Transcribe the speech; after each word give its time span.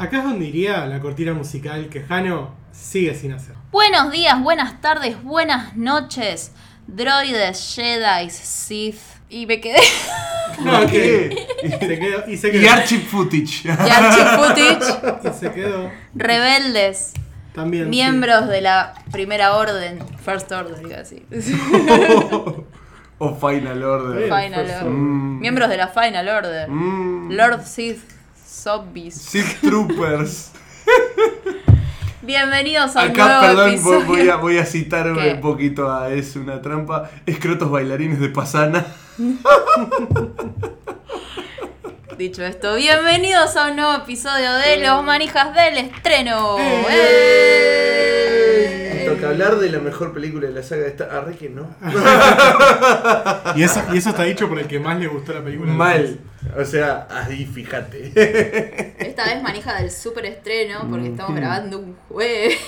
Acá 0.00 0.18
es 0.18 0.24
donde 0.24 0.46
iría 0.46 0.86
la 0.86 0.98
cortina 1.00 1.34
musical 1.34 1.88
que 1.90 2.02
Jano 2.02 2.54
sigue 2.72 3.14
sin 3.14 3.32
hacer. 3.32 3.54
Buenos 3.70 4.10
días, 4.10 4.40
buenas 4.42 4.80
tardes, 4.80 5.22
buenas 5.22 5.76
noches, 5.76 6.52
droides, 6.86 7.74
Jedi, 7.74 8.30
Sith. 8.30 8.96
Y 9.28 9.46
me 9.46 9.60
quedé. 9.60 9.80
No, 10.64 10.86
¿Qué? 10.86 11.46
Y 11.62 11.68
se 11.70 11.98
quedó. 11.98 12.28
Y 12.28 12.36
se 12.36 12.48
Y 12.48 12.50
quedó. 12.52 12.70
Archie 12.72 12.98
Footage. 12.98 13.62
y 13.64 13.68
Archie 13.68 14.24
Footage, 14.36 15.20
Y 15.30 15.38
se 15.38 15.52
quedó. 15.52 15.90
rebeldes, 16.14 17.12
También. 17.54 17.84
sí. 17.84 17.90
miembros 17.90 18.46
de 18.48 18.60
la 18.60 18.94
primera 19.12 19.56
orden, 19.56 20.00
First 20.22 20.50
Order, 20.52 20.76
iba 20.84 20.96
a 20.96 20.98
decir. 20.98 21.24
o 23.18 23.34
Final 23.36 23.82
Order. 23.82 24.24
Final 24.24 24.60
Order. 24.60 24.84
Mm. 24.84 25.38
Miembros 25.40 25.68
de 25.70 25.76
la 25.76 25.88
Final 25.88 26.28
Order. 26.28 26.68
Mm. 26.68 27.32
Lord 27.32 27.64
Sith, 27.64 28.02
Zombies. 28.60 29.14
Sith 29.14 29.58
Troopers. 29.62 30.50
Bienvenidos 32.22 32.94
a 32.94 33.04
un 33.04 33.10
Acá, 33.10 33.24
nuevo 33.24 33.40
perdón, 33.40 33.70
episodio. 33.70 34.04
voy 34.04 34.28
a, 34.28 34.36
voy 34.36 34.58
a 34.58 34.66
citar 34.66 35.14
¿Qué? 35.14 35.32
un 35.34 35.40
poquito 35.40 35.90
a 35.90 36.10
Es 36.12 36.36
una 36.36 36.60
trampa. 36.60 37.10
Escrotos 37.24 37.70
bailarines 37.70 38.20
de 38.20 38.28
Pasana. 38.28 38.86
Dicho 42.18 42.44
esto, 42.44 42.74
bienvenidos 42.74 43.56
a 43.56 43.68
un 43.68 43.76
nuevo 43.76 43.94
episodio 43.94 44.52
de 44.52 44.76
Los 44.76 45.02
Manijas 45.04 45.54
del 45.54 45.78
Estreno. 45.78 46.56
¡Eh! 46.90 48.29
Toca 49.14 49.28
hablar 49.28 49.56
de 49.56 49.70
la 49.70 49.78
mejor 49.78 50.12
película 50.12 50.48
de 50.48 50.54
la 50.54 50.62
saga 50.62 50.82
de 50.82 50.88
esta. 50.88 51.04
Arre 51.16 51.36
que 51.36 51.48
no. 51.50 51.68
Y 53.56 53.62
eso, 53.62 53.82
y 53.92 53.98
eso 53.98 54.10
está 54.10 54.22
dicho 54.24 54.48
por 54.48 54.58
el 54.58 54.66
que 54.66 54.78
más 54.78 54.98
le 54.98 55.06
gustó 55.08 55.32
la 55.32 55.42
película. 55.42 55.72
Mal. 55.72 56.18
O 56.58 56.64
sea, 56.64 57.06
ahí 57.10 57.44
fíjate. 57.46 58.12
Esta 58.98 59.24
vez 59.24 59.42
manija 59.42 59.74
del 59.80 59.90
super 59.90 60.24
estreno 60.26 60.86
porque 60.88 61.08
estamos 61.08 61.30
Ujú. 61.32 61.40
grabando 61.40 61.78
un 61.78 61.96
jueves. 62.08 62.56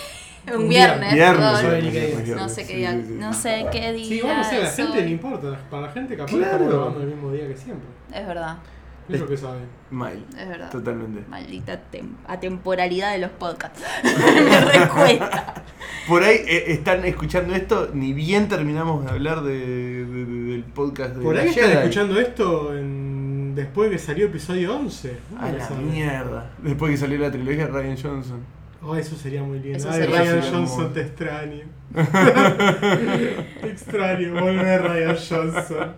Un 0.53 0.69
viernes, 0.69 1.15
Viernes. 1.15 1.61
perdón. 1.61 2.37
No 2.37 2.49
sé 2.49 2.67
qué 2.67 2.77
día, 2.77 2.91
sí, 2.91 3.05
sí. 3.07 3.13
no 3.17 3.33
sé 3.33 3.67
qué 3.71 3.93
día. 3.93 4.09
Sí, 4.09 4.21
bueno, 4.25 4.43
sí, 4.43 4.57
a 4.57 4.59
la 4.59 4.71
gente 4.71 5.01
le 5.03 5.11
importa. 5.11 5.57
Para 5.71 5.87
la 5.87 5.93
gente 5.93 6.17
capaz 6.17 6.33
Claro. 6.33 6.47
estamos 6.55 6.73
grabando 6.73 7.01
el 7.01 7.07
mismo 7.07 7.31
día 7.31 7.47
que 7.47 7.57
siempre. 7.57 7.87
Es 8.13 8.27
verdad, 8.27 8.57
Es 9.09 9.21
lo 9.21 9.27
que 9.27 9.37
saben. 9.37 9.65
Mal. 9.91 10.25
es 10.39 10.49
verdad. 10.49 10.71
Totalmente. 10.71 11.25
Maldita 11.29 11.81
tem- 11.93 12.15
atemporalidad 12.27 13.13
de 13.13 13.19
los 13.19 13.31
podcasts. 13.33 13.83
Me 14.05 14.61
recuesta. 14.61 15.55
Por 16.09 16.23
ahí 16.23 16.37
eh, 16.47 16.65
están 16.69 17.05
escuchando 17.05 17.55
esto, 17.55 17.91
ni 17.93 18.13
bien 18.13 18.49
terminamos 18.49 19.05
de 19.05 19.11
hablar 19.11 19.43
de, 19.43 19.59
de- 20.07 20.25
de- 20.25 20.53
del 20.53 20.65
podcast 20.65 21.17
de 21.17 21.23
Por 21.23 21.37
ahí 21.37 21.49
están 21.49 21.71
escuchando 21.73 22.19
esto 22.21 22.75
en... 22.77 23.55
después 23.55 23.91
que 23.91 23.99
salió 23.99 24.27
episodio 24.27 24.75
11. 24.77 25.17
A 25.39 25.51
¿Cómo 25.51 25.59
la 25.59 25.93
mierda. 25.93 26.51
Después 26.63 26.91
que 26.93 26.97
salió 26.97 27.19
la 27.19 27.31
trilogía 27.31 27.67
de 27.67 27.73
Ryan 27.73 27.97
Johnson. 28.03 28.41
Oh, 28.85 28.97
eso 28.97 29.15
sería 29.15 29.43
muy 29.43 29.61
lindo. 29.61 29.79
Eso 29.79 29.91
Ay, 29.91 30.01
sería 30.01 30.23
Ryan 30.23 30.43
Johnson, 30.53 30.93
te 30.93 31.01
extraño. 31.03 31.65
te 33.61 33.69
extraño, 33.71 34.33
volver 34.41 34.83
Ryan 34.83 35.17
Johnson. 35.17 35.93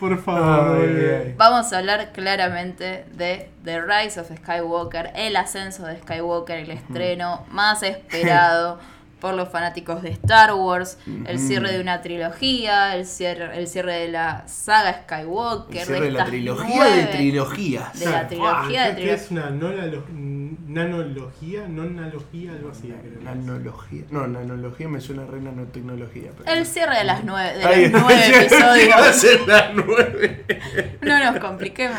Por 0.00 0.18
favor, 0.22 0.76
Ay, 0.76 0.86
volvé. 0.86 1.16
ay. 1.26 1.34
Vamos 1.36 1.72
a 1.72 1.78
hablar 1.78 2.12
claramente 2.12 3.04
de 3.14 3.48
The 3.64 3.80
Rise 3.80 4.20
of 4.20 4.30
Skywalker, 4.30 5.10
el 5.14 5.36
ascenso 5.36 5.86
de 5.86 5.96
Skywalker, 5.98 6.58
el 6.58 6.70
estreno 6.70 7.46
más 7.50 7.82
esperado 7.82 8.78
por 9.20 9.32
los 9.32 9.48
fanáticos 9.48 10.02
de 10.02 10.10
Star 10.10 10.52
Wars, 10.52 10.98
el 11.26 11.38
cierre 11.38 11.72
de 11.72 11.80
una 11.80 12.02
trilogía, 12.02 12.94
el 12.94 13.06
cierre, 13.06 13.58
el 13.58 13.66
cierre 13.66 13.94
de 14.00 14.08
la 14.08 14.46
saga 14.46 15.02
Skywalker, 15.04 15.78
El 15.80 15.86
cierre 15.86 16.04
de 16.06 16.10
la 16.12 16.24
trilogía 16.26 16.84
de 16.84 17.04
trilogías. 17.06 17.98
de 17.98 18.06
la 18.10 18.28
trilogía 18.28 18.84
Ah, 18.84 18.88
de 18.88 18.90
¿qué 18.90 18.96
trilogía. 18.96 19.14
es 19.14 19.30
una 19.30 19.48
nanología? 20.66 21.66
¿Nonalogía? 21.68 22.52
Algo 22.52 22.70
así, 22.70 22.88
creo. 23.02 23.20
Nanología. 23.22 24.02
No, 24.10 24.26
nanología 24.26 24.88
me 24.88 25.00
suena 25.00 25.24
re 25.26 25.40
nanotecnología. 25.40 26.30
pero- 26.36 26.50
El 26.50 26.66
cierre 26.66 26.98
de 26.98 27.04
las 27.04 27.24
nueve, 27.24 27.56
de 27.58 27.64
los 27.64 27.76
está. 27.76 27.98
nueve 28.00 28.22
episodios. 28.46 29.16
ser 29.16 29.40
las 29.48 29.74
nueve. 29.74 30.44
No 31.02 31.18
nos 31.32 31.40
compliquemos. 31.40 31.98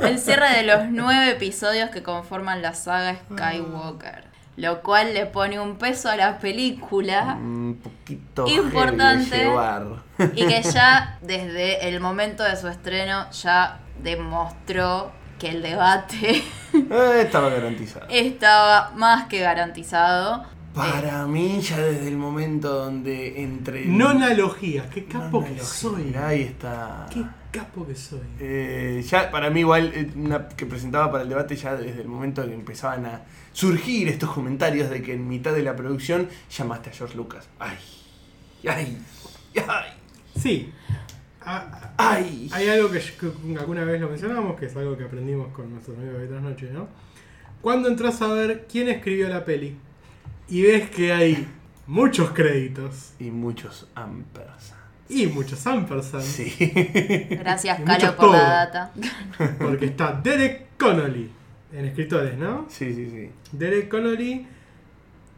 El 0.00 0.18
cierre 0.18 0.56
de 0.56 0.62
los 0.64 0.88
nueve 0.90 1.30
episodios 1.32 1.90
que 1.90 2.02
conforman 2.02 2.62
la 2.62 2.74
saga 2.74 3.16
Skywalker. 3.32 4.24
Lo 4.56 4.82
cual 4.82 5.14
le 5.14 5.24
pone 5.24 5.58
un 5.58 5.76
peso 5.78 6.10
a 6.10 6.16
la 6.16 6.38
película 6.38 7.38
Un 7.40 7.80
poquito 7.82 8.46
Importante. 8.46 9.24
heavy 9.24 9.38
de 9.44 9.48
llevar. 9.48 9.86
y 10.34 10.46
que 10.46 10.62
ya 10.62 11.18
desde 11.22 11.88
el 11.88 12.00
momento 12.00 12.42
de 12.44 12.54
su 12.56 12.68
estreno 12.68 13.30
ya 13.30 13.80
demostró 14.02 15.10
que 15.42 15.48
el 15.50 15.60
debate 15.62 16.42
Eh, 16.72 17.20
estaba 17.22 17.50
garantizado. 17.50 18.06
estaba 18.08 18.92
más 18.96 19.26
que 19.26 19.40
garantizado. 19.40 20.42
Para 20.74 21.26
mí, 21.26 21.60
ya 21.60 21.76
desde 21.76 22.08
el 22.08 22.16
momento 22.16 22.72
donde 22.84 23.42
entre. 23.42 23.84
Nonalogía, 23.84 24.88
qué 24.88 25.04
capo 25.04 25.44
que 25.44 25.58
soy. 25.60 26.14
Ahí 26.14 26.42
está. 26.44 27.04
Qué 27.12 27.22
capo 27.50 27.86
que 27.86 27.94
soy. 27.94 28.20
Eh, 28.40 29.04
ya 29.06 29.30
para 29.30 29.50
mí 29.50 29.60
igual 29.60 29.92
eh, 29.94 30.10
una 30.16 30.48
que 30.48 30.64
presentaba 30.64 31.10
para 31.12 31.24
el 31.24 31.28
debate 31.28 31.56
ya 31.56 31.76
desde 31.76 32.00
el 32.00 32.08
momento 32.08 32.42
que 32.46 32.54
empezaban 32.54 33.04
a 33.04 33.20
surgir 33.52 34.08
estos 34.08 34.30
comentarios 34.30 34.88
de 34.88 35.02
que 35.02 35.12
en 35.12 35.28
mitad 35.28 35.52
de 35.52 35.62
la 35.62 35.76
producción 35.76 36.28
llamaste 36.56 36.88
a 36.88 36.92
George 36.94 37.16
Lucas. 37.18 37.48
Ay, 37.58 37.76
ay, 38.66 38.98
ay, 39.68 39.90
Sí. 40.40 40.72
Ah, 41.44 41.92
ay. 41.96 42.48
Hay 42.52 42.68
algo 42.68 42.90
que, 42.90 43.00
que 43.00 43.58
alguna 43.58 43.84
vez 43.84 44.00
lo 44.00 44.08
mencionamos, 44.08 44.58
que 44.58 44.66
es 44.66 44.76
algo 44.76 44.96
que 44.96 45.04
aprendimos 45.04 45.48
con 45.52 45.70
nuestros 45.72 45.96
amigos 45.98 46.18
de 46.18 46.26
otras 46.26 46.42
noches, 46.42 46.70
¿no? 46.72 46.88
Cuando 47.60 47.88
entras 47.88 48.20
a 48.22 48.28
ver 48.28 48.66
quién 48.70 48.88
escribió 48.88 49.28
la 49.28 49.44
peli 49.44 49.76
y 50.48 50.62
ves 50.62 50.90
que 50.90 51.12
hay 51.12 51.46
muchos 51.86 52.30
créditos 52.32 53.12
Y 53.18 53.30
muchos 53.30 53.88
ampersand. 53.94 54.80
y 55.08 55.26
muchos 55.26 55.66
ampersands, 55.66 56.24
Sí. 56.26 56.54
Gracias, 57.30 57.80
Calo, 57.82 58.16
por 58.16 58.30
la 58.32 58.38
todo. 58.38 58.48
data. 58.48 58.92
porque 59.58 59.86
está 59.86 60.12
Derek 60.22 60.76
Connolly 60.78 61.30
en 61.72 61.84
escritores, 61.86 62.36
¿no? 62.36 62.66
sí, 62.68 62.92
sí, 62.94 63.08
sí. 63.10 63.30
Derek 63.52 63.88
Connolly 63.88 64.46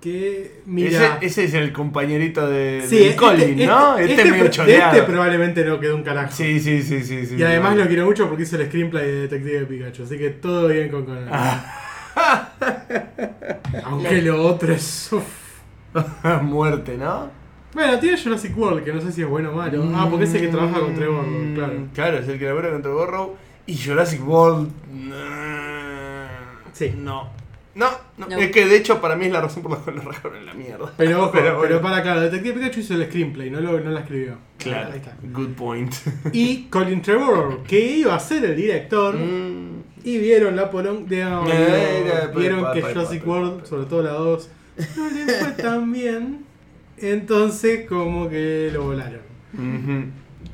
que 0.05 0.61
mira... 0.67 1.17
Ese, 1.23 1.27
ese 1.27 1.45
es 1.45 1.55
el 1.55 1.73
compañerito 1.73 2.47
de, 2.47 2.85
Sí, 2.87 2.99
este- 3.05 3.17
Colin, 3.17 3.67
¿no? 3.67 3.97
este- 3.99 4.11
Este, 4.13 4.23
este 4.23 4.31
medio 4.37 4.51
choreado. 4.51 4.93
este 4.97 5.03
probablemente 5.11 5.65
no 5.65 5.81
quedó 5.81 5.97
un 5.97 6.03
carajo. 6.03 6.31
Sí, 6.31 6.61
sí, 6.61 6.83
sí, 6.83 7.03
sí, 7.03 7.25
sí. 7.27 7.37
y 7.39 7.43
además 7.43 7.77
lo 7.77 7.87
quiero 7.87 8.05
mucho 8.05 8.29
porque 8.29 8.43
hizo 8.43 8.57
el 8.61 8.67
screenplay 8.67 9.07
de 9.07 9.21
Detective 9.23 9.65
Pikachu, 9.65 10.03
así 10.03 10.19
que 10.19 10.29
todo 10.31 10.69
bien 10.69 10.91
con 10.91 11.07
Connolly. 11.07 11.29
Ah, 11.33 12.53
Aunque 13.85 14.21
lo 14.23 14.43
otro 14.47 14.73
es... 14.75 15.11
muerte, 16.43 16.97
¿no? 16.99 17.31
Bueno, 17.73 17.99
tiene 17.99 18.17
Jurassic 18.23 18.57
World, 18.59 18.85
que 18.85 18.93
no 18.93 19.01
sé 19.01 19.11
si 19.11 19.23
es 19.23 19.29
bueno 19.29 19.51
o 19.51 19.57
malo. 19.57 19.83
Ah, 19.95 20.07
porque 20.11 20.27
es 20.27 20.35
el 20.35 20.43
que 20.43 20.49
trabaja 20.49 20.81
con 20.81 20.95
Trevor, 20.95 21.27
Mm, 21.27 21.55
claro. 21.55 21.73
Claro, 21.95 22.19
es 22.19 22.29
el 22.29 22.39
que 22.39 22.45
labora 22.47 22.71
con 22.71 22.83
Trevor. 22.83 23.35
Y 23.67 23.77
Jurassic 23.79 24.27
World. 24.29 24.71
Sí. 26.73 26.93
No. 26.97 27.31
No, 27.75 27.91
no. 28.19 28.29
No. 28.29 28.37
Es 28.39 28.51
que 28.53 28.67
de 28.67 28.77
hecho 28.77 29.01
para 29.01 29.17
mí 29.17 29.27
es 29.27 29.33
la 29.33 29.41
razón 29.41 29.63
por 29.63 29.73
la 29.73 29.79
cual 29.79 29.97
lo 29.97 30.03
rajaron 30.03 30.37
en 30.37 30.47
la 30.47 30.55
mierda. 30.55 30.93
Pero 30.97 31.23
ojo, 31.25 31.33
Pero 31.35 31.61
pero, 31.61 31.81
para 31.83 32.03
claro, 32.03 32.21
Detective 32.21 32.55
Pikachu 32.55 32.81
hizo 32.81 32.95
el 32.95 33.07
screenplay, 33.07 33.51
no, 33.51 33.61
lo, 33.61 33.81
no 33.81 33.91
la 33.91 34.01
escribió. 34.01 34.37
Claro, 34.59 34.91
Ahí 34.93 34.99
está. 34.99 35.17
good 35.33 35.55
point. 35.55 35.93
Y 36.33 36.65
Colin 36.71 37.03
Trevor, 37.03 37.63
que 37.65 37.81
iba 37.81 38.15
a 38.15 38.21
ser 38.21 38.45
el 38.45 38.57
director, 38.57 39.17
Mm, 39.17 39.83
y 40.05 40.19
vieron 40.19 40.55
la 40.55 40.71
polón 40.71 41.09
de 41.09 41.25
no, 41.25 41.47
Eh, 41.49 41.53
eh, 41.53 42.13
vieron 42.37 42.73
que 42.73 42.83
Jurassic 42.83 43.27
World, 43.27 43.65
sobre 43.67 43.87
todo 43.87 44.03
la 44.03 44.13
2, 44.13 44.49
no 44.97 45.11
le 45.11 45.33
fue 45.33 45.51
tan 45.53 45.93
bien. 45.93 46.45
Entonces 46.99 47.89
como 47.89 48.29
que 48.29 48.71
lo 48.73 48.85
volaron. 48.85 49.21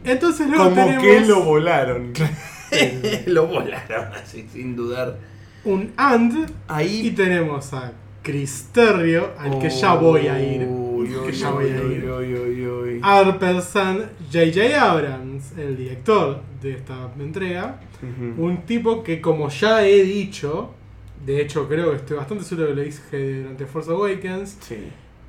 Entonces 0.05 0.49
luego 0.49 0.65
Como 0.65 0.77
tenemos 0.77 1.05
que 1.05 1.21
lo 1.21 1.43
volaron. 1.43 2.13
Lo 3.27 3.49
volaron 3.49 4.13
así, 4.15 4.47
sin 4.53 4.77
dudar. 4.77 5.19
Un 5.65 5.93
and 5.97 6.49
y 6.49 6.53
Ahí. 6.69 7.11
tenemos 7.17 7.73
a 7.73 7.93
Chris 8.23 8.69
Terrio, 8.73 9.31
al 9.39 9.59
que 9.59 9.71
ya 9.71 9.95
voy 9.95 10.27
a 10.29 10.41
ir. 10.43 10.67
Uy, 10.69 11.09
que 11.09 11.17
uy, 11.19 11.33
ya 11.33 11.51
voy 11.51 11.65
a 11.67 11.77
ir. 11.83 12.05
uy, 12.11 12.35
uy, 12.35 12.67
uy. 12.67 13.01
Arpersan 13.03 14.11
J.J. 14.33 14.81
Abrams, 14.81 15.53
el 15.57 15.77
director 15.77 16.41
de 16.61 16.73
esta 16.73 17.11
entrega. 17.19 17.81
Un 18.39 18.63
tipo 18.67 19.03
que, 19.03 19.21
como 19.21 19.49
ya 19.49 19.87
he 19.87 20.03
dicho, 20.05 20.71
de 21.27 21.41
hecho 21.43 21.69
creo 21.69 21.91
que 21.91 21.97
estoy 21.97 22.17
bastante 22.17 22.45
seguro 22.45 22.69
que 22.69 22.75
lo 22.75 22.83
dije 22.83 23.41
durante 23.43 23.67
Force 23.67 23.91
Awakens, 23.91 24.57
Sí. 24.61 24.77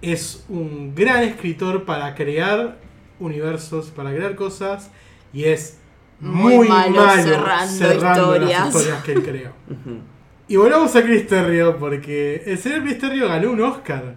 es 0.01 0.45
un 0.49 0.93
gran 0.95 1.23
escritor 1.23 1.83
para 1.85 2.13
crear 2.15 2.77
universos, 3.19 3.87
para 3.91 4.11
crear 4.13 4.35
cosas, 4.35 4.89
y 5.33 5.43
es 5.45 5.77
Muy 6.19 6.55
muy, 6.55 6.67
malo 6.69 7.01
malo, 7.05 7.23
cerrando 7.23 7.73
cerrando, 7.73 8.21
historias. 8.35 8.59
las 8.59 8.75
historias 8.75 9.03
que 9.03 9.11
él 9.13 9.23
creó. 9.23 9.51
Y 10.47 10.55
volvamos 10.57 10.95
a 10.95 11.03
Chris 11.03 11.27
Terrio, 11.27 11.77
porque 11.77 12.43
el 12.45 12.57
señor 12.57 12.83
Chris 12.83 12.99
Terrio 12.99 13.27
ganó 13.27 13.51
un 13.51 13.61
Oscar 13.61 14.15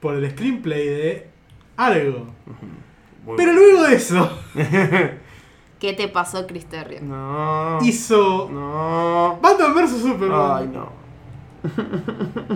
por 0.00 0.14
el 0.14 0.30
screenplay 0.30 0.86
de 0.86 1.26
Argo. 1.76 2.26
Pero 3.36 3.52
luego 3.52 3.84
de 3.84 3.94
eso, 3.94 4.30
¿Qué 5.80 5.94
te 5.94 6.08
pasó, 6.08 6.46
Chris 6.46 6.66
Terrio? 6.66 7.00
No. 7.00 7.78
hizo 7.82 8.48
No. 8.50 9.38
Batman 9.40 9.74
vs 9.74 10.02
Superman. 10.02 10.56
Ay, 10.58 10.68
no. 10.68 11.00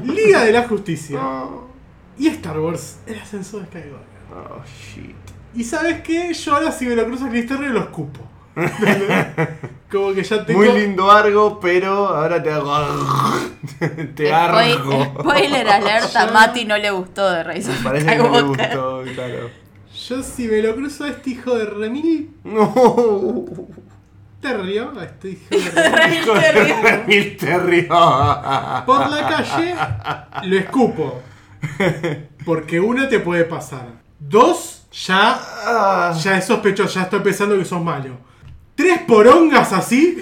Liga 0.04 0.44
de 0.44 0.52
la 0.52 0.68
Justicia 0.68 1.20
y 2.18 2.28
Star 2.28 2.60
Wars, 2.60 3.00
el 3.06 3.18
ascenso 3.18 3.60
de 3.60 3.66
Skywalker. 3.66 3.98
Oh, 4.30 4.62
shit. 4.64 5.14
Y 5.54 5.64
sabes 5.64 6.02
qué, 6.02 6.32
yo 6.34 6.54
ahora 6.54 6.70
si 6.70 6.86
me 6.86 6.96
lo 6.96 7.06
cruzo 7.06 7.26
a 7.26 7.28
Chris 7.30 7.46
Terrio 7.46 7.70
lo 7.70 7.80
escupo. 7.80 8.20
Como 9.90 10.12
que 10.12 10.22
ya 10.24 10.44
tengo... 10.44 10.60
Muy 10.60 10.72
lindo 10.72 11.10
Argo, 11.10 11.60
pero 11.60 12.08
ahora 12.08 12.42
te 12.42 12.50
hago. 12.50 12.74
te 14.16 14.32
argo. 14.32 14.90
Spoil- 14.92 15.20
Spoiler 15.20 15.68
alert, 15.68 16.16
a 16.16 16.26
Mati 16.32 16.64
no 16.64 16.76
le 16.76 16.90
gustó 16.90 17.30
de 17.30 17.40
of 17.40 17.82
Parece 17.82 18.06
que 18.06 18.16
no 18.16 18.28
me 18.30 18.38
Skywalker. 18.38 18.66
gustó, 18.68 19.02
claro. 19.14 19.50
Yo 20.08 20.22
si 20.22 20.48
me 20.48 20.60
lo 20.62 20.74
cruzo 20.74 21.04
a 21.04 21.08
este 21.08 21.30
hijo 21.30 21.54
de 21.56 21.66
Remil 21.66 22.30
No. 22.44 22.74
Terrio, 24.40 24.92
a 24.98 25.04
este 25.04 25.30
hijo 25.30 25.42
de 25.50 25.90
Remil 25.90 26.18
Hijo 26.22 26.34
de 26.34 26.52
Remil 26.52 27.36
Terrio. 27.36 27.88
por 28.84 29.08
la 29.10 29.26
calle, 29.28 29.74
lo 30.48 30.56
escupo. 30.58 31.22
Porque 32.44 32.80
uno 32.80 33.08
te 33.08 33.20
puede 33.20 33.44
pasar. 33.44 33.86
Dos, 34.18 34.86
ya, 34.92 35.38
Ah, 35.66 36.12
ya 36.20 36.36
es 36.38 36.44
sospechoso, 36.46 36.94
ya 36.94 37.02
estoy 37.02 37.20
pensando 37.20 37.56
que 37.56 37.64
sos 37.64 37.82
malo. 37.82 38.18
Tres 38.74 38.98
porongas 39.06 39.72
así. 39.72 40.18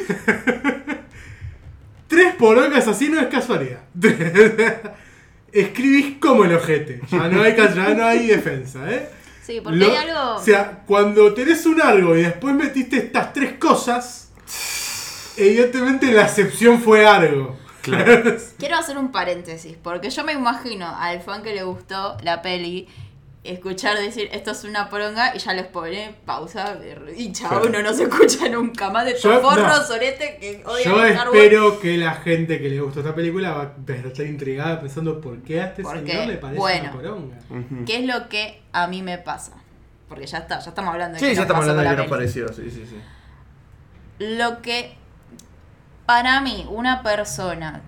Tres 2.09 2.35
porongas 2.35 2.87
así 2.89 3.09
no 3.09 3.21
es 3.21 3.27
casualidad. 3.29 3.81
Escribís 5.53 6.17
como 6.19 6.45
el 6.45 6.55
ojete. 6.55 7.01
Ya 7.11 7.29
no 7.29 7.43
hay, 7.43 7.55
ya 7.57 7.95
no 7.95 8.05
hay 8.07 8.27
defensa, 8.27 8.91
¿eh? 8.91 9.09
Sí, 9.43 9.61
porque 9.63 9.79
Lo- 9.79 9.87
hay 9.91 9.97
algo. 10.09 10.37
O 10.37 10.43
sea, 10.43 10.83
cuando 10.87 11.33
tenés 11.35 11.67
un 11.67 11.81
algo 11.81 12.17
y 12.17 12.23
después 12.23 12.55
metiste 12.55 12.99
estas 12.99 13.33
tres 13.33 13.55
cosas, 13.55 14.31
evidentemente 15.37 16.13
la 16.13 16.23
excepción 16.23 16.81
fue 16.81 17.07
algo. 17.07 17.59
Claro. 17.83 18.37
Quiero 18.59 18.77
hacer 18.77 18.97
un 18.97 19.11
paréntesis, 19.11 19.77
porque 19.83 20.11
yo 20.11 20.25
me 20.25 20.33
imagino 20.33 20.95
al 20.97 21.21
fan 21.21 21.43
que 21.43 21.55
le 21.55 21.65
gustó 21.65 22.17
la 22.23 22.41
peli 22.41 22.89
escuchar 23.45 23.99
decir 23.99 24.29
esto 24.33 24.53
es 24.53 24.63
una 24.63 24.89
poronga 24.89 25.35
y 25.35 25.39
ya 25.41 25.53
les 25.53 25.67
pone 25.67 26.15
pausa 26.25 26.79
y 27.17 27.33
chao, 27.33 27.49
Claro. 27.51 27.67
uno 27.69 27.83
no 27.83 27.93
se 27.93 28.05
escucha 28.05 28.49
nunca 28.49 28.89
más 28.91 29.05
de 29.05 29.17
forros 29.17 29.57
no. 29.59 29.83
sorete 29.85 30.39
que 30.41 30.63
odian 30.65 30.85
Yo 30.89 30.97
Wars. 30.97 31.11
espero 31.25 31.81
que 31.81 31.97
la 31.97 32.13
gente 32.15 32.61
que 32.61 32.69
le 32.69 32.81
gustó 32.81 33.01
esta 33.01 33.15
película 33.17 33.51
va 33.53 33.63
a 33.63 33.93
estar 34.07 34.27
intrigada 34.27 34.81
pensando 34.81 35.21
por 35.21 35.43
qué 35.43 35.61
a 35.61 35.67
este 35.67 35.83
Porque, 35.83 36.09
señor 36.13 36.27
le 36.29 36.37
parece 36.37 36.61
bueno. 36.61 36.83
una 36.85 36.93
poronga. 36.93 37.39
¿Qué 37.85 37.97
es 37.99 38.05
lo 38.07 38.29
que 38.29 38.63
a 38.73 38.87
mí 38.87 39.03
me 39.03 39.19
pasa? 39.19 39.53
Porque 40.09 40.27
ya 40.27 40.39
está, 40.39 40.61
ya 40.61 40.69
estamos 40.69 40.93
hablando 40.93 41.15
de 41.15 41.19
Sí, 41.21 41.27
qué 41.27 41.35
ya 41.35 41.41
nos 41.41 41.47
estamos 41.47 41.63
hablando 41.69 41.83
de 41.83 41.97
que 41.97 42.03
nos 42.03 42.11
pareció, 42.11 42.49
sí, 42.53 42.71
sí, 42.71 42.87
sí. 42.89 43.01
Lo 44.21 44.63
que 44.63 44.95
para 46.07 46.41
mí 46.43 46.65
una 46.71 47.03
persona 47.03 47.81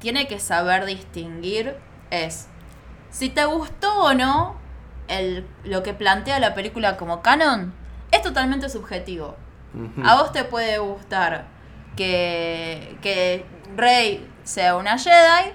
tiene 0.00 0.26
que 0.26 0.40
saber 0.40 0.86
distinguir 0.86 1.76
es 2.10 2.46
si 3.10 3.28
te 3.28 3.44
gustó 3.44 3.94
o 4.02 4.14
no 4.14 4.57
el, 5.08 5.46
lo 5.64 5.82
que 5.82 5.94
plantea 5.94 6.38
la 6.38 6.54
película 6.54 6.96
como 6.96 7.22
canon, 7.22 7.72
es 8.10 8.22
totalmente 8.22 8.68
subjetivo. 8.68 9.36
A 10.02 10.16
vos 10.16 10.32
te 10.32 10.44
puede 10.44 10.78
gustar 10.78 11.46
que, 11.94 12.96
que 13.02 13.44
Rey 13.76 14.26
sea 14.44 14.76
una 14.76 14.96
Jedi, 14.98 15.52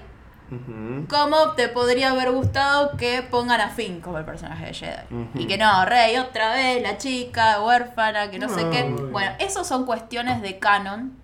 como 1.08 1.52
te 1.52 1.68
podría 1.68 2.10
haber 2.10 2.30
gustado 2.30 2.96
que 2.96 3.22
pongan 3.22 3.60
a 3.60 3.70
Finn 3.70 4.00
como 4.00 4.18
el 4.18 4.24
personaje 4.24 4.66
de 4.66 4.74
Jedi. 4.74 5.28
Y 5.34 5.46
que 5.46 5.58
no, 5.58 5.84
Rey 5.84 6.16
otra 6.16 6.54
vez, 6.54 6.82
la 6.82 6.96
chica, 6.96 7.60
huérfana, 7.60 8.30
que 8.30 8.38
no, 8.38 8.48
sé 8.48 8.64
No, 8.64 8.70
qué. 8.70 8.84
Bueno, 8.84 9.32
esos 9.40 9.66
son 9.66 9.84
cuestiones 9.84 10.42
de 10.42 10.58
canon 10.58 11.16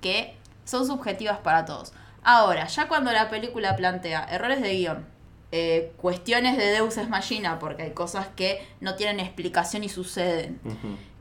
que 0.00 0.38
son 0.64 0.86
subjetivas 0.86 1.38
para 1.38 1.64
todos. 1.64 1.92
Ahora, 2.22 2.66
ya 2.66 2.88
cuando 2.88 3.12
la 3.12 3.28
película 3.28 3.76
plantea 3.76 4.26
errores 4.30 4.62
de 4.62 4.74
guion, 4.74 5.06
eh, 5.52 5.92
cuestiones 5.96 6.56
de 6.56 6.66
Deus 6.66 6.96
Ex 6.96 7.08
Machina, 7.08 7.58
porque 7.58 7.82
hay 7.82 7.90
cosas 7.92 8.28
que 8.36 8.66
no 8.80 8.94
tienen 8.94 9.20
explicación 9.20 9.82
y 9.84 9.88
suceden. 9.88 10.60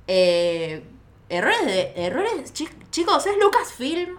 Eh, 0.08 0.84
errores 1.30 1.66
de. 1.66 1.94
Errores. 1.96 2.54
chi- 2.54 2.70
chicos, 2.92 3.26
es 3.28 3.38
Lucasfilm 3.42 4.18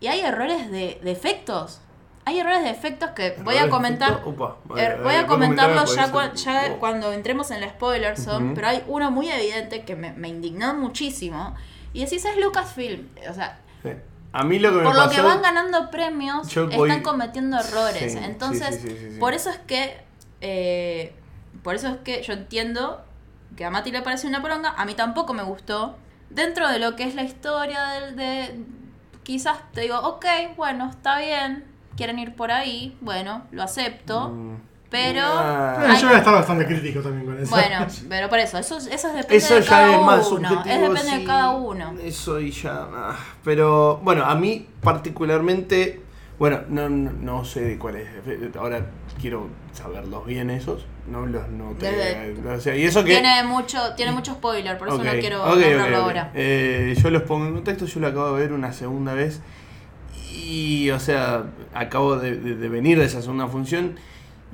y 0.00 0.06
hay 0.08 0.20
errores 0.20 0.70
de, 0.70 1.00
de 1.02 1.10
efectos. 1.10 1.80
Hay 2.24 2.38
errores 2.38 2.62
de 2.62 2.70
efectos 2.70 3.10
que 3.10 3.36
voy 3.42 3.56
a 3.56 3.68
comentar. 3.68 4.22
vale, 4.68 4.82
er, 4.84 5.02
voy 5.02 5.14
a 5.14 5.26
comentarlo 5.26 5.84
ya, 5.86 6.12
porque 6.12 6.28
cua- 6.28 6.32
es- 6.34 6.44
ya 6.44 6.72
oh. 6.72 6.78
cuando 6.78 7.12
entremos 7.12 7.50
en 7.50 7.60
la 7.60 7.68
spoiler 7.70 8.16
zone, 8.16 8.52
pero 8.54 8.68
hay 8.68 8.84
uno 8.86 9.10
muy 9.10 9.28
evidente 9.28 9.84
que 9.84 9.96
me, 9.96 10.12
me 10.12 10.28
indignó 10.28 10.72
muchísimo. 10.74 11.56
Y 11.92 12.04
decís, 12.04 12.24
es 12.24 12.36
Lucasfilm. 12.36 13.08
O 13.28 13.34
sea, 13.34 13.58
Sí. 13.82 13.90
A 14.32 14.44
mí 14.44 14.58
lo 14.58 14.70
que 14.70 14.76
me 14.78 14.82
por 14.84 14.94
lo 14.94 15.10
que 15.10 15.20
van 15.20 15.42
ganando 15.42 15.90
premios, 15.90 16.48
voy- 16.54 16.88
están 16.90 17.02
cometiendo 17.02 17.58
errores. 17.58 18.12
Sí, 18.12 18.18
Entonces, 18.22 18.80
sí, 18.82 18.88
sí. 19.12 19.18
por 19.20 19.34
eso 19.34 19.50
es 19.50 19.58
que. 19.58 19.98
eh, 20.40 21.14
por 21.62 21.74
eso 21.74 21.88
es 21.88 21.96
que 21.98 22.22
yo 22.22 22.32
entiendo 22.32 23.04
que 23.56 23.64
a 23.64 23.70
Mati 23.70 23.90
le 23.92 24.00
parece 24.02 24.26
una 24.26 24.40
poronga. 24.40 24.70
A 24.70 24.84
mí 24.86 24.94
tampoco 24.94 25.34
me 25.34 25.42
gustó. 25.42 25.96
Dentro 26.30 26.68
de 26.68 26.78
lo 26.78 26.96
que 26.96 27.04
es 27.04 27.14
la 27.14 27.22
historia 27.24 27.84
del, 27.88 28.16
de. 28.16 28.64
Quizás 29.22 29.58
te 29.72 29.82
digo, 29.82 29.98
ok, 30.00 30.24
bueno, 30.56 30.88
está 30.90 31.18
bien. 31.18 31.64
Quieren 31.96 32.18
ir 32.18 32.34
por 32.34 32.50
ahí. 32.50 32.96
Bueno, 33.02 33.42
lo 33.52 33.62
acepto. 33.62 34.30
Mm. 34.30 34.56
Pero. 34.92 35.22
Ah. 35.24 35.84
Eh, 35.88 35.98
yo 36.00 36.06
voy 36.06 36.14
a 36.14 36.18
estar 36.18 36.34
bastante 36.34 36.66
crítico 36.66 37.00
también 37.00 37.24
con 37.26 37.38
eso. 37.42 37.50
Bueno, 37.50 37.86
pero 38.08 38.28
por 38.28 38.38
eso, 38.38 38.58
eso, 38.58 38.76
eso 38.76 39.08
depende 39.08 39.36
Eso 39.36 39.54
de 39.56 39.62
ya 39.62 39.68
cada 39.68 39.96
es 39.96 40.02
más 40.02 40.26
uno. 40.30 40.48
subjetivo. 40.48 40.74
Es 40.74 40.80
depende 40.94 41.18
de 41.18 41.24
cada 41.24 41.50
uno. 41.50 41.94
Eso 42.04 42.38
y 42.40 42.50
ya. 42.52 42.86
ah. 42.94 43.16
Pero 43.42 43.96
bueno, 44.04 44.24
a 44.24 44.34
mí 44.36 44.68
particularmente. 44.82 46.00
Bueno, 46.38 46.60
no, 46.68 46.88
no, 46.88 47.12
no 47.12 47.44
sé 47.44 47.60
de 47.62 47.78
cuál 47.78 47.96
es. 47.96 48.08
Ahora 48.56 48.86
quiero 49.20 49.48
saberlos 49.72 50.26
bien 50.26 50.50
esos. 50.50 50.86
No 51.06 51.24
los 51.26 51.48
noté. 51.48 51.90
Desde- 52.34 52.48
O 52.48 52.60
sea, 52.60 52.76
y 52.76 52.84
eso 52.84 53.04
que. 53.04 53.10
Tiene 53.12 53.44
mucho, 53.44 53.78
tiene 53.96 54.12
mucho 54.12 54.32
spoiler, 54.34 54.76
por 54.78 54.88
eso 54.88 54.98
no 55.02 55.10
quiero 55.12 55.42
ok, 55.42 55.48
ok, 55.50 55.56
nombrarlo 55.56 55.98
ok. 55.98 56.02
ahora. 56.04 56.30
Eh, 56.34 56.96
yo 57.00 57.10
los 57.10 57.22
pongo 57.22 57.46
en 57.46 57.54
contexto, 57.54 57.86
yo 57.86 58.00
lo 58.00 58.08
acabo 58.08 58.34
de 58.34 58.40
ver 58.42 58.52
una 58.52 58.72
segunda 58.72 59.14
vez. 59.14 59.40
Y, 60.32 60.90
o 60.90 60.98
sea, 61.00 61.44
acabo 61.74 62.16
de, 62.16 62.36
de- 62.36 62.56
de 62.56 62.68
venir 62.68 62.98
de 62.98 63.04
esa 63.04 63.20
segunda 63.22 63.46
función. 63.46 63.96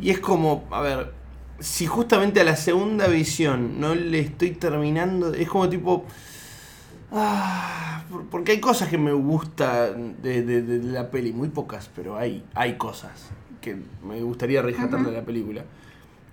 Y 0.00 0.10
es 0.10 0.18
como, 0.20 0.64
a 0.70 0.80
ver, 0.80 1.12
si 1.60 1.86
justamente 1.86 2.40
a 2.40 2.44
la 2.44 2.56
segunda 2.56 3.06
visión 3.08 3.80
no 3.80 3.94
le 3.94 4.20
estoy 4.20 4.52
terminando, 4.52 5.32
es 5.34 5.48
como 5.48 5.68
tipo. 5.68 6.04
Ah, 7.10 8.02
por- 8.10 8.26
porque 8.26 8.52
hay 8.52 8.60
cosas 8.60 8.88
que 8.88 8.98
me 8.98 9.12
gustan 9.12 10.16
de, 10.22 10.42
de- 10.42 10.62
de 10.62 10.92
la 10.92 11.10
peli, 11.10 11.32
muy 11.32 11.48
pocas, 11.48 11.90
pero 11.94 12.16
hay, 12.16 12.44
hay 12.54 12.76
cosas 12.76 13.12
que 13.60 13.76
me 14.04 14.20
gustaría 14.22 14.60
rescatar 14.62 15.04
de 15.04 15.12
la 15.12 15.22
película. 15.24 15.64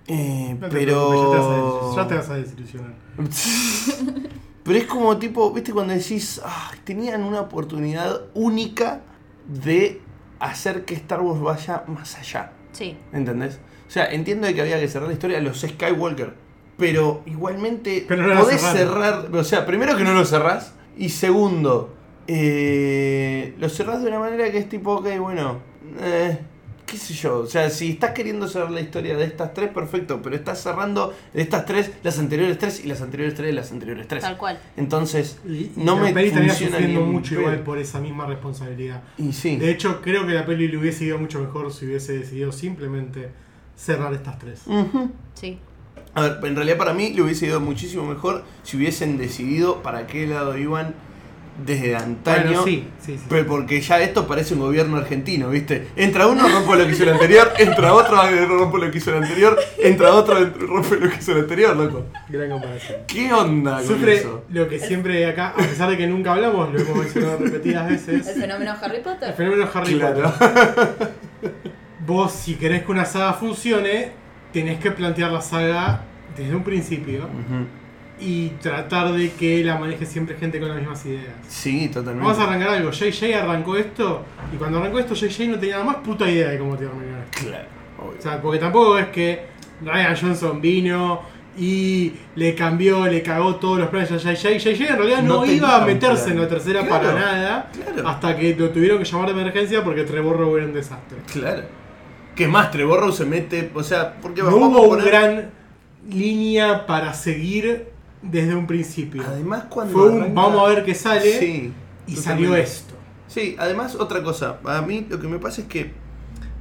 Eh, 0.06 0.56
No 0.60 0.68
pero. 0.68 1.10
preocupes, 1.10 1.20
ya 1.20 1.30
te 1.30 1.36
vas 1.36 1.46
a 1.46 1.54
des- 1.54 1.96
ya 1.96 2.06
te 2.08 2.14
vas 2.14 2.30
a 2.30 2.34
desilusionar. 2.36 2.94
Pero 4.62 4.78
es 4.78 4.86
como 4.86 5.16
tipo, 5.16 5.52
viste, 5.52 5.72
cuando 5.72 5.94
decís, 5.94 6.40
"Ah, 6.44 6.72
tenían 6.82 7.22
una 7.22 7.40
oportunidad 7.42 8.22
única 8.34 9.00
de 9.46 10.00
hacer 10.40 10.84
que 10.84 10.94
Star 10.94 11.20
Wars 11.20 11.40
vaya 11.40 11.84
más 11.86 12.16
allá. 12.18 12.50
Sí. 12.76 12.96
¿Entendés? 13.12 13.58
O 13.88 13.90
sea, 13.90 14.06
entiendo 14.12 14.46
de 14.46 14.54
que 14.54 14.60
había 14.60 14.78
que 14.78 14.88
cerrar 14.88 15.08
la 15.08 15.14
historia 15.14 15.38
de 15.38 15.42
los 15.44 15.60
Skywalker. 15.60 16.34
Pero 16.76 17.22
igualmente 17.24 18.04
Pero 18.06 18.26
no 18.26 18.40
podés 18.42 18.60
cerrar. 18.60 19.34
O 19.34 19.44
sea, 19.44 19.64
primero 19.64 19.96
que 19.96 20.04
no 20.04 20.12
lo 20.12 20.24
cerrás. 20.26 20.74
Y 20.98 21.08
segundo, 21.08 21.94
eh, 22.26 23.54
lo 23.58 23.68
cerrás 23.68 24.02
de 24.02 24.08
una 24.08 24.18
manera 24.18 24.50
que 24.50 24.58
es 24.58 24.68
tipo, 24.68 24.94
ok, 24.96 25.18
bueno. 25.18 25.60
eh, 26.00 26.38
qué 26.86 26.96
sé 26.96 27.12
yo. 27.14 27.40
O 27.40 27.46
sea, 27.46 27.68
si 27.68 27.90
estás 27.90 28.12
queriendo 28.12 28.48
cerrar 28.48 28.70
la 28.70 28.80
historia 28.80 29.16
de 29.16 29.24
estas 29.24 29.52
tres, 29.52 29.70
perfecto. 29.70 30.22
Pero 30.22 30.36
estás 30.36 30.62
cerrando 30.62 31.12
de 31.34 31.42
estas 31.42 31.66
tres, 31.66 31.90
las 32.02 32.18
anteriores 32.18 32.58
tres 32.58 32.84
y 32.84 32.88
las 32.88 33.02
anteriores 33.02 33.34
tres, 33.34 33.54
las 33.54 33.72
anteriores 33.72 34.08
tres. 34.08 34.22
Tal 34.22 34.38
cual. 34.38 34.58
Entonces, 34.76 35.38
Y, 35.46 35.50
y 35.52 35.72
no 35.76 35.96
la 35.96 36.02
me 36.02 36.12
peli 36.12 36.28
estaría 36.28 36.48
funciona 36.50 36.76
sufriendo 36.78 37.06
ni 37.06 37.12
mucho 37.12 37.34
igual 37.40 37.60
por 37.60 37.78
esa 37.78 38.00
misma 38.00 38.26
responsabilidad. 38.26 39.02
Y 39.18 39.32
sí. 39.32 39.56
De 39.56 39.70
hecho, 39.70 40.00
creo 40.00 40.26
que 40.26 40.32
la 40.32 40.46
peli 40.46 40.68
le 40.68 40.78
hubiese 40.78 41.04
ido 41.04 41.18
mucho 41.18 41.40
mejor 41.40 41.72
si 41.72 41.86
hubiese 41.86 42.18
decidido 42.18 42.52
simplemente 42.52 43.30
cerrar 43.76 44.14
estas 44.14 44.38
tres. 44.38 44.62
Ujú. 44.66 45.10
Sí. 45.34 45.58
A 46.14 46.22
ver, 46.22 46.38
en 46.44 46.56
realidad 46.56 46.78
para 46.78 46.94
mí 46.94 47.12
le 47.12 47.20
hubiese 47.20 47.46
ido 47.46 47.60
muchísimo 47.60 48.06
mejor 48.06 48.42
si 48.62 48.78
hubiesen 48.78 49.18
decidido 49.18 49.82
para 49.82 50.06
qué 50.06 50.26
lado 50.26 50.56
iban 50.56 50.94
desde 51.64 51.96
antaño. 51.96 52.44
Bueno, 52.48 52.64
sí, 52.64 52.86
sí, 53.00 53.16
sí. 53.18 53.24
Pero 53.28 53.46
porque 53.46 53.80
ya 53.80 54.00
esto 54.02 54.26
parece 54.26 54.54
un 54.54 54.60
gobierno 54.60 54.96
argentino, 54.98 55.48
¿viste? 55.48 55.88
Entra 55.96 56.26
uno, 56.26 56.46
rompe 56.48 56.76
lo 56.76 56.86
que 56.86 56.92
hizo 56.92 57.04
el 57.04 57.10
anterior, 57.10 57.52
entra 57.58 57.94
otro, 57.94 58.16
rompe 58.46 58.78
lo 58.78 58.90
que 58.90 58.98
hizo 58.98 59.10
el 59.16 59.22
anterior, 59.22 59.58
entra 59.78 60.12
otro, 60.14 60.34
rompe 60.56 60.96
lo 60.96 61.08
que 61.10 61.16
hizo 61.16 61.32
el 61.32 61.38
anterior, 61.38 61.76
loco. 61.76 62.06
Gran 62.28 62.50
comparación. 62.50 62.98
¿Qué 63.06 63.32
onda 63.32 63.76
con 63.78 63.86
Sufre 63.86 64.16
eso? 64.16 64.44
lo 64.50 64.68
que 64.68 64.78
siempre 64.78 65.26
acá, 65.26 65.48
a 65.48 65.56
pesar 65.56 65.88
de 65.90 65.96
que 65.96 66.06
nunca 66.06 66.32
hablamos, 66.34 66.72
lo 66.72 66.78
hemos 66.80 66.96
mencionado 66.98 67.38
repetidas 67.38 67.88
veces. 67.88 68.26
El 68.26 68.40
fenómeno 68.42 68.74
Harry 68.82 68.96
El 68.96 69.02
Potter. 69.02 69.34
fenómeno 69.34 69.68
Harry 69.72 69.94
Claro. 69.98 70.32
Potter. 70.38 71.12
Vos, 72.06 72.32
si 72.32 72.54
querés 72.54 72.84
que 72.84 72.92
una 72.92 73.04
saga 73.04 73.32
funcione, 73.32 74.12
tenés 74.52 74.78
que 74.78 74.90
plantear 74.90 75.32
la 75.32 75.40
saga 75.40 76.02
desde 76.36 76.54
un 76.54 76.62
principio. 76.62 77.24
Ujú. 77.24 77.66
Y 78.18 78.48
tratar 78.62 79.12
de 79.12 79.30
que 79.32 79.62
la 79.62 79.76
maneje 79.78 80.06
siempre 80.06 80.36
gente 80.36 80.58
con 80.58 80.68
las 80.68 80.78
mismas 80.78 81.04
ideas. 81.04 81.34
Sí, 81.48 81.88
totalmente. 81.88 82.24
Vamos 82.26 82.38
a 82.42 82.44
arrancar 82.48 82.70
algo. 82.70 82.90
JJ 82.90 83.34
arrancó 83.34 83.76
esto 83.76 84.24
y 84.54 84.56
cuando 84.56 84.78
arrancó 84.78 84.98
esto 84.98 85.14
JJ 85.14 85.48
no 85.48 85.58
tenía 85.58 85.78
la 85.78 85.84
más 85.84 85.96
puta 85.96 86.28
idea 86.30 86.48
de 86.48 86.58
cómo 86.58 86.76
terminar. 86.76 87.26
Claro, 87.30 87.64
obvio. 87.98 88.18
O 88.18 88.22
sea, 88.22 88.40
porque 88.40 88.58
tampoco 88.58 88.98
es 88.98 89.08
que 89.08 89.46
Ryan 89.84 90.16
Johnson 90.18 90.60
vino 90.62 91.20
y 91.58 92.12
le 92.36 92.54
cambió, 92.54 93.06
le 93.06 93.22
cagó 93.22 93.56
todos 93.56 93.78
los 93.78 93.88
planes 93.88 94.10
a 94.12 94.16
JJ. 94.16 94.58
JJ 94.58 94.80
en 94.90 94.96
realidad 94.96 95.22
no, 95.22 95.44
No 95.44 95.46
iba 95.46 95.76
a 95.82 95.84
meterse 95.86 96.24
plan. 96.24 96.36
en 96.36 96.42
la 96.42 96.48
tercera 96.48 96.80
Claro, 96.86 97.04
para 97.06 97.18
nada 97.18 97.70
claro. 97.72 98.08
hasta 98.08 98.36
que 98.36 98.54
lo 98.56 98.70
tuvieron 98.70 98.98
que 98.98 99.04
llamar 99.04 99.34
de 99.34 99.40
emergencia 99.40 99.84
porque 99.84 100.04
Trevor 100.04 100.38
Rowe 100.38 100.56
era 100.56 100.66
un 100.66 100.72
desastre. 100.72 101.18
Claro. 101.32 101.62
¿Qué 102.34 102.48
más? 102.48 102.70
Trevor 102.70 103.00
Rowe 103.00 103.12
se 103.12 103.24
mete, 103.26 103.70
o 103.74 103.82
sea, 103.82 104.14
porque 104.22 104.42
No 104.42 104.56
hubo 104.56 104.64
a 104.64 104.68
una 104.88 105.02
poner- 105.04 105.06
gran 105.06 105.50
línea 106.08 106.86
para 106.86 107.12
seguir 107.14 107.88
desde 108.30 108.54
un 108.54 108.66
principio. 108.66 109.22
Además, 109.26 109.64
cuando 109.68 109.92
Fue 109.92 110.08
un 110.10 110.22
arranca- 110.22 110.34
vamos 110.34 110.60
a 110.68 110.74
ver 110.74 110.84
qué 110.84 110.94
sale 110.94 111.38
Sí, 111.38 111.72
y 112.06 112.16
salió 112.16 112.54
esto. 112.56 112.94
Sí, 113.28 113.56
además 113.58 113.94
otra 113.96 114.22
cosa, 114.22 114.58
a 114.64 114.82
mí 114.82 115.06
lo 115.08 115.20
que 115.20 115.28
me 115.28 115.38
pasa 115.38 115.62
es 115.62 115.66
que, 115.66 115.92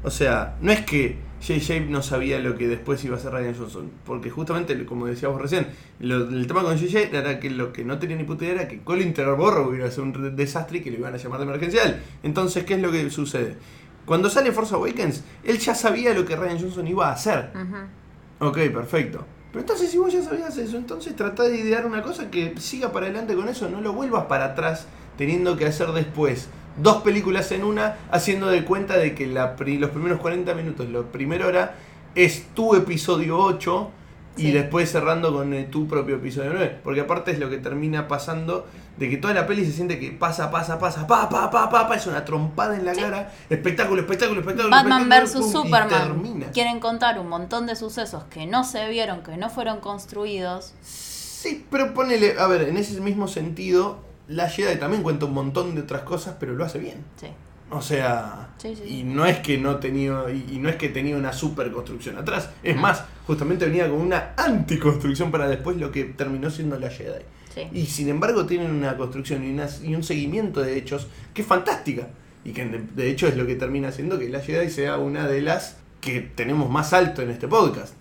o 0.04 0.10
sea, 0.12 0.56
no 0.62 0.72
es 0.72 0.82
que 0.86 1.18
JJ 1.42 1.82
no 1.90 2.02
sabía 2.02 2.40
lo 2.40 2.56
que 2.58 2.68
después 2.68 3.04
iba 3.06 3.16
a 3.16 3.20
hacer 3.20 3.32
Ryan 3.32 3.54
Johnson, 3.56 3.92
porque 4.06 4.32
justamente, 4.32 4.84
como 4.86 5.06
decíamos 5.06 5.40
recién, 5.42 5.68
lo- 6.00 6.28
el 6.30 6.48
tema 6.48 6.64
con 6.64 6.76
JJ 6.76 7.16
era 7.16 7.40
que 7.40 7.50
lo 7.52 7.72
que 7.72 7.84
no 7.86 8.00
tenía 8.00 8.18
ni 8.18 8.24
puta 8.24 8.46
idea 8.46 8.56
era 8.56 8.68
que 8.68 8.80
Colin 8.80 9.14
Trevorrow 9.14 9.74
iba 9.76 9.86
a 9.86 9.92
ser 9.92 10.04
un 10.04 10.14
re- 10.14 10.32
desastre 10.32 10.80
y 10.80 10.82
que 10.82 10.90
lo 10.92 10.98
iban 10.98 11.14
a 11.14 11.18
llamar 11.18 11.40
de 11.40 11.46
emergencial. 11.46 12.02
Entonces, 12.24 12.64
¿qué 12.64 12.74
es 12.76 12.82
lo 12.82 12.92
que 12.92 13.10
sucede? 13.12 13.58
Cuando 14.06 14.30
sale 14.30 14.52
Force 14.52 14.74
Awakens, 14.74 15.24
él 15.44 15.60
ya 15.60 15.76
sabía 15.76 16.14
lo 16.14 16.26
que 16.26 16.36
Ryan 16.36 16.60
Johnson 16.60 16.88
iba 16.88 17.10
a 17.10 17.14
hacer. 17.14 17.52
Ujú. 17.54 18.48
Ok, 18.50 18.58
perfecto. 18.74 19.26
Pero 19.56 19.62
entonces 19.62 19.90
si 19.90 19.98
vos 19.98 20.12
ya 20.12 20.22
sabías 20.22 20.58
eso, 20.58 20.76
entonces 20.76 21.16
trata 21.16 21.44
de 21.44 21.56
idear 21.56 21.86
una 21.86 22.02
cosa 22.02 22.30
que 22.30 22.56
siga 22.60 22.92
para 22.92 23.06
adelante 23.06 23.36
con 23.36 23.48
eso, 23.48 23.70
no 23.70 23.80
lo 23.80 23.94
vuelvas 23.94 24.26
para 24.26 24.44
atrás 24.48 24.86
teniendo 25.18 25.56
que 25.56 25.66
hacer 25.66 25.88
después 25.94 26.50
dos 26.76 26.98
películas 27.04 27.50
en 27.54 27.64
una, 27.64 27.96
haciendo 28.12 28.48
de 28.48 28.66
cuenta 28.66 28.98
de 28.98 29.16
que 29.16 29.28
la 29.28 29.56
pri- 29.56 29.78
los 29.78 29.92
primeros 29.92 30.20
40 30.20 30.54
minutos, 30.56 30.90
la 30.90 31.04
primera 31.04 31.48
hora, 31.48 31.76
es 32.16 32.48
tu 32.54 32.76
episodio 32.76 33.38
8 33.40 33.92
y 34.36 34.42
Sí. 34.48 34.52
después 34.52 34.92
cerrando 34.92 35.32
con 35.32 35.54
eh, 35.54 35.70
tu 35.72 35.88
propio 35.88 36.16
episodio 36.18 36.52
9. 36.54 36.80
Porque 36.84 37.00
aparte 37.00 37.32
es 37.32 37.40
lo 37.40 37.50
que 37.50 37.58
termina 37.58 38.10
pasando, 38.10 38.68
de 38.98 39.10
que 39.10 39.18
toda 39.18 39.34
la 39.34 39.46
peli 39.46 39.66
se 39.66 39.72
siente 39.74 40.00
que 40.00 40.12
pasa, 40.12 40.50
pasa, 40.50 40.80
pasa, 40.80 41.06
pa, 41.06 41.28
pa, 41.30 41.50
pa, 41.52 41.70
pa, 41.70 41.88
pa, 41.88 41.96
es 41.96 42.08
una 42.08 42.24
trompada 42.24 42.76
en 42.76 42.86
la 42.86 42.94
cara, 42.94 43.34
espectáculo, 43.50 44.02
espectáculo, 44.02 44.40
espectáculo. 44.40 44.72
Batman 44.76 45.10
y 45.24 45.28
Superman. 45.28 46.46
Quieren 46.54 46.80
contar 46.80 47.20
un 47.20 47.28
montón 47.28 47.66
de 47.66 47.76
sucesos 47.76 48.24
que 48.30 48.46
no 48.46 48.64
se 48.64 48.88
vieron, 48.90 49.22
que 49.24 49.36
no 49.38 49.50
fueron 49.50 49.80
construidos. 49.80 50.74
Sí, 50.82 51.66
pero 51.70 51.94
ponele, 51.94 52.40
a 52.40 52.48
ver, 52.48 52.64
en 52.64 52.78
ese 52.78 53.00
mismo 53.02 53.28
sentido, 53.28 54.00
la 54.28 54.50
Jedi 54.50 54.80
también 54.80 55.04
cuenta 55.04 55.26
un 55.26 55.34
montón 55.34 55.76
de 55.76 55.82
otras 55.82 56.02
cosas, 56.04 56.36
pero 56.40 56.54
lo 56.54 56.66
hace 56.66 56.80
bien. 56.80 57.04
Sí. 57.20 57.28
O 57.72 57.82
sea, 57.82 58.50
Sí, 58.58 58.76
sí, 58.76 58.84
y 58.84 58.88
sí. 58.88 59.04
no 59.04 59.26
es 59.26 59.40
que 59.40 59.58
no 59.58 59.78
tenía 59.78 60.24
y, 60.32 60.56
y 60.56 60.60
no 60.60 60.70
es 60.70 60.76
que 60.76 60.88
tenía 60.90 61.18
una 61.18 61.34
super 61.34 61.72
construcción 61.72 62.18
atrás, 62.18 62.50
es 62.64 62.78
más, 62.78 63.04
justamente 63.28 63.66
venía 63.66 63.90
con 63.90 64.00
una 64.00 64.34
anticonstrucción 64.38 65.32
para 65.32 65.48
después 65.48 65.78
lo 65.78 65.92
que 65.92 66.04
terminó 66.06 66.50
siendo 66.50 66.80
la 66.80 66.90
Jedi. 66.90 67.24
Sí. 67.56 67.68
Y 67.74 67.86
sin 67.88 68.10
embargo 68.10 68.46
tienen 68.46 68.70
una 68.72 68.96
construcción 68.98 69.44
y, 69.44 69.50
una- 69.52 69.70
y 69.84 69.96
un 69.96 70.04
seguimiento 70.04 70.62
de 70.62 70.78
hechos 70.78 71.08
que 71.34 71.42
es 71.42 71.48
fantástica. 71.48 72.10
Y 72.44 72.52
que 72.52 72.64
de, 72.66 72.84
de 72.96 73.10
hecho 73.10 73.28
es 73.28 73.36
lo 73.38 73.48
que 73.48 73.56
termina 73.56 73.88
haciendo 73.88 74.20
que 74.20 74.30
la 74.30 74.40
Jedi 74.42 74.70
sea 74.70 74.98
una 75.00 75.28
de 75.28 75.42
las 75.42 75.78
que 76.02 76.22
tenemos 76.22 76.70
más 76.70 76.94
alto 76.94 77.24
en 77.24 77.32
este 77.32 77.48
podcast. 77.48 77.96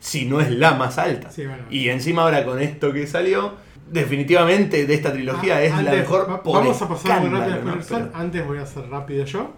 Si 0.00 0.24
no 0.24 0.40
es 0.40 0.50
la 0.50 0.74
más 0.74 0.96
alta. 0.98 1.30
Sí, 1.30 1.44
bueno. 1.44 1.64
Y 1.68 1.88
encima 1.90 2.22
ahora 2.22 2.44
con 2.44 2.60
esto 2.60 2.92
que 2.92 3.06
salió, 3.06 3.52
definitivamente 3.92 4.86
de 4.86 4.94
esta 4.94 5.12
trilogía 5.12 5.56
Ah, 5.56 5.62
es 5.64 5.82
la 5.82 5.92
mejor 5.92 6.30
va- 6.30 6.42
por 6.42 6.58
Vamos 6.60 6.80
a 6.80 6.88
pasar 6.88 7.20
muy 7.20 7.30
rápido 7.30 7.62
¿no? 7.64 8.10
Antes 8.14 8.46
voy 8.46 8.58
a 8.58 8.62
hacer 8.62 8.88
rápido 8.88 9.24
yo. 9.24 9.54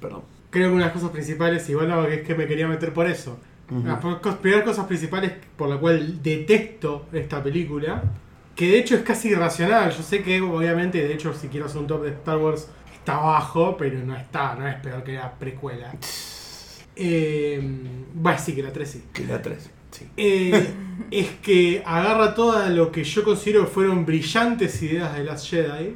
Perdón. 0.00 0.22
Creo 0.50 0.68
que 0.68 0.74
una 0.74 0.84
de 0.84 0.90
las 0.90 0.92
cosas 0.92 1.10
principales, 1.10 1.68
igual 1.68 2.06
que 2.06 2.14
es 2.14 2.26
que 2.26 2.34
me 2.34 2.46
quería 2.46 2.68
meter 2.68 2.92
por 2.92 3.06
eso. 3.06 3.38
Ujú. 3.70 3.86
Las 3.86 3.98
po- 4.00 4.20
cos- 4.22 4.36
primeras 4.36 4.64
cosas 4.64 4.86
principales 4.86 5.32
por 5.56 5.68
la 5.68 5.76
cual 5.78 6.22
detesto 6.22 7.06
esta 7.12 7.42
película, 7.42 8.02
que 8.58 8.66
de 8.66 8.78
hecho 8.80 8.96
es 8.96 9.02
casi 9.02 9.28
irracional. 9.28 9.92
Yo 9.92 10.02
sé 10.02 10.20
que 10.20 10.40
obviamente, 10.40 11.00
de 11.00 11.14
hecho, 11.14 11.32
si 11.32 11.46
quiero 11.46 11.66
hacer 11.66 11.80
un 11.80 11.86
top 11.86 12.02
de 12.02 12.10
Star 12.10 12.38
Wars, 12.38 12.68
está 12.92 13.14
abajo, 13.14 13.76
pero 13.78 14.00
no 14.00 14.16
está, 14.16 14.56
no 14.56 14.66
es 14.66 14.74
peor 14.80 15.04
que 15.04 15.12
la 15.12 15.32
precuela. 15.38 15.94
Eh, 16.96 17.60
bueno, 18.12 18.38
sí, 18.40 18.56
que 18.56 18.64
la 18.64 18.72
3 18.72 18.90
sí. 18.90 19.04
Que 19.12 19.24
la 19.26 19.40
3. 19.40 19.70
Sí. 19.92 20.08
Eh, 20.16 20.74
es 21.12 21.28
que 21.40 21.84
agarra 21.86 22.34
todo 22.34 22.68
lo 22.70 22.90
que 22.90 23.04
yo 23.04 23.22
considero 23.22 23.64
que 23.64 23.70
fueron 23.70 24.04
brillantes 24.04 24.82
ideas 24.82 25.14
de 25.14 25.22
Last 25.22 25.48
Jedi, 25.48 25.94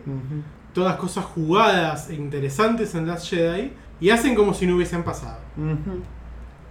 todas 0.73 0.95
cosas 0.99 1.25
jugadas 1.25 2.11
e 2.11 2.15
interesantes 2.15 2.95
en 2.95 3.09
Last 3.09 3.29
Jedi, 3.29 3.73
y 4.01 4.11
hacen 4.11 4.37
como 4.37 4.55
si 4.55 4.69
no 4.69 4.77
hubiesen 4.77 5.03
pasado. 5.03 5.41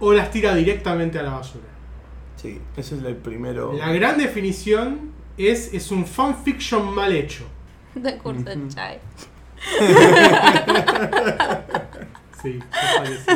O 0.00 0.14
las 0.14 0.30
tira 0.30 0.54
directamente 0.54 1.18
a 1.18 1.22
la 1.22 1.32
basura. 1.32 1.66
Sí, 2.36 2.58
ese 2.78 2.96
es 2.96 3.04
el 3.04 3.16
primero. 3.16 3.74
La 3.74 3.92
gran 3.92 4.16
definición 4.16 5.12
es, 5.38 5.72
es 5.74 5.90
un 5.90 6.06
fanfiction 6.06 6.94
mal 6.94 7.12
hecho. 7.12 7.44
De 7.94 8.16
Curse 8.18 8.56
Ujú. 8.56 8.68
Child. 8.68 9.00
Sí, 12.42 12.58
me 12.58 12.98
parece. 12.98 13.30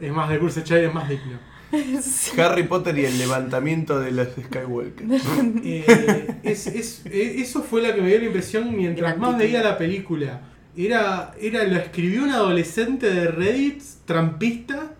Es 0.00 0.12
más, 0.12 0.28
de 0.30 0.38
Curse 0.38 0.62
Child 0.62 0.84
es 0.84 0.94
más 0.94 1.08
digno. 1.08 1.36
Harry 2.40 2.62
Potter 2.62 2.96
y 2.96 3.04
el 3.06 3.18
levantamiento 3.18 3.98
de 3.98 4.12
los 4.12 4.28
Skywalker. 4.28 5.04
Eh, 5.64 6.36
es- 6.44 6.68
es- 6.68 7.02
eh, 7.06 7.34
eso 7.38 7.62
fue 7.64 7.82
lo 7.82 7.92
que 7.94 8.00
me 8.00 8.08
dio 8.08 8.18
la 8.20 8.24
impresión 8.26 8.74
mientras 8.76 9.10
Gran 9.10 9.20
más 9.20 9.30
título. 9.30 9.44
veía 9.44 9.62
la 9.68 9.76
película. 9.76 10.40
Era, 10.76 11.34
era, 11.40 11.64
lo 11.64 11.76
escribió 11.76 12.22
un 12.22 12.30
adolescente 12.30 13.12
de 13.12 13.26
Reddit, 13.26 13.82
trampista. 14.06 14.92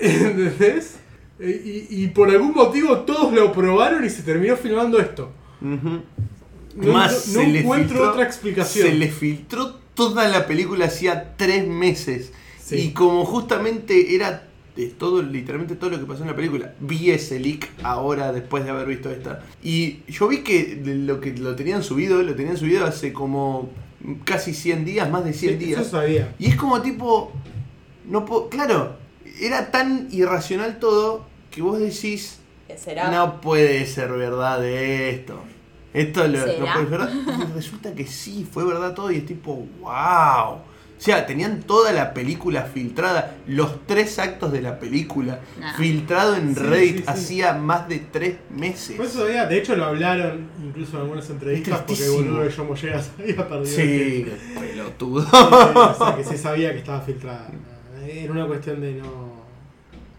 ¿Entendés? 0.00 0.99
Eh, 1.40 1.86
Y, 1.90 2.04
y 2.04 2.08
por 2.08 2.30
algún 2.30 2.52
motivo 2.52 2.98
todos 3.00 3.32
lo 3.32 3.52
probaron 3.52 4.04
y 4.04 4.10
se 4.10 4.22
terminó 4.22 4.56
filmando 4.56 4.98
esto. 4.98 5.30
No, 5.60 6.92
Más 6.92 7.28
no- 7.28 7.40
encuentro 7.42 7.98
filtró- 7.98 8.10
otra 8.10 8.24
explicación. 8.24 8.86
Se 8.88 8.94
le 8.94 9.08
filtró 9.10 9.74
toda 9.94 10.28
la 10.28 10.46
película 10.46 10.86
hacía 10.86 11.34
tres 11.36 11.66
meses. 11.66 12.32
Sí. 12.62 12.76
Y 12.76 12.90
como 12.92 13.24
justamente 13.24 14.14
era 14.14 14.46
de 14.76 14.86
todo, 14.86 15.20
literalmente 15.22 15.74
todo 15.74 15.90
lo 15.90 15.98
que 15.98 16.06
pasó 16.06 16.22
en 16.22 16.28
la 16.28 16.36
película, 16.36 16.74
vi 16.80 17.10
ese 17.10 17.40
leak 17.40 17.68
ahora 17.82 18.32
después 18.32 18.64
de 18.64 18.70
haber 18.70 18.86
visto 18.86 19.10
esta. 19.10 19.44
Y 19.62 19.98
yo 20.08 20.28
vi 20.28 20.38
que 20.38 20.80
lo 20.84 21.20
que 21.20 21.32
lo 21.36 21.56
tenían 21.56 21.82
subido, 21.82 22.22
lo 22.22 22.34
tenían 22.36 22.56
subido 22.56 22.86
hace 22.86 23.12
como 23.12 23.68
casi 24.24 24.54
100 24.54 24.84
días, 24.84 25.10
más 25.10 25.24
de 25.24 25.32
100 25.32 25.58
Sí, 25.58 25.64
días. 25.66 25.80
Eso 25.80 25.90
sabía. 25.90 26.34
Y 26.38 26.46
es 26.46 26.56
como 26.56 26.80
tipo. 26.80 27.32
No 28.08 28.24
puedo. 28.24 28.48
Claro, 28.48 28.96
era 29.40 29.70
tan 29.72 30.08
irracional 30.12 30.78
todo 30.78 31.26
que 31.50 31.62
vos 31.62 31.78
decís. 31.78 32.38
¿Será? 32.76 33.10
No 33.10 33.40
puede 33.40 33.84
ser 33.86 34.12
verdad 34.12 34.64
esto. 34.64 35.40
Esto 35.92 36.26
lo, 36.28 36.38
puede 36.38 36.56
ser 36.56 36.86
verdad. 36.86 37.10
Y 37.50 37.52
resulta 37.54 37.92
que 37.94 38.06
sí, 38.06 38.46
fue 38.50 38.64
verdad 38.64 38.94
todo 38.94 39.10
y 39.10 39.16
es 39.16 39.26
tipo, 39.26 39.66
wow. 39.80 40.60
O 41.00 41.02
sea, 41.02 41.24
tenían 41.26 41.62
toda 41.62 41.92
la 41.92 42.12
película 42.12 42.64
filtrada, 42.64 43.34
los 43.46 43.86
tres 43.86 44.18
actos 44.18 44.52
de 44.52 44.60
la 44.60 44.78
película 44.78 45.40
Nah. 45.58 45.74
filtrado 45.74 46.36
en 46.36 46.54
Sí, 46.54 46.60
Reddit 46.60 46.96
sí, 46.96 47.02
sí. 47.02 47.04
hacía 47.08 47.54
más 47.54 47.88
de 47.88 48.00
tres 48.00 48.36
meses. 48.50 48.96
Por 48.98 49.06
eso 49.06 49.20
sabía, 49.20 49.46
de 49.46 49.58
hecho 49.58 49.74
lo 49.76 49.86
hablaron 49.86 50.46
incluso 50.62 50.96
en 50.96 51.02
algunas 51.04 51.28
entrevistas 51.30 51.80
porque 51.86 52.08
boludo 52.10 52.42
de 52.42 52.52
John 52.52 52.68
Boyega 52.68 53.02
se 53.02 53.10
había 53.22 53.48
perdido. 53.48 53.64
sí, 53.76 54.26
pelotudo. 54.60 55.26
o 55.32 55.94
sea, 55.96 56.16
que 56.16 56.22
se 56.24 56.36
sabía 56.36 56.70
que 56.72 56.78
estaba 56.80 57.00
filtrada. 57.00 57.50
Era 58.06 58.32
una 58.32 58.46
cuestión 58.46 58.80
de 58.82 58.92
no. 58.94 59.29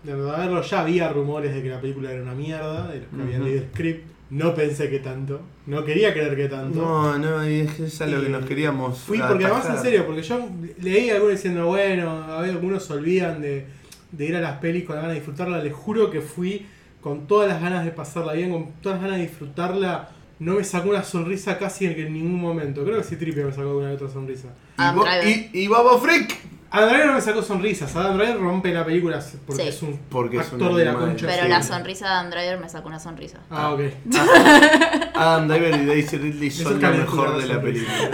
De 0.03 0.13
no 0.13 0.25
verlo. 0.31 0.61
Ya 0.61 0.81
había 0.81 1.09
rumores 1.09 1.53
de 1.53 1.61
que 1.61 1.69
la 1.69 1.79
película 1.79 2.11
era 2.11 2.21
una 2.23 2.33
mierda, 2.33 2.87
de 2.87 2.99
los 2.99 3.07
que 3.07 3.21
habían 3.21 3.43
leído 3.43 3.61
el 3.61 3.69
script. 3.69 4.07
No 4.31 4.55
pensé 4.55 4.89
que 4.89 4.99
tanto. 4.99 5.41
No 5.65 5.83
quería 5.83 6.13
creer 6.13 6.35
que 6.37 6.47
tanto. 6.47 6.79
No, 6.79 7.17
no, 7.17 7.47
y 7.49 7.61
es 7.61 7.73
que 7.73 7.85
es 7.85 8.01
a 8.01 8.07
lo 8.07 8.21
que 8.21 8.29
nos 8.29 8.45
queríamos. 8.45 8.99
Fui 8.99 9.19
porque 9.19 9.43
además 9.45 9.69
en 9.69 9.77
serio, 9.79 10.05
porque 10.05 10.23
yo 10.23 10.47
leí 10.79 11.09
algunos 11.09 11.35
diciendo, 11.35 11.65
bueno, 11.67 12.09
a 12.09 12.41
ver, 12.41 12.51
algunos 12.51 12.85
se 12.85 12.93
olvidan 12.93 13.41
de, 13.41 13.65
de 14.11 14.25
ir 14.25 14.35
a 14.37 14.39
las 14.39 14.57
pelis 14.59 14.85
con 14.85 14.95
la 14.95 15.01
ganas 15.01 15.15
de 15.15 15.19
disfrutarla. 15.19 15.61
Les 15.61 15.73
juro 15.73 16.09
que 16.09 16.21
fui 16.21 16.65
con 17.01 17.27
todas 17.27 17.49
las 17.49 17.61
ganas 17.61 17.83
de 17.83 17.91
pasarla 17.91 18.31
bien, 18.33 18.51
con 18.51 18.71
todas 18.81 18.99
las 18.99 19.03
ganas 19.03 19.17
de 19.17 19.27
disfrutarla. 19.27 20.09
No 20.39 20.55
me 20.55 20.63
sacó 20.63 20.89
una 20.89 21.03
sonrisa 21.03 21.57
casi 21.59 21.85
en, 21.85 21.99
en 21.99 22.13
ningún 22.13 22.39
momento. 22.39 22.85
Creo 22.85 22.97
que 22.97 23.03
sí 23.03 23.17
Tripia 23.17 23.45
me 23.45 23.51
sacó 23.51 23.77
una 23.77 23.91
otra 23.91 24.07
sonrisa. 24.09 24.47
Driver. 24.77 25.27
y, 25.27 25.49
y 25.53 25.67
Baba 25.67 25.99
Freak. 25.99 26.37
Adam 26.73 26.89
Driver 26.89 27.07
no 27.07 27.13
me 27.15 27.21
sacó 27.21 27.41
sonrisas. 27.41 27.93
Adam 27.95 28.17
Driver 28.17 28.39
rompe 28.39 28.73
la 28.73 28.85
película 28.85 29.19
porque 29.45 29.61
Sí. 29.63 29.67
es 29.67 29.81
un 29.81 29.99
Porque 30.09 30.37
es 30.37 30.47
actor 30.47 30.73
de 30.75 30.85
la 30.85 30.93
concha. 30.93 31.27
Pero 31.27 31.43
sí. 31.43 31.49
la 31.49 31.61
sonrisa 31.63 32.05
de 32.05 32.11
Adam 32.13 32.29
Driver 32.31 32.59
me 32.59 32.69
sacó 32.69 32.87
una 32.87 32.99
sonrisa. 32.99 33.39
Ah, 33.49 33.73
ok. 33.73 33.81
Adam 35.15 35.47
Driver 35.47 35.81
y 35.81 35.85
Daisy 35.85 36.17
Ridley 36.17 36.51
son 36.51 36.81
lo 36.81 36.89
mejor 36.91 37.37
de 37.41 37.47
la 37.47 37.61
película. 37.61 38.09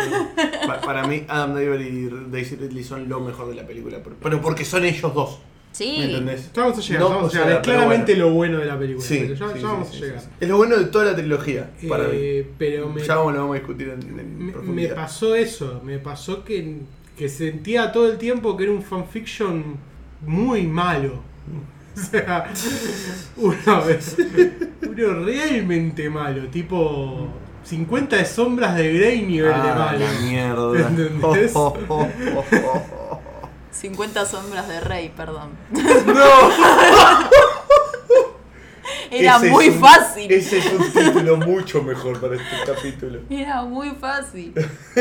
Pa- 0.65 0.81
para 0.81 1.07
mí, 1.07 1.23
Adam 1.27 1.53
Driver 1.55 1.81
y 1.81 2.09
Daisy 2.31 2.55
Ridley 2.55 2.83
son 2.83 3.07
lo 3.07 3.19
mejor 3.19 3.49
de 3.49 3.55
la 3.55 3.65
película. 3.67 3.99
pero- 4.21 4.41
porque 4.41 4.65
son 4.65 4.85
ellos 4.85 5.13
dos. 5.13 5.39
Sí. 5.71 5.95
¿Me 5.99 6.05
entendés? 6.05 6.51
Ya 6.53 6.63
vamos 6.63 6.77
a 6.79 6.81
llegar, 6.81 7.01
No, 7.01 7.09
ya 7.09 7.15
vamos 7.15 7.35
a 7.35 7.37
llegar. 7.37 7.51
es 7.51 7.59
claramente 7.59 8.13
bueno. 8.13 8.25
lo 8.25 8.33
bueno 8.33 8.57
de 8.59 8.65
la 8.65 8.79
película. 8.79 9.05
Sí, 9.05 9.19
pero 9.21 9.33
ya, 9.35 9.47
sí, 9.47 9.53
ya 9.53 9.59
sí, 9.59 9.63
vamos 9.63 9.87
sí, 9.91 9.97
a 9.97 9.99
llegar. 10.07 10.21
sí. 10.21 10.27
Es 10.39 10.49
lo 10.49 10.57
bueno 10.57 10.77
de 10.77 10.85
toda 10.85 11.05
la 11.05 11.15
trilogía, 11.15 11.69
para 11.87 12.03
mí. 12.05 12.09
Eh, 12.15 12.51
pero 12.57 12.89
me, 12.89 13.03
Ya 13.03 13.15
vamos, 13.15 13.33
lo 13.33 13.39
vamos 13.41 13.55
a 13.55 13.59
discutir 13.59 13.89
en, 13.89 14.19
en 14.19 14.73
me, 14.75 14.87
pasó 14.87 15.35
eso. 15.35 15.79
Me 15.83 15.99
pasó 15.99 16.43
que, 16.43 16.79
que 17.17 17.27
sentía 17.29 17.91
todo 17.91 18.11
el 18.11 18.17
tiempo 18.17 18.55
que 18.55 18.63
era 18.65 18.71
un 18.73 18.83
fanfiction 18.83 19.77
muy 20.25 20.67
malo. 20.67 21.23
O 21.95 21.99
sea, 21.99 22.47
uno, 23.37 23.55
uno 24.87 25.13
realmente 25.25 26.09
malo. 26.11 26.47
Tipo 26.49 27.27
50 27.63 28.15
de 28.17 28.25
sombras 28.25 28.75
de 28.75 28.93
Grey 28.93 29.23
nivel 29.23 29.51
de 29.51 29.69
Ah, 29.69 29.75
malo. 29.75 29.99
la 29.99 30.11
mierda. 30.21 30.87
¿Entendés? 30.89 31.51
Oh, 31.55 31.73
oh, 31.87 32.07
oh, 32.35 32.45
oh, 32.51 32.83
oh. 33.13 33.21
50 33.71 34.25
sombras 34.25 34.67
de 34.67 34.79
rey, 34.79 35.11
perdón. 35.15 35.49
No, 35.71 35.81
Era 39.11 39.37
ese 39.37 39.49
muy 39.49 39.65
es 39.67 39.73
un- 39.75 39.79
fácil. 39.81 40.31
Ese 40.31 40.57
es 40.59 40.65
un 40.73 40.91
título 40.91 41.37
mucho 41.37 41.81
mejor 41.83 42.19
para 42.19 42.35
este 42.35 42.55
capítulo. 42.65 43.19
Era 43.29 43.63
muy 43.63 43.91
fácil. 43.91 44.53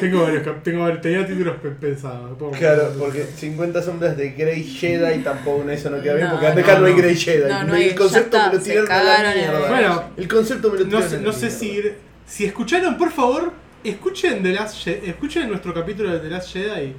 Tengo 0.00 0.22
varios, 0.22 0.62
tengo 0.62 0.82
varios- 0.82 1.00
tenía 1.00 1.26
títulos 1.26 1.56
pe- 1.60 1.70
pensados. 1.70 2.36
Claro, 2.58 2.92
porque 2.98 3.24
50 3.36 3.82
sombras 3.82 4.16
de 4.16 4.30
Grey 4.30 4.62
Jedi 4.64 5.20
tampoco 5.22 5.68
eso 5.70 5.90
no 5.90 6.00
queda 6.02 6.14
bien, 6.14 6.26
No, 6.26 6.32
porque 6.32 6.46
acá 6.46 6.74
no, 6.74 6.80
no, 6.80 6.86
hay 6.86 6.92
no. 6.92 6.98
Grey 6.98 7.16
Jedi. 7.16 7.48
No, 7.50 7.64
no 7.64 7.74
el 7.74 7.94
concepto 7.94 8.36
está, 8.36 8.48
me 8.50 8.54
lo 8.56 8.62
tiraron 8.62 8.90
a 8.92 9.22
la 9.22 9.34
mierda. 9.34 9.58
el- 9.64 9.68
Bueno, 9.68 10.04
el 10.16 10.28
concepto 10.28 10.70
me 10.70 10.78
lo 10.78 10.84
No 10.84 10.88
tiraron 10.90 11.08
sé, 11.10 11.16
a 11.16 11.18
la 11.18 11.24
no 11.24 11.32
sé 11.32 11.46
mierda. 11.64 11.90
si 12.26 12.34
si 12.36 12.44
escucharon, 12.44 12.98
por 12.98 13.10
favor, 13.10 13.52
escuchen 13.82 14.42
The 14.42 14.52
Last 14.52 14.84
Je- 14.86 15.00
escuchen 15.08 15.48
nuestro 15.48 15.72
capítulo 15.72 16.12
de 16.12 16.18
The 16.20 16.28
Last 16.28 16.52
Jedi. 16.52 16.94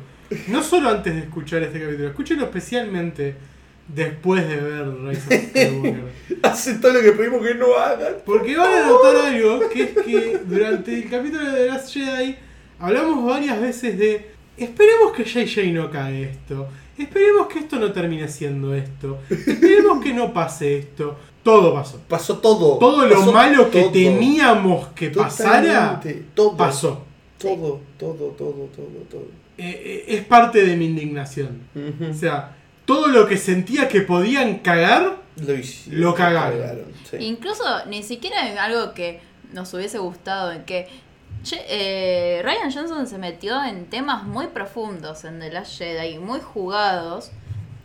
No 0.48 0.62
solo 0.64 0.90
antes 0.90 1.14
de 1.14 1.22
escuchar 1.22 1.62
este 1.64 1.80
capítulo, 1.80 2.08
escúchenlo 2.10 2.46
especialmente 2.46 3.36
después 3.94 4.48
de 4.48 4.56
ver 4.58 4.88
Rise 5.04 5.36
of 5.36 5.50
Skywalker. 5.50 6.04
Hace 6.44 6.76
todo 6.76 6.94
lo 6.94 7.02
que 7.02 7.12
pedimos 7.14 7.46
que 7.46 7.56
no 7.56 7.76
hagan. 7.76 8.14
Porque 8.26 8.56
van 8.56 8.74
a 8.74 8.88
notar 8.88 9.16
algo, 9.18 9.68
que 9.70 9.84
es 9.84 9.90
que 9.92 10.40
durante 10.46 10.94
el 10.94 11.10
capítulo 11.10 11.44
de 11.44 11.52
The 11.52 11.66
Last 11.68 11.94
Jedi 11.94 12.36
hablamos 12.80 13.26
varias 13.26 13.60
veces 13.60 13.98
de 13.98 14.32
esperemos 14.58 15.14
que 15.14 15.24
JJ 15.24 15.72
no 15.74 15.90
cae 15.90 16.24
esto, 16.24 16.68
esperemos 16.98 17.48
que 17.48 17.60
esto 17.60 17.78
no 17.78 17.92
termine 17.92 18.28
siendo 18.28 18.74
esto, 18.74 19.20
esperemos 19.30 20.04
que 20.04 20.14
no 20.14 20.34
pase 20.34 20.78
esto. 20.80 21.18
Todo 21.44 21.74
pasó. 21.74 22.02
Pasó 22.08 22.38
todo. 22.40 22.78
Todo 22.78 23.06
lo 23.06 23.16
Pasó 23.16 23.32
malo 23.32 23.72
que 23.72 23.82
todo. 23.82 23.92
temíamos 23.92 24.88
que 24.90 25.10
pasara, 25.10 26.02
todo. 26.34 26.56
pasó. 26.58 27.06
Todo, 27.38 27.80
todo, 27.98 28.36
todo, 28.38 28.70
todo, 28.76 28.88
todo. 29.10 29.28
Eh, 29.58 30.04
eh, 30.08 30.16
es 30.16 30.26
parte 30.26 30.66
de 30.66 30.76
mi 30.76 30.86
indignación. 30.86 31.62
O 32.10 32.14
sea, 32.14 32.58
todo 32.90 33.08
lo 33.08 33.28
que 33.28 33.38
sentía 33.38 33.88
que 33.88 34.02
podían 34.02 34.60
cagar, 34.60 35.18
Lo 35.36 35.54
hicieron. 35.54 36.02
Lo 36.02 36.16
cagaron. 36.16 36.86
sí. 37.08 37.18
Incluso 37.20 37.64
ni 37.86 38.02
siquiera 38.02 38.50
en 38.50 38.58
algo 38.58 38.96
que 38.96 39.22
nos 39.54 39.72
hubiese 39.76 40.00
gustado, 40.00 40.52
en 40.52 40.64
que 40.66 40.88
che, 41.44 41.62
eh, 41.70 42.42
Ryan 42.44 42.72
Johnson 42.72 43.06
se 43.06 43.20
metió 43.20 43.64
en 43.64 43.86
temas 43.86 44.24
muy 44.24 44.48
profundos 44.48 45.24
en 45.24 45.40
The 45.40 45.52
Last 45.52 45.78
Jedi, 45.78 46.18
muy 46.18 46.40
jugados, 46.40 47.32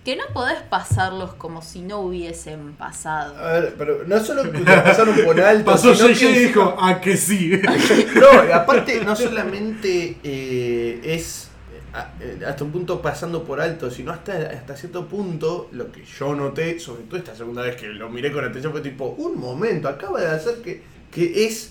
que 0.07 0.17
no 0.17 0.25
podés 0.33 0.63
pasarlos 0.63 1.35
como 1.35 1.61
si 1.61 1.83
no 1.83 2.01
hubiesen 2.01 2.73
pasado. 2.73 3.37
A 3.39 3.53
ver, 3.53 3.75
pero 3.77 4.05
no 4.07 4.19
solo 4.25 4.51
que 4.51 4.59
pasaron 4.61 5.17
por 5.23 5.39
alto. 5.39 5.65
pasó 5.71 5.95
sino 5.95 6.09
que 6.09 6.31
y 6.31 6.39
dijo, 6.47 6.77
a 6.81 6.99
que 6.99 7.19
sí. 7.19 7.61
No, 8.15 8.55
aparte 8.55 9.05
no 9.05 9.15
solamente 9.15 10.17
eh, 10.25 11.01
es 11.05 11.51
hasta 12.47 12.65
un 12.65 12.73
punto 12.73 13.01
pasando 13.01 13.45
por 13.45 13.61
alto, 13.61 13.91
sino 13.91 14.13
hasta, 14.13 14.33
hasta 14.33 14.77
cierto 14.77 15.07
punto, 15.07 15.69
lo 15.73 15.93
que 15.93 16.05
yo 16.05 16.35
noté, 16.35 16.81
sobre 16.81 17.05
todo 17.05 17.19
esta 17.19 17.37
segunda 17.37 17.63
vez 17.63 17.77
que 17.77 17.87
lo 17.87 18.09
miré 18.11 18.33
con 18.33 18.45
atención, 18.45 18.73
fue 18.73 18.81
tipo, 18.81 19.15
un 19.19 19.39
momento, 19.39 19.89
acaba 19.89 20.21
de 20.21 20.29
hacer 20.29 20.57
que, 20.57 20.83
que 21.13 21.47
es 21.47 21.71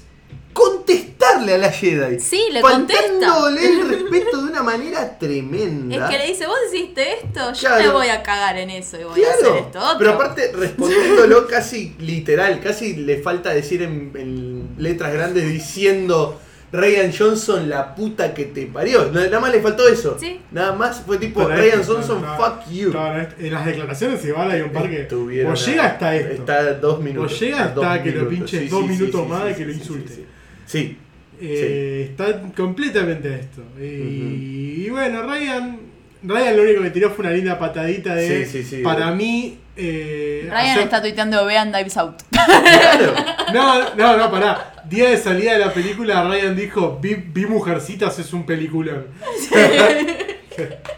contestarle 0.54 1.56
a 1.56 1.58
la 1.58 1.72
Jedi. 1.72 2.20
Sí, 2.22 2.48
le 2.52 2.62
Faltándole 2.62 3.66
el 3.66 3.90
respeto 3.90 4.44
de 4.44 4.52
una 4.52 4.64
manera 4.64 5.18
tremenda. 5.20 6.06
Es 6.06 6.12
que 6.12 6.18
le 6.18 6.28
dice, 6.28 6.48
vos 6.48 6.58
hiciste 6.72 7.16
esto, 7.16 7.52
yo 7.54 7.70
me 7.78 7.90
voy 7.90 8.08
a 8.08 8.24
cagar 8.24 8.58
en 8.58 8.70
eso 8.70 9.00
y 9.00 9.04
voy 9.04 9.24
a 9.24 9.30
hacer 9.30 9.58
esto 9.58 9.80
otro. 9.80 9.98
pero 10.00 10.14
aparte 10.14 10.52
respondiéndolo 10.56 11.48
casi 11.48 11.96
literal, 12.00 12.62
casi 12.62 12.96
le 12.96 13.22
falta 13.22 13.54
decir 13.54 13.82
en, 13.82 14.14
en 14.16 14.76
letras 14.78 15.12
grandes 15.12 15.46
diciendo 15.50 16.40
Ryan 16.74 17.12
Johnson 17.18 17.70
la 17.70 17.94
puta 17.94 18.34
que 18.34 18.46
te 18.46 18.66
parió. 18.66 19.06
No, 19.06 19.22
Nada 19.22 19.40
más 19.40 19.54
le 19.54 19.62
faltó 19.62 19.88
eso. 19.88 20.18
Sí. 20.20 20.40
Nada 20.52 20.74
más 20.74 21.02
fue 21.06 21.20
tipo 21.20 21.46
Pero 21.48 21.56
Ryan 21.56 21.84
Johnson, 21.86 22.22
no, 22.24 22.36
fuck 22.36 22.70
you. 22.72 22.92
no, 22.92 23.14
no, 23.14 23.28
en 23.40 23.54
las 23.54 23.66
declaraciones 23.66 24.26
igual 24.26 24.50
hay 24.52 24.62
un 24.62 24.72
par 24.72 24.90
que. 24.90 25.02
Estuvieron 25.02 25.52
O 25.54 25.56
llega 25.56 25.84
a- 25.84 25.88
hasta 25.88 26.16
esto. 26.16 26.34
Está 26.34 26.74
dos 26.74 27.00
minutos. 27.00 27.32
O 27.32 27.40
llega 27.46 27.64
hasta 27.66 28.02
que 28.04 28.12
lo 28.12 28.26
minutos. 28.26 28.50
pinche 28.52 28.68
dos 28.70 28.88
minutos 28.88 29.28
más 29.30 29.46
de 29.46 29.56
que 29.56 29.66
lo 29.66 29.72
insulte. 29.72 30.14
Sí, 30.14 30.24
sí. 30.66 30.98
Eh, 31.42 32.08
Está 32.10 32.42
completamente 32.56 33.30
a 33.34 33.36
esto. 33.38 33.62
Y, 33.80 34.86
y 34.86 34.90
bueno, 34.90 35.22
Ryan. 35.24 35.80
Ryan 36.24 36.56
lo 36.58 36.64
único 36.64 36.82
que 36.84 36.90
tiró 36.90 37.12
fue 37.12 37.26
una 37.26 37.34
linda 37.36 37.60
patadita 37.60 38.16
de. 38.16 38.46
Sí, 38.46 38.52
sí, 38.64 38.78
sí. 38.78 38.82
Para 38.82 39.12
mí. 39.12 39.60
Eh, 39.76 40.48
Ryan 40.50 40.66
hacer- 40.72 40.84
está 40.84 41.02
tuiteando 41.02 41.46
vean 41.46 41.72
Dives 41.72 41.98
Out. 41.98 42.22
Claro. 42.32 43.14
No, 43.54 43.96
no, 43.96 44.18
no, 44.18 44.32
pará. 44.32 44.84
Día 44.90 45.10
de 45.10 45.18
salida 45.18 45.54
de 45.54 45.60
la 45.60 45.74
película, 45.74 46.24
Ryan 46.24 46.56
dijo: 46.56 47.00
Vi, 47.02 47.16
vi 47.16 47.46
Mujercitas, 47.46 48.18
es 48.20 48.34
un 48.34 48.46
peliculón. 48.46 49.06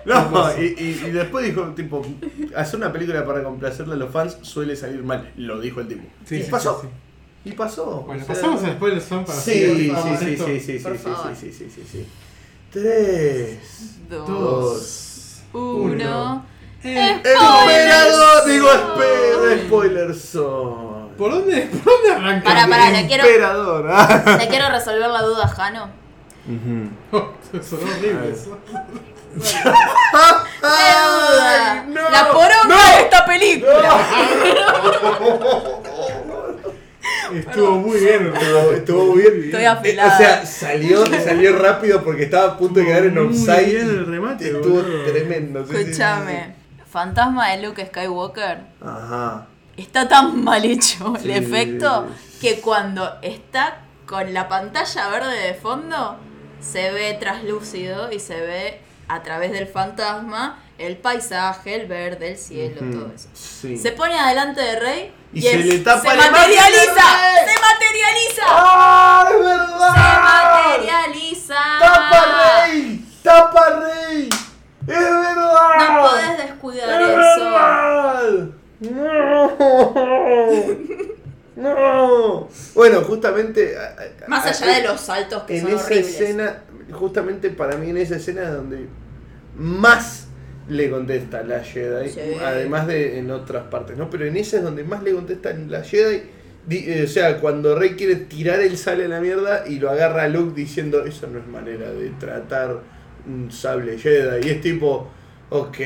No, 0.06 0.52
y, 0.62 0.66
y- 0.66 1.02
y 1.08 1.12
después 1.12 1.46
dijo, 1.46 1.62
tipo, 1.76 2.06
hacer 2.56 2.76
una 2.78 2.92
película 2.92 3.26
para 3.26 3.42
complacerle 3.44 3.94
a 3.94 3.98
los 3.98 4.12
fans 4.12 4.38
suele 4.42 4.76
salir 4.76 5.02
mal. 5.04 5.32
Lo 5.38 5.60
dijo 5.62 5.80
el 5.80 5.88
tipo. 5.88 6.04
Sí, 6.26 6.36
y 6.38 6.44
sí, 6.44 6.52
pasó. 6.52 6.82
sí, 6.82 6.88
Y 7.50 7.54
pasó. 7.54 8.02
Bueno, 8.06 8.22
O 8.24 8.26
sea, 8.26 8.36
pasamos 8.36 8.64
a 8.64 8.68
después 8.68 8.94
del 8.94 9.02
son 9.02 9.24
para 9.26 9.40
Sí, 9.40 9.52
seguir 9.52 9.96
sí, 9.96 10.10
sí, 10.20 10.26
sí, 10.26 10.60
sí, 10.60 10.60
sí, 10.60 10.80
sí, 10.80 10.90
sí, 11.40 11.52
sí, 11.52 11.70
sí, 11.74 11.84
sí. 11.92 12.06
Tres. 12.72 13.60
Dos, 14.10 14.28
Dos. 14.28 15.42
uno. 15.54 16.46
Emperador, 16.86 18.46
digo, 18.46 18.68
espe- 18.70 19.66
spoiler 19.68 20.14
son. 20.16 21.10
¿Por 21.18 21.32
dónde, 21.32 21.62
¿Por 21.84 21.94
dónde 21.94 22.12
arrancamos? 22.12 22.44
Para, 22.44 22.68
para, 22.68 22.90
le 22.92 23.08
quiero, 23.08 23.24
Emperador. 23.26 23.88
ah. 23.90 24.38
le 24.40 24.48
quiero 24.48 24.70
resolver 24.70 25.10
la 25.10 25.22
duda, 25.22 25.48
Jano. 25.48 25.90
Sonó 27.62 27.82
horrible 27.98 28.32
eso. 28.32 28.58
¡Qué 29.36 29.52
duda! 30.62 31.86
no, 31.88 32.10
la 32.10 32.32
poronga 32.32 32.96
de 32.96 33.02
esta 33.02 33.26
película. 33.26 34.06
Estuvo 37.34 37.72
muy 37.80 38.00
bien. 38.00 38.32
Estuvo, 38.34 38.72
estuvo 38.72 39.06
muy 39.08 39.22
bien. 39.22 39.44
Estoy 39.46 39.66
afilada. 39.66 40.14
O 40.14 40.18
sea, 40.18 40.46
salió, 40.46 41.06
salió 41.06 41.58
rápido 41.58 42.04
porque 42.04 42.24
estaba 42.24 42.54
a 42.54 42.58
punto 42.58 42.80
de 42.80 42.86
quedar 42.86 43.06
en 43.06 43.14
Muy 43.16 43.28
offside. 43.28 43.66
bien 43.66 43.90
el 43.90 44.06
remate, 44.06 44.46
Estuvo 44.48 44.82
boludo. 44.82 45.04
tremendo. 45.12 45.66
sí, 45.66 45.72
sí, 45.72 45.76
sí, 45.78 45.82
Escúchame. 45.92 46.56
Fantasma 47.00 47.50
de 47.50 47.62
Luke 47.62 47.86
Skywalker. 47.88 48.58
Ajá. 48.82 49.48
Está 49.76 50.08
tan 50.08 50.42
mal 50.46 50.64
hecho 50.64 51.14
Sí. 51.22 51.30
el 51.30 51.44
efecto 51.44 52.08
que 52.40 52.62
cuando 52.62 53.18
está 53.22 53.80
con 54.06 54.34
la 54.34 54.48
pantalla 54.48 55.10
verde 55.10 55.38
de 55.48 55.54
fondo 55.56 56.18
se 56.62 56.92
ve 56.92 57.14
traslúcido 57.20 58.10
y 58.14 58.20
se 58.22 58.40
ve 58.40 58.82
a 59.10 59.22
través 59.24 59.52
del 59.52 59.68
fantasma 59.68 60.58
el 60.78 60.96
paisaje, 60.96 61.76
el 61.76 61.86
verde, 61.88 62.32
el 62.32 62.38
cielo, 62.38 62.80
todo 62.80 63.12
eso. 63.14 63.28
Sí. 63.34 63.78
Se 63.78 63.92
pone 63.92 64.18
adelante 64.18 64.62
de 64.62 64.80
Rey 64.80 65.14
Y 65.34 65.42
se 65.42 65.54
él 65.54 65.68
le 65.68 65.80
tapa 65.80 66.00
se 66.00 66.16
materializa, 66.16 67.08
se 67.46 67.60
materializa, 67.70 68.44
¡Ah, 68.48 69.26
es 69.30 69.38
se 69.38 69.44
verdad! 69.44 70.24
materializa. 70.24 71.56
¡Tapa 71.82 72.26
Rey! 72.66 73.06
¡Tapa 73.22 73.70
Rey! 73.82 74.30
¡Es 74.88 75.00
verdad! 75.00 75.78
No 75.80 76.10
podés 76.10 76.38
descuidar 76.38 77.02
¡Es 77.02 77.10
eso. 77.10 77.46
verdad! 77.46 78.48
¡No! 78.82 79.96
¡No! 81.56 82.50
Bueno, 82.76 83.02
justamente. 83.02 83.76
Más 84.28 84.46
allá 84.62 84.76
de 84.82 84.88
los 84.88 85.00
saltos 85.02 85.44
que 85.44 85.58
en 85.58 85.62
son 85.64 85.72
esa 85.74 85.86
horribles. 85.86 86.08
escena, 86.20 86.62
justamente 86.92 87.50
para 87.50 87.78
mí 87.78 87.90
en 87.90 87.98
esa 87.98 88.18
escena 88.18 88.44
es 88.44 88.52
donde 88.52 88.88
más 89.58 90.28
le 90.68 90.90
contesta 90.90 91.44
la 91.44 91.60
Jedi, 91.64 92.10
Sí. 92.10 92.20
además 92.44 92.88
de 92.88 93.20
en 93.20 93.32
otras 93.32 93.64
partes, 93.68 93.98
¿no? 93.98 94.10
Pero 94.10 94.26
en 94.26 94.36
esa 94.36 94.58
es 94.58 94.64
donde 94.64 94.84
más 94.84 95.02
le 95.04 95.14
contesta 95.14 95.54
la 95.54 95.82
Jedi. 95.84 96.24
Di- 96.68 96.84
eh, 96.88 97.04
o 97.06 97.08
sea, 97.08 97.40
cuando 97.40 97.76
Rey 97.76 97.92
quiere 97.92 98.16
tirar 98.16 98.60
el 98.60 98.76
sable 98.78 99.06
a 99.06 99.08
la 99.08 99.22
mierda 99.22 99.64
y 99.68 99.78
lo 99.80 99.90
agarra 99.92 100.24
a 100.24 100.28
Luke 100.28 100.54
diciendo, 100.60 101.06
eso 101.06 101.28
no 101.28 101.38
es 101.40 101.48
manera 101.48 101.92
de 101.92 102.10
tratar 102.20 102.80
un 103.28 103.52
sable 103.52 103.98
Jedi. 103.98 104.48
Y 104.48 104.50
es 104.52 104.62
tipo, 104.62 105.08
ok, 105.50 105.78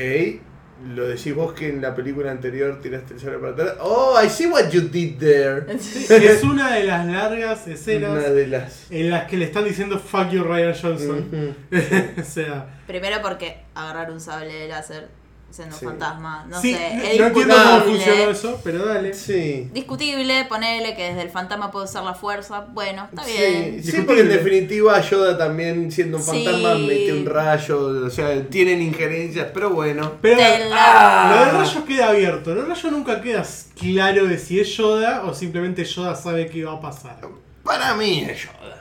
lo 0.94 1.06
decís 1.06 1.34
vos 1.34 1.52
que 1.52 1.68
en 1.68 1.82
la 1.82 1.94
película 1.94 2.30
anterior 2.30 2.80
tiraste 2.80 3.14
el 3.14 3.20
sable 3.20 3.38
para 3.38 3.52
atrás. 3.52 3.76
Oh, 3.80 4.18
I 4.22 4.28
see 4.28 4.46
what 4.46 4.70
you 4.70 4.80
did 4.82 5.18
there. 5.18 5.64
Es 5.72 6.42
una 6.42 6.74
de 6.74 6.84
las 6.84 7.06
largas 7.06 7.66
escenas 7.68 8.10
Una 8.10 8.28
de 8.30 8.46
las... 8.46 8.90
en 8.90 9.10
las 9.10 9.26
que 9.28 9.36
le 9.36 9.44
están 9.44 9.64
diciendo 9.64 9.98
fuck 9.98 10.30
you 10.30 10.42
Ryan 10.42 10.74
Johnson. 10.74 11.56
O 12.18 12.24
sea, 12.24 12.80
Primero 12.86 13.20
porque 13.22 13.58
agarrar 13.74 14.10
un 14.10 14.20
sable 14.20 14.52
de 14.52 14.68
láser 14.68 15.19
siendo 15.50 15.76
Sí. 15.76 15.84
un 15.86 15.90
fantasma. 15.92 16.46
No 16.48 16.60
sí, 16.60 16.74
sé, 16.74 16.94
no, 16.94 17.02
es 17.02 17.18
no 17.20 17.26
entiendo 17.26 17.54
cómo 17.54 17.66
discutible. 17.74 18.04
funcionó 18.04 18.30
eso, 18.30 18.60
pero 18.64 18.86
dale. 18.86 19.14
Sí. 19.14 19.68
Discutible, 19.72 20.44
ponele 20.48 20.94
que 20.94 21.02
desde 21.08 21.22
el 21.22 21.30
fantasma 21.30 21.70
puede 21.70 21.86
usar 21.86 22.04
la 22.04 22.14
fuerza. 22.14 22.66
Bueno, 22.72 23.08
está 23.10 23.24
Sí, 23.24 23.32
bien. 23.36 23.82
sí, 23.84 24.02
porque 24.06 24.20
en 24.20 24.28
definitiva 24.28 25.00
Yoda 25.00 25.36
también 25.36 25.90
siendo 25.90 26.18
un 26.18 26.22
Sí. 26.22 26.44
fantasma 26.44 26.74
mete 26.76 27.12
un 27.12 27.26
rayo, 27.26 28.04
o 28.06 28.10
sea, 28.10 28.42
tienen 28.48 28.80
injerencias, 28.82 29.48
pero 29.52 29.70
bueno. 29.70 30.12
Pero 30.22 30.40
ah, 30.72 31.32
lo 31.34 31.46
del 31.58 31.66
rayo 31.66 31.84
queda 31.84 32.08
abierto. 32.10 32.54
Lo 32.54 32.62
del 32.62 32.70
rayo 32.70 32.90
nunca 32.90 33.20
queda 33.20 33.44
claro 33.78 34.26
de 34.26 34.38
si 34.38 34.60
es 34.60 34.68
Yoda 34.76 35.22
o 35.24 35.34
simplemente 35.34 35.84
Yoda 35.84 36.14
sabe 36.14 36.46
qué 36.46 36.64
va 36.64 36.72
a 36.74 36.80
pasar. 36.80 37.18
Para 37.64 37.94
mí 37.94 38.24
es 38.28 38.44
Yoda. 38.44 38.76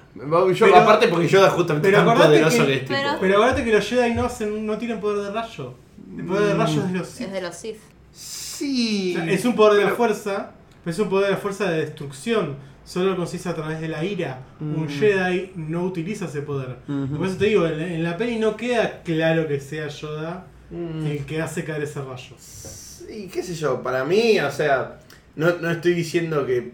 Yo, 0.54 0.66
Pero- 0.66 0.76
aparte 0.78 1.08
porque 1.08 1.28
Yoda 1.28 1.50
justamente 1.52 1.88
pero 1.90 2.00
es 2.02 2.06
tan 2.06 2.18
poderoso 2.18 2.58
que- 2.60 2.66
que 2.66 2.74
es 2.74 2.80
tipo- 2.82 2.94
pero- 2.94 3.18
Pero 3.22 3.34
acuérdate 3.36 3.64
que 3.64 3.72
los 3.72 3.88
Jedi 3.88 4.14
no, 4.14 4.26
hacen, 4.26 4.66
no 4.66 4.78
tienen 4.78 5.00
poder 5.00 5.26
de 5.28 5.32
rayo. 5.32 5.76
El 6.18 6.26
poder 6.26 6.48
de 6.48 6.54
rayo 6.56 6.82
es 6.84 6.92
de 6.92 6.98
los 7.00 7.08
Sith. 7.08 7.26
Es 7.28 7.34
de 7.34 7.42
los 7.42 7.56
Sith. 7.56 7.78
Sí. 8.12 9.16
O 9.18 9.20
sea, 9.24 9.32
es 9.32 9.46
un 9.46 9.56
poder 9.56 9.78
de 9.80 9.86
la 9.90 9.96
fuerza, 9.96 10.52
pero 10.84 10.92
es 10.94 11.00
un 11.00 11.10
poder 11.10 11.28
de 11.28 11.32
la 11.34 11.38
fuerza 11.38 11.70
de 11.70 11.78
destrucción. 11.86 12.56
Solo 12.84 13.12
lo 13.12 13.18
consiste 13.18 13.48
a 13.50 13.54
través 13.56 13.80
de 13.82 13.88
la 13.88 14.04
ira. 14.04 14.42
Un 14.60 14.86
Mm. 14.86 14.90
Jedi 14.90 15.52
no 15.56 15.84
utiliza 15.84 16.26
ese 16.26 16.42
poder. 16.42 16.78
Por 16.88 17.28
eso 17.28 17.38
te 17.38 17.46
digo, 17.46 17.66
en 17.68 17.78
la, 17.78 17.88
en 17.88 18.04
la 18.04 18.18
peli 18.18 18.40
no 18.40 18.58
queda 18.58 19.02
claro 19.04 19.48
que 19.48 19.60
sea 19.60 19.88
Yoda 19.90 20.48
Mm. 20.72 21.06
el 21.06 21.26
que 21.26 21.42
hace 21.42 21.64
caer 21.64 21.84
ese 21.84 22.02
rayo. 22.02 22.36
Sí, 22.40 23.30
qué 23.32 23.42
sé 23.44 23.54
yo, 23.56 23.82
para 23.84 24.04
mí, 24.06 24.40
o 24.40 24.52
sea, 24.52 25.00
no, 25.36 25.56
no 25.58 25.70
estoy 25.72 25.94
diciendo 25.94 26.46
que 26.46 26.74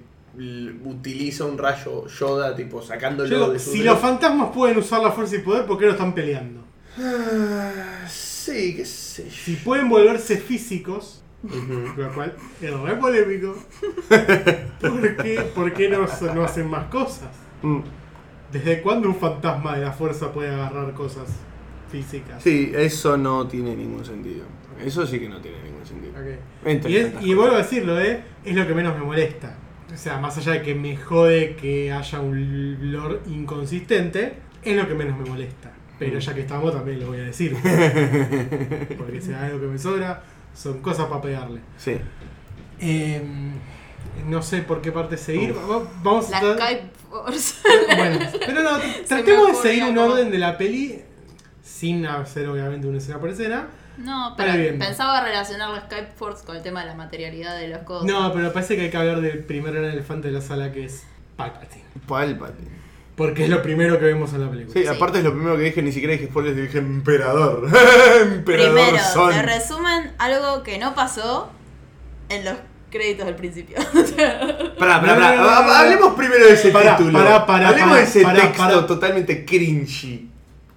utiliza 0.85 1.45
un 1.45 1.57
rayo 1.57 2.05
Yoda, 2.07 2.55
tipo, 2.55 2.81
sacándolo 2.81 3.29
Yo 3.29 3.49
de 3.51 3.59
su 3.59 3.71
si 3.71 3.79
dedo. 3.79 3.93
los 3.93 4.01
fantasmas 4.01 4.49
pueden 4.53 4.77
usar 4.77 5.01
la 5.01 5.11
fuerza 5.11 5.35
y 5.35 5.39
poder, 5.39 5.65
¿por 5.65 5.77
qué 5.79 5.85
no 5.85 5.91
están 5.91 6.13
peleando? 6.13 6.61
Sí, 8.45 8.75
qué 8.75 8.85
sé 8.85 9.25
yo. 9.25 9.31
Si 9.31 9.55
pueden 9.55 9.89
volverse 9.89 10.37
físicos, 10.37 11.23
lo 11.97 12.13
cual 12.13 12.33
es 12.61 12.73
re 12.79 12.95
polémico, 12.97 13.55
¿por 14.81 15.15
qué, 15.17 15.41
por 15.55 15.73
qué 15.73 15.89
no, 15.89 16.05
no 16.33 16.43
hacen 16.43 16.69
más 16.69 16.85
cosas? 16.85 17.29
Mm. 17.61 17.79
¿Desde 18.51 18.81
cuándo 18.81 19.07
un 19.09 19.15
fantasma 19.15 19.75
de 19.75 19.81
la 19.85 19.91
fuerza 19.91 20.31
puede 20.31 20.49
agarrar 20.53 20.93
cosas 20.93 21.27
físicas? 21.91 22.41
Sí, 22.41 22.71
eso 22.75 23.17
no 23.17 23.47
tiene 23.47 23.75
ningún 23.75 24.05
sentido. 24.05 24.45
Eso 24.83 25.05
sí 25.07 25.19
que 25.19 25.29
no 25.29 25.39
tiene 25.41 25.57
ningún 25.63 25.85
sentido. 25.85 26.13
Y, 26.89 26.95
es- 26.97 27.13
y 27.21 27.33
vuelvo 27.33 27.55
a 27.55 27.59
decirlo, 27.59 27.99
¿eh? 27.99 28.21
es 28.43 28.55
lo 28.55 28.67
que 28.67 28.73
menos 28.73 28.97
me 28.97 29.03
molesta. 29.05 29.57
O 29.93 29.97
sea, 29.97 30.19
más 30.19 30.37
allá 30.37 30.53
de 30.53 30.61
que 30.61 30.75
me 30.75 30.97
jode 30.97 31.55
que 31.55 31.91
haya 31.91 32.19
un 32.19 32.91
lore 32.91 33.19
inconsistente, 33.27 34.33
es 34.63 34.75
lo 34.75 34.87
que 34.87 34.93
menos 34.93 35.17
me 35.17 35.25
molesta. 35.29 35.71
Pero 35.99 36.19
ya 36.19 36.33
que 36.33 36.41
estamos, 36.41 36.73
también 36.73 36.99
lo 36.99 37.07
voy 37.07 37.19
a 37.19 37.23
decir. 37.23 37.55
Porque 38.97 39.21
si 39.21 39.33
hay 39.33 39.45
algo 39.45 39.61
que 39.61 39.67
me 39.67 39.77
sobra, 39.77 40.21
son 40.53 40.81
cosas 40.81 41.05
para 41.07 41.21
pegarle. 41.21 41.61
Sí. 41.77 41.97
Eh, 42.79 43.21
no 44.27 44.41
sé 44.41 44.61
por 44.61 44.81
qué 44.81 44.91
parte 44.91 45.17
seguir. 45.17 45.55
Va- 45.55 45.83
Vamos 46.03 46.31
a 46.33 46.39
Skype 46.39 46.89
Force. 47.09 47.55
Bueno, 47.95 48.19
pero 48.45 48.61
no, 48.63 48.71
tratemos 49.07 49.47
de 49.47 49.55
seguir 49.69 49.83
un 49.85 49.97
orden 49.97 50.31
de 50.31 50.37
la 50.37 50.57
peli 50.57 51.01
sin 51.63 52.05
hacer 52.05 52.47
obviamente 52.47 52.87
una 52.87 52.97
escena 52.97 53.19
por 53.19 53.29
escena. 53.29 53.67
No, 53.97 54.33
pero 54.35 54.77
pensaba 54.77 55.23
relacionar 55.23 55.69
la 55.69 55.81
Skype 55.85 56.11
Force 56.17 56.45
con 56.45 56.57
el 56.57 56.61
tema 56.63 56.81
de 56.81 56.87
la 56.87 56.95
materialidad 56.95 57.57
de 57.57 57.69
las 57.69 57.83
cosas. 57.83 58.05
No, 58.05 58.33
pero 58.33 58.51
parece 58.51 58.75
que 58.75 58.81
hay 58.83 58.89
que 58.89 58.97
hablar 58.97 59.21
del 59.21 59.39
primer 59.45 59.73
gran 59.73 59.85
elefante 59.85 60.27
de 60.27 60.33
la 60.33 60.41
sala 60.41 60.73
que 60.73 60.83
es 60.85 61.03
Palpatine. 61.37 61.85
Palpatine. 62.05 62.84
Porque 63.15 63.43
es 63.45 63.49
lo 63.49 63.61
primero 63.61 63.97
que 63.97 64.05
vemos 64.05 64.33
en 64.33 64.41
la 64.41 64.49
película. 64.49 64.73
Sí, 64.73 64.81
Sí. 64.81 64.87
aparte 64.87 65.19
es 65.19 65.23
lo 65.23 65.31
primero 65.33 65.55
que 65.55 65.63
dije, 65.63 65.81
ni 65.81 65.91
siquiera 65.93 66.13
dije 66.13 66.25
spoilers, 66.27 66.57
dije 66.57 66.77
emperador. 66.79 67.65
emperador 68.21 68.43
Primero, 68.73 68.97
son. 69.13 69.31
te 69.31 69.41
resumen 69.41 70.11
algo 70.17 70.63
que 70.63 70.77
no 70.77 70.93
pasó 70.95 71.49
en 72.29 72.43
los 72.43 72.55
créditos 72.91 73.25
del 73.25 73.35
principio. 73.35 73.77
Pará, 74.79 74.99
pará, 75.01 75.15
pará. 75.15 75.79
Hablemos 75.81 76.13
primero 76.15 76.45
de 76.45 76.53
ese 76.53 76.69
Pará, 76.71 76.97
título. 76.97 77.17
pará, 77.19 77.45
pará, 77.45 77.69
Hablemos 77.69 77.89
pará, 77.91 78.01
de 78.01 78.07
ese 78.07 78.21
pará, 78.23 78.41
texto 78.41 78.57
pará. 78.63 78.87
totalmente 78.87 79.45
cringy. 79.45 80.29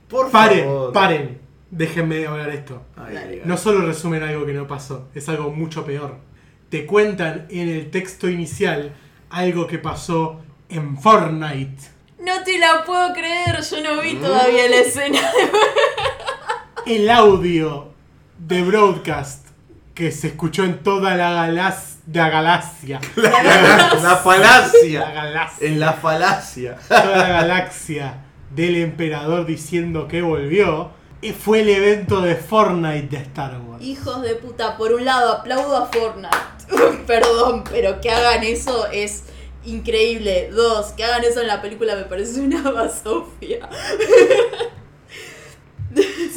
Por 0.09 0.31
Paren, 0.31 0.65
favor. 0.65 0.93
paren. 0.93 1.39
Déjenme 1.71 2.27
hablar 2.27 2.49
esto. 2.51 2.83
Ay. 2.97 3.43
No 3.45 3.57
solo 3.59 3.85
resumen 3.85 4.23
algo 4.23 4.47
que 4.47 4.55
no 4.55 4.67
pasó, 4.67 5.09
es 5.15 5.29
algo 5.29 5.51
mucho 5.51 5.85
peor. 5.85 6.17
Te 6.71 6.87
cuentan 6.87 7.47
en 7.51 7.69
el 7.69 7.91
texto 7.91 8.29
inicial 8.29 8.95
algo 9.31 9.67
que 9.67 9.79
pasó 9.79 10.41
en 10.71 10.97
Fortnite. 10.99 11.77
No 12.21 12.43
te 12.45 12.59
la 12.59 12.85
puedo 12.85 13.13
creer, 13.13 13.61
yo 13.63 13.81
no 13.83 14.01
vi 14.03 14.15
todavía 14.17 14.69
la 14.69 14.77
escena. 14.77 15.21
El 16.87 17.11
audio 17.11 17.89
de 18.39 18.63
broadcast 18.63 19.47
que 19.95 20.11
se 20.13 20.29
escuchó 20.29 20.65
en 20.65 20.83
toda 20.83 21.15
la, 21.17 21.47
galax- 21.49 21.97
la 22.13 22.29
galaxia. 22.31 23.01
La 23.17 23.31
La 24.03 24.17
falacia. 24.17 25.11
galaxia. 25.11 25.67
En 25.69 25.81
la 25.81 25.93
falacia. 25.95 26.77
toda 26.89 27.17
la 27.17 27.29
galaxia 27.29 28.19
del 28.55 28.77
emperador 28.77 29.45
diciendo 29.45 30.09
que 30.09 30.23
volvió, 30.23 30.91
eh, 31.21 31.33
fue 31.35 31.61
el 31.61 31.69
evento 31.69 32.21
de 32.23 32.37
Fortnite 32.37 33.09
de 33.09 33.23
Star 33.25 33.59
Wars. 33.61 33.83
Hijos 33.83 34.23
de 34.23 34.37
puta, 34.37 34.77
por 34.77 34.93
un 34.93 35.05
lado 35.05 35.33
aplaudo 35.33 35.77
a 35.77 35.87
Fortnite. 35.87 36.37
Perdón, 37.07 37.65
pero 37.71 38.01
que 38.01 38.11
hagan 38.11 38.45
eso 38.45 38.87
es 38.93 39.25
increíble. 39.69 40.51
Dos, 40.51 40.93
que 40.93 41.05
hagan 41.05 41.25
eso 41.25 41.41
en 41.41 41.47
la 41.47 41.63
película 41.63 41.97
me 41.97 42.05
parece 42.05 42.41
una 42.41 42.63
basofia. 42.71 43.69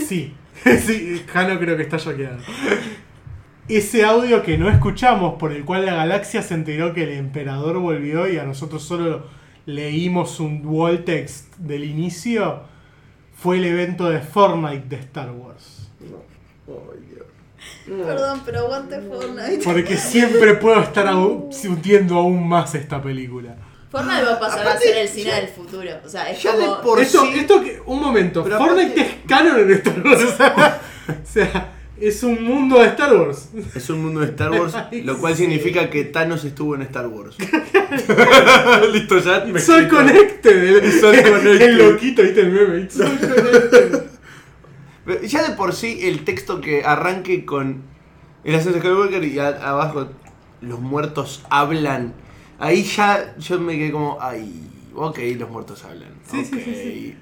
Sí, 0.07 0.33
sí, 0.85 1.23
Jano 1.27 1.59
creo 1.59 1.75
que 1.77 1.83
está 1.83 1.97
choqueado. 1.97 2.37
Ese 3.67 4.03
audio 4.03 4.43
que 4.43 4.57
no 4.57 4.69
escuchamos, 4.69 5.35
por 5.39 5.51
el 5.51 5.65
cual 5.65 5.85
la 5.85 5.95
galaxia 5.95 6.41
se 6.41 6.53
enteró 6.53 6.93
que 6.93 7.03
el 7.03 7.11
emperador 7.11 7.79
volvió 7.79 8.27
y 8.27 8.37
a 8.37 8.43
nosotros 8.43 8.83
solo 8.83 9.25
leímos 9.65 10.39
un 10.39 10.65
wall 10.65 11.03
text 11.03 11.55
del 11.57 11.83
inicio, 11.85 12.63
fue 13.33 13.57
el 13.57 13.65
evento 13.65 14.09
de 14.09 14.19
Fortnite 14.19 14.87
de 14.87 14.95
Star 14.97 15.31
Wars. 15.31 15.89
Dios. 15.99 17.11
Perdón, 17.85 18.41
pero 18.45 18.59
aguante 18.59 18.99
Fortnite. 19.01 19.61
Porque 19.63 19.97
siempre 19.97 20.53
puedo 20.55 20.79
estar 20.81 21.07
aún- 21.07 21.49
hundiendo 21.67 22.15
aún 22.15 22.47
más 22.47 22.75
esta 22.75 23.01
película. 23.01 23.55
Fortnite 23.91 24.23
va 24.23 24.33
a 24.33 24.39
pasar 24.39 24.67
a 24.67 24.77
ser 24.77 24.97
el 24.97 25.07
cine 25.09 25.31
ya- 25.31 25.35
del 25.41 25.47
futuro. 25.49 25.89
O 26.05 26.09
sea, 26.09 26.29
es 26.29 26.41
ya 26.41 26.55
de 26.55 26.65
por- 26.83 26.99
esto, 27.01 27.23
sí. 27.23 27.39
esto 27.39 27.61
que, 27.61 27.81
un 27.85 27.99
momento, 28.01 28.43
Pero 28.43 28.57
Fortnite 28.57 28.91
aparte- 29.01 29.01
es 29.01 29.27
canon 29.27 29.59
en 29.59 29.71
Star 29.71 30.01
Wars. 30.05 30.21
O 31.09 31.27
sea, 31.33 31.73
es 31.99 32.23
un 32.23 32.43
mundo 32.43 32.79
de 32.79 32.87
Star 32.87 33.13
Wars. 33.17 33.49
Es 33.75 33.89
un 33.89 34.01
mundo 34.03 34.21
de 34.21 34.27
Star 34.27 34.51
Wars, 34.51 34.73
lo 35.03 35.17
cual 35.19 35.35
sí. 35.35 35.41
significa 35.43 35.89
que 35.89 36.05
Thanos 36.05 36.45
estuvo 36.45 36.75
en 36.75 36.83
Star 36.83 37.07
Wars. 37.07 37.35
Listo, 38.93 39.17
ya 39.19 39.43
me 39.45 39.59
Soy 39.59 39.87
connected. 39.87 40.83
El, 40.83 40.99
Soy 41.01 41.21
connected. 41.21 41.61
el 41.61 41.77
loquito, 41.77 42.21
¿viste 42.21 42.41
el 42.41 42.51
meme? 42.51 42.89
Soy 42.89 43.17
connected. 43.17 44.01
Ya 45.23 45.47
de 45.49 45.55
por 45.55 45.73
sí 45.73 45.99
el 46.03 46.23
texto 46.23 46.61
que 46.61 46.83
arranque 46.83 47.45
con 47.45 47.81
el 48.43 48.55
ascenso 48.55 48.73
de 48.77 48.81
Skywalker 48.81 49.23
y 49.23 49.39
a- 49.39 49.47
abajo 49.69 50.07
los 50.61 50.79
muertos 50.79 51.43
hablan. 51.49 52.13
Ahí 52.59 52.83
ya 52.83 53.35
yo 53.37 53.59
me 53.59 53.77
quedé 53.77 53.91
como, 53.91 54.17
ay, 54.21 54.69
ok, 54.95 55.17
los 55.39 55.49
muertos 55.49 55.83
hablan. 55.83 56.09
Sí, 56.29 56.45
sí, 56.45 56.61
sí, 56.63 56.75
sí. 56.75 57.15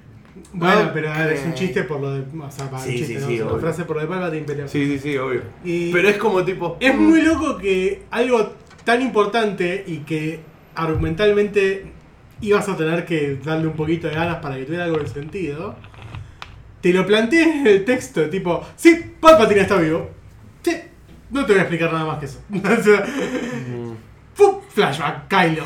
Bueno, 0.52 0.90
pero 0.94 1.12
es 1.12 1.44
un 1.44 1.54
chiste 1.54 1.82
por 1.84 2.00
lo 2.00 2.12
de. 2.12 2.20
O 2.38 2.50
sea, 2.50 2.70
para 2.70 2.82
Sí, 2.82 2.90
un 2.90 2.96
chiste, 2.96 3.14
sí, 3.14 3.20
¿no? 3.20 3.26
sí, 3.28 3.34
Es 3.36 3.40
una 3.42 3.50
obvio. 3.52 3.60
frase 3.60 3.84
por 3.84 3.96
lo 3.96 4.02
de 4.02 4.08
Palpatine, 4.08 4.44
pero. 4.46 4.68
Sí, 4.68 4.86
sí, 4.86 4.98
sí, 4.98 5.16
obvio. 5.16 5.42
Y- 5.64 5.90
Pero 5.92 6.08
es 6.08 6.16
como 6.18 6.44
tipo. 6.44 6.76
Es 6.80 6.94
muy 6.96 7.22
loco 7.22 7.56
que 7.58 8.02
algo 8.10 8.52
tan 8.84 9.02
importante 9.02 9.84
y 9.86 9.98
que 9.98 10.40
argumentalmente 10.74 11.90
ibas 12.42 12.68
a 12.68 12.76
tener 12.76 13.04
que 13.04 13.38
darle 13.44 13.66
un 13.66 13.74
poquito 13.74 14.08
de 14.08 14.14
ganas 14.14 14.36
para 14.36 14.56
que 14.56 14.64
tuviera 14.64 14.84
algo 14.84 14.98
de 14.98 15.06
sentido, 15.08 15.76
te 16.80 16.92
lo 16.92 17.06
plantees 17.06 17.46
en 17.56 17.66
el 17.66 17.84
texto, 17.84 18.28
tipo, 18.30 18.64
sí, 18.76 19.14
Palpatine 19.20 19.60
está 19.62 19.76
vivo. 19.76 20.10
Sí, 20.62 20.76
no 21.30 21.44
te 21.46 21.52
voy 21.52 21.58
a 21.60 21.62
explicar 21.62 21.92
nada 21.92 22.04
más 22.06 22.18
que 22.18 22.26
eso. 22.26 22.40
O 22.52 22.82
sea, 22.82 23.04
Mm. 23.06 23.94
¡pum! 24.36 24.60
flashback, 24.74 25.28
Kylo. 25.28 25.64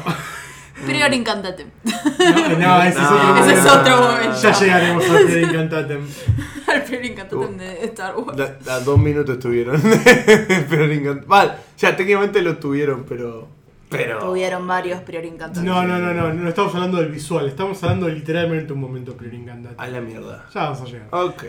Prior 0.87 1.13
Incantatem. 1.15 1.69
No, 1.85 2.59
no, 2.59 2.83
ese 2.83 2.89
es 2.99 3.05
No, 3.05 3.11
otro 3.31 3.37
Ese 3.45 3.53
es 3.55 3.65
momento. 3.65 3.81
otro 3.81 3.97
momento. 4.01 4.43
Ya 4.43 4.53
llegaremos 4.59 5.09
al 5.11 5.25
Prior 5.25 5.41
Incantatem. 5.51 6.01
Al 6.67 6.83
Prior 6.83 7.05
Incantatem 7.05 7.57
de 7.59 7.85
Star 7.85 8.17
Wars. 8.17 8.37
Da 8.65 8.81
dos 8.81 8.99
minutos 8.99 9.37
estuvieron. 9.37 9.81
pero. 10.69 11.23
Vale, 11.27 11.53
ya 11.79 11.95
técnicamente 11.97 12.43
lo 12.43 12.57
tuvieron, 12.59 13.05
pero. 13.09 13.49
Pero. 13.89 14.19
Tuvieron 14.19 14.67
varios 14.67 15.01
Prior 15.03 15.25
Incantatem. 15.25 15.65
No, 15.65 15.85
no, 15.85 15.99
no, 15.99 16.13
no, 16.15 16.33
no 16.33 16.49
estamos 16.49 16.75
hablando 16.75 16.99
del 16.99 17.11
visual, 17.11 17.47
estamos 17.49 17.83
hablando 17.83 18.07
de 18.07 18.15
literalmente 18.15 18.73
un 18.73 18.81
momento 18.81 19.17
Prior 19.17 19.35
Incantatem. 19.35 19.79
A 19.79 19.87
la 19.89 20.01
mierda. 20.01 20.47
Ya 20.53 20.63
vamos 20.65 20.81
a 20.81 20.85
llegar. 20.87 21.09
Ok. 21.11 21.45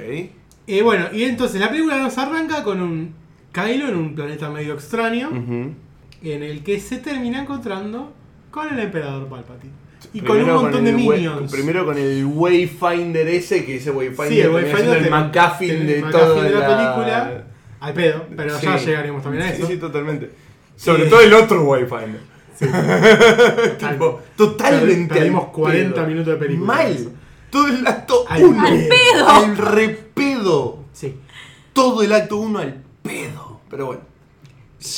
Eh, 0.68 0.82
bueno, 0.84 1.06
y 1.14 1.24
entonces 1.24 1.60
la 1.62 1.70
película 1.70 1.98
nos 1.98 2.18
arranca 2.18 2.64
con 2.64 2.82
un 2.82 3.14
Kylo 3.52 3.88
en 3.88 3.96
un 3.96 4.16
planeta 4.16 4.50
medio 4.50 4.74
extraño, 4.74 5.30
en 5.32 6.44
el 6.44 6.64
que 6.64 6.80
se 6.80 6.98
termina 6.98 7.42
encontrando 7.42 8.14
con 8.52 8.74
el 8.74 8.80
emperador 8.80 9.28
Palpatine. 9.28 9.74
Y 10.14 10.22
Primero 10.22 10.46
con 10.46 10.56
un 10.58 10.62
montón 10.64 10.86
de 10.86 10.92
minions. 10.94 11.52
primero 11.52 11.86
con 11.86 11.98
el 11.98 12.26
Wayfinder 12.26 13.28
ese, 13.28 13.66
que 13.66 13.78
ese 13.78 13.92
Wayfinder 13.92 14.28
Sí, 14.30 14.40
el 14.42 14.50
Wayfinder 14.50 14.98
el 14.98 15.10
McGuffin 15.10 15.70
el 15.72 15.88
de 15.88 16.02
McGuffin 16.02 16.12
toda 16.12 16.44
de 16.44 16.50
la 16.52 16.60
la 16.60 16.68
película. 16.96 17.44
al 17.80 17.94
pedo, 17.94 18.26
pero 18.36 18.60
ya 18.60 18.78
Sí. 18.78 18.86
llegaremos 18.86 19.24
también 19.24 19.44
a 19.44 19.48
Sí, 19.52 19.58
eso. 19.62 19.68
Sí, 19.68 19.78
totalmente. 19.78 20.32
Sobre 20.76 21.06
Eh, 21.06 21.10
todo 21.10 21.22
el 21.22 21.34
otro 21.34 21.64
Wayfinder. 21.64 22.22
tipo, 23.78 24.22
totalmente. 24.36 25.08
Per- 25.14 25.18
perdimos 25.18 25.46
al 25.46 25.52
40 25.52 25.94
pedo. 25.96 26.08
minutos 26.08 26.34
de 26.34 26.40
película. 26.40 26.74
Mal. 26.74 27.10
Todo 27.50 27.68
el 27.68 27.88
acto 27.88 28.26
Al 28.28 28.44
1. 28.44 28.64
pedo. 28.90 29.28
Al 29.30 29.58
repedo. 29.58 30.80
Sí. 30.94 31.16
Todo 31.74 32.04
el 32.04 32.12
acto 32.14 32.38
1 32.38 32.60
al 32.60 32.82
pedo. 33.02 33.62
Pero 33.70 33.86
bueno. 33.88 34.02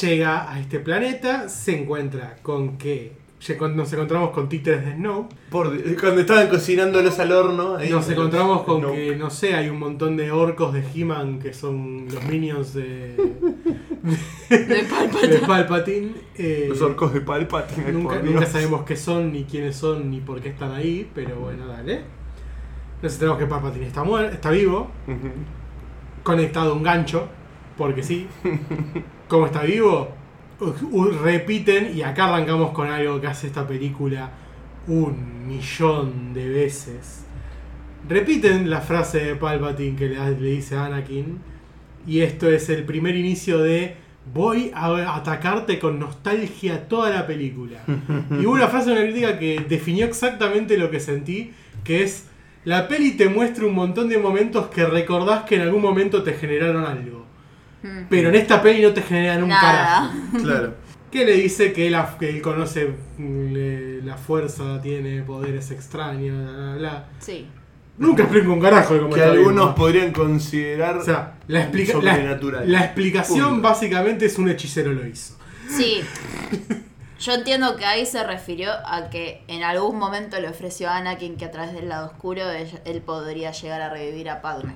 Llega 0.01 0.51
a 0.51 0.59
este 0.59 0.79
planeta, 0.79 1.47
se 1.49 1.79
encuentra 1.79 2.37
con 2.41 2.77
que 2.77 3.13
nos 3.75 3.93
encontramos 3.93 4.31
con 4.31 4.49
títeres 4.49 4.83
de 4.85 4.93
Snow. 4.95 5.29
Por, 5.49 5.69
cuando 5.99 6.21
estaban 6.21 6.47
cocinándolos 6.49 7.17
al 7.19 7.31
horno. 7.31 7.77
ahí- 7.77 7.89
Nos 7.89 8.09
encontramos 8.09 8.63
con 8.63 8.81
No. 8.81 8.91
que, 8.91 9.15
no 9.15 9.29
sé, 9.29 9.53
hay 9.53 9.69
un 9.69 9.79
montón 9.79 10.17
de 10.17 10.31
orcos 10.31 10.73
de 10.73 10.83
He-Man 10.93 11.39
que 11.39 11.53
son 11.53 12.07
los 12.11 12.23
minions 12.25 12.73
de, 12.73 13.15
De 14.49 15.27
de 15.27 15.39
Palpatine. 15.45 16.11
Eh, 16.37 16.67
Los 16.69 16.81
orcos 16.81 17.13
de 17.13 17.21
Palpatine. 17.21 17.91
Nunca, 17.91 18.45
sabemos 18.45 18.83
qué 18.83 18.95
son, 18.95 19.31
ni 19.31 19.43
quiénes 19.43 19.75
son, 19.75 20.09
ni 20.09 20.21
por 20.21 20.39
qué 20.39 20.49
están 20.49 20.71
ahí, 20.71 21.09
pero 21.13 21.35
bueno, 21.37 21.67
dale. 21.67 22.01
Nos 23.01 23.13
enteramos 23.13 23.39
que 23.39 23.45
Palpatine 23.45 23.87
está, 23.87 24.03
está 24.31 24.49
vivo, 24.51 24.89
conectado 26.23 26.71
a 26.71 26.75
un 26.75 26.83
gancho, 26.83 27.27
porque 27.77 28.03
sí. 28.03 28.27
¿Cómo 29.27 29.45
está 29.47 29.63
vivo? 29.63 30.09
Repiten, 31.23 31.95
y 31.95 32.01
acá 32.01 32.25
arrancamos 32.33 32.71
con 32.71 32.87
algo 32.87 33.19
que 33.21 33.27
hace 33.27 33.47
esta 33.47 33.67
película 33.67 34.31
un 34.87 35.47
millón 35.47 36.33
de 36.33 36.47
veces. 36.49 37.25
Repiten 38.07 38.69
la 38.69 38.79
frase 38.81 39.19
de 39.19 39.35
Palpatine 39.35 39.95
que 39.97 40.07
le, 40.07 40.31
le 40.31 40.49
dice 40.49 40.75
a 40.75 40.85
Anakin, 40.85 41.39
y 42.07 42.21
esto 42.21 42.49
es 42.49 42.69
el 42.69 42.83
primer 42.85 43.15
inicio 43.15 43.59
de 43.59 43.95
voy 44.33 44.71
a 44.73 45.15
atacarte 45.15 45.77
con 45.79 45.99
nostalgia 45.99 46.87
toda 46.87 47.09
la 47.11 47.27
película. 47.27 47.79
y 48.31 48.45
hubo 48.45 48.53
una 48.53 48.67
frase 48.67 48.91
en 48.91 48.97
una 48.97 49.05
crítica 49.07 49.37
que 49.37 49.65
definió 49.67 50.05
exactamente 50.05 50.77
lo 50.77 50.89
que 50.89 50.99
sentí, 50.99 51.53
que 51.83 52.03
es 52.03 52.25
la 52.65 52.87
peli 52.87 53.11
te 53.11 53.29
muestra 53.29 53.65
un 53.65 53.75
montón 53.75 54.09
de 54.09 54.17
momentos 54.17 54.67
que 54.67 54.85
recordás 54.85 55.43
que 55.43 55.55
en 55.55 55.61
algún 55.61 55.81
momento 55.81 56.23
te 56.23 56.33
generaron 56.33 56.83
algo. 56.85 57.25
Mm. 57.83 58.07
Pero 58.09 58.29
en 58.29 58.35
esta 58.35 58.61
peli 58.61 58.81
no 58.81 58.91
te 58.91 59.01
generan 59.01 59.43
un 59.43 59.49
Nada. 59.49 59.61
carajo. 59.61 60.13
Claro. 60.43 60.73
Que 61.11 61.23
le 61.25 61.33
dice 61.33 61.71
que, 61.71 61.89
la- 61.89 62.17
que 62.19 62.29
él 62.29 62.41
conoce 62.41 62.89
mm, 63.17 63.53
le- 63.53 64.01
la 64.01 64.17
fuerza, 64.17 64.81
tiene 64.81 65.21
poderes 65.21 65.71
extraños, 65.71 66.35
bla, 66.43 66.51
bla, 66.65 66.75
bla. 66.75 67.05
Sí. 67.19 67.45
Nunca 67.97 68.23
explico 68.23 68.51
un 68.53 68.59
carajo 68.61 68.93
de 68.93 68.99
cómo 69.01 69.13
Que 69.13 69.21
está 69.21 69.31
algunos 69.31 69.73
podrían 69.75 70.11
considerar 70.11 70.97
O 70.97 71.03
sea, 71.03 71.33
la, 71.47 71.61
explica- 71.61 71.97
la- 72.65 72.83
explicación 72.85 73.49
Punto. 73.49 73.61
básicamente 73.67 74.25
es 74.27 74.37
un 74.37 74.49
hechicero 74.49 74.91
lo 74.93 75.05
hizo. 75.05 75.35
Sí. 75.69 76.01
Yo 77.19 77.33
entiendo 77.33 77.75
que 77.75 77.85
ahí 77.85 78.05
se 78.05 78.23
refirió 78.23 78.69
a 78.85 79.09
que 79.09 79.41
en 79.47 79.63
algún 79.63 79.97
momento 79.97 80.39
le 80.39 80.47
ofreció 80.49 80.87
a 80.89 80.97
Anakin 80.97 81.35
que 81.35 81.45
a 81.45 81.51
través 81.51 81.73
del 81.73 81.89
lado 81.89 82.05
oscuro 82.07 82.47
él, 82.51 82.69
él 82.85 83.01
podría 83.01 83.51
llegar 83.51 83.81
a 83.81 83.89
revivir 83.89 84.29
a 84.29 84.41
Padme. 84.41 84.73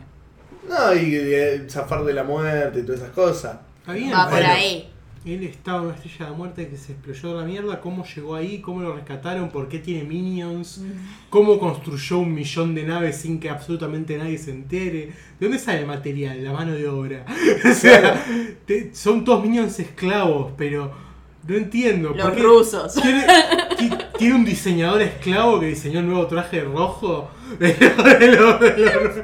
No, 0.68 0.94
y 0.96 1.14
eh, 1.16 1.66
zafar 1.70 2.04
de 2.04 2.14
la 2.14 2.24
muerte 2.24 2.80
y 2.80 2.84
todas 2.84 3.02
esas 3.02 3.14
cosas. 3.14 3.58
Está 3.82 3.94
bien, 3.94 4.12
Va 4.12 4.28
por 4.30 4.44
ahí. 4.44 4.90
Él 5.24 5.44
estaba 5.44 5.80
en 5.80 5.86
una 5.86 5.94
estrella 5.96 6.26
de 6.26 6.32
la 6.32 6.38
muerte 6.38 6.68
que 6.68 6.78
se 6.78 6.94
explotó 6.94 7.40
la 7.40 7.46
mierda. 7.46 7.80
¿Cómo 7.80 8.04
llegó 8.04 8.34
ahí? 8.36 8.60
¿Cómo 8.60 8.82
lo 8.82 8.96
rescataron? 8.96 9.50
¿Por 9.50 9.70
qué 9.70 9.78
tiene 9.78 10.04
minions? 10.04 10.84
¿Cómo 11.30 11.60
construyó 11.60 12.18
un 12.20 12.34
millón 12.34 12.74
de 12.74 12.84
naves 12.84 13.18
sin 13.18 13.40
que 13.40 13.50
absolutamente 13.50 14.18
nadie 14.18 14.40
se 14.40 14.50
entere? 14.50 15.08
¿De 15.40 15.46
dónde 15.48 15.60
sale 15.60 15.82
el 15.82 15.86
material, 15.86 16.44
la 16.44 16.54
mano 16.54 16.74
de 16.74 16.88
obra? 16.88 17.26
o 17.70 17.74
sea, 17.74 18.26
te- 18.66 18.96
son 18.96 19.24
todos 19.24 19.44
minions 19.44 19.80
esclavos, 19.80 20.54
pero 20.58 20.92
no 21.48 21.56
entiendo. 21.56 22.10
¿por 22.10 22.18
Los 22.18 22.32
qué 22.34 22.42
rusos. 22.44 22.94
¿Tiene, 22.94 23.26
ti- 23.78 23.90
tiene 24.18 24.36
un 24.36 24.46
diseñador 24.46 25.02
esclavo 25.02 25.60
que 25.60 25.68
diseñó 25.68 26.00
el 26.00 26.08
nuevo 26.08 26.28
traje 26.28 26.62
rojo 26.62 27.30
de 27.60 27.76
los 27.80 28.60
de 28.60 28.78
los- 28.78 29.16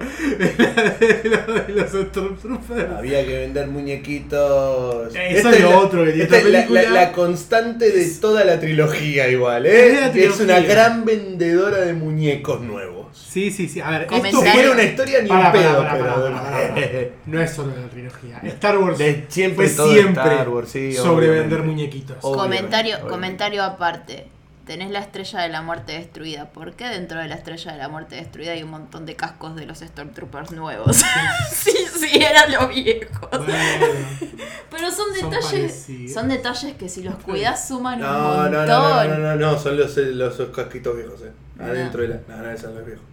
de 1.00 1.74
de 1.74 1.88
Stormtroopers. 1.88 2.92
Había 2.98 3.26
que 3.26 3.38
vender 3.40 3.68
muñequitos. 3.68 5.14
Eso 5.16 5.20
Esta 5.20 5.52
es 5.52 5.62
lo 5.62 5.70
la- 5.70 5.78
otro 5.80 6.04
que 6.06 6.12
tiene 6.12 6.24
esta 6.24 6.38
esta 6.38 6.48
es 6.48 6.54
la, 6.54 6.60
película. 6.60 6.82
la- 6.84 6.90
la 6.90 7.12
constante 7.12 7.92
de 7.92 8.06
toda 8.20 8.44
la 8.44 8.60
trilogía, 8.60 9.28
igual, 9.30 9.66
Es 9.66 10.16
¿eh? 10.16 10.26
Es 10.26 10.40
una 10.40 10.60
gran 10.60 11.06
vendedora 11.06 11.78
de 11.82 11.94
muñecos 11.94 12.62
nuevos. 12.62 12.97
Sí, 13.14 13.52
sí, 13.52 13.68
sí. 13.70 13.80
A 13.82 13.90
ver, 13.92 14.08
esto 14.12 14.42
fuera 14.42 14.72
una 14.72 14.84
historia 14.84 15.22
ni 15.22 15.30
Pará, 15.30 15.48
un 15.48 15.52
pedo, 15.54 15.78
pará, 15.78 15.92
pero. 15.94 16.04
pará, 16.06 16.22
pará, 16.22 16.44
pará. 16.74 17.08
No 17.26 17.42
es 17.42 17.52
solo 17.52 17.74
la 17.76 17.88
trilogía. 17.88 18.40
Star 18.44 18.78
Wars 18.78 18.98
De 18.98 19.26
siempre 19.30 19.68
fue 19.68 19.76
todo 19.76 19.92
siempre 19.94 20.24
Star 20.24 20.50
Wars, 20.50 20.70
sí, 20.70 20.94
sobre 20.94 21.30
obviamente. 21.30 21.56
vender 21.56 21.64
muñequitos. 21.64 22.18
Obviamente, 22.22 22.38
comentario, 22.58 22.94
obviamente. 22.96 23.12
comentario 23.12 23.64
aparte. 23.64 24.28
Tenés 24.66 24.90
la 24.92 25.00
estrella 25.00 25.40
de 25.40 25.48
la 25.48 25.62
muerte 25.62 25.94
destruida. 25.94 26.50
¿Por 26.50 26.74
qué 26.74 26.88
dentro 26.90 27.22
de 27.22 27.30
la 27.30 27.36
estrella 27.36 27.72
de 27.72 27.78
la 27.78 27.88
muerte 27.88 28.16
destruida 28.18 28.52
hay 28.52 28.64
un 28.64 28.70
montón 28.72 29.06
de 29.06 29.16
cascos 29.16 29.56
de 29.56 29.66
los 29.66 29.80
Stormtroopers 29.80 30.52
nuevos? 30.52 30.98
sí, 31.54 31.72
sí, 31.98 32.20
eran 32.22 32.52
los 32.52 32.68
viejos. 32.76 33.30
Bueno, 33.32 33.46
Pero 34.70 34.92
son 34.92 35.06
Son 35.18 35.30
detalles. 35.32 35.52
parecidos. 35.52 36.14
Son 36.14 36.28
detalles 36.28 36.76
que 36.76 36.90
si 36.90 37.02
los 37.02 37.16
cuidas 37.16 37.66
suman 37.66 37.96
un 37.96 38.02
No, 38.02 38.12
montón. 38.20 38.52
no, 38.52 38.66
no, 38.66 39.06
no, 39.06 39.08
no, 39.08 39.18
no, 39.18 39.36
no, 39.38 39.58
son 39.58 39.78
los, 39.78 39.96
los, 39.96 40.36
casquitos 40.54 40.98
viejos, 40.98 41.22
eh. 41.22 41.32
No. 41.58 41.66
Adentro 41.66 42.02
de 42.04 42.08
la. 42.10 42.20
No, 42.28 42.44
no, 42.52 42.58
son 42.58 42.76
los 42.76 42.86
viejos. 42.86 43.04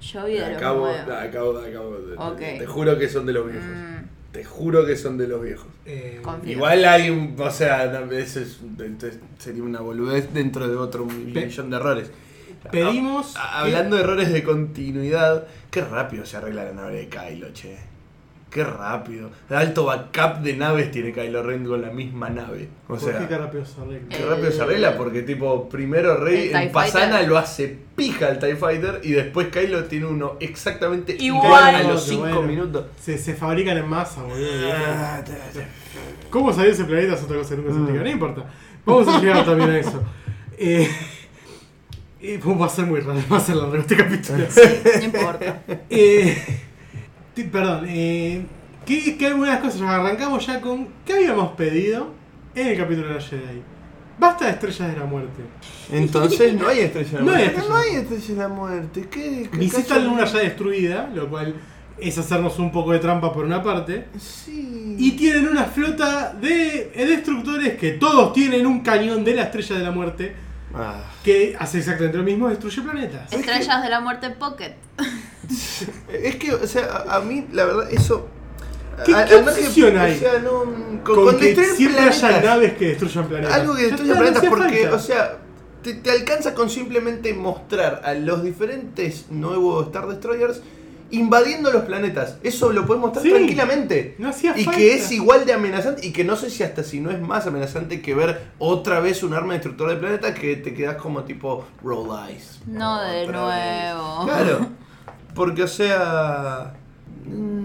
Yo 0.00 0.24
vi 0.26 0.32
de 0.34 0.40
los 0.40 0.56
Acabo, 0.56 0.80
nuevos. 0.86 1.00
acabo, 1.00 1.58
acabo. 1.58 1.96
Te 2.36 2.66
juro 2.66 2.98
que 2.98 3.08
son 3.08 3.24
de 3.26 3.32
los 3.32 3.46
viejos. 3.50 3.68
Mm, 3.68 4.32
Te 4.32 4.44
juro 4.44 4.84
que 4.86 4.96
son 4.96 5.16
de 5.18 5.28
los 5.28 5.42
viejos. 5.42 5.66
eh, 5.86 6.18
Confío. 6.22 6.52
Igual 6.52 6.84
hay 6.84 7.10
un. 7.10 7.36
O 7.38 7.50
sea, 7.50 7.86
no, 7.86 8.10
eso 8.12 8.40
es, 8.40 8.58
sería 9.38 9.62
una 9.62 9.80
boludez 9.80 10.32
dentro 10.34 10.66
de 10.66 10.76
otro 10.76 11.04
millón 11.04 11.70
de 11.70 11.76
errores. 11.76 12.10
pedimos. 12.70 13.34
Ah, 13.36 13.60
Hablando 13.60 13.96
de 13.96 14.02
errores 14.02 14.32
de 14.32 14.42
continuidad, 14.42 15.46
qué 15.70 15.82
rápido 15.82 16.26
se 16.26 16.36
arregla 16.36 16.64
la 16.64 16.72
nave 16.72 16.96
de 16.96 17.08
Kylo, 17.08 17.52
che. 17.52 17.76
Qué 18.52 18.62
rápido. 18.64 19.30
El 19.48 19.56
alto 19.56 19.86
backup 19.86 20.42
de 20.42 20.54
naves 20.54 20.90
tiene 20.90 21.12
Kylo 21.12 21.42
Ren 21.42 21.64
con 21.64 21.80
la 21.80 21.90
misma 21.90 22.28
nave. 22.28 22.68
O 22.84 22.88
¿Por 22.88 23.00
sea, 23.00 23.18
qué 23.20 23.26
qué 23.26 23.38
rápido 23.38 23.64
se 23.64 23.80
arregla? 23.80 24.08
qué 24.10 24.26
rápido 24.26 24.52
se 24.52 24.62
arregla 24.62 24.96
porque 24.98 25.22
tipo, 25.22 25.68
primero 25.70 26.12
El 26.16 26.20
Rey 26.20 26.50
en 26.52 26.70
Pasana 26.70 27.12
Fighter. 27.12 27.28
lo 27.28 27.38
hace 27.38 27.78
pija 27.96 28.26
al 28.26 28.38
TIE 28.38 28.56
Fighter 28.56 29.00
y 29.04 29.12
después 29.12 29.48
Kylo 29.48 29.84
tiene 29.84 30.04
uno 30.06 30.36
exactamente 30.38 31.16
Igual. 31.18 31.44
igual, 31.46 31.74
a 31.76 31.82
los 31.82 32.02
Otro, 32.02 32.14
5 32.14 32.20
bueno. 32.20 32.42
minutos. 32.42 32.84
Se, 33.00 33.16
se 33.16 33.34
fabrican 33.34 33.78
en 33.78 33.88
masa, 33.88 34.22
boludo. 34.22 34.70
Ah, 34.74 35.22
¿Cómo 36.28 36.52
salió 36.52 36.72
ese 36.72 36.84
planeta? 36.84 37.14
Es 37.14 37.22
otra 37.22 37.38
cosa 37.38 37.50
que 37.56 37.62
nunca 37.62 37.72
se 37.72 37.78
explica. 37.78 38.04
No 38.04 38.10
importa. 38.10 38.44
Vamos 38.84 39.08
a 39.08 39.18
llegar 39.20 39.44
también 39.46 39.70
a 39.70 39.78
eso. 39.78 40.02
Eh, 40.58 40.88
eh, 42.20 42.38
va 42.44 42.66
a 42.66 42.68
ser 42.68 42.84
muy 42.86 43.00
raro, 43.00 43.18
va 43.32 43.38
a 43.38 43.40
ser 43.40 43.56
largo 43.56 43.76
este 43.76 43.96
capítulo. 43.96 44.44
no 44.98 45.04
importa. 45.04 45.62
Eh, 45.90 46.36
perdón, 47.34 47.86
eh, 47.88 48.44
¿qué, 48.84 49.16
qué 49.16 49.26
algunas 49.26 49.60
cosas? 49.60 49.82
Arrancamos 49.82 50.46
ya 50.46 50.60
con. 50.60 50.88
¿Qué 51.04 51.14
habíamos 51.14 51.52
pedido 51.52 52.12
en 52.54 52.68
el 52.68 52.76
capítulo 52.76 53.08
de 53.08 53.14
la 53.14 53.20
Jedi? 53.20 53.62
Basta 54.18 54.44
de 54.44 54.50
estrellas 54.52 54.92
de 54.92 55.00
la 55.00 55.06
muerte. 55.06 55.42
Entonces 55.90 56.54
no 56.60 56.68
hay 56.68 56.80
estrella 56.80 57.10
de 57.10 57.18
la 57.18 57.22
muerte. 57.24 57.62
No 57.68 57.76
hay 57.76 57.94
estrella 57.96 58.28
de 58.28 58.36
la 58.36 58.48
muerte. 58.48 59.08
¿Qué? 59.10 59.48
qué 59.50 59.58
Visita 59.58 59.98
la 59.98 60.04
luna 60.04 60.24
ya 60.24 60.38
destruida, 60.38 61.10
lo 61.14 61.28
cual 61.28 61.54
es 61.98 62.18
hacernos 62.18 62.58
un 62.58 62.70
poco 62.70 62.92
de 62.92 62.98
trampa 62.98 63.32
por 63.32 63.44
una 63.44 63.62
parte. 63.62 64.06
Sí. 64.18 64.96
Y 64.98 65.12
tienen 65.12 65.48
una 65.48 65.64
flota 65.64 66.32
de 66.34 66.92
destructores 66.94 67.76
que 67.76 67.92
todos 67.92 68.32
tienen 68.32 68.66
un 68.66 68.80
cañón 68.80 69.24
de 69.24 69.34
la 69.34 69.44
estrella 69.44 69.76
de 69.76 69.82
la 69.84 69.90
muerte 69.90 70.34
Ah. 70.74 71.04
que 71.22 71.54
hace 71.58 71.78
exactamente 71.78 72.16
lo 72.16 72.24
mismo, 72.24 72.48
destruye 72.48 72.82
planetas. 72.82 73.32
Estrellas 73.32 73.82
de 73.82 73.90
la 73.90 74.00
muerte 74.00 74.30
Pocket. 74.30 74.74
Es 76.12 76.36
que, 76.36 76.52
o 76.54 76.66
sea, 76.66 77.04
a, 77.08 77.16
a 77.16 77.20
mí, 77.20 77.46
la 77.52 77.64
verdad, 77.64 77.90
eso. 77.90 78.28
¿Qué- 79.04 79.14
a- 79.14 79.24
qué 79.24 79.34
al 79.34 79.44
margen- 79.44 79.64
obsesión 79.64 79.98
hay? 79.98 80.16
O 80.16 80.18
sea, 80.18 80.38
no. 80.40 80.50
Con, 80.60 81.00
Con 81.02 81.24
con 81.24 81.38
que 81.38 81.46
destruir 81.46 81.74
siempre 81.76 81.96
planetas, 82.02 82.22
haya 82.24 82.40
naves 82.42 82.72
que 82.74 82.84
destruyan 82.88 83.26
planetas. 83.28 83.54
Algo 83.54 83.74
que 83.74 83.82
Ya 83.82 83.88
destruya 83.88 84.14
no 84.14 84.20
planetas, 84.20 84.44
porque, 84.48 84.78
falta. 84.82 84.96
o 84.96 84.98
sea, 85.00 85.38
te, 85.82 85.94
te 85.94 86.10
alcanza 86.10 86.54
con 86.54 86.70
simplemente 86.70 87.34
mostrar 87.34 88.02
a 88.04 88.14
los 88.14 88.44
diferentes 88.44 89.26
nuevos 89.30 89.86
Star 89.86 90.06
Destroyers 90.06 90.62
invadiendo 91.10 91.70
los 91.72 91.82
planetas. 91.82 92.36
Eso 92.42 92.72
lo 92.72 92.86
puedes 92.86 93.00
mostrar 93.00 93.22
Sí. 93.24 93.30
tranquilamente. 93.30 94.14
No 94.18 94.28
hacía 94.28 94.56
Y 94.56 94.64
falta. 94.64 94.78
que 94.78 94.94
es 94.94 95.10
igual 95.12 95.44
de 95.44 95.52
amenazante, 95.54 96.06
y 96.06 96.12
que 96.12 96.24
no 96.24 96.36
sé 96.36 96.48
si 96.50 96.62
hasta 96.62 96.84
si 96.84 97.00
no 97.00 97.10
es 97.10 97.20
más 97.20 97.46
amenazante 97.46 98.00
que 98.00 98.14
ver 98.14 98.46
otra 98.58 99.00
vez 99.00 99.22
un 99.22 99.34
arma 99.34 99.54
destructora 99.54 99.92
de 99.94 99.98
planeta 99.98 100.32
que 100.34 100.56
te 100.56 100.72
quedas 100.72 100.96
como 100.96 101.24
tipo 101.24 101.64
roll 101.82 102.08
eyes. 102.28 102.60
No 102.66 103.02
de 103.02 103.26
nuevo. 103.26 103.46
vez. 104.26 104.34
Claro. 104.34 104.66
Porque, 105.34 105.62
o 105.62 105.68
sea. 105.68 106.74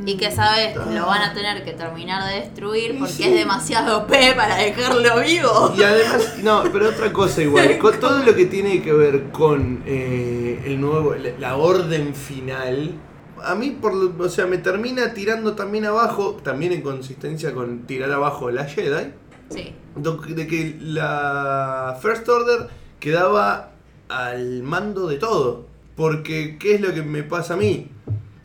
Y 0.06 0.16
que 0.16 0.32
sabes 0.32 0.78
que 0.78 0.94
lo 0.94 1.06
van 1.06 1.22
a 1.22 1.34
tener 1.34 1.66
que 1.66 1.74
terminar 1.74 2.30
de 2.30 2.42
destruir 2.42 2.98
porque 2.98 3.12
sí. 3.12 3.24
es 3.24 3.34
demasiado 3.34 4.08
P 4.08 4.34
para 4.36 4.56
dejarlo 4.56 5.20
vivo. 5.20 5.74
Y 5.78 5.84
además, 5.84 6.36
no, 6.44 6.64
pero 6.72 6.90
otra 6.90 7.12
cosa 7.12 7.42
igual, 7.42 7.78
con 7.78 8.00
todo 8.00 8.24
lo 8.24 8.34
que 8.34 8.46
tiene 8.46 8.82
que 8.82 8.94
ver 8.94 9.32
con 9.32 9.84
eh, 9.86 10.62
el 10.66 10.80
nuevo, 10.80 11.14
la, 11.40 11.58
orden 11.58 12.16
final, 12.16 12.94
a 13.44 13.56
mí, 13.56 13.72
por, 13.72 13.94
o 13.94 14.30
sea, 14.30 14.46
me 14.46 14.60
termina 14.60 15.14
tirando 15.14 15.56
también 15.56 15.86
abajo, 15.86 16.38
también 16.42 16.72
en 16.72 16.82
consistencia 16.82 17.54
con 17.54 17.86
tirar 17.86 18.12
abajo 18.12 18.50
la 18.50 18.64
Jedi, 18.66 19.12
Sí. 19.50 19.74
de 19.96 20.48
que 20.48 20.78
la 20.80 21.98
First 22.02 22.30
Order 22.30 22.68
quedaba 23.00 23.72
al 24.10 24.64
mando 24.64 25.08
de 25.08 25.18
todo. 25.18 25.67
Porque, 25.98 26.58
¿qué 26.60 26.76
es 26.76 26.82
lo 26.82 26.94
que 26.94 27.02
me 27.02 27.24
pasa 27.24 27.56
a 27.56 27.58
mí? 27.58 27.90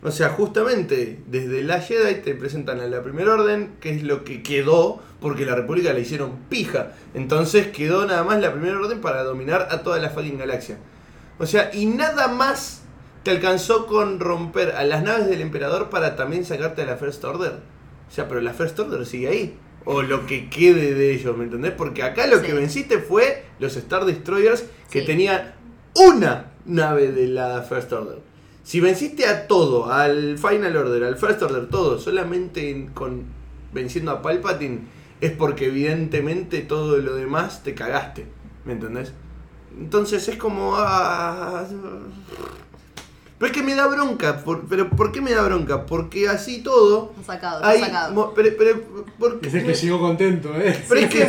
O 0.02 0.10
sea, 0.10 0.30
justamente 0.30 1.20
desde 1.28 1.62
la 1.62 1.80
Jedi 1.80 2.16
te 2.22 2.34
presentan 2.34 2.80
a 2.80 2.86
la 2.88 3.02
Primera 3.04 3.34
Orden, 3.34 3.74
que 3.80 3.90
es 3.90 4.02
lo 4.02 4.24
que 4.24 4.42
quedó, 4.42 5.00
porque 5.20 5.46
la 5.46 5.54
República 5.54 5.92
la 5.92 6.00
hicieron 6.00 6.38
pija. 6.48 6.94
Entonces 7.14 7.68
quedó 7.68 8.04
nada 8.06 8.24
más 8.24 8.40
la 8.40 8.52
Primera 8.52 8.80
Orden 8.80 9.00
para 9.00 9.22
dominar 9.22 9.68
a 9.70 9.82
toda 9.82 9.98
la 10.00 10.10
fucking 10.10 10.38
galaxia. 10.38 10.78
O 11.38 11.46
sea, 11.46 11.70
y 11.72 11.86
nada 11.86 12.26
más 12.26 12.82
te 13.22 13.30
alcanzó 13.30 13.86
con 13.86 14.18
romper 14.18 14.72
a 14.72 14.82
las 14.82 15.04
naves 15.04 15.28
del 15.28 15.40
Emperador 15.42 15.88
para 15.90 16.16
también 16.16 16.44
sacarte 16.44 16.82
a 16.82 16.86
la 16.86 16.96
First 16.96 17.22
Order. 17.24 17.52
O 18.10 18.12
sea, 18.14 18.26
pero 18.28 18.40
la 18.40 18.54
First 18.54 18.78
Order 18.80 19.06
sigue 19.06 19.28
ahí. 19.28 19.56
O 19.84 20.02
lo 20.02 20.26
que 20.26 20.48
quede 20.48 20.94
de 20.94 21.12
ellos, 21.12 21.36
¿me 21.36 21.44
entendés? 21.44 21.72
Porque 21.72 22.02
acá 22.02 22.26
lo 22.26 22.38
Sí. 22.40 22.46
que 22.46 22.52
venciste 22.54 22.98
fue 22.98 23.44
los 23.60 23.76
Star 23.76 24.04
Destroyers 24.04 24.64
que 24.90 25.00
Sí. 25.00 25.06
tenían 25.06 25.54
una 25.94 26.51
nave 26.66 27.12
de 27.12 27.28
la 27.28 27.62
First 27.62 27.92
Order. 27.92 28.18
Si 28.64 28.80
venciste 28.80 29.26
a 29.26 29.46
todo, 29.48 29.90
al 29.92 30.38
Final 30.38 30.76
Order, 30.76 31.04
al 31.04 31.16
First 31.16 31.42
Order, 31.42 31.68
todo, 31.68 31.98
solamente 31.98 32.70
en- 32.70 32.88
con 32.88 33.24
venciendo 33.72 34.10
a 34.12 34.22
Palpatine, 34.22 34.80
es 35.20 35.32
porque 35.32 35.66
evidentemente 35.66 36.60
todo 36.60 36.98
lo 36.98 37.14
demás 37.14 37.62
te 37.64 37.74
cagaste. 37.74 38.26
¿Me 38.64 38.74
entendés? 38.74 39.12
Entonces 39.78 40.28
es 40.28 40.36
como. 40.36 40.74
ah, 40.76 41.64
pero 43.38 43.50
es 43.50 43.56
que 43.58 43.62
me 43.64 43.74
da 43.74 43.88
bronca. 43.88 44.38
por- 44.44 44.66
pero 44.68 44.88
¿por 44.90 45.10
qué 45.10 45.20
me 45.20 45.32
da 45.32 45.42
bronca? 45.42 45.84
Porque 45.86 46.28
así 46.28 46.62
todo. 46.62 47.12
Sacado, 47.26 47.64
Hay, 47.64 47.80
sacado. 47.80 48.14
mo- 48.14 48.32
pero, 48.34 48.50
pero, 48.56 48.82
porque 49.18 49.48
es 49.48 49.64
que 49.64 49.74
llegó 49.74 49.98
contento, 49.98 50.54
¿eh? 50.56 50.80
pero 50.88 51.00
es 51.00 51.10
que, 51.10 51.22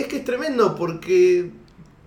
es 0.00 0.06
que 0.08 0.16
es 0.18 0.24
tremendo 0.24 0.74
porque 0.74 1.50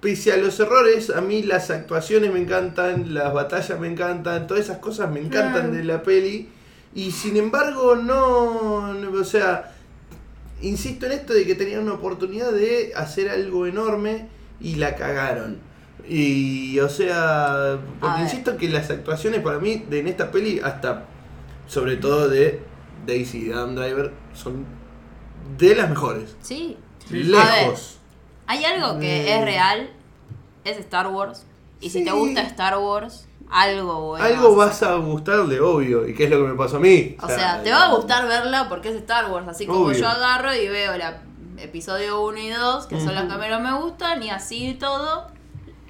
pese 0.02 0.32
a 0.32 0.38
los 0.38 0.60
errores, 0.60 1.10
a 1.10 1.22
mí 1.22 1.44
las 1.44 1.70
actuaciones 1.72 2.32
me 2.32 2.40
encantan, 2.40 3.14
las 3.14 3.34
batallas 3.34 3.80
me 3.80 3.88
encantan, 3.88 4.48
todas 4.48 4.66
esas 4.66 4.78
cosas 4.78 5.10
me 5.10 5.20
encantan 5.20 5.54
Claro. 5.70 5.72
de 5.74 5.84
la 5.84 6.04
peli. 6.04 6.50
Y 6.94 7.12
sin 7.12 7.38
embargo, 7.38 7.96
no, 7.96 8.94
no, 8.94 9.20
o 9.20 9.24
sea, 9.24 9.76
insisto 10.62 11.06
en 11.06 11.12
esto 11.14 11.34
de 11.34 11.46
que 11.46 11.56
tenían 11.56 11.82
una 11.84 11.94
oportunidad 11.94 12.52
de 12.52 12.94
hacer 12.96 13.30
algo 13.30 13.66
enorme 13.68 14.28
y 14.60 14.76
la 14.76 14.96
cagaron. 14.96 15.58
Y, 16.08 16.80
o 16.80 16.90
sea, 16.90 17.78
porque 18.00 18.22
insisto 18.22 18.56
que 18.56 18.70
las 18.70 18.90
actuaciones 18.90 19.42
para 19.42 19.60
mí 19.60 19.84
de, 19.90 20.00
en 20.00 20.08
esta 20.08 20.32
peli, 20.32 20.60
hasta 20.64 21.06
sobre 21.68 21.98
todo 21.98 22.30
de 22.30 22.62
Daisy 23.06 23.48
y 23.48 23.52
Adam 23.52 23.76
Driver, 23.76 24.14
son 24.34 24.66
de 25.58 25.76
las 25.76 25.90
mejores. 25.90 26.36
Sí. 26.42 26.78
Sí. 27.10 27.24
Lejos. 27.24 27.97
Hay 28.48 28.64
algo 28.66 29.00
que 29.00 29.24
Mm. 29.26 29.28
es 29.40 29.46
real, 29.46 29.90
es 30.64 30.78
Star 30.80 31.08
Wars. 31.08 31.46
Y 31.80 31.90
si 31.90 32.04
te 32.04 32.12
gusta 32.12 32.42
Star 32.42 32.78
Wars, 32.80 33.28
algo 33.50 34.08
bueno. 34.08 34.26
Algo 34.26 34.56
vas 34.56 34.82
a 34.84 34.96
gustarle, 34.96 35.60
obvio. 35.60 36.08
¿Y 36.08 36.14
qué 36.16 36.24
es 36.26 36.30
lo 36.30 36.38
que 36.38 36.52
me 36.52 36.56
pasó 36.56 36.78
a 36.78 36.80
mí? 36.80 37.16
O 37.22 37.28
sea, 37.28 37.62
te 37.64 37.72
va 37.72 37.86
a 37.86 37.94
gustar 37.96 38.28
verla 38.28 38.68
porque 38.70 38.90
es 38.90 38.96
Star 38.96 39.30
Wars. 39.32 39.48
Así 39.48 39.66
como 39.68 39.86
Obvio. 39.86 39.98
yo 40.00 40.08
agarro 40.08 40.54
y 40.56 40.68
veo 40.68 40.98
la 40.98 41.22
episodio 41.58 42.22
1 42.22 42.38
y 42.40 42.50
2, 42.50 42.86
que 42.88 43.00
son 43.00 43.16
las 43.16 43.26
que 43.26 43.38
menos 43.38 43.62
me 43.62 43.74
gustan, 43.80 44.22
y 44.24 44.30
así 44.30 44.70
y 44.70 44.74
todo. 44.76 45.28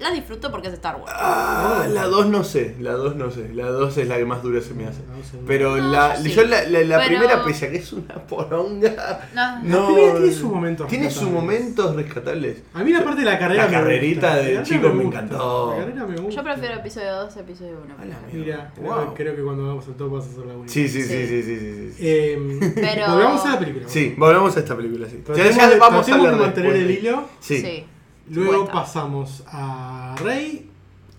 Las 0.00 0.14
disfruto 0.14 0.50
porque 0.52 0.68
es 0.68 0.74
Star 0.74 0.94
Wars. 0.96 1.12
Ah, 1.16 1.86
la 1.90 2.04
2 2.04 2.26
no 2.28 2.44
sé, 2.44 2.76
la 2.78 2.92
2 2.92 3.16
no 3.16 3.32
sé. 3.32 3.48
La 3.52 3.66
2 3.66 3.98
es 3.98 4.06
la 4.06 4.16
que 4.16 4.24
más 4.24 4.42
dura 4.44 4.60
se 4.60 4.72
me 4.74 4.86
hace. 4.86 5.00
La 5.00 5.14
Pero 5.46 5.76
No, 5.76 5.90
la, 5.92 6.16
yo 6.16 6.22
sí. 6.22 6.30
yo 6.32 6.44
la, 6.44 6.62
la- 6.68 6.80
la 6.82 6.96
Pero- 6.98 7.08
primera, 7.20 7.44
pese 7.44 7.66
a 7.66 7.70
que 7.72 7.78
es 7.78 7.92
una 7.92 8.14
poronga. 8.14 9.28
No. 9.34 9.80
La 9.80 9.86
primera 9.86 10.12
tiene 10.18 10.32
sus 10.32 10.50
momentos 10.50 10.86
Tiene 10.88 11.10
sus 11.10 11.28
momentos 11.28 11.96
rescatables. 11.96 12.62
A 12.74 12.84
mí 12.84 12.92
la 12.92 13.02
parte 13.02 13.20
de 13.20 13.26
la 13.26 13.38
carrera 13.38 13.62
La 13.64 13.68
me 13.68 13.74
carrerita 13.74 14.28
gusta. 14.28 14.42
de 14.42 14.54
La 14.54 14.62
chicos 14.62 14.94
me 14.94 15.02
gusta. 15.04 15.18
encantó. 15.20 15.74
La 15.76 15.84
carrera 15.84 16.06
me 16.06 16.16
gusta. 16.16 16.34
Yo 16.36 16.44
prefiero 16.44 16.74
episodio 16.76 17.16
2 17.16 17.36
a 17.36 17.40
episodio 17.40 17.80
1. 17.84 17.94
A 17.94 17.98
la 17.98 18.04
mierda. 18.04 18.28
Mira, 18.32 18.72
creo, 18.76 18.94
Wow. 18.94 19.14
creo 19.14 19.34
que 19.36 19.42
cuando 19.42 19.66
vamos 19.66 19.86
al 19.88 19.94
top 19.94 20.12
vas 20.12 20.26
a 20.26 20.28
hacer 20.30 20.46
la 20.46 20.54
única. 20.54 20.72
Sí, 20.72 20.88
sí, 20.88 21.02
sí, 21.02 21.08
Sí. 21.08 21.26
sí, 21.26 21.42
sí, 21.42 21.92
sí. 21.92 21.96
Eh, 22.00 22.72
Pero- 22.76 23.12
Volvamos 23.14 23.44
a 23.46 23.50
la 23.52 23.58
película. 23.58 23.88
Sí, 23.88 24.14
volvamos 24.16 24.56
a 24.56 24.60
esta 24.60 24.76
película, 24.76 25.08
sí. 25.08 25.16
Ya, 25.18 25.24
Tratemos, 25.34 25.56
ya 25.56 25.68
de- 25.70 25.78
vamos 25.80 26.08
a 26.08 26.16
de 26.16 26.22
mantener 26.22 26.52
después 26.54 26.76
el 26.76 26.86
de- 26.86 26.94
hilo. 26.94 27.24
Sí. 27.40 27.84
Luego 28.30 28.66
pasamos 28.68 29.42
a 29.46 30.14
Rey, 30.22 30.68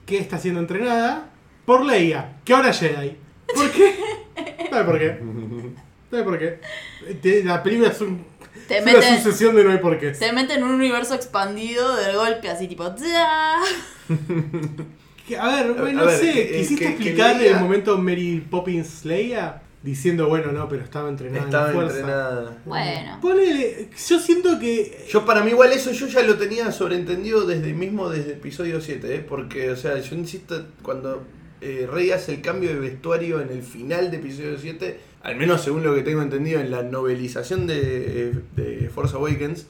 que 0.06 0.17
está 0.17 0.38
siendo 0.38 0.60
entrenada 0.60 1.30
por 1.65 1.86
Leia, 1.86 2.38
que 2.45 2.54
ahora 2.54 2.69
es 2.69 2.80
Jedi. 2.80 3.15
¿Por 3.54 3.72
qué? 3.72 3.95
¿Sabe 4.69 4.84
por 4.86 5.00
qué? 5.00 5.19
¿Sabe 6.12 6.24
por 6.24 6.39
qué? 6.39 6.60
Te- 7.22 7.43
La 7.43 7.62
película 7.63 7.89
es, 7.89 8.02
un- 8.02 8.24
Te 8.67 8.78
es 8.78 8.84
una 8.84 8.93
meten- 8.93 9.17
sucesión 9.17 9.56
de 9.56 9.63
no 9.63 9.72
hay 9.72 9.78
por 9.80 9.98
qué. 10.00 10.13
Se 10.15 10.32
mete 10.34 10.54
en 10.56 10.63
un 10.63 10.72
universo 10.72 11.15
expandido 11.15 11.95
del 11.95 12.15
golpe, 12.15 12.50
así 12.50 12.67
tipo. 12.67 12.84
A 12.84 12.93
ver, 15.48 15.65
a 15.78 15.91
no 15.93 16.06
ver, 16.06 16.19
sé, 16.19 16.48
quisiste 16.52 16.76
que- 16.76 16.86
que 16.86 16.89
explicar 16.91 17.36
Leia- 17.36 17.52
el 17.52 17.60
momento 17.60 17.98
Mary 18.00 18.43
Poppins 18.50 19.06
Leia 19.06 19.62
diciendo, 19.84 20.28
bueno, 20.28 20.52
no, 20.52 20.68
pero 20.68 20.84
estaba 20.84 21.08
entrenada 21.10 21.46
Estaba 21.46 21.70
en 21.70 21.76
la 21.76 21.82
fuerza. 21.82 22.00
entrenada. 22.00 22.58
Bueno. 22.65 23.20
Ponele, 23.22 23.89
yo 24.10 24.20
siento 24.20 24.60
que 24.60 25.06
Yo 25.10 25.26
para 25.26 25.44
mí 25.44 25.52
igual 25.52 25.72
eso 25.72 25.92
yo 25.92 26.08
ya 26.08 26.22
lo 26.24 26.36
tenía 26.38 26.72
sobreentendido 26.72 27.46
desde 27.46 27.74
mismo 27.74 28.10
desde 28.10 28.34
episodio 28.34 28.82
7, 28.82 29.15
¿eh? 29.15 29.26
porque 29.28 29.72
o 29.72 29.76
sea, 29.78 29.98
yo 30.00 30.15
insisto, 30.15 30.65
cuando 30.82 31.24
eh, 31.62 31.88
Rey 31.92 32.12
hace 32.12 32.34
el 32.36 32.42
cambio 32.42 32.70
de 32.70 32.80
vestuario 32.80 33.42
en 33.42 33.50
el 33.50 33.63
final 33.63 34.12
de 34.12 34.18
episodio 34.18 34.58
7, 34.58 35.00
al 35.24 35.36
menos 35.36 35.62
según 35.62 35.84
lo 35.84 35.96
que 35.96 36.02
tengo 36.02 36.22
entendido 36.22 36.60
en 36.60 36.72
la 36.72 36.84
novelización 36.84 37.68
de, 37.68 38.30
eh, 38.30 38.34
de 38.56 38.89
Force 38.89 39.15
Awakens, 39.15 39.65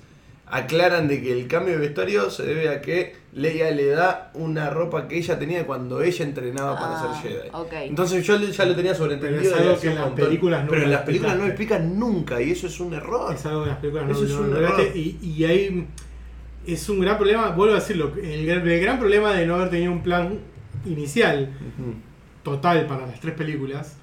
aclaran 0.51 1.07
de 1.07 1.21
que 1.21 1.31
el 1.31 1.47
cambio 1.47 1.75
de 1.75 1.79
vestuario 1.79 2.29
se 2.31 2.43
debe 2.43 2.69
a 2.69 2.81
que 2.81 3.15
Leia 3.33 3.69
le 3.69 3.87
da 3.89 4.31
una 4.33 4.69
ropa 4.71 5.07
que 5.07 5.17
ella 5.17 5.37
tenía 5.37 5.65
cuando 5.67 6.01
ella 6.01 6.25
entrenaba 6.25 6.75
para 6.79 6.99
Ah, 6.99 7.21
ser 7.21 7.31
Jedi. 7.31 7.87
Entonces 7.87 8.25
yo 8.25 8.35
ya 8.37 8.65
lo 8.65 8.75
tenía 8.75 8.95
sobreentendido. 8.95 9.53
Pero 9.55 9.71
es 9.73 9.79
que 9.79 9.89
en 9.89 9.95
las 9.95 10.09
películas 10.11 10.61
nunca 10.61 10.71
Pero 10.71 10.83
en 10.83 10.89
lo 10.89 10.95
las 10.95 11.05
películas 11.05 11.35
no 11.37 11.41
lo 11.43 11.47
explicaste. 11.49 11.83
explican 11.85 11.99
nunca 11.99 12.41
y 12.41 12.51
eso 12.51 12.65
es 12.67 12.79
un 12.79 12.93
error. 12.95 13.33
es 13.35 13.45
algo 13.45 13.61
de 13.61 13.67
las 13.67 13.77
películas 13.77 14.05
no, 14.07 14.11
Eso 14.13 14.23
es 14.25 14.31
no- 14.31 14.39
un 14.41 14.49
no 14.49 14.57
error. 14.57 14.71
hablaste, 14.71 14.97
y, 14.99 15.19
y 15.21 15.45
hay 15.45 15.87
es 16.65 16.89
un 16.89 16.99
gran 16.99 17.17
problema, 17.17 17.49
vuelvo 17.51 17.73
a 17.75 17.79
decirlo, 17.79 18.11
el, 18.21 18.45
gran- 18.45 18.67
el 18.67 18.81
gran 18.81 18.99
problema 18.99 19.33
de 19.33 19.45
no 19.45 19.55
haber 19.55 19.69
tenido 19.69 19.91
un 19.91 20.01
plan 20.03 20.39
inicial 20.85 21.49
total 22.43 22.85
para 22.87 23.05
las 23.07 23.19
tres 23.19 23.35
películas. 23.35 23.95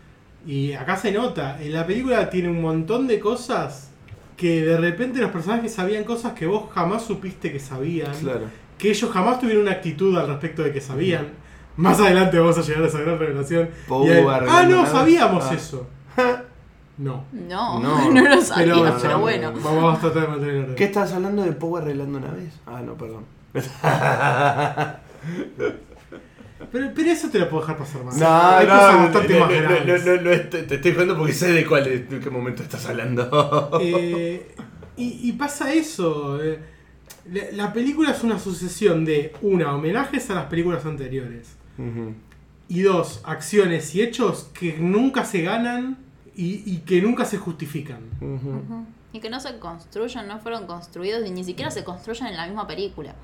Y 0.47 0.73
acá 0.75 0.97
se 0.97 1.11
nota, 1.11 1.61
en 1.61 1.73
la 1.73 1.87
película 1.87 2.31
tiene 2.31 2.49
un 2.49 2.61
montón 2.63 3.09
de 3.09 3.19
cosas 3.19 3.86
que 4.37 4.65
de 4.65 4.77
repente 4.77 5.21
los 5.21 5.31
personajes 5.31 5.73
sabían 5.73 6.05
cosas 6.05 6.33
que 6.35 6.47
vos 6.47 6.65
jamás 6.75 7.05
supiste 7.05 7.51
que 7.53 7.61
sabían. 7.61 8.13
Claro. 8.21 8.47
Que 8.79 8.91
ellos 8.91 9.11
jamás 9.11 9.41
tuvieron 9.41 9.63
una 9.63 9.73
actitud 9.73 10.17
al 10.19 10.27
respecto 10.29 10.63
de 10.63 10.73
que 10.73 10.81
sabían. 10.81 11.29
Más 11.77 11.99
adelante 12.01 12.39
vamos 12.39 12.57
a 12.59 12.63
llegar 12.63 12.85
a 12.85 12.87
esa 12.87 13.01
gran 13.01 13.19
revelación. 13.19 13.69
Poe 13.89 14.07
Y 14.07 14.11
él, 14.11 14.29
arreglando 14.29 14.53
ah, 14.53 14.63
no, 14.65 14.77
naves". 14.77 14.91
sabíamos 14.91 15.45
Ah. 15.51 15.55
eso. 15.55 15.87
No. 16.99 17.27
No, 17.31 17.79
No. 17.79 18.11
no, 18.15 18.23
lo 18.23 18.41
sabía, 18.41 18.73
Pero, 18.75 18.97
pero, 19.03 19.13
no, 19.13 19.19
bueno. 19.21 19.53
Vamos 19.63 19.99
a 19.99 20.01
tratar 20.01 20.23
de 20.23 20.29
mantener 20.29 20.55
el 20.55 20.63
orden. 20.63 20.75
¿Qué 20.77 20.85
estás 20.85 21.13
hablando 21.13 21.43
de 21.43 21.53
Poe 21.53 21.83
arreglando 21.83 22.17
una 22.17 22.31
vez? 22.31 22.55
Ah, 22.67 22.81
no, 22.81 22.95
perdón. 22.95 23.25
Pero, 26.73 26.91
pero 26.95 27.11
eso 27.11 27.29
te 27.31 27.39
lo 27.39 27.49
puedo 27.49 27.63
dejar 27.63 27.79
pasar 27.79 28.05
más. 28.05 28.17
No, 28.17 28.27
Hay 28.29 28.67
no, 28.67 28.73
cosas 28.75 28.93
no, 28.95 29.03
bastante 29.05 29.33
no, 29.35 29.41
más 29.41 29.51
no, 29.51 29.61
grandes. 29.63 30.05
no, 30.07 30.15
no, 30.17 30.23
no, 30.23 30.41
te 30.67 30.75
estoy 30.75 30.93
jugando 30.93 31.17
porque 31.17 31.33
sé 31.33 31.53
de 31.53 31.67
cuál, 31.67 31.85
de 32.09 32.21
qué 32.21 32.31
momento 32.31 32.63
estás 32.63 32.87
hablando. 32.87 33.71
Eh, 33.83 34.55
y, 34.97 35.29
y 35.29 35.33
pasa 35.33 35.73
eso. 35.73 36.43
eh, 36.43 36.59
la, 37.31 37.43
la 37.53 37.73
película 37.73 38.13
es 38.13 38.23
una 38.25 38.39
sucesión 38.39 39.05
de, 39.05 39.33
una, 39.43 39.75
homenajes 39.75 40.31
a 40.31 40.35
las 40.35 40.47
películas 40.47 40.85
anteriores. 40.87 41.57
Y 42.69 42.81
dos, 42.83 43.21
acciones 43.25 43.95
y 43.95 44.03
hechos 44.03 44.51
que 44.59 44.77
nunca 44.79 45.25
se 45.25 45.43
ganan 45.43 45.99
y, 46.35 46.63
y 46.71 46.79
que 46.79 47.01
nunca 47.03 47.25
se 47.25 47.37
justifican. 47.39 48.01
Y 49.13 49.21
que 49.21 49.31
no 49.31 49.39
se 49.41 49.59
construyan, 49.59 50.27
no 50.29 50.39
fueron 50.41 50.67
construidos 50.67 51.27
y 51.27 51.31
ni 51.31 51.45
siquiera 51.45 51.71
se 51.71 51.85
construyen 51.85 52.27
en 52.29 52.37
la 52.37 52.47
misma 52.47 52.67
película. 52.67 53.15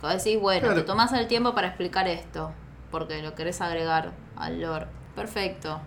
Que 0.00 0.06
vos 0.06 0.24
decís, 0.24 0.40
bueno, 0.40 0.60
Claro. 0.68 0.80
te 0.80 0.86
tomás 0.86 1.12
el 1.12 1.26
tiempo 1.26 1.54
para 1.54 1.68
explicar 1.68 2.06
esto, 2.08 2.52
porque 2.98 3.20
lo 3.20 3.34
querés 3.34 3.60
agregar 3.60 4.14
al 4.36 4.58
lore. 4.58 4.86
Perfecto. 5.14 5.80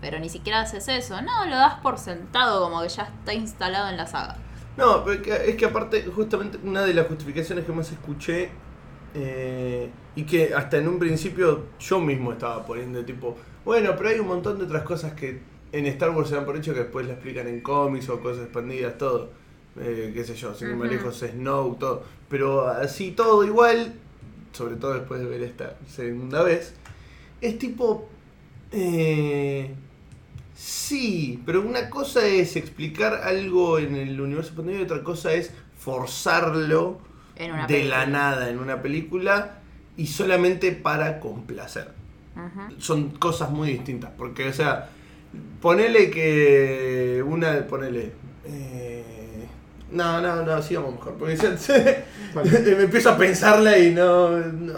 Pero 0.00 0.18
ni 0.18 0.28
siquiera 0.28 0.62
haces 0.62 0.88
eso. 0.88 1.22
No, 1.22 1.46
lo 1.46 1.54
das 1.54 1.74
por 1.74 1.98
sentado, 1.98 2.64
como 2.64 2.82
que 2.82 2.88
ya 2.88 3.04
está 3.04 3.32
instalado 3.32 3.88
en 3.88 3.96
la 3.96 4.08
saga. 4.08 4.36
No, 4.76 5.08
es 5.08 5.54
que, 5.56 5.64
aparte, 5.64 6.02
justamente 6.04 6.58
una 6.64 6.82
de 6.82 6.94
las 6.94 7.06
justificaciones 7.06 7.64
que 7.64 7.70
más 7.70 7.92
escuché 7.92 8.50
eh, 9.14 9.88
y 10.16 10.24
que 10.24 10.52
hasta 10.52 10.78
en 10.78 10.88
un 10.88 10.98
principio 10.98 11.66
yo 11.78 12.00
mismo 12.00 12.32
estaba 12.32 12.66
poniendo, 12.66 13.04
tipo, 13.04 13.36
bueno, 13.64 13.94
pero 13.96 14.08
hay 14.08 14.18
un 14.18 14.26
montón 14.26 14.58
de 14.58 14.64
otras 14.64 14.82
cosas 14.82 15.12
que 15.12 15.42
en 15.70 15.86
Star 15.86 16.10
Wars 16.10 16.28
se 16.30 16.34
dan 16.34 16.44
por 16.44 16.56
hecho 16.56 16.74
que 16.74 16.80
después 16.80 17.06
la 17.06 17.12
explican 17.12 17.46
en 17.46 17.60
cómics 17.60 18.08
o 18.08 18.18
cosas 18.20 18.42
expandidas, 18.44 18.98
todo. 18.98 19.30
Eh, 19.78 20.10
qué 20.12 20.24
sé 20.24 20.34
yo, 20.34 20.52
sin 20.52 20.72
Ujú. 20.74 20.84
lejos, 20.84 21.20
Snow, 21.20 21.76
todo. 21.76 22.02
Pero 22.28 22.66
así 22.66 23.12
todo 23.12 23.44
igual, 23.44 23.94
sobre 24.52 24.76
todo 24.76 24.94
después 24.94 25.20
de 25.20 25.26
ver 25.26 25.42
esta 25.42 25.78
segunda 25.88 26.42
vez, 26.42 26.74
es 27.40 27.58
tipo, 27.58 28.08
Eh, 28.72 29.74
sí, 30.54 31.42
pero 31.46 31.60
una 31.62 31.90
cosa 31.90 32.26
es 32.26 32.56
explicar 32.56 33.14
algo 33.24 33.78
en 33.78 33.96
el 33.96 34.20
universo 34.20 34.50
expandido 34.50 34.80
y 34.80 34.82
otra 34.84 35.02
cosa 35.02 35.32
es 35.34 35.52
forzarlo 35.76 37.00
En 37.36 37.52
una 37.52 37.66
de 37.66 37.74
película. 37.74 37.98
la 37.98 38.06
nada 38.06 38.48
en 38.50 38.58
una 38.58 38.82
película 38.82 39.60
y 39.96 40.06
solamente 40.06 40.72
para 40.72 41.20
complacer. 41.20 41.92
Son 42.78 43.10
cosas 43.10 43.50
muy 43.50 43.68
distintas, 43.70 44.12
porque, 44.16 44.48
o 44.48 44.52
sea, 44.52 44.90
ponele 45.60 46.10
que 46.10 47.22
una, 47.26 47.66
ponele... 47.66 48.12
eh, 48.44 48.91
no, 49.92 50.20
no, 50.20 50.42
no, 50.42 50.62
sigamos 50.62 50.94
mejor, 50.94 51.14
porque 51.18 51.36
ya- 51.36 51.56
Vale. 52.34 52.50
me 52.76 52.82
empiezo 52.84 53.10
a 53.10 53.16
pensarla 53.18 53.78
y 53.78 53.90
no, 53.92 54.30
no. 54.38 54.74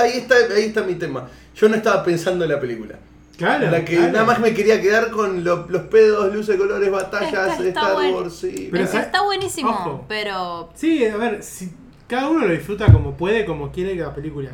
Ahí 0.00 0.18
está, 0.18 0.34
ahí 0.54 0.64
está 0.66 0.82
mi 0.82 0.94
tema. 0.94 1.28
Yo 1.54 1.68
no 1.68 1.74
estaba 1.76 2.04
pensando 2.04 2.44
en 2.44 2.50
la 2.52 2.60
película. 2.60 2.96
Claro. 3.36 3.70
la 3.70 3.84
que 3.84 3.96
claro. 3.96 4.12
nada 4.12 4.24
más 4.24 4.40
me 4.40 4.54
quería 4.54 4.80
quedar 4.80 5.10
con 5.10 5.44
lo- 5.44 5.66
los 5.68 5.82
pedos, 5.82 6.32
luces, 6.34 6.56
colores, 6.56 6.90
batallas, 6.90 7.32
Está- 7.58 7.64
está 7.68 7.80
Star. 7.92 8.12
Wars, 8.14 8.34
sí. 8.34 8.68
Pero 8.72 8.84
Es- 8.84 8.94
está 8.94 9.22
buenísimo, 9.22 9.70
Ojo. 9.70 10.04
pero 10.08 10.70
Sí, 10.74 11.04
a 11.04 11.16
ver, 11.18 11.42
si 11.42 11.70
cada 12.08 12.28
uno 12.30 12.46
lo 12.46 12.52
disfruta 12.52 12.86
como 12.90 13.14
puede, 13.16 13.44
como 13.44 13.70
quiere 13.70 13.96
cada 13.98 14.14
película. 14.14 14.50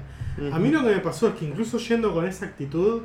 A 0.53 0.59
mí 0.59 0.71
lo 0.71 0.81
que 0.83 0.89
me 0.89 0.99
pasó 0.99 1.29
es 1.29 1.35
que 1.35 1.45
incluso 1.45 1.79
yendo 1.79 2.13
con 2.13 2.27
esa 2.27 2.47
actitud, 2.47 3.03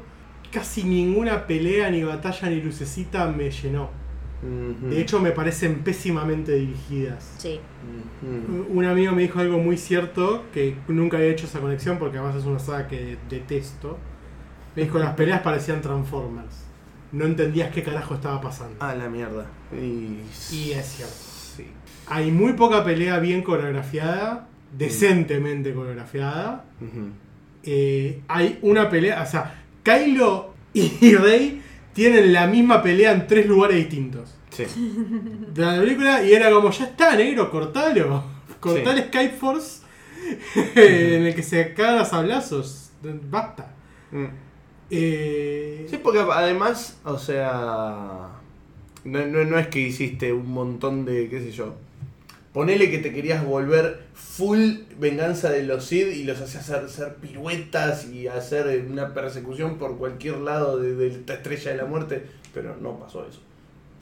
casi 0.52 0.84
ninguna 0.84 1.46
pelea, 1.46 1.92
ni 1.92 2.02
batalla, 2.04 2.50
ni 2.50 2.62
lucecita 2.62 3.28
me 3.28 3.52
llenó. 3.52 3.90
De 4.42 5.02
hecho, 5.02 5.20
me 5.20 5.32
parecen 5.32 5.80
pésimamente 5.80 6.54
dirigidas. 6.54 7.34
sí. 7.38 7.60
Un 8.70 8.86
amigo 8.86 9.12
me 9.14 9.22
dijo 9.24 9.40
algo 9.40 9.60
muy 9.60 9.78
cierto, 9.78 10.44
que 10.54 10.76
nunca 10.88 11.18
había 11.18 11.30
hecho 11.30 11.46
esa 11.46 11.60
conexión 11.60 11.98
porque 12.00 12.18
además 12.18 12.36
es 12.36 12.46
una 12.46 12.60
saga 12.60 12.88
que 12.88 13.18
detesto. 13.30 13.98
Me 14.76 14.84
dijo, 14.84 15.00
las 15.00 15.16
peleas 15.16 15.42
parecían 15.42 15.82
Transformers. 15.82 16.66
No 17.12 17.26
entendías 17.26 17.72
qué 17.72 17.84
carajo 17.84 18.16
estaba 18.16 18.42
pasando. 18.42 18.76
Ah, 18.80 18.94
la 18.96 19.10
mierda. 19.10 19.48
Y, 19.72 20.20
Y 20.54 20.72
es 20.72 20.86
cierto. 20.86 21.16
Sí. 21.56 21.68
Hay 22.08 22.32
muy 22.32 22.54
poca 22.54 22.84
pelea 22.84 23.20
bien 23.20 23.42
coreografiada, 23.42 24.48
decentemente 24.78 25.74
coreografiada. 25.74 26.66
Eh, 27.64 28.22
hay 28.28 28.60
una 28.62 28.90
pelea, 28.90 29.22
o 29.22 29.26
sea, 29.26 29.64
Kylo 29.84 30.54
y 30.74 31.16
Rey 31.16 31.62
tienen 31.98 32.32
la 32.32 32.48
misma 32.48 32.82
pelea 32.82 33.12
en 33.12 33.28
tres 33.28 33.46
lugares 33.48 33.76
distintos. 33.78 34.34
Sí. 34.52 34.64
De 35.54 35.66
la 35.66 35.78
película 35.80 36.24
y 36.24 36.32
era 36.34 36.50
como, 36.52 36.70
ya 36.72 36.86
está, 36.86 37.16
negro, 37.16 37.50
cortalo. 37.52 38.24
Cortá 38.60 38.94
Sí. 38.94 39.00
el 39.02 39.08
Skype 39.08 39.34
Force 39.36 39.82
en 40.76 41.26
el 41.26 41.36
que 41.36 41.44
se 41.44 41.74
cagan 41.74 42.00
a 42.00 42.06
sablazos. 42.06 42.92
Basta. 43.30 43.74
Mm. 44.12 44.26
Eh, 44.90 45.86
Sí, 45.90 45.98
porque 46.02 46.20
además, 46.20 46.98
o 47.04 47.18
sea, 47.18 48.30
no, 49.04 49.26
no- 49.26 49.44
no 49.44 49.58
es 49.60 49.68
que 49.68 49.80
hiciste 49.80 50.32
un 50.34 50.52
montón 50.52 51.06
de, 51.06 51.28
qué 51.30 51.40
sé 51.42 51.52
yo. 51.52 51.76
Ponele 52.58 52.90
que 52.90 52.98
te 52.98 53.14
querías 53.14 53.46
volver 53.46 54.00
full 54.16 54.78
venganza 55.00 55.52
de 55.52 55.62
los 55.62 55.86
Sith 55.86 56.08
y 56.12 56.24
los 56.24 56.42
hacías 56.42 56.68
hacer, 56.72 56.86
hacer 56.86 57.16
piruetas 57.18 58.08
y 58.08 58.28
hacer 58.28 58.84
una 58.90 59.14
persecución 59.14 59.78
por 59.78 60.00
cualquier 60.00 60.38
lado 60.38 60.80
de, 60.80 60.96
de 60.96 61.06
esta 61.10 61.36
estrella 61.36 61.70
de 61.70 61.78
la 61.78 61.86
muerte, 61.86 62.24
pero 62.56 62.76
no 62.82 62.98
pasó 62.98 63.28
eso. 63.30 63.42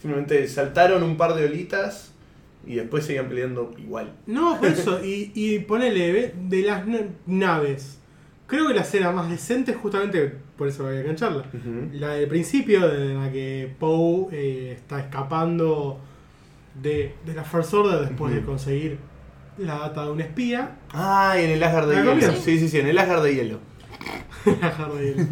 Simplemente 0.02 0.48
saltaron 0.48 1.04
un 1.04 1.18
par 1.18 1.36
de 1.36 1.44
olitas 1.44 2.14
y 2.66 2.76
después 2.76 3.04
seguían 3.04 3.28
peleando 3.28 3.74
igual. 3.78 4.14
No, 4.26 4.58
por 4.58 4.70
eso, 4.70 5.04
y, 5.04 5.34
y 5.36 5.60
ponele, 5.60 6.34
de 6.42 6.62
las 6.62 6.88
na- 6.88 7.10
naves. 7.26 8.00
Creo 8.48 8.70
que 8.70 8.74
la 8.74 8.84
escena 8.84 9.12
más 9.12 9.30
decente, 9.30 9.74
justamente 9.74 10.34
por 10.58 10.70
eso 10.70 10.84
voy 10.86 10.96
a 10.96 11.02
engancharla. 11.02 11.44
La 11.92 12.14
del 12.14 12.30
principio, 12.30 12.88
de 12.88 13.16
la 13.16 13.30
que 13.34 13.70
Poe 13.78 14.28
eh, 14.32 14.72
está 14.78 15.02
escapando 15.02 16.00
de, 16.82 17.16
de 17.26 17.34
la 17.34 17.44
First 17.44 17.74
Order 17.74 18.02
después 18.08 18.34
de 18.34 18.42
conseguir 18.44 19.00
la 19.58 19.76
data 19.80 20.06
de 20.06 20.12
un 20.12 20.22
espía. 20.22 20.78
Ah, 20.92 21.36
y 21.40 21.44
en 21.46 21.52
el 21.52 21.64
Asgard 21.64 21.90
de 21.90 21.96
hielo. 21.96 22.32
Sí, 22.38 22.60
sí, 22.60 22.68
sí, 22.70 22.80
en 22.80 22.88
el 22.88 22.98
Asgard 22.98 23.24
de 23.24 23.36
hielo. 23.36 23.60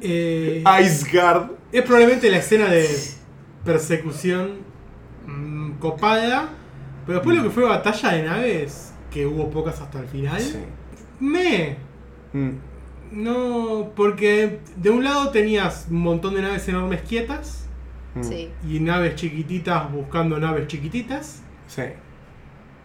Eh, 0.00 0.64
Iceguard. 0.82 1.50
es 1.70 1.82
probablemente 1.82 2.30
la 2.30 2.38
escena 2.38 2.68
de 2.68 2.88
persecución 3.64 4.52
mm, 5.26 5.72
copada, 5.72 6.48
pero 7.04 7.18
después 7.18 7.36
lo 7.36 7.42
que 7.44 7.50
fue 7.50 7.64
batalla 7.64 8.12
de 8.12 8.22
naves, 8.22 8.94
que 9.10 9.26
hubo 9.26 9.50
pocas 9.50 9.80
hasta 9.80 10.00
el 10.00 10.06
final, 10.06 10.40
Sí. 10.40 10.56
me... 11.20 11.76
Mm. 12.32 12.50
No, 13.12 13.92
porque 13.94 14.60
de 14.76 14.90
un 14.90 15.04
lado 15.04 15.28
tenías 15.30 15.86
un 15.90 16.00
montón 16.00 16.34
de 16.34 16.42
naves 16.42 16.66
enormes 16.68 17.02
quietas 17.02 17.60
Mm. 17.60 17.63
Sí. 18.22 18.48
y 18.68 18.78
naves 18.80 19.16
chiquititas 19.16 19.90
buscando 19.92 20.38
naves 20.38 20.66
chiquititas. 20.68 21.42
Sí. 21.66 21.82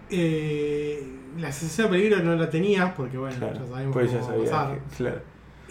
Eh, 0.10 1.04
la 1.38 1.52
sensación 1.52 1.92
de 1.92 1.98
peligro 2.00 2.24
no 2.24 2.36
la 2.36 2.50
tenías 2.50 2.94
porque, 2.94 3.18
bueno, 3.18 3.36
Claro, 3.38 3.60
ya 3.60 3.68
sabemos 3.68 3.94
pues 3.94 4.10
cómo 4.12 4.22
ya 4.22 4.28
va 4.28 4.34
a 4.34 4.38
pasar. 4.40 4.50
sabía. 4.68 4.80
que- 4.90 4.96
Claro. 4.98 5.22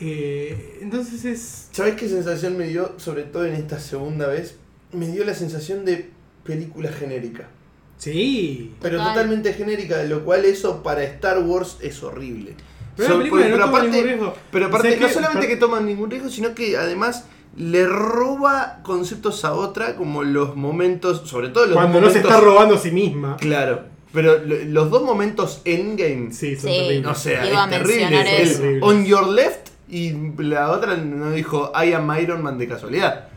Eh, 0.01 0.79
entonces 0.83 1.25
es. 1.25 1.69
¿Sabes 1.73 1.97
qué 1.97 2.09
sensación 2.09 2.57
me 2.57 2.69
dio, 2.69 2.95
sobre 2.99 3.25
todo 3.25 3.45
en 3.47 3.55
esta 3.55 3.81
segunda 3.81 4.29
vez? 4.29 4.57
Me 4.93 5.09
dio 5.09 5.25
la 5.25 5.35
sensación 5.35 5.85
de 5.85 6.11
película 6.45 6.91
genérica. 6.93 7.49
Sí. 7.97 8.75
Pero 8.81 8.99
Total. 8.99 9.13
totalmente 9.15 9.53
genérica, 9.55 9.97
de 9.99 10.09
lo 10.09 10.25
cual 10.25 10.45
eso 10.45 10.85
para 10.85 11.03
Star 11.03 11.41
Wars 11.43 11.79
es 11.83 12.01
horrible. 12.05 12.55
Pero 12.97 13.09
So- 13.09 13.15
la 13.15 13.19
película 13.19 13.43
pero 13.45 13.57
no 13.57 13.65
aparte- 13.65 13.91
ningún 13.91 14.05
riesgo. 14.07 14.35
Pero 14.53 14.67
aparte, 14.67 14.93
¿Sabes 14.95 15.03
no 15.03 15.09
solamente 15.09 15.49
que 15.49 15.57
toman 15.57 15.85
ningún 15.85 16.11
riesgo, 16.11 16.29
sino 16.31 16.55
que 16.55 16.77
además 16.77 17.27
le 17.59 17.87
roba 17.87 18.79
conceptos 18.83 19.45
a 19.45 19.53
otra, 19.53 19.97
como 19.97 20.23
los 20.23 20.57
momentos, 20.57 21.23
sobre 21.29 21.49
todo 21.49 21.67
los 21.67 21.75
Cuando 21.75 22.01
no 22.01 22.11
se 22.11 22.19
está 22.21 22.41
robando 22.41 22.77
a 22.77 22.79
sí 22.79 22.91
misma. 22.91 23.37
Claro, 23.37 23.83
pero 24.13 24.39
lo- 24.39 24.57
los 24.65 24.91
dos 24.91 25.03
momentos 25.03 25.61
endgame, 25.65 26.33
Sí, 26.33 26.57
son 26.57 26.71
Sí. 26.71 26.77
terribles. 26.79 27.07
o 27.11 27.15
sea, 27.15 27.47
Iba 27.51 27.63
a 27.63 27.65
es 27.65 27.71
terrible. 27.71 28.01
mencionar 28.01 28.27
El 28.27 28.49
eso. 28.49 28.63
on 28.87 29.05
your 29.05 29.29
left 29.29 29.69
y 29.89 30.13
la 30.39 30.71
otra 30.71 30.97
no 30.97 31.31
dijo 31.33 31.73
I 31.75 31.93
am 31.95 32.11
Iron 32.21 32.43
Man 32.43 32.59
de 32.59 32.69
casualidad. 32.69 33.28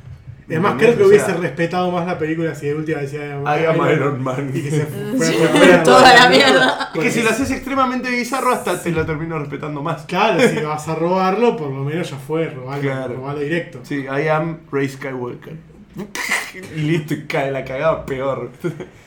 Además, 0.51 0.73
¿Entendés? 0.73 0.95
creo 0.95 0.97
que 0.97 1.03
O 1.03 1.07
hubiese 1.09 1.25
sea, 1.25 1.35
respetado 1.35 1.91
más 1.91 2.05
la 2.05 2.17
película 2.17 2.53
si 2.55 2.67
de 2.67 2.75
última 2.75 2.99
decía 2.99 3.39
I 3.41 3.65
am 3.65 3.91
Iron 3.91 4.21
Man. 4.23 4.51
Y 4.53 4.61
que 4.61 4.71
se 4.71 4.85
fuera 4.85 5.83
toda 5.83 6.13
la 6.13 6.29
mierda. 6.29 6.91
Es 6.93 7.01
que 7.01 7.11
si 7.11 7.21
lo 7.23 7.29
haces 7.29 7.51
extremadamente 7.51 8.09
bizarro, 8.09 8.51
hasta 8.51 8.81
te 8.81 8.91
lo 8.91 9.05
termino 9.05 9.39
respetando 9.39 9.81
más. 9.81 10.03
Claro, 10.05 10.39
si 10.41 10.59
vas 10.63 10.87
a 10.87 10.95
robarlo, 10.95 11.55
por 11.57 11.69
lo 11.71 11.83
menos 11.83 12.09
ya 12.09 12.17
fue, 12.17 12.49
robarlo, 12.49 12.81
Claro. 12.81 13.15
robarlo 13.15 13.41
directo. 13.41 13.79
Sí, 13.83 14.03
I 14.05 14.27
am 14.27 14.59
Ray 14.71 14.89
Skywalker. 14.89 15.53
y 16.75 16.79
listo, 16.81 17.13
y 17.13 17.25
cae 17.25 17.51
la 17.51 17.65
cagada 17.65 18.05
peor. 18.05 18.49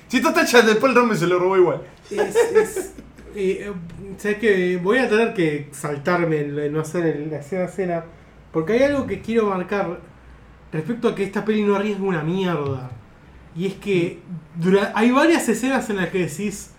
si 0.09 0.20
tú 0.20 0.28
estás 0.28 0.53
después 0.66 0.90
el 0.92 0.95
nombre 0.99 1.16
se 1.16 1.26
lo 1.26 1.38
robó 1.38 1.57
igual. 1.57 1.82
Es, 2.11 2.36
es- 2.36 2.92
eh, 3.36 3.72
¿Sabes 4.18 4.38
qué? 4.38 4.78
Voy 4.80 4.99
a 4.99 5.09
tener 5.09 5.34
que 5.34 5.68
saltarme 5.72 6.38
el 6.40 6.72
no 6.72 6.80
hacer 6.80 7.05
el- 7.07 7.30
la 7.30 7.38
escena 7.38 7.62
a 7.62 7.66
escena. 7.66 8.05
Porque 8.53 8.74
hay 8.74 8.82
algo 8.84 9.07
que 9.09 9.20
quiero 9.20 9.47
marcar 9.47 9.99
respecto 10.75 11.09
a 11.09 11.14
que 11.14 11.22
esta 11.25 11.43
peli 11.45 11.62
no 11.62 11.75
arriesga 11.75 12.05
una 12.05 12.22
mierda. 12.22 12.91
Y 13.57 13.66
es 13.66 13.75
que 13.75 14.20
dura- 14.57 14.93
hay 14.95 15.11
varias 15.11 15.49
escenas 15.49 15.89
en 15.89 15.97
las 15.97 16.09
que 16.11 16.27
decís, 16.27 16.72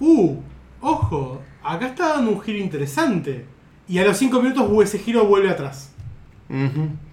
uh, 0.00 0.34
ojo, 0.82 1.40
acá 1.62 1.86
está 1.86 2.08
dando 2.16 2.32
un 2.32 2.40
giro 2.42 2.58
interesante. 2.58 3.46
Y 3.88 3.98
a 3.98 4.04
los 4.04 4.18
5 4.18 4.42
minutos 4.42 4.66
uh, 4.68 4.82
ese 4.82 4.98
giro 4.98 5.24
vuelve 5.24 5.48
atrás. 5.50 5.92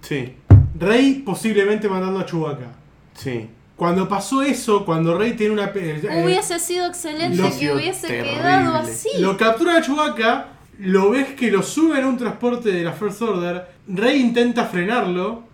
Sí, 0.00 0.34
Rey 0.78 1.22
posiblemente 1.24 1.88
mandando 1.88 2.20
a 2.20 2.26
Chewbacca. 2.26 2.68
sí. 3.14 3.48
Cuando 3.76 4.08
pasó 4.08 4.40
eso, 4.40 4.86
cuando 4.86 5.18
Rey 5.18 5.34
tiene 5.34 5.52
una... 5.52 5.66
eh, 5.74 6.22
Hubiese 6.24 6.58
sido 6.58 6.86
excelente 6.86 7.36
Lo- 7.36 7.50
que 7.58 7.74
hubiese 7.74 8.06
terrible. 8.06 8.32
quedado 8.38 8.74
así. 8.76 9.10
Lo 9.18 9.36
captura 9.36 9.76
a 9.76 9.82
Chewbacca, 9.82 10.46
lo 10.78 11.10
ves 11.10 11.34
que 11.34 11.50
lo 11.50 11.62
sube 11.62 11.98
en 11.98 12.06
un 12.06 12.16
transporte 12.16 12.72
de 12.72 12.82
la 12.82 12.92
First 12.92 13.20
Order. 13.20 13.66
Rey 13.86 14.18
intenta 14.18 14.64
frenarlo. 14.64 15.44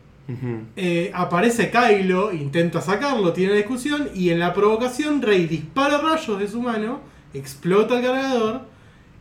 Eh, 0.76 1.10
aparece 1.14 1.70
Kylo, 1.70 2.32
intenta 2.32 2.80
sacarlo, 2.80 3.32
tiene 3.32 3.54
discusión. 3.54 4.08
Y 4.14 4.30
en 4.30 4.38
la 4.38 4.52
provocación, 4.54 5.20
Rey 5.22 5.46
dispara 5.46 5.98
rayos 5.98 6.38
de 6.38 6.48
su 6.48 6.60
mano, 6.62 7.00
explota 7.34 7.98
el 7.98 8.04
cargador. 8.04 8.62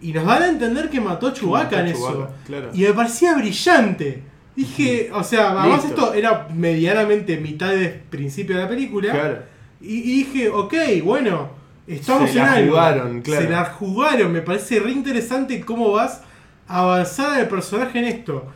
Y 0.01 0.13
nos 0.13 0.25
dan 0.25 0.41
a 0.41 0.47
entender 0.47 0.89
que 0.89 0.99
mató 0.99 1.27
a 1.27 1.33
Chewbacca 1.33 1.81
en 1.81 1.87
eso. 1.87 2.27
Claro. 2.45 2.69
Y 2.73 2.81
me 2.83 2.93
parecía 2.93 3.35
brillante. 3.35 4.23
Dije, 4.55 5.11
o 5.13 5.23
sea, 5.23 5.51
además 5.61 5.83
Listo. 5.85 6.01
esto 6.05 6.13
era 6.13 6.47
medianamente 6.53 7.37
mitad 7.37 7.69
de 7.71 7.89
principio 8.09 8.57
de 8.57 8.63
la 8.63 8.67
película. 8.69 9.11
Claro. 9.11 9.39
Y, 9.79 9.97
y 9.99 10.23
dije, 10.23 10.49
ok, 10.49 10.73
bueno, 11.03 11.49
estamos 11.87 12.31
Se 12.31 12.39
en 12.39 12.45
la 12.45 12.53
algo. 12.53 12.69
jugaron, 12.71 13.21
claro. 13.21 13.41
Se 13.43 13.49
la 13.49 13.65
jugaron, 13.65 14.31
me 14.31 14.41
parece 14.41 14.79
re 14.79 14.91
interesante 14.91 15.61
cómo 15.61 15.91
vas 15.91 16.21
a 16.67 16.79
avanzar 16.81 17.39
el 17.39 17.47
personaje 17.47 17.99
en 17.99 18.05
esto. 18.05 18.51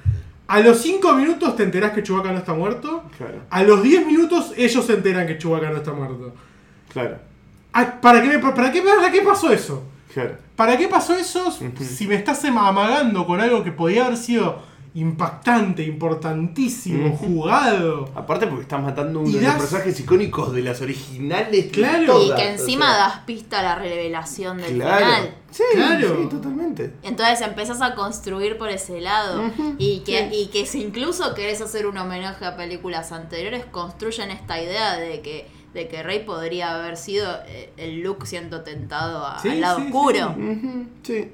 A 0.47 0.59
los 0.59 0.81
5 0.81 1.13
minutos 1.13 1.55
te 1.55 1.63
enterás 1.63 1.91
que 1.93 2.03
Chewbacca 2.03 2.31
no 2.31 2.37
está 2.37 2.53
muerto. 2.53 3.03
Claro, 3.17 3.39
A 3.49 3.63
los 3.63 3.81
10 3.81 4.05
minutos 4.05 4.51
ellos 4.55 4.85
se 4.85 4.93
enteran 4.93 5.25
que 5.25 5.37
Chewbacca 5.37 5.69
no 5.71 5.77
está 5.77 5.91
muerto. 5.93 6.33
claro, 6.91 7.17
Ah, 7.73 7.99
¿Para 7.99 8.21
qué, 8.21 8.39
para 8.39 8.71
qué, 8.71 8.81
para 8.81 9.11
qué 9.11 9.21
pasó 9.21 9.51
eso? 9.51 9.83
claro. 10.13 10.37
¿Para 10.55 10.77
qué 10.77 10.87
pasó 10.87 11.13
eso 11.15 11.51
si 11.51 12.07
me 12.07 12.15
estás 12.15 12.45
ama- 12.45 12.69
amagando 12.69 13.25
con 13.27 13.41
algo 13.41 13.63
que 13.65 13.71
podía 13.73 14.05
haber 14.05 14.17
sido 14.17 14.61
impactante, 14.95 15.83
importantísimo, 15.83 17.15
jugado. 17.17 18.09
Aparte 18.15 18.47
porque 18.47 18.63
estás 18.63 18.81
matando 18.81 19.19
uno 19.19 19.29
de 19.37 19.41
los 19.41 19.53
personajes 19.55 19.99
icónicos 19.99 20.53
de 20.53 20.61
las 20.61 20.81
originales. 20.81 21.67
Claro. 21.71 22.21
Y 22.23 22.27
que 22.27 22.33
o 22.33 22.49
encima 22.49 22.85
sea, 22.87 22.97
das 22.97 23.19
pista 23.25 23.59
a 23.59 23.63
la 23.63 23.75
revelación 23.75 24.57
del 24.57 24.75
Claro. 24.75 25.05
final. 25.05 25.35
Sí, 25.51 25.63
Claro. 25.73 26.17
sí, 26.21 26.27
totalmente. 26.29 26.93
Entonces 27.03 27.41
empezás 27.41 27.81
a 27.81 27.93
construir 27.95 28.57
por 28.57 28.69
ese 28.69 29.01
lado. 29.01 29.43
Y, 29.77 29.99
que, 30.05 30.29
sí. 30.29 30.35
y 30.35 30.47
que 30.47 30.65
si 30.65 30.81
incluso 30.81 31.33
querés 31.35 31.61
hacer 31.61 31.87
un 31.87 31.97
homenaje 31.97 32.45
a 32.45 32.55
películas 32.55 33.11
anteriores, 33.11 33.65
construyen 33.65 34.31
esta 34.31 34.61
idea 34.61 34.95
de 34.95 35.21
que, 35.21 35.47
de 35.73 35.89
que 35.89 36.03
Rey 36.03 36.23
podría 36.23 36.73
haber 36.75 36.95
sido 36.95 37.29
eh, 37.47 37.69
el 37.75 37.99
Luke 38.01 38.25
siendo 38.25 38.61
tentado 38.61 39.25
a- 39.27 39.39
Sí, 39.41 39.49
al 39.49 39.59
lado 39.61 39.79
sí, 39.79 39.85
oscuro. 39.87 40.35
Sí. 41.03 41.31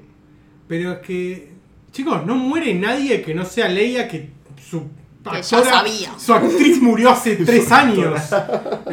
Pero 0.68 0.92
es 0.92 0.98
que, 1.00 1.51
chicos, 1.92 2.24
no 2.26 2.34
muere 2.34 2.74
nadie 2.74 3.22
que 3.22 3.34
no 3.34 3.44
sea 3.44 3.68
Leia 3.68 4.08
que 4.08 4.30
su 4.68 4.82
ya 5.24 5.30
actora- 5.38 5.70
sabía. 5.70 6.12
Su 6.18 6.34
actriz 6.34 6.80
murió 6.82 7.10
hace 7.10 7.36
tres 7.46 7.70
años. 7.70 8.20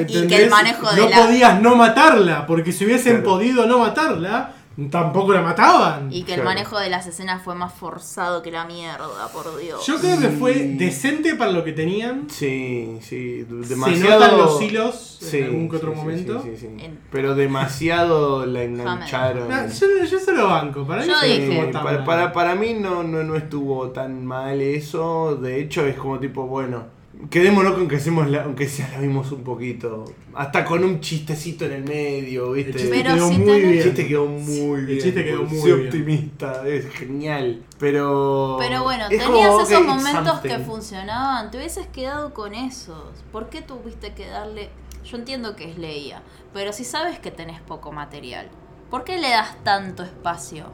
Y 0.08 0.28
que 0.28 0.44
el 0.44 0.50
manejo 0.50 0.90
de 0.92 1.02
no 1.02 1.10
la- 1.10 1.16
podías 1.26 1.62
no 1.62 1.76
matarla, 1.76 2.46
porque 2.46 2.72
si 2.72 2.86
hubiesen 2.86 3.18
Claro. 3.22 3.30
podido 3.30 3.66
no 3.66 3.80
matarla, 3.80 4.54
tampoco 4.90 5.34
la 5.34 5.42
mataban. 5.42 6.12
Y 6.12 6.24
que 6.24 6.34
el 6.34 6.42
Claro. 6.42 6.50
manejo 6.50 6.80
de 6.80 6.90
las 6.90 7.06
escenas 7.08 7.42
fue 7.44 7.56
más 7.56 7.74
forzado 7.74 8.42
que 8.42 8.52
la 8.52 8.66
mierda, 8.66 9.28
por 9.34 9.58
Dios. 9.60 9.86
Yo 9.86 10.00
creo 10.00 10.20
que 10.20 10.30
fue 10.30 10.54
Y- 10.58 10.78
decente 10.78 11.36
para 11.36 11.52
lo 11.52 11.64
que 11.64 11.74
tenían. 11.74 12.30
Sí, 12.30 12.98
sí. 13.02 13.46
Se 13.48 13.70
Demasiado. 13.70 14.20
notan 14.20 14.38
los 14.38 14.62
hilos 14.62 15.18
Sí, 15.22 15.38
en 15.40 15.44
algún 15.46 15.70
que 15.70 15.76
otro 15.78 15.92
sí, 15.92 15.96
sí, 15.98 16.02
momento. 16.02 16.42
sí, 16.44 16.50
sí, 16.52 16.58
sí. 16.78 16.86
En- 16.86 17.00
Pero 17.12 17.36
demasiado 17.36 18.46
la 18.46 18.64
engancharon. 18.64 19.50
No, 19.50 19.68
yo, 19.68 19.88
yo 20.10 20.20
se 20.20 20.32
lo 20.34 20.48
banco, 20.48 20.86
para 20.86 21.02
mí 21.02 21.08
Yo 21.08 21.20
dije- 21.22 21.70
tan 21.72 21.84
para, 21.84 21.98
mal. 21.98 22.06
para, 22.06 22.34
para 22.34 22.56
mí 22.56 22.74
no, 22.74 23.04
no, 23.04 23.24
no 23.24 23.36
estuvo 23.36 23.90
tan 23.90 24.26
mal 24.26 24.62
eso. 24.62 25.36
De 25.36 25.60
hecho, 25.62 25.86
es 25.86 25.96
como 25.98 26.20
tipo, 26.20 26.46
bueno, 26.48 26.84
quedémonos 27.30 27.74
con 27.74 27.88
que 27.88 27.98
hacemos 27.98 28.30
la, 28.30 28.44
aunque 28.44 28.68
sea 28.68 28.90
la 28.90 29.00
vimos 29.00 29.32
un 29.32 29.44
poquito. 29.44 30.06
Hasta 30.34 30.64
con 30.66 30.84
un 30.84 31.02
chistecito 31.02 31.66
en 31.66 31.74
el 31.74 31.84
medio, 31.84 32.52
¿viste? 32.54 32.72
El 32.72 32.78
chiste 32.78 32.96
Pero 33.04 33.14
quedó 33.16 33.28
si 33.30 33.38
muy 33.40 33.48
tenés- 33.48 33.56
El 33.64 33.72
bien. 33.72 33.84
chiste 33.84 34.08
quedó 34.08 34.26
muy 34.28 34.82
bien. 34.82 35.00
chiste 35.02 35.26
quedó 35.26 35.38
porque 35.40 35.54
muy 35.54 35.62
soy 35.62 35.72
bien. 35.74 35.88
optimista, 35.88 36.68
es 36.68 36.90
genial. 36.92 37.64
Pero. 37.80 38.56
Pero 38.60 38.84
bueno, 38.84 39.04
es 39.10 39.10
tenías 39.26 39.50
como, 39.50 39.62
esos 39.62 39.86
momentos 39.86 40.40
que 40.40 40.60
funcionaban, 40.60 41.52
te 41.52 41.58
hubieses 41.58 41.88
quedado 41.88 42.34
con 42.34 42.54
esos. 42.54 43.04
¿Por 43.32 43.50
qué 43.50 43.62
tuviste 43.62 44.14
que 44.14 44.28
darle.? 44.28 44.70
Yo 45.04 45.18
entiendo 45.18 45.56
que 45.56 45.70
es 45.72 45.78
Leia, 45.78 46.22
pero 46.54 46.74
si 46.74 46.84
sabes 46.84 47.20
que 47.20 47.32
tenés 47.32 47.62
poco 47.62 47.92
material, 47.92 48.50
¿por 48.92 49.04
qué 49.06 49.18
le 49.18 49.30
das 49.30 49.56
tanto 49.64 50.04
espacio? 50.04 50.66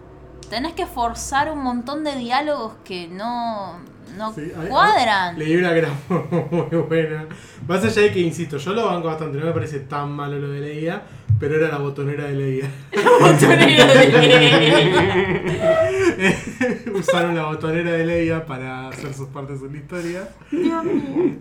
Tenés 0.50 0.74
que 0.74 0.86
forzar 0.88 1.52
un 1.52 1.60
montón 1.64 2.04
de 2.04 2.16
diálogos 2.16 2.74
que 2.84 3.08
no, 3.08 3.80
no 4.18 4.34
Sí, 4.34 4.51
hay- 4.58 4.68
cuadran. 4.68 5.38
Leí 5.39 5.56
una 5.56 5.72
que 5.74 5.80
era 5.80 5.89
muy 6.51 6.78
buena. 6.88 7.26
Más 7.68 7.84
allá 7.84 8.01
de 8.03 8.12
que, 8.12 8.20
insisto, 8.20 8.58
yo 8.58 8.74
lo 8.74 8.86
banco 8.86 9.08
bastante, 9.08 9.38
no 9.38 9.45
me 9.45 9.51
parece 9.51 9.80
tan 9.82 10.12
malo 10.12 10.38
lo 10.39 10.49
de 10.49 10.62
Leia, 10.62 11.01
pero 11.39 11.56
era 11.56 11.68
la 11.70 11.78
botonera 11.80 12.26
de 12.26 12.34
Leia. 12.34 12.70
Usaron 16.93 17.36
la 17.36 17.45
botonera 17.45 17.91
de 17.91 18.06
Leia 18.06 18.45
para 18.45 18.89
hacer 18.89 19.14
sus 19.14 19.28
partes 19.30 19.62
en 19.62 19.72
la 19.74 19.78
historia. 19.78 20.28
Dios 20.51 20.84
mío, 20.84 21.36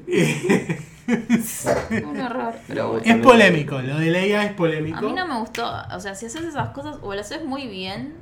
un 2.07 2.21
horror. 2.21 2.55
Pero. 2.67 2.99
Es 3.05 3.17
polémico, 3.19 3.81
lo 3.81 3.99
de 3.99 4.11
Leia 4.11 4.45
es 4.45 4.53
A 4.53 4.57
polémico. 4.57 5.01
mí 5.03 5.12
no 5.12 5.27
me 5.27 5.39
gustó. 5.39 5.71
O 5.95 6.01
sea, 6.01 6.15
si 6.15 6.27
haces 6.27 6.45
esas 6.45 6.71
cosas 6.71 6.97
o 7.03 7.15
las 7.15 7.31
haces 7.31 7.45
muy 7.45 7.67
bien 7.69 8.15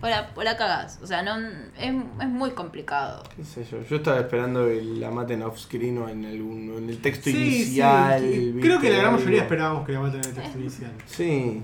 o 0.00 0.06
la, 0.08 0.30
o 0.34 0.42
la 0.42 0.56
cagás. 0.56 0.98
O 1.02 1.06
sea, 1.06 1.22
no, 1.22 1.36
es, 1.78 1.92
es 2.20 2.28
muy 2.28 2.50
complicado. 2.50 3.22
¿Qué 3.36 3.44
sé 3.44 3.64
yo? 3.64 3.82
Yo 3.88 3.96
estaba 3.96 4.20
esperando 4.20 4.66
que 4.66 4.80
la 4.82 5.10
maten 5.10 5.42
off 5.42 5.58
screen 5.58 5.98
o 5.98 6.08
en, 6.08 6.24
algún, 6.24 6.70
o 6.74 6.78
en 6.78 6.88
el 6.88 6.98
texto 7.00 7.30
Sí, 7.30 7.36
inicial. 7.36 8.22
Creo 8.60 8.80
que 8.80 8.90
la 8.90 8.98
gran 8.98 9.12
mayoría 9.14 9.42
esperábamos 9.42 9.86
que 9.86 9.92
la 9.92 10.00
maten 10.00 10.20
en 10.20 10.26
el 10.28 10.34
texto 10.34 10.58
inicial. 10.58 10.92
Sí. 11.06 11.62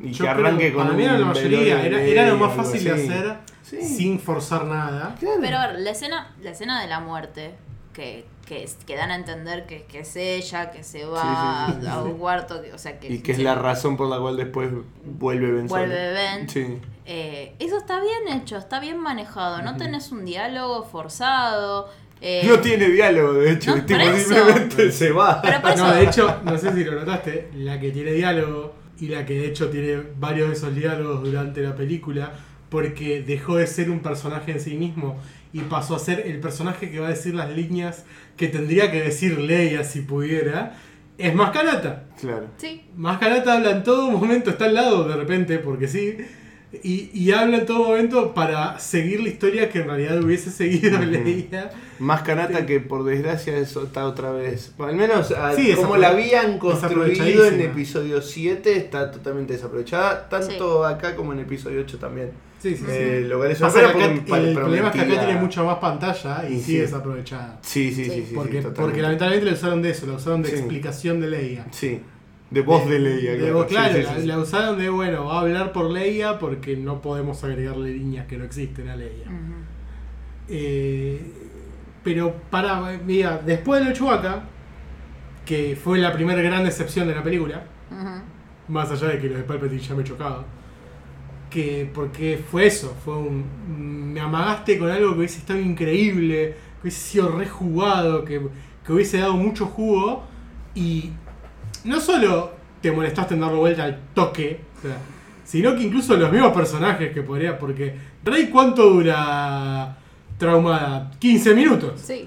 Y 0.00 0.10
Yo 0.12 0.24
que 0.24 0.30
arranque 0.30 0.64
creo- 0.72 0.74
con 0.74 0.84
para 0.86 0.96
mí 0.96 1.04
era 1.04 1.18
la 1.18 1.26
mayoría, 1.26 1.82
era, 1.84 2.00
era 2.02 2.28
lo 2.28 2.36
más 2.38 2.54
fácil 2.56 2.82
de 2.84 2.90
hacer 2.92 3.36
Sí. 3.62 3.80
sin 3.82 4.18
forzar 4.20 4.64
nada. 4.66 5.14
Claro. 5.18 5.36
Pero 5.40 5.56
a 5.56 5.66
ver, 5.68 5.80
la 5.80 5.90
escena, 5.90 6.34
la 6.42 6.50
escena 6.50 6.82
de 6.82 6.88
la 6.88 7.00
muerte, 7.00 7.54
que, 7.94 8.26
que, 8.46 8.68
que 8.86 8.96
dan 8.96 9.10
a 9.10 9.14
entender 9.16 9.66
que, 9.66 9.84
que 9.84 10.00
es 10.00 10.14
ella, 10.16 10.70
que 10.70 10.82
se 10.82 11.04
va 11.06 11.66
Sí, 11.66 11.72
sí, 11.72 11.78
sí, 11.80 11.86
sí, 11.86 11.92
a 11.92 12.02
un 12.02 12.18
cuarto, 12.18 12.62
que- 12.62 12.72
o 12.72 12.78
sea, 12.78 12.98
que, 13.00 13.08
y 13.12 13.18
que 13.20 13.32
es 13.32 13.38
la 13.38 13.54
razón 13.54 13.96
por 13.96 14.08
la 14.08 14.18
cual 14.18 14.36
después 14.36 14.70
vuelve 15.04 15.50
Ben 15.52 15.68
solo. 15.68 15.80
vuelve 15.80 16.12
Ben. 16.12 16.48
Sí. 16.48 16.78
Eh, 17.06 17.54
eso 17.58 17.78
está 17.78 18.00
bien 18.00 18.38
hecho, 18.40 18.56
está 18.56 18.80
bien 18.80 18.98
manejado. 18.98 19.62
No 19.62 19.76
tenés 19.76 20.10
un 20.12 20.24
diálogo 20.24 20.84
forzado. 20.84 21.88
eh, 22.20 22.42
No 22.46 22.58
tiene 22.60 22.88
diálogo, 22.88 23.34
de 23.34 23.52
hecho. 23.52 23.70
no, 23.72 23.76
el 23.76 23.86
tipo 23.86 24.00
simplemente 24.00 24.90
se 24.92 25.10
va. 25.12 25.42
No, 25.76 25.92
de 25.92 26.04
hecho, 26.04 26.40
no 26.44 26.56
sé 26.58 26.72
si 26.72 26.84
lo 26.84 26.92
notaste, 26.92 27.50
la 27.56 27.78
que 27.80 27.90
tiene 27.90 28.12
diálogo 28.12 28.74
y 29.00 29.08
la 29.08 29.26
que 29.26 29.34
de 29.34 29.46
hecho 29.48 29.68
tiene 29.70 30.02
varios 30.18 30.48
de 30.48 30.54
esos 30.54 30.74
diálogos 30.74 31.22
durante 31.24 31.60
la 31.62 31.74
película, 31.74 32.32
porque 32.70 33.22
dejó 33.22 33.56
de 33.56 33.66
ser 33.66 33.90
un 33.90 34.00
personaje 34.00 34.52
en 34.52 34.60
sí 34.60 34.74
mismo 34.74 35.16
y 35.54 35.60
pasó 35.60 35.94
a 35.96 35.98
ser 35.98 36.24
el 36.26 36.38
personaje 36.40 36.90
que 36.90 37.00
va 37.00 37.06
a 37.06 37.10
decir 37.10 37.34
las 37.34 37.50
líneas 37.50 38.04
que 38.36 38.48
tendría 38.48 38.90
que 38.92 39.00
decir 39.00 39.38
Leia 39.38 39.84
si 39.84 40.00
pudiera, 40.02 40.76
es 41.16 41.34
Mascanata. 41.34 42.04
Claro. 42.20 42.48
sí, 42.58 42.82
Mascanata 42.96 43.54
habla 43.54 43.70
en 43.70 43.82
todo 43.84 44.10
momento, 44.10 44.50
está 44.50 44.66
al 44.66 44.74
lado 44.74 45.08
de 45.08 45.16
repente, 45.16 45.58
porque 45.58 45.88
sí. 45.88 46.18
Y, 46.82 47.08
y 47.14 47.30
habla 47.30 47.58
en 47.58 47.66
todo 47.66 47.84
momento 47.84 48.34
para 48.34 48.80
seguir 48.80 49.20
la 49.22 49.28
historia 49.28 49.68
que 49.70 49.78
en 49.78 49.86
realidad 49.86 50.20
hubiese 50.20 50.50
seguido. 50.50 50.98
Leia. 51.00 51.70
Más 52.00 52.22
canata 52.22 52.66
que 52.66 52.80
por 52.80 53.04
desgracia 53.04 53.56
eso 53.56 53.84
está 53.84 54.06
otra 54.06 54.32
vez. 54.32 54.72
Al 54.80 54.96
menos 54.96 55.30
a- 55.30 55.54
Sí, 55.54 55.72
como 55.76 55.96
la 55.96 56.08
habían 56.08 56.58
construido 56.58 57.46
en 57.46 57.60
episodio 57.60 58.20
7 58.20 58.76
está 58.76 59.12
totalmente 59.12 59.52
desaprovechada. 59.52 60.28
Tanto 60.28 60.84
acá 60.84 61.14
como 61.14 61.32
en 61.32 61.38
episodio 61.38 61.80
8 61.82 61.98
también. 61.98 62.32
Sí, 62.64 62.76
sí, 62.78 62.84
sí. 62.86 62.90
Eh, 62.90 63.26
lo 63.28 63.36
cual 63.38 63.50
es 63.50 63.58
Pasa 63.58 63.78
una 63.80 63.92
que 63.92 64.04
acá- 64.04 64.38
el 64.38 64.54
problema 64.54 64.86
es 64.88 64.94
que 64.94 65.00
acá 65.02 65.24
tiene 65.26 65.38
mucha 65.40 65.62
más 65.62 65.76
pantalla 65.76 66.48
y 66.48 66.54
Y 66.54 66.60
sigue 66.60 66.78
sí. 66.78 66.78
desaprovechada. 66.78 67.58
Sí, 67.60 67.90
sí, 67.92 68.04
sí, 68.04 68.04
Sí. 68.04 68.10
sí. 68.10 68.26
sí, 68.30 68.34
Porque, 68.34 68.52
totalmente. 68.62 68.80
porque 68.80 69.02
lamentablemente 69.02 69.50
la 69.50 69.56
usaron 69.56 69.82
de 69.82 69.90
eso, 69.90 70.06
la 70.06 70.14
usaron 70.14 70.40
de 70.42 70.48
Sí. 70.48 70.54
explicación 70.56 71.20
de 71.20 71.28
Leia. 71.28 71.66
Sí. 71.72 72.00
De 72.50 72.60
voz 72.62 72.88
de 72.88 72.98
Leia, 73.00 73.32
De 73.32 73.38
claro. 73.38 73.54
voz, 73.54 73.66
Sí, 73.68 73.74
claro, 73.74 73.94
sí, 73.96 74.02
la, 74.02 74.14
sí, 74.14 74.20
sí. 74.22 74.26
la 74.26 74.38
usaron 74.38 74.78
de, 74.78 74.88
bueno, 74.88 75.26
va 75.26 75.36
a 75.36 75.40
hablar 75.42 75.72
por 75.72 75.90
Leia 75.90 76.38
porque 76.38 76.74
no 76.76 77.02
podemos 77.02 77.44
agregarle 77.44 77.90
líneas 77.90 78.26
que 78.26 78.38
no 78.38 78.44
existen 78.44 78.88
a 78.88 78.96
Leia. 78.96 79.26
ujú. 79.26 79.54
Eh, 80.48 81.20
pero 82.02 82.34
para, 82.50 82.98
mira, 83.04 83.40
después 83.44 83.80
de 83.80 83.84
lo 83.86 83.90
de 83.90 83.96
Chewbacca, 83.98 84.42
que 85.44 85.76
fue 85.82 85.98
la 85.98 86.12
primera 86.12 86.40
gran 86.42 86.64
decepción 86.64 87.08
de 87.08 87.14
la 87.14 87.22
película, 87.22 87.64
Ujú. 87.90 88.72
más 88.72 88.90
allá 88.90 89.08
de 89.08 89.18
que 89.18 89.28
lo 89.28 89.36
de 89.36 89.42
Palpatine 89.42 89.80
ya 89.80 89.94
me 89.94 90.04
chocaba, 90.04 90.44
que 91.54 91.88
porque 91.94 92.42
fue 92.50 92.66
eso, 92.66 92.96
fue 93.04 93.16
un, 93.16 94.12
me 94.12 94.20
amagaste 94.20 94.76
con 94.76 94.90
algo 94.90 95.12
que 95.12 95.18
hubiese 95.18 95.38
estado 95.38 95.60
increíble, 95.60 96.56
que 96.74 96.80
hubiese 96.82 96.98
sido 97.12 97.28
rejugado, 97.28 98.24
que, 98.24 98.40
que 98.84 98.92
hubiese 98.92 99.18
dado 99.18 99.34
mucho 99.34 99.66
jugo 99.66 100.24
y 100.74 101.10
no 101.84 102.00
solo 102.00 102.54
te 102.80 102.90
molestaste 102.90 103.34
en 103.34 103.40
darle 103.40 103.58
vuelta 103.58 103.84
al 103.84 104.00
toque, 104.14 104.62
o 104.78 104.82
sea, 104.82 104.96
sino 105.44 105.76
que 105.76 105.84
incluso 105.84 106.16
los 106.16 106.32
mismos 106.32 106.52
personajes 106.52 107.12
que 107.12 107.22
podría, 107.22 107.56
porque 107.56 107.94
Rey 108.24 108.48
cuánto 108.48 108.90
dura 108.90 109.96
traumada, 110.36 111.12
15 111.20 111.54
minutos. 111.54 112.00
Sí. 112.00 112.26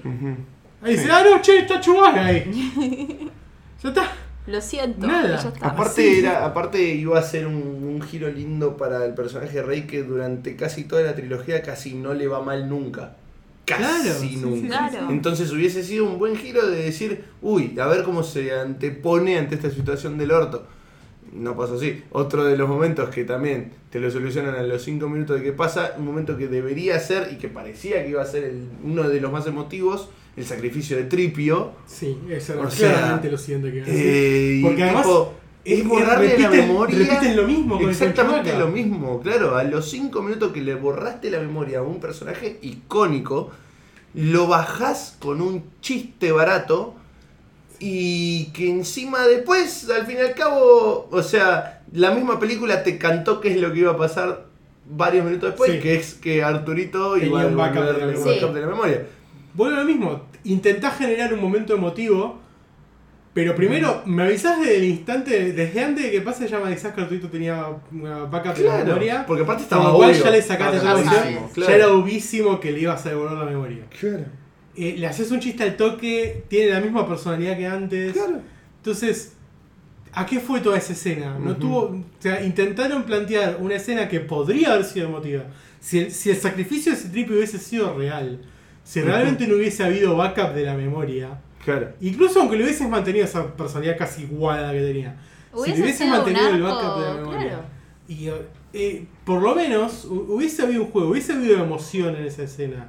Ahí 0.80 0.92
dice, 0.92 1.04
Sí. 1.04 1.10
ah 1.12 1.22
no, 1.30 1.42
che, 1.42 1.58
está 1.58 1.78
Chewbacca 1.80 2.24
ahí. 2.24 3.28
ya 3.82 3.88
está. 3.90 4.04
Lo 4.48 4.60
siento. 4.60 5.06
Nada. 5.06 5.40
ya 5.42 5.48
está. 5.48 5.66
Aparte, 5.68 6.02
sí. 6.02 6.18
era, 6.20 6.44
aparte 6.44 6.82
iba 6.82 7.18
a 7.18 7.22
ser 7.22 7.46
un, 7.46 7.54
un 7.54 8.02
giro 8.02 8.28
lindo 8.28 8.76
para 8.76 9.04
el 9.04 9.14
personaje 9.14 9.52
de 9.56 9.62
Rey 9.62 9.82
que 9.86 10.02
durante 10.02 10.56
casi 10.56 10.84
toda 10.84 11.02
la 11.02 11.14
trilogía 11.14 11.62
casi 11.62 11.94
no 11.94 12.14
le 12.14 12.26
va 12.28 12.42
mal 12.42 12.68
nunca. 12.68 13.16
Casi 13.64 13.82
Claro, 13.82 14.18
sí, 14.18 14.28
sí, 14.30 14.36
nunca. 14.36 14.60
sí, 14.60 14.66
Claro. 14.68 15.10
Entonces 15.10 15.52
hubiese 15.52 15.84
sido 15.84 16.04
un 16.06 16.18
buen 16.18 16.36
giro 16.36 16.66
de 16.66 16.82
decir, 16.84 17.24
uy, 17.42 17.78
a 17.78 17.86
ver 17.86 18.02
cómo 18.02 18.22
se 18.22 18.52
antepone 18.58 19.38
ante 19.38 19.56
esta 19.56 19.70
situación 19.70 20.16
del 20.18 20.32
orto. 20.32 20.66
No 21.38 21.56
pasó 21.56 21.74
así. 21.76 22.02
Otro 22.10 22.44
de 22.44 22.56
los 22.56 22.68
momentos 22.68 23.10
que 23.10 23.24
también 23.24 23.72
te 23.90 24.00
lo 24.00 24.10
solucionan 24.10 24.54
a 24.56 24.62
los 24.62 24.82
5 24.82 25.08
minutos 25.08 25.38
de 25.38 25.42
que 25.44 25.52
pasa, 25.52 25.94
un 25.96 26.04
momento 26.04 26.36
que 26.36 26.48
debería 26.48 26.98
ser 27.00 27.30
y 27.32 27.36
que 27.36 27.48
parecía 27.48 28.02
que 28.04 28.10
iba 28.10 28.22
a 28.22 28.26
ser 28.26 28.44
el- 28.44 28.68
uno 28.84 29.08
de 29.08 29.20
los 29.20 29.30
más 29.32 29.46
emotivos, 29.46 30.08
el 30.36 30.44
sacrificio 30.44 30.96
de 30.96 31.04
Tripio. 31.04 31.72
Sí, 31.86 32.18
eso 32.30 32.54
era 32.54 32.70
sea, 32.70 32.92
claramente 32.92 33.30
lo 33.30 33.38
siguiente 33.38 33.70
que 33.70 33.76
iba 33.78 33.86
a 33.86 33.90
decir. 33.90 34.06
Eh, 34.06 34.60
Porque 34.62 34.82
además 34.84 35.02
tipo, 35.04 35.32
es 35.64 35.86
borrarle 35.88 36.36
repiten- 36.36 36.42
la 36.42 36.50
memoria. 36.50 36.98
repiten 36.98 37.36
lo 37.36 37.46
mismo 37.46 37.74
con 37.76 37.84
el 37.84 37.90
Exactamente 37.90 38.58
lo 38.58 38.68
mismo, 38.68 39.20
claro. 39.20 39.56
A 39.56 39.64
los 39.64 39.88
5 39.90 40.22
minutos 40.22 40.52
que 40.52 40.60
le 40.60 40.74
borraste 40.74 41.30
la 41.30 41.40
memoria 41.40 41.78
a 41.80 41.82
un 41.82 42.00
personaje 42.00 42.58
icónico, 42.62 43.50
lo 44.14 44.46
bajás 44.48 45.16
con 45.20 45.40
un 45.40 45.62
chiste 45.80 46.32
barato 46.32 46.94
y 47.80 48.46
que 48.52 48.68
encima 48.70 49.26
después, 49.26 49.88
al 49.90 50.06
fin 50.06 50.16
y 50.18 50.20
al 50.20 50.34
cabo, 50.34 51.08
o 51.10 51.22
sea, 51.22 51.82
la 51.92 52.10
misma 52.12 52.38
película 52.40 52.82
te 52.82 52.98
cantó 52.98 53.40
qué 53.40 53.52
es 53.52 53.60
lo 53.60 53.72
que 53.72 53.80
iba 53.80 53.92
a 53.92 53.96
pasar 53.96 54.46
varios 54.90 55.24
minutos 55.24 55.50
después, 55.50 55.72
Sí. 55.72 55.78
que 55.80 55.94
es 55.94 56.14
que 56.14 56.42
Arturito 56.42 57.14
Tenía 57.14 57.28
iba 57.28 57.42
a 57.42 57.46
un 57.46 57.56
backup 57.56 57.84
de 57.84 57.92
la 57.92 58.06
memoria. 58.06 58.32
backup 58.34 58.54
de 58.54 58.60
la 58.60 58.66
memoria. 58.66 59.06
lo 59.56 59.84
mismo. 59.84 60.22
Intentás 60.44 60.96
generar 60.98 61.32
un 61.34 61.40
momento 61.40 61.74
emotivo. 61.74 62.40
Pero 63.34 63.54
primero, 63.54 64.02
me 64.04 64.24
avisás 64.24 64.58
desde 64.58 64.78
el 64.78 64.84
instante, 64.84 65.52
desde 65.52 65.84
antes 65.84 66.04
de 66.06 66.10
que 66.10 66.20
pase, 66.22 66.48
ya 66.48 66.58
me 66.58 66.66
avisás 66.66 66.92
que 66.92 67.02
Arturito 67.02 67.28
tenía 67.28 67.66
una 67.92 68.24
backup 68.24 68.56
de 68.56 68.64
la 68.64 68.84
memoria. 68.84 69.24
porque 69.26 69.42
aparte 69.44 69.62
estaba 69.62 69.92
obvio. 69.92 70.10
ya 70.12 70.30
le 70.30 70.42
sacaste 70.42 70.78
ya 70.78 70.94
la 70.94 71.66
ya 71.68 71.74
era 71.74 71.88
obvísimo 71.92 72.58
que 72.58 72.72
le 72.72 72.80
ibas 72.80 73.04
a 73.06 73.10
devolver 73.10 73.38
la 73.38 73.44
memoria. 73.44 73.84
Claro, 74.00 74.24
Eh, 74.78 74.94
le 74.98 75.06
haces 75.06 75.30
un 75.30 75.40
chiste 75.40 75.62
al 75.64 75.76
toque, 75.76 76.44
tiene 76.48 76.70
la 76.72 76.80
misma 76.80 77.06
personalidad 77.08 77.56
que 77.56 77.66
antes. 77.66 78.12
claro. 78.12 78.40
Entonces, 78.76 79.32
¿a 80.12 80.24
qué 80.24 80.38
fue 80.40 80.60
toda 80.60 80.78
esa 80.78 80.92
escena? 80.92 81.36
No 81.38 81.56
tuvo, 81.56 81.78
o 81.80 82.04
sea, 82.20 82.42
intentaron 82.44 83.02
plantear 83.02 83.58
una 83.60 83.74
escena 83.74 84.08
que 84.08 84.20
podría 84.20 84.72
haber 84.72 84.84
sido 84.84 85.08
emotiva. 85.08 85.44
Si 85.80 85.98
el, 85.98 86.12
si 86.12 86.30
el 86.30 86.36
sacrificio 86.36 86.92
de 86.92 86.98
ese 86.98 87.08
triple 87.08 87.36
hubiese 87.36 87.58
sido 87.58 87.96
real, 87.98 88.40
si 88.84 89.00
realmente 89.00 89.46
no 89.46 89.56
hubiese 89.56 89.82
habido 89.84 90.16
backup 90.16 90.54
de 90.54 90.64
la 90.64 90.74
memoria, 90.74 91.40
Claro. 91.64 91.90
incluso 92.00 92.40
aunque 92.40 92.56
le 92.56 92.64
hubieses 92.64 92.88
mantenido 92.88 93.24
esa 93.24 93.54
personalidad 93.54 93.98
casi 93.98 94.22
igual 94.22 94.58
a 94.64 94.68
la 94.68 94.72
que 94.72 94.80
tenía, 94.80 95.16
si 95.64 95.72
le 95.72 95.82
hubieses 95.82 96.08
mantenido 96.08 96.48
el 96.50 96.62
backup 96.62 97.00
de 97.00 97.06
la 97.08 97.14
memoria, 97.14 97.40
claro. 97.48 97.64
y 98.08 98.30
eh, 98.74 99.06
por 99.24 99.42
lo 99.42 99.54
menos 99.54 100.06
hu- 100.06 100.26
hubiese 100.28 100.62
habido 100.62 100.82
un 100.82 100.90
juego, 100.90 101.10
hubiese 101.10 101.32
habido 101.32 101.62
emoción 101.62 102.14
en 102.16 102.24
esa 102.24 102.42
escena. 102.42 102.86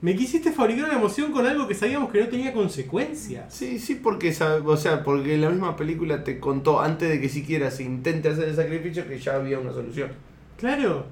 Me 0.00 0.16
quisiste 0.16 0.50
fabricar 0.52 0.86
una 0.86 0.94
emoción 0.98 1.30
con 1.32 1.46
algo 1.46 1.68
que 1.68 1.74
sabíamos 1.74 2.10
que 2.10 2.20
no 2.20 2.28
tenía 2.28 2.52
consecuencias. 2.52 3.54
Sí, 3.54 3.78
sí, 3.78 3.94
porque, 3.94 4.34
o 4.64 4.76
sea, 4.76 5.02
porque 5.04 5.36
la 5.38 5.50
misma 5.50 5.76
película 5.76 6.24
te 6.24 6.40
contó 6.40 6.80
antes 6.80 7.08
de 7.08 7.20
que 7.20 7.28
siquiera 7.28 7.70
se 7.70 7.84
intente 7.84 8.28
hacer 8.28 8.48
el 8.48 8.56
sacrificio 8.56 9.06
que 9.06 9.18
ya 9.18 9.36
había 9.36 9.58
una 9.60 9.72
solución. 9.72 10.10
Claro. 10.56 11.06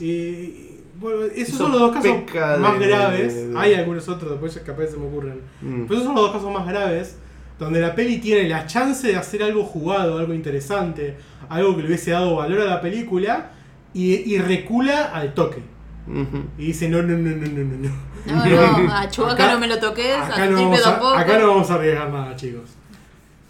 Eh, 0.00 0.80
bueno, 1.00 1.24
esos 1.26 1.38
Eso 1.48 1.56
son 1.58 1.72
los 1.72 1.80
dos 1.80 1.92
casos 1.92 2.16
más 2.60 2.78
de- 2.78 2.86
graves. 2.86 3.34
de- 3.34 3.48
de- 3.48 3.58
Hay 3.58 3.74
algunos 3.74 4.08
otros, 4.08 4.30
después 4.32 4.56
capaz 4.64 4.86
se 4.88 4.96
me 4.96 5.06
ocurren. 5.06 5.40
Mm. 5.60 5.82
Pero 5.84 5.94
esos 5.94 6.04
son 6.04 6.14
los 6.14 6.24
dos 6.24 6.32
casos 6.32 6.52
más 6.52 6.66
graves. 6.66 7.16
Donde 7.58 7.80
la 7.80 7.94
peli 7.96 8.18
tiene 8.18 8.48
la 8.48 8.66
chance 8.66 9.08
de 9.08 9.16
hacer 9.16 9.42
algo 9.42 9.64
jugado, 9.64 10.18
algo 10.18 10.32
interesante, 10.32 11.16
algo 11.48 11.74
que 11.74 11.82
le 11.82 11.88
hubiese 11.88 12.12
dado 12.12 12.36
valor 12.36 12.60
a 12.60 12.64
la 12.66 12.80
película 12.80 13.50
y, 13.94 14.14
y 14.34 14.38
recula 14.38 15.06
al 15.06 15.34
toque. 15.34 15.62
Ujú. 16.06 16.44
Y 16.58 16.66
dice: 16.66 16.88
No, 16.88 17.02
no, 17.02 17.16
no, 17.16 17.30
no, 17.36 17.46
no, 17.46 17.64
no. 17.64 17.88
no. 17.88 18.08
No, 18.26 18.78
no, 18.78 18.92
a 18.96 19.08
Chewbacca 19.08 19.44
Acá- 19.44 19.52
no 19.54 19.60
me 19.60 19.66
lo 19.68 19.78
toques, 19.78 20.10
a 20.10 20.26
Acá 20.26 20.46
no, 20.46 20.56
Triple 20.56 20.62
vamos 20.64 20.82
tampoco. 20.82 21.08
a, 21.14 21.20
acá 21.20 21.38
no 21.38 21.48
vamos 21.48 21.70
a 21.70 21.74
arriesgar 21.74 22.10
nada, 22.10 22.36
chicos. 22.36 22.70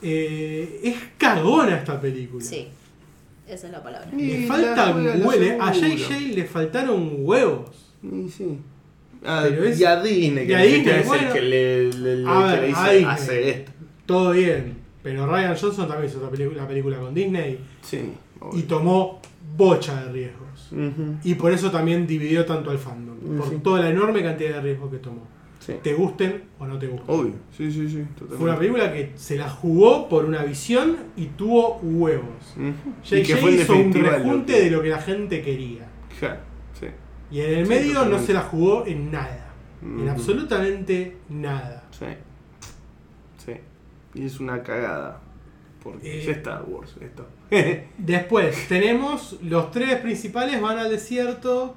Eh, 0.02 0.80
es 0.84 0.96
cagona 1.16 1.76
esta 1.78 2.00
película. 2.00 2.44
Sí, 2.44 2.68
esa 3.48 3.66
es 3.66 3.72
la 3.72 3.82
palabra. 3.82 4.08
Y 4.16 4.42
Le 4.42 4.46
faltan 4.46 5.04
huevos. 5.24 5.34
A. 5.60 5.72
JJ 5.72 6.34
le 6.34 6.44
faltaron 6.44 7.10
huevos. 7.18 7.70
Y 8.02 8.28
sí. 8.28 8.58
Ah, 9.24 9.44
Pero 9.48 9.64
es- 9.64 9.80
y 9.80 9.84
a 9.84 10.00
Disney, 10.00 10.46
que 10.46 10.52
y 10.52 10.54
a 10.54 10.58
Disney, 10.60 10.94
es 11.00 11.06
bueno. 11.06 11.26
el 11.26 11.32
que 11.32 11.40
le, 11.42 11.92
le- 11.92 12.16
le- 12.18 12.28
A 12.30 12.32
que 12.40 12.46
ver, 12.52 12.60
le 12.60 12.66
dice, 12.68 12.78
a 12.80 12.90
Disney. 12.92 13.04
hace 13.12 13.50
esto. 13.50 13.72
Todo 14.06 14.30
bien. 14.30 14.78
Pero 15.02 15.26
Ryan 15.26 15.56
Johnson 15.60 15.88
también 15.88 16.10
hizo 16.10 16.22
la 16.22 16.30
película, 16.30 16.62
la 16.62 16.68
película 16.68 16.98
con 16.98 17.14
Disney 17.14 17.58
Sí. 17.82 18.12
Y 18.52 18.62
tomó 18.62 19.20
bocha 19.56 20.04
de 20.04 20.12
riesgos. 20.12 20.72
Y 21.24 21.34
por 21.34 21.52
eso 21.52 21.70
también 21.70 22.06
dividió 22.06 22.44
tanto 22.44 22.70
al 22.70 22.78
fandom. 22.78 23.16
Por 23.38 23.48
Sí. 23.48 23.56
toda 23.62 23.80
la 23.80 23.90
enorme 23.90 24.22
cantidad 24.22 24.54
de 24.56 24.60
riesgos 24.60 24.90
que 24.90 24.98
tomó. 24.98 25.26
Sí. 25.60 25.74
Te 25.82 25.92
gusten 25.94 26.44
o 26.58 26.66
no 26.66 26.78
te 26.78 26.86
gusten. 26.86 27.14
Obvio. 27.14 27.32
Sí, 27.56 27.70
sí, 27.72 27.88
sí. 27.88 28.02
Totalmente. 28.14 28.36
Fue 28.36 28.48
una 28.50 28.58
película 28.58 28.92
que 28.92 29.12
se 29.16 29.36
la 29.36 29.50
jugó 29.50 30.08
por 30.08 30.24
una 30.24 30.42
visión 30.44 30.96
y 31.16 31.26
tuvo 31.26 31.78
huevos. 31.82 32.54
JJ 33.02 33.18
Y 33.18 33.22
que 33.24 33.36
fue 33.36 33.52
hizo 33.52 33.74
un 33.76 33.92
lo 33.92 34.10
rejunte 34.10 34.52
que- 34.54 34.60
de 34.64 34.70
lo 34.70 34.82
que 34.82 34.88
la 34.88 35.00
gente 35.00 35.42
quería. 35.42 35.88
Ja, 36.20 36.40
sí. 36.78 36.86
Y 37.30 37.40
en 37.40 37.58
el 37.58 37.64
Sí, 37.66 37.70
medio 37.70 38.04
no 38.06 38.18
se 38.18 38.32
la 38.32 38.40
jugó 38.42 38.86
en 38.86 39.10
nada. 39.10 39.52
En 39.82 40.08
absolutamente 40.08 41.16
nada. 41.28 41.84
Sí. 41.90 42.06
Sí. 43.44 43.52
Y 44.14 44.24
es 44.26 44.40
una 44.40 44.62
cagada. 44.62 45.20
Porque 45.92 46.20
Eh. 46.20 46.24
ya 46.26 46.32
está 46.32 46.62
Wars 46.62 46.94
esto. 47.00 47.26
Después 47.98 48.68
tenemos 48.68 49.36
los 49.42 49.70
tres 49.70 49.96
principales 49.96 50.60
van 50.60 50.78
al 50.78 50.90
desierto 50.90 51.74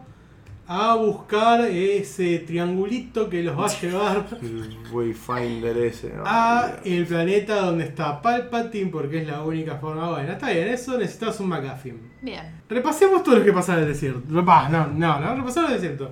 a 0.68 0.96
buscar 0.96 1.62
ese 1.66 2.40
triangulito 2.40 3.30
que 3.30 3.44
los 3.44 3.58
va 3.60 3.66
a 3.66 3.70
llevar 3.82 4.26
El 4.42 4.78
Wayfinder 4.92 5.76
ese. 5.78 6.14
¿no? 6.16 6.24
a 6.26 6.78
el 6.86 7.06
planeta 7.06 7.62
donde 7.66 7.84
está 7.86 8.22
Palpatine 8.22 8.90
porque 8.90 9.22
es 9.22 9.28
la 9.28 9.44
única 9.44 9.76
forma. 9.76 10.10
Bueno, 10.12 10.32
está 10.32 10.50
bien, 10.52 10.70
eso 10.70 10.98
necesitas 10.98 11.40
un 11.42 11.50
McGuffin. 11.50 12.00
Bien. 12.22 12.62
Repasemos 12.70 13.22
todo 13.24 13.38
lo 13.40 13.44
que 13.44 13.52
pasa 13.52 13.74
en 13.74 13.80
el 13.80 13.88
desierto. 13.88 14.22
Bah, 14.44 14.70
no, 14.70 14.88
no, 14.88 15.20
no, 15.20 15.36
repasemos 15.36 15.72
el 15.72 15.76
desierto. 15.82 16.12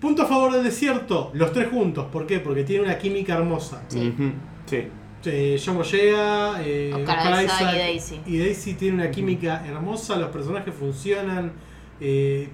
Punto 0.00 0.22
a 0.22 0.26
favor 0.26 0.52
del 0.52 0.62
desierto, 0.62 1.30
los 1.34 1.50
tres 1.52 1.68
juntos. 1.68 2.06
¿Por 2.12 2.26
qué? 2.26 2.38
Porque 2.38 2.62
tiene 2.62 2.84
una 2.84 2.98
química 2.98 3.34
hermosa. 3.34 3.82
Sí. 3.88 4.14
Sí. 4.66 4.84
Eh, 5.26 5.60
John 5.64 5.76
Boyega, 5.76 6.62
eh, 6.62 6.92
Oscar 6.94 7.18
Oscar 7.18 7.44
Isaac 7.44 7.60
Isaac 7.60 7.74
y 7.74 7.78
Daisy. 7.78 8.20
y 8.26 8.38
Daisy 8.38 8.74
tiene 8.74 8.94
una 9.02 9.10
química 9.10 9.64
hermosa, 9.66 10.16
los 10.16 10.30
personajes 10.30 10.74
funcionan, 10.74 11.52
eh, 12.00 12.50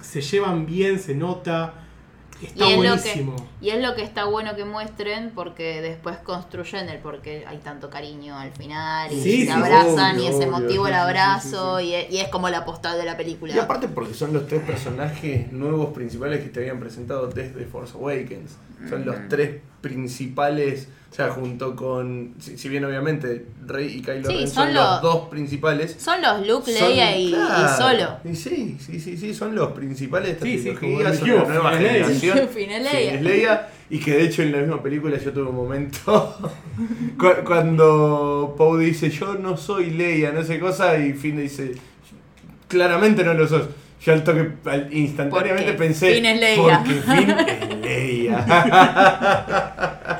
se 0.00 0.20
llevan 0.22 0.66
bien, 0.66 0.98
se 0.98 1.14
nota, 1.14 1.74
está 2.42 2.64
Y 2.64 2.72
es, 2.72 2.76
lo 2.84 2.96
buenísimo. 2.96 3.36
que, 3.36 3.66
y 3.66 3.70
es 3.70 3.82
lo 3.82 3.94
que 3.94 4.02
está 4.02 4.24
bueno 4.24 4.56
que 4.56 4.64
muestren 4.64 5.32
porque 5.34 5.82
después 5.82 6.16
construyen 6.18 6.88
el 6.88 6.98
por 6.98 7.20
qué 7.20 7.44
hay 7.46 7.58
tanto 7.58 7.90
cariño 7.90 8.38
al 8.38 8.50
final 8.52 9.12
y 9.12 9.20
Sí, 9.20 9.22
sí, 9.22 9.44
se 9.44 9.52
abrazan 9.52 10.16
obvio, 10.16 10.24
y 10.24 10.26
es 10.26 10.34
obvio, 10.36 10.46
emotivo 10.48 10.86
sí, 10.86 10.90
el 10.92 10.96
sí, 10.96 11.00
sí, 11.02 11.06
abrazo 11.06 11.78
sí, 11.78 11.84
Y, 11.84 11.94
es, 11.94 12.10
y 12.10 12.18
es 12.18 12.28
como 12.28 12.48
la 12.48 12.64
postal 12.64 12.98
de 12.98 13.04
la 13.04 13.16
película. 13.16 13.54
Y 13.54 13.58
aparte 13.58 13.88
porque 13.88 14.14
son 14.14 14.32
los 14.32 14.46
tres 14.46 14.62
personajes 14.62 15.52
nuevos 15.52 15.92
principales 15.92 16.40
que 16.40 16.48
te 16.48 16.60
habían 16.60 16.80
presentado 16.80 17.26
desde 17.28 17.64
Force 17.66 17.94
Awakens. 17.96 18.56
Son 18.88 19.04
los 19.04 19.16
tres 19.28 19.60
principales, 19.82 20.88
o 21.10 21.12
sea, 21.12 21.28
junto 21.30 21.74
con, 21.74 22.34
si, 22.38 22.56
si 22.56 22.68
bien 22.68 22.84
obviamente 22.84 23.44
Rey 23.66 23.96
y 23.96 24.00
Kylo 24.00 24.28
Sí, 24.30 24.36
Ren 24.36 24.46
son 24.48 24.54
son 24.66 24.74
los 24.74 24.84
los- 24.84 25.02
dos 25.02 25.28
principales. 25.28 25.96
Son 25.98 26.22
los 26.22 26.46
Luke, 26.46 26.70
son- 26.72 26.88
Leia 26.88 27.16
y, 27.16 27.28
y 27.28 27.32
claro, 27.32 27.76
Solo. 27.76 28.16
Y 28.30 28.36
sí, 28.36 28.76
sí, 28.78 29.00
sí, 29.00 29.16
sí, 29.16 29.34
son 29.34 29.54
los 29.56 29.72
principales 29.72 30.28
de 30.28 30.32
esta 30.34 30.44
Sí, 30.46 30.58
sí, 30.58 30.70
trilogía, 30.76 31.08
lo 31.08 31.14
son 31.16 31.28
la 31.28 31.44
nueva 31.44 31.72
Finn 31.72 31.86
es 31.86 31.92
Leia. 31.92 32.04
generación. 32.20 32.48
Finn 32.48 32.70
es 32.70 32.82
Leia. 32.84 33.00
Finn 33.10 33.14
es 33.18 33.22
Leia, 33.22 33.68
Y 33.90 33.98
que 33.98 34.10
de 34.12 34.22
hecho 34.24 34.42
en 34.42 34.52
la 34.52 34.58
misma 34.58 34.80
película 34.82 35.18
yo 35.18 35.32
tuve 35.32 35.48
un 35.48 35.56
momento 35.56 36.36
cu- 37.18 37.44
cuando 37.44 38.54
Poe 38.56 38.84
dice 38.84 39.10
yo 39.10 39.34
no 39.34 39.56
soy 39.56 39.90
Leia, 39.90 40.30
no 40.30 40.44
sé 40.44 40.60
cosa, 40.60 40.96
y 40.96 41.12
Finn 41.14 41.38
dice 41.40 41.72
claramente 42.68 43.24
no 43.24 43.34
lo 43.34 43.48
sos. 43.48 43.68
Yo 44.02 44.12
al 44.14 44.22
toque, 44.24 44.52
al- 44.64 44.88
instantáneamente 44.94 45.72
Porque 45.72 45.78
pensé 45.88 46.14
Finn 46.14 46.24
es 46.24 46.40
Leia. 46.40 46.62
porque 46.62 46.94
Finn 47.02 47.30
es 47.30 47.76
Leia. 47.82 48.46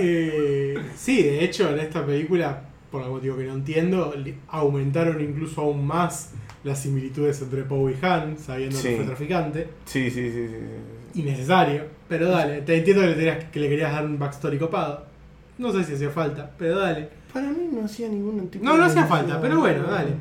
Eh, 0.00 0.78
sí, 0.96 1.22
de 1.22 1.44
hecho, 1.44 1.70
en 1.72 1.80
esta 1.80 2.04
película, 2.04 2.62
por 2.90 3.02
algún 3.02 3.18
motivo 3.18 3.36
que 3.36 3.44
no 3.44 3.54
entiendo, 3.54 4.14
aumentaron 4.48 5.20
incluso 5.20 5.60
aún 5.62 5.86
más 5.86 6.32
las 6.64 6.82
similitudes 6.82 7.40
entre 7.42 7.62
Poe 7.62 7.92
y 7.92 8.04
Han, 8.04 8.38
sabiendo 8.38 8.76
Sí. 8.76 8.88
que 8.88 8.96
fue 8.96 9.04
traficante. 9.04 9.68
sí, 9.84 10.10
sí, 10.10 10.30
sí, 10.30 10.46
sí, 10.48 10.54
sí. 11.14 11.20
Innecesario. 11.20 11.84
Pero 12.08 12.28
dale, 12.28 12.62
te 12.62 12.76
entiendo 12.76 13.02
que 13.02 13.08
le, 13.08 13.14
tenías- 13.14 13.44
que 13.50 13.60
le 13.60 13.68
querías 13.68 13.92
dar 13.92 14.04
un 14.04 14.18
backstory 14.18 14.58
copado. 14.58 15.06
No 15.58 15.72
sé 15.72 15.84
si 15.84 15.94
hacía 15.94 16.10
falta, 16.10 16.50
pero 16.58 16.78
dale. 16.78 17.08
Para 17.32 17.48
mí 17.50 17.68
no 17.72 17.84
hacía 17.84 18.08
ningún 18.08 18.48
tipo 18.48 18.64
No, 18.64 18.76
no 18.76 18.84
de 18.84 18.88
hacía 18.90 19.04
falta, 19.06 19.40
pero 19.40 19.58
bueno, 19.60 19.82
dale. 19.84 20.12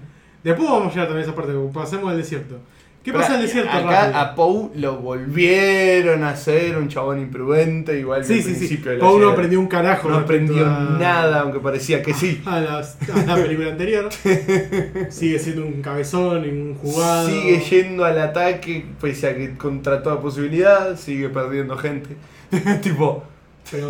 Después 0.44 0.68
vamos 0.70 0.88
a 0.88 0.90
llegar 0.92 1.08
también 1.08 1.28
a 1.28 1.32
esa 1.32 1.36
parte, 1.36 1.54
pasemos 1.74 2.12
al 2.12 2.18
desierto. 2.18 2.60
¿Qué 3.08 3.14
pasa 3.14 3.36
en 3.36 3.40
el 3.40 3.46
desierto? 3.48 3.72
Acá 3.72 4.02
rápido? 4.02 4.18
a 4.20 4.36
Poe 4.36 4.70
lo 4.76 4.98
volvieron 4.98 6.24
a 6.26 6.32
hacer 6.32 6.78
un 6.78 6.90
chabón 6.90 7.20
imprudente, 7.22 7.98
igual 7.98 8.20
que 8.22 8.28
Sí, 8.28 8.34
al 8.34 8.40
sí, 8.44 8.52
sí. 8.52 8.58
principio 8.58 9.00
Poe 9.00 9.22
no 9.22 9.30
aprendió 9.30 9.60
un 9.62 9.68
carajo. 9.68 10.10
No 10.10 10.18
aprendió 10.18 10.66
a- 10.66 10.98
nada, 11.00 11.40
aunque 11.40 11.60
parecía 11.60 12.02
que 12.04 12.14
sí. 12.14 12.42
A, 12.46 12.60
la 12.60 13.36
película 13.36 13.70
anterior. 13.72 14.10
Sigue 15.10 15.40
siendo 15.40 15.66
un 15.66 15.82
cabezón 15.82 16.44
un 16.50 16.76
jugado. 16.76 17.30
Sigue 17.30 17.60
yendo 17.62 18.04
al 18.04 18.20
ataque, 18.20 18.86
pese 19.00 19.28
a 19.28 19.36
que 19.38 19.56
contra 19.58 20.04
toda 20.04 20.20
posibilidad, 20.20 20.98
sigue 20.98 21.30
perdiendo 21.30 21.78
gente. 21.78 22.10
tipo, 22.82 23.24
Pero 23.72 23.88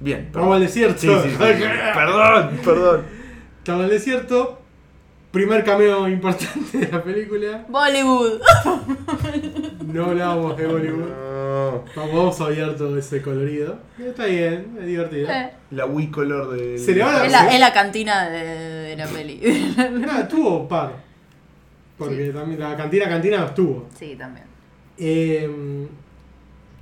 bien. 0.00 0.28
vamos 0.34 0.56
al 0.56 0.60
desierto. 0.62 0.98
Sí, 1.00 1.08
sí. 1.08 1.36
Perdón, 1.38 2.50
perdón. 2.62 3.02
Estamos 3.58 3.84
el 3.84 3.90
desierto. 3.90 4.60
Primer 5.34 5.64
cameo 5.64 6.08
importante 6.08 6.78
de 6.78 6.88
la 6.88 7.02
película. 7.02 7.66
Bollywood. 7.68 8.40
No 9.92 10.04
hablábamos 10.06 10.56
de 10.56 10.66
Bollywood. 10.66 11.08
No. 11.10 11.84
Vamos 11.96 12.40
a 12.40 12.44
obviar 12.46 12.74
todo 12.76 12.96
ese 12.96 13.20
colorido. 13.20 13.78
Está 13.98 14.26
bien, 14.26 14.76
es 14.80 14.86
divertido. 14.86 15.28
Eh, 15.30 15.50
La 15.72 15.86
Wii 15.86 16.10
color 16.10 16.56
de. 16.56 16.78
Se 16.78 16.94
le 16.94 17.02
va 17.02 17.12
la- 17.12 17.26
es, 17.26 17.32
la, 17.32 17.52
es 17.52 17.60
la 17.60 17.72
cantina 17.72 18.28
de, 18.30 18.44
de 18.44 18.96
la 18.96 19.06
peli. 19.08 19.74
Nada, 19.98 20.28
tuvo 20.28 20.60
un 20.60 20.68
par. 20.68 20.92
Porque 21.98 22.30
también 22.30 22.60
la 22.60 22.76
cantina 22.76 23.08
cantina 23.08 23.44
estuvo. 23.44 23.88
sí, 23.98 24.14
también. 24.16 24.46
Eh, 24.96 25.86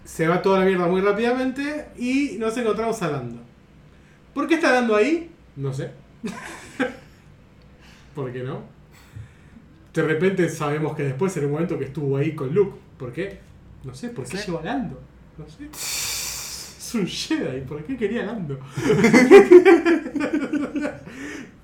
se 0.04 0.28
va 0.28 0.42
toda 0.42 0.58
la 0.60 0.66
mierda 0.66 0.86
muy 0.86 1.00
rápidamente 1.00 1.86
y 1.98 2.36
nos 2.38 2.54
encontramos 2.58 3.00
hablando. 3.02 3.40
¿Por 4.34 4.46
qué 4.46 4.54
está 4.56 4.68
hablando 4.68 4.94
ahí? 4.94 5.30
No 5.56 5.72
sé. 5.72 5.90
¿Por 8.14 8.32
qué 8.32 8.42
no? 8.42 8.60
De 9.94 10.02
repente 10.02 10.48
sabemos 10.48 10.96
que 10.96 11.02
después 11.04 11.36
en 11.36 11.44
el 11.44 11.50
momento 11.50 11.78
que 11.78 11.84
estuvo 11.86 12.16
ahí 12.16 12.34
con 12.34 12.54
Luke. 12.54 12.78
¿Por 12.98 13.12
qué? 13.12 13.40
No 13.84 13.94
sé, 13.94 14.08
¿por 14.10 14.24
qué 14.26 14.36
Sí. 14.38 14.46
llegó 14.46 14.58
hablando? 14.58 15.00
No 15.38 15.48
sé. 15.48 15.68
Es 15.72 16.94
un 16.94 17.06
Jedi, 17.06 17.60
¿por 17.62 17.82
qué 17.84 17.96
quería 17.96 18.24
Lando? 18.24 18.58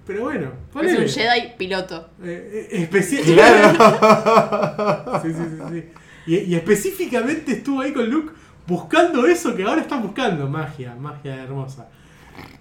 Pero 0.07 0.23
bueno, 0.25 0.47
Es 0.47 0.53
ponele. 0.73 1.01
un 1.03 1.09
Jedi 1.09 1.53
piloto. 1.59 2.09
Eh, 2.23 2.69
eh, 2.73 2.89
especi- 2.91 3.23
Claro. 3.35 5.21
Sí, 5.23 5.29
sí, 5.33 5.43
sí, 5.51 5.57
sí. 5.71 5.85
Y, 6.27 6.37
y 6.53 6.55
específicamente 6.55 7.53
estuvo 7.53 7.81
ahí 7.83 7.93
con 7.93 8.09
Luke 8.09 8.33
buscando 8.67 9.27
eso 9.27 9.55
que 9.55 9.65
ahora 9.65 9.83
están 9.83 10.03
buscando. 10.03 10.49
Magia, 10.49 10.95
magia 10.95 11.43
hermosa. 11.43 11.89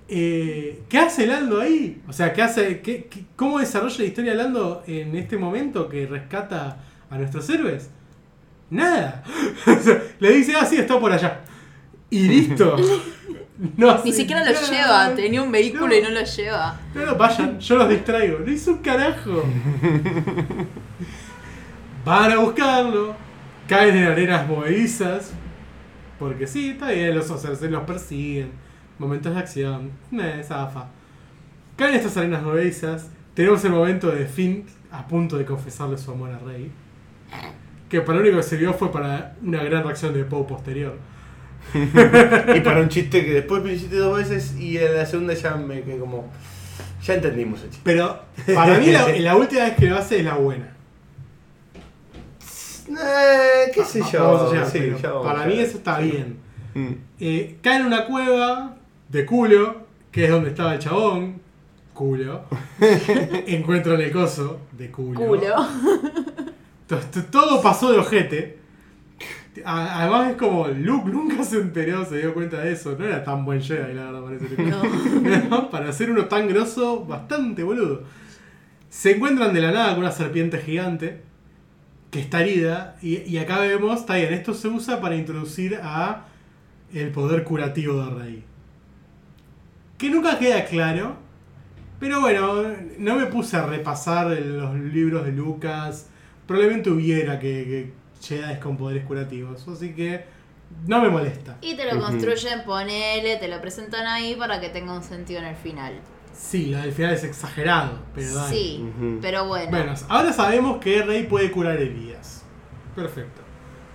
Eh, 0.10 0.84
¿Qué 0.88 0.98
hace 1.00 1.28
Lando 1.28 1.60
ahí? 1.60 2.02
O 2.08 2.14
sea, 2.14 2.32
¿qué 2.34 2.42
hace, 2.42 2.80
qué, 2.82 3.06
qué- 3.10 3.26
¿cómo 3.36 3.60
desarrolla 3.60 3.98
la 4.00 4.04
historia 4.06 4.34
Lando 4.36 4.84
en 4.88 5.16
este 5.16 5.38
momento 5.38 5.90
que 5.90 6.06
rescata 6.08 6.78
a 7.10 7.18
nuestros 7.18 7.50
héroes? 7.50 7.90
Nada. 8.70 9.24
Le 10.20 10.32
dice, 10.32 10.54
ah, 10.60 10.66
sí, 10.66 10.78
está 10.78 11.00
por 11.00 11.12
allá. 11.12 11.42
Y 12.10 12.28
listo. 12.28 12.76
No 13.76 14.04
Ni 14.06 14.14
siquiera 14.14 14.46
lo 14.46 14.52
nada. 14.52 14.70
lleva. 14.70 15.16
Tenía 15.16 15.42
un 15.42 15.52
vehículo 15.52 15.88
No. 15.88 15.96
y 15.96 16.02
no 16.04 16.12
lo 16.12 16.22
lleva. 16.24 16.80
No, 16.94 17.06
no, 17.08 17.16
vayan, 17.16 17.60
yo 17.60 17.76
los 17.78 17.90
distraigo. 17.90 18.38
No 18.38 18.52
hizo 18.52 18.70
un 18.74 18.78
carajo. 18.84 19.42
Van 22.06 22.32
a 22.32 22.38
buscarlo. 22.38 23.16
Caen 23.68 23.98
en 23.98 24.04
arenas 24.06 24.48
movedizas. 24.48 25.34
Porque 26.20 26.48
sí, 26.48 26.70
está 26.70 26.92
bien, 26.92 27.16
los, 27.16 27.26
se 27.26 27.70
los 27.70 27.84
persiguen. 27.84 28.52
Momentos 29.00 29.34
de 29.34 29.40
acción. 29.40 29.92
Me 30.12 30.44
zafa. 30.44 30.88
Caen 31.76 31.96
estas 31.96 32.18
arenas 32.18 32.44
movedizas. 32.44 33.10
Tenemos 33.34 33.64
el 33.66 33.72
momento 33.72 34.10
de 34.12 34.26
Finn 34.26 34.66
a 34.92 35.08
punto 35.08 35.38
de 35.38 35.46
confesarle 35.46 35.98
su 35.98 36.12
amor 36.12 36.32
a 36.32 36.40
Rey. 36.40 36.72
Que 37.90 38.02
para 38.02 38.16
lo 38.16 38.22
único 38.24 38.38
que 38.38 38.44
sirvió 38.44 38.74
fue 38.74 38.92
para 38.92 39.36
una 39.42 39.64
gran 39.64 39.84
reacción 39.84 40.14
de 40.14 40.24
Poe 40.24 40.44
posterior. 40.46 40.98
Y 41.74 42.60
para 42.62 42.82
un 42.82 42.90
chiste 42.90 43.26
que 43.26 43.34
después 43.34 43.64
me 43.64 43.74
hiciste 43.74 43.98
dos 43.98 44.18
veces 44.18 44.56
y 44.58 44.78
en 44.78 44.96
la 44.96 45.06
segunda 45.06 45.34
ya 45.34 45.56
me 45.56 45.82
quedé 45.82 46.00
como. 46.00 46.32
Ya 47.04 47.14
entendimos 47.14 47.62
el 47.62 47.70
chiste. 47.70 47.82
Pero 47.84 48.22
para 48.54 48.80
mí 48.80 48.88
la, 48.88 49.08
la 49.20 49.36
última 49.36 49.64
vez 49.64 49.76
que 49.76 49.86
lo 49.88 49.98
hace 49.98 50.20
es 50.20 50.26
la 50.26 50.36
buena. 50.36 50.78
Eh, 52.90 53.72
qué 53.74 53.84
sé 53.84 54.02
yo. 54.12 54.24
Vamos 54.24 54.50
a 54.50 54.54
llegar, 54.54 54.70
sí, 54.70 54.80
pero 54.80 54.98
ya 54.98 55.10
vamos 55.10 55.28
para 55.28 55.44
a 55.44 55.48
mí 55.48 55.60
eso 55.60 55.78
está 55.78 56.00
bien. 56.00 56.38
Mm. 56.74 56.94
Eh, 57.20 57.58
cae 57.62 57.80
en 57.80 57.86
una 57.86 58.06
cueva 58.06 58.77
de 59.10 59.26
culo, 59.26 59.88
que 60.12 60.26
es 60.26 60.32
donde 60.32 60.50
estaba 60.50 60.74
el 60.74 60.80
chabón. 60.80 61.42
Culo. 61.94 62.44
Encuentran 63.48 64.00
el 64.02 64.12
coso 64.12 64.62
de 64.72 64.92
culo. 64.92 65.20
Culo. 65.20 65.56
To- 66.88 66.98
to- 67.00 67.24
Todo 67.32 67.62
pasó 67.62 67.92
de 67.92 67.98
ojete. 68.00 68.58
Además 69.66 70.32
es 70.32 70.38
como 70.38 70.68
Luke 70.68 71.10
nunca 71.10 71.44
se 71.44 71.60
enteró, 71.60 72.06
se 72.06 72.20
dio 72.20 72.34
cuenta 72.36 72.60
de 72.62 72.74
eso. 72.74 72.96
No 72.98 73.06
era 73.06 73.24
tan 73.24 73.44
buen 73.44 73.62
Jedi, 73.62 73.94
la 73.94 74.12
verdad, 74.12 74.22
parece. 74.24 74.64
No. 75.50 75.70
Para 75.72 75.92
ser 75.92 76.12
uno 76.12 76.26
tan 76.26 76.48
grosso, 76.48 77.04
bastante 77.06 77.64
boludo. 77.64 78.04
Se 78.90 79.16
encuentran 79.16 79.54
de 79.54 79.62
la 79.62 79.72
nada 79.72 79.90
con 79.96 80.00
una 80.04 80.12
serpiente 80.12 80.60
gigante 80.60 81.22
que 82.12 82.20
está 82.20 82.42
herida. 82.42 82.98
Y, 83.02 83.18
y 83.24 83.40
acá 83.40 83.60
vemos, 83.60 84.00
está 84.02 84.16
bien, 84.16 84.32
esto 84.34 84.54
se 84.54 84.68
usa 84.68 85.02
para 85.02 85.16
introducir 85.16 85.80
a 85.82 86.26
el 86.94 87.10
poder 87.10 87.44
curativo 87.44 88.04
de 88.06 88.10
Rey. 88.12 88.44
Que 89.98 90.10
nunca 90.10 90.38
queda 90.38 90.66
claro. 90.66 91.16
Pero 92.00 92.22
bueno, 92.22 92.64
no 93.00 93.16
me 93.16 93.26
puse 93.26 93.58
a 93.58 93.66
repasar 93.66 94.28
los 94.28 94.76
libros 94.76 95.26
de 95.26 95.32
Lucas. 95.32 96.08
Probablemente 96.46 96.90
hubiera 96.92 97.40
que, 97.40 97.48
que 97.66 97.94
Jedi 98.22 98.60
con 98.60 98.78
poderes 98.78 99.06
curativos. 99.06 99.68
Así 99.68 99.94
que 99.94 100.26
no 100.86 101.02
me 101.02 101.10
molesta. 101.10 101.58
Y 101.62 101.76
te 101.76 101.92
lo 101.92 102.00
construyen, 102.00 102.64
ponele, 102.66 103.38
te 103.38 103.48
lo 103.48 103.60
presentan 103.62 104.06
ahí 104.06 104.36
para 104.36 104.60
que 104.60 104.70
tenga 104.70 104.94
un 104.94 105.04
sentido 105.04 105.40
en 105.40 105.48
el 105.48 105.56
final. 105.56 105.94
Sí, 106.34 106.68
lo 106.68 106.78
del 106.78 106.92
final 106.92 107.14
es 107.14 107.24
exagerado, 107.24 107.98
pero 108.14 108.36
dale. 108.36 108.56
Sí, 108.56 108.86
pero 109.22 109.48
bueno. 109.48 109.72
Bueno, 109.72 109.94
ahora 110.08 110.32
sabemos 110.32 110.78
que 110.78 111.02
Rey 111.02 111.24
puede 111.24 111.50
curar 111.52 111.78
heridas. 111.78 112.44
Perfecto. 112.96 113.47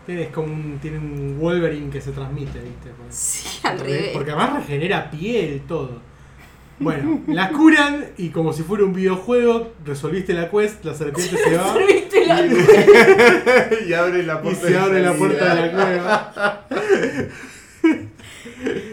Tienes 0.07 0.28
como 0.30 0.53
un, 0.53 0.78
tiene 0.82 0.98
un 0.98 1.38
Wolverine 1.38 1.90
que 1.90 2.00
se 2.00 2.11
transmite, 2.11 2.59
¿viste? 2.59 2.90
Porque- 2.96 3.12
Sí, 3.12 3.61
al 3.62 3.76
porque, 3.76 3.92
revés. 3.92 4.11
porque 4.12 4.30
además 4.32 4.55
regenera 4.55 5.11
piel, 5.11 5.62
todo. 5.68 6.00
Bueno, 6.80 7.20
la 7.28 7.50
curan 7.50 8.07
y 8.18 8.30
como 8.30 8.53
si 8.53 8.62
fuera 8.64 8.84
un 8.84 8.92
videojuego, 8.92 9.72
resolviste 9.84 10.32
la 10.34 10.50
quest, 10.50 10.84
la 10.84 10.94
serpiente 10.94 11.36
se 11.36 11.57
va 11.57 11.76
¿Viste 11.86 12.26
la- 12.26 12.46
y 13.88 13.92
abre 13.92 14.22
la 14.24 14.34
y 14.34 14.42
puerta. 14.42 14.66
se 14.68 14.76
abre 14.78 15.03
la 15.03 15.12
puerta 15.12 15.55
de 15.55 15.61
la 15.61 15.72
cueva. 15.72 16.66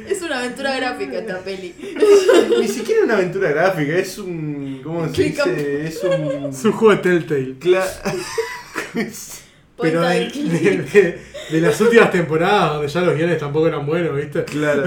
Es 0.08 0.22
una 0.22 0.40
aventura 0.40 0.76
gráfica 0.76 1.20
esta 1.20 1.40
peli. 1.40 1.74
Ni 2.60 2.68
siquiera 2.68 3.04
una 3.04 3.14
aventura 3.16 3.50
gráfica, 3.50 3.94
es 3.98 4.18
un. 4.20 4.82
¿Cómo 4.84 5.08
se 5.14 5.24
dice? 5.24 5.88
Es 5.88 6.04
un. 6.04 6.50
Es 6.50 6.66
un 6.66 6.72
juego 6.72 6.96
de 6.96 7.02
Telltale. 7.02 7.56
Cla- 7.60 8.14
Pero 9.82 10.02
de, 11.52 11.62
las 11.62 11.80
últimas 11.82 12.12
temporadas, 12.12 12.74
donde 12.74 12.88
ya 12.88 13.02
los 13.02 13.16
guiones 13.16 13.38
tampoco 13.40 13.68
eran 13.68 13.86
buenos, 13.86 14.16
¿viste? 14.16 14.44
claro. 14.46 14.84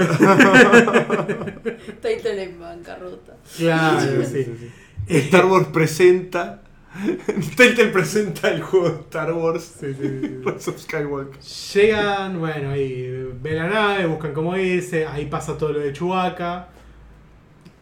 Telltale 2.01 2.43
en 2.43 2.59
bancarrota. 2.59 3.33
Claro, 3.57 4.23
sí. 4.25 4.45
Star 5.07 5.45
Wars 5.45 5.67
presenta. 5.73 6.61
Telltale 7.57 7.89
presenta 7.89 8.49
el 8.49 8.61
juego 8.61 8.89
de 8.89 8.99
Star 9.01 9.33
Wars. 9.33 9.75
Sí, 9.79 9.87
sí, 9.99 10.71
Skywalker. 10.79 11.39
Llegan, 11.73 12.39
bueno, 12.39 12.69
ahí 12.71 13.29
ven 13.41 13.57
la 13.57 13.67
nave, 13.67 14.05
buscan 14.05 14.33
cómo 14.33 14.55
irse, 14.57 15.05
ahí 15.07 15.25
pasa 15.25 15.57
todo 15.57 15.73
lo 15.73 15.79
de 15.79 15.91
Chewbacca. 15.91 16.67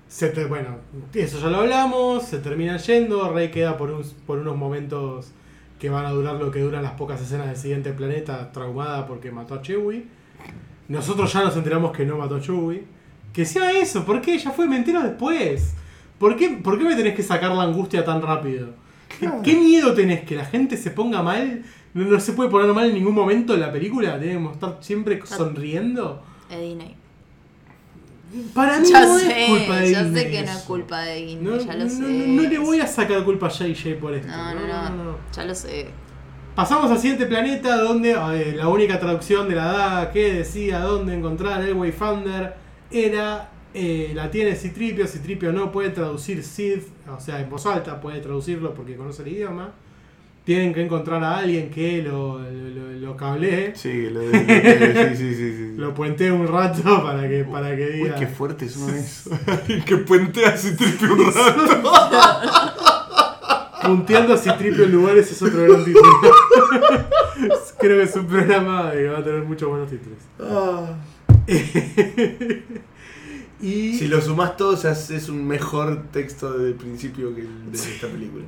Se 0.08 0.30
te- 0.30 0.46
bueno, 0.46 0.78
eso 1.14 1.40
ya 1.40 1.48
lo 1.48 1.58
hablamos, 1.58 2.26
se 2.26 2.40
termina 2.40 2.76
yendo, 2.78 3.32
Rey 3.34 3.50
queda 3.50 3.78
por, 3.78 3.92
un- 3.92 4.04
por 4.26 4.40
unos 4.40 4.58
momentos 4.58 5.28
que 5.82 5.90
van 5.90 6.06
a 6.06 6.12
durar 6.12 6.36
lo 6.36 6.52
que 6.52 6.60
duran 6.60 6.84
las 6.84 6.92
pocas 6.92 7.20
escenas 7.20 7.48
del 7.48 7.58
siguiente 7.58 7.92
planeta, 7.92 8.52
traumada 8.52 9.08
porque 9.08 9.32
mató 9.32 9.56
a 9.56 9.64
Chewie. 9.64 10.06
Nosotros 10.88 11.34
ya 11.34 11.44
nos 11.44 11.58
enteramos 11.58 11.92
que 11.92 12.06
no 12.06 12.18
mató 12.20 12.36
a 12.36 12.40
Chewie. 12.40 12.84
Que 13.34 13.46
sea 13.46 13.72
eso, 13.72 14.06
¿por 14.06 14.22
qué? 14.22 14.38
Ya 14.38 14.52
fue, 14.52 14.68
me 14.68 14.78
entero 14.78 15.02
después. 15.02 15.74
¿Por 16.20 16.36
qué, 16.38 16.50
¿Por 16.50 16.78
qué 16.78 16.84
me 16.84 16.96
tenés 16.96 17.16
que 17.16 17.24
sacar 17.24 17.50
la 17.56 17.64
angustia 17.64 18.06
tan 18.06 18.22
rápido? 18.22 18.68
¿Qué, 19.10 19.26
Claro. 19.26 19.42
qué 19.42 19.56
miedo 19.56 19.96
tenés? 19.96 20.22
¿Que 20.22 20.36
la 20.36 20.46
gente 20.46 20.78
se 20.78 20.92
ponga 20.92 21.24
mal? 21.24 21.64
No, 21.96 22.06
no 22.06 22.20
se 22.20 22.34
puede 22.34 22.52
poner 22.52 22.72
mal 22.76 22.88
en 22.88 22.94
ningún 22.94 23.16
momento 23.16 23.56
en 23.56 23.62
la 23.62 23.72
película. 23.72 24.20
Debemos 24.20 24.54
estar 24.54 24.78
siempre 24.82 25.20
sonriendo. 25.26 26.22
Disney. 26.48 26.96
Para 28.54 28.80
mí 28.80 28.88
Ya 28.90 29.02
no 29.06 29.18
sé, 29.18 29.44
es 29.44 29.50
culpa 29.50 29.76
de 29.78 29.92
ya 29.92 30.12
sé 30.12 30.32
que 30.32 30.42
no 30.44 30.52
es 30.52 30.58
culpa 30.60 31.02
de 31.02 31.16
Disney, 31.16 31.44
No, 31.44 31.58
ya 31.58 31.74
lo 31.74 31.84
no, 31.84 31.90
sé. 31.90 32.02
no, 32.02 32.42
le 32.44 32.58
voy 32.60 32.80
a 32.80 32.88
sacar 32.88 33.24
culpa 33.24 33.48
a 33.48 33.50
JJ 33.50 33.96
por 34.00 34.14
esto. 34.14 34.28
No, 34.28 34.54
no, 34.56 34.90
no, 34.90 35.18
ya 35.36 35.44
lo 35.46 35.56
sé. 35.56 35.88
Pasamos 36.56 36.92
al 36.92 37.00
siguiente 37.00 37.26
planeta 37.28 37.78
donde 37.78 38.14
la 38.56 38.68
única 38.68 39.00
traducción 39.00 39.48
de 39.48 39.56
la 39.56 39.66
daga 39.66 40.12
que 40.12 40.34
decía 40.34 40.80
dónde 40.80 41.14
encontrar 41.16 41.62
el 41.64 41.74
Wayfinder 41.74 42.56
era 42.92 43.50
eh, 43.74 44.12
la 44.14 44.30
tiene 44.30 44.56
Citripio. 44.56 45.08
Citripio 45.08 45.54
no 45.54 45.72
puede 45.72 45.90
traducir 45.92 46.44
Sith, 46.44 46.88
o 47.10 47.20
sea, 47.20 47.40
en 47.40 47.50
voz 47.50 47.66
alta 47.66 48.02
puede 48.02 48.20
traducirlo 48.20 48.74
porque 48.74 48.96
conoce 48.96 49.22
el 49.24 49.30
idioma. 49.30 49.72
Tienen 50.44 50.74
que 50.74 50.84
encontrar 50.84 51.24
a 51.24 51.38
alguien 51.38 51.70
que 51.70 52.02
lo, 52.02 52.40
lo, 52.40 52.92
lo 52.94 53.16
cablee, 53.18 53.74
Sí, 53.76 54.10
lo 54.10 54.22
de. 54.22 55.16
Sí, 55.16 55.36
sí, 55.36 55.36
sí. 55.36 55.74
lo 55.78 55.94
puentee 55.94 56.32
un 56.32 56.48
rato 56.48 56.82
para 57.04 57.28
que, 57.30 57.44
para 57.44 57.76
que 57.76 57.86
Uy, 57.86 57.92
diga. 58.04 58.16
qué 58.16 58.26
fuerte 58.28 58.66
es 58.66 58.76
uno 58.78 58.94
eso. 58.96 59.30
que 59.86 59.98
puentea 59.98 60.50
así 60.50 60.76
triple 60.76 61.12
un 61.12 61.32
rato. 61.32 61.92
Punteando 63.86 64.34
a 64.34 64.38
Citripio 64.38 64.84
en 64.86 64.92
lugares 64.92 65.32
es 65.32 65.42
otro 65.42 65.64
gran 65.64 65.84
título. 65.84 66.08
Creo 67.80 67.98
que 67.98 68.04
es 68.04 68.16
un 68.16 68.28
programa 68.28 68.92
que 68.92 69.08
va 69.08 69.20
a 69.20 69.24
tener 69.24 69.44
muchos 69.44 69.70
buenos 69.70 69.90
títulos. 69.90 70.20
Ah. 70.40 70.96
y 73.60 73.94
Si 73.96 74.08
lo 74.08 74.22
sumás 74.22 74.56
todos, 74.56 74.86
es 74.86 75.30
un 75.30 75.48
mejor 75.48 76.04
texto 76.12 76.54
desde 76.54 76.68
el 76.70 76.76
principio 76.76 77.34
que 77.36 77.42
el 77.42 77.72
de 77.72 77.78
esta 77.78 78.08
película. 78.08 78.46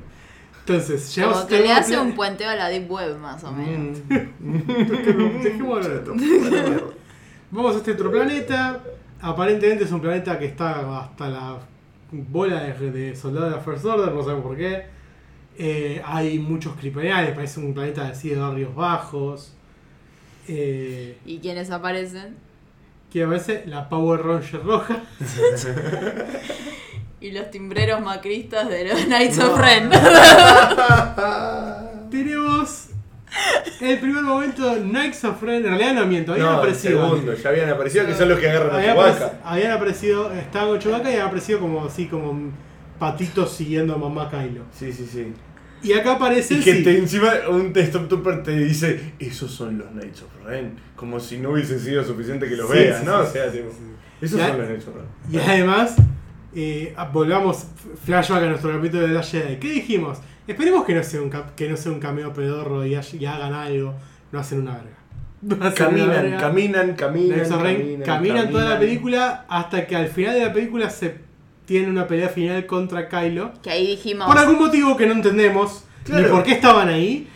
Entonces, 0.66 1.14
llegamos 1.14 1.38
Como 1.38 1.48
que 1.48 1.60
le 1.60 1.72
hace 1.72 1.98
un 1.98 2.14
puenteo 2.14 2.48
a 2.48 2.54
la 2.54 2.68
Deep 2.68 2.90
Web, 2.90 3.18
más 3.18 3.44
o 3.44 3.52
menos. 3.52 3.98
Mm. 4.08 5.42
Dejemos 5.42 5.84
hablar 5.84 6.04
de 6.04 6.12
esto. 6.12 6.94
Vamos 7.50 7.74
a 7.74 7.78
este 7.78 7.92
otro 7.92 8.10
planeta. 8.10 8.82
Aparentemente 9.20 9.84
es 9.84 9.92
un 9.92 10.00
planeta 10.00 10.38
que 10.38 10.46
está 10.46 11.00
hasta 11.00 11.28
la 11.28 11.58
bola 12.10 12.62
de, 12.62 12.90
de 12.90 13.14
soldados 13.14 13.50
de 13.50 13.56
la 13.56 13.62
First 13.62 13.84
Order, 13.84 14.12
no 14.12 14.22
sabemos 14.22 14.44
por 14.44 14.56
qué. 14.56 14.86
Eh, 15.58 16.00
hay 16.04 16.38
muchos 16.38 16.74
criminales, 16.76 17.34
parece 17.34 17.60
un 17.60 17.74
planeta 17.74 18.08
así 18.08 18.30
de 18.30 18.36
barrios 18.36 18.74
bajos. 18.74 19.52
Eh, 20.48 21.18
¿Y 21.26 21.40
quiénes 21.40 21.70
aparecen? 21.70 22.36
que 23.14 23.22
aparece 23.22 23.62
la 23.66 23.88
Power 23.88 24.22
Ranger 24.22 24.64
roja. 24.64 25.02
Y 27.24 27.30
los 27.32 27.50
timbreros 27.50 28.02
macristas 28.02 28.68
de 28.68 28.84
los 28.86 29.00
Knights 29.06 29.38
No. 29.38 29.52
of 29.54 29.58
Ren. 29.58 29.88
Tenemos 32.10 32.88
el 33.80 33.98
primer 33.98 34.22
momento, 34.22 34.74
Knights 34.76 35.24
of 35.24 35.42
Ren, 35.42 35.64
en 35.64 35.70
realidad 35.78 35.94
no 35.94 36.06
miento, 36.06 36.32
habían 36.32 36.46
No, 36.46 36.52
el 36.52 36.58
aparecido. 36.58 37.08
segundo, 37.10 37.34
ya 37.34 37.48
habían 37.48 37.70
aparecido 37.70 38.06
que 38.06 38.14
son 38.14 38.28
los 38.28 38.38
que 38.38 38.48
agarran 38.50 38.78
a 38.78 38.82
Chewbacca. 38.84 39.32
habían 39.42 39.72
aparecido, 39.72 40.30
estaban 40.32 40.68
con 40.68 40.78
Chewbacca 40.78 41.08
y 41.08 41.12
habían 41.14 41.26
aparecido 41.28 41.60
como 41.60 41.84
así, 41.84 42.06
como 42.06 42.52
patitos 42.98 43.52
siguiendo 43.56 43.94
a 43.94 43.98
mamá 43.98 44.30
Kylo. 44.30 44.62
Sí, 44.72 44.92
sí, 44.92 45.08
sí. 45.10 45.32
Y 45.82 45.92
acá 45.94 46.12
aparece 46.12 46.54
Y 46.54 46.60
que 46.62 46.74
sí. 46.74 46.84
te, 46.84 46.98
encima 46.98 47.32
un 47.50 47.72
Stormtrooper 47.74 48.42
te 48.42 48.52
dice, 48.56 49.14
esos 49.18 49.50
son 49.50 49.78
los 49.78 49.88
Knights 49.88 50.22
of 50.22 50.46
Ren. 50.46 50.76
Como 50.94 51.18
si 51.20 51.38
no 51.38 51.50
hubiese 51.50 51.78
sido 51.80 52.04
suficiente 52.04 52.48
que 52.48 52.56
los 52.56 52.70
Sí, 52.70 52.76
veas, 52.76 53.00
sí, 53.00 53.06
¿no? 53.06 53.22
sí, 53.22 53.28
o 53.28 53.32
sea, 53.32 53.50
sí, 53.50 53.58
tipo, 53.58 53.70
sí. 53.70 53.78
esos 54.20 54.40
son 54.40 54.58
los 54.58 54.66
Knights 54.68 54.88
of 54.88 54.94
Ren. 54.96 55.06
Y 55.32 55.38
además, 55.38 55.96
eh, 56.54 56.94
volvamos 57.12 57.66
flashback 58.04 58.42
a 58.42 58.46
nuestro 58.46 58.72
capítulo 58.72 59.06
de 59.06 59.12
la 59.14 59.22
Jedi. 59.22 59.56
¿Qué 59.56 59.68
dijimos? 59.70 60.18
Esperemos 60.46 60.84
que 60.84 60.94
no 60.94 61.02
sea 61.02 61.22
un, 61.22 61.30
que 61.56 61.68
no 61.68 61.76
sea 61.76 61.92
un 61.92 62.00
cameo 62.00 62.32
pedorro 62.32 62.84
y, 62.86 62.94
y 63.18 63.26
hagan 63.26 63.52
algo. 63.54 63.94
No 64.32 64.38
hacen 64.40 64.60
una 64.60 64.72
verga. 64.74 64.90
No 65.42 65.54
hacen 65.56 65.66
una 65.66 65.74
Caminan, 65.74 66.08
verga. 66.10 66.38
caminan, 66.38 66.94
caminan, 66.94 67.38
Ren 67.38 67.76
caminan, 67.76 68.02
caminan 68.02 68.50
toda 68.50 68.68
la 68.70 68.78
película 68.78 69.44
hasta 69.48 69.86
que 69.86 69.96
al 69.96 70.08
final 70.08 70.34
de 70.34 70.40
la 70.46 70.52
película 70.52 70.90
se 70.90 71.16
tiene 71.66 71.88
una 71.88 72.06
pelea 72.06 72.28
final 72.28 72.66
contra 72.66 73.08
Kylo. 73.08 73.52
Que 73.62 73.70
ahí 73.70 73.86
dijimos. 73.86 74.26
Por 74.26 74.38
algún 74.38 74.58
motivo 74.58 74.96
que 74.96 75.06
no 75.06 75.12
entendemos. 75.12 75.84
Ni 76.08 76.22
por 76.24 76.42
qué 76.42 76.52
estaban 76.52 76.88
ahí. 76.88 77.28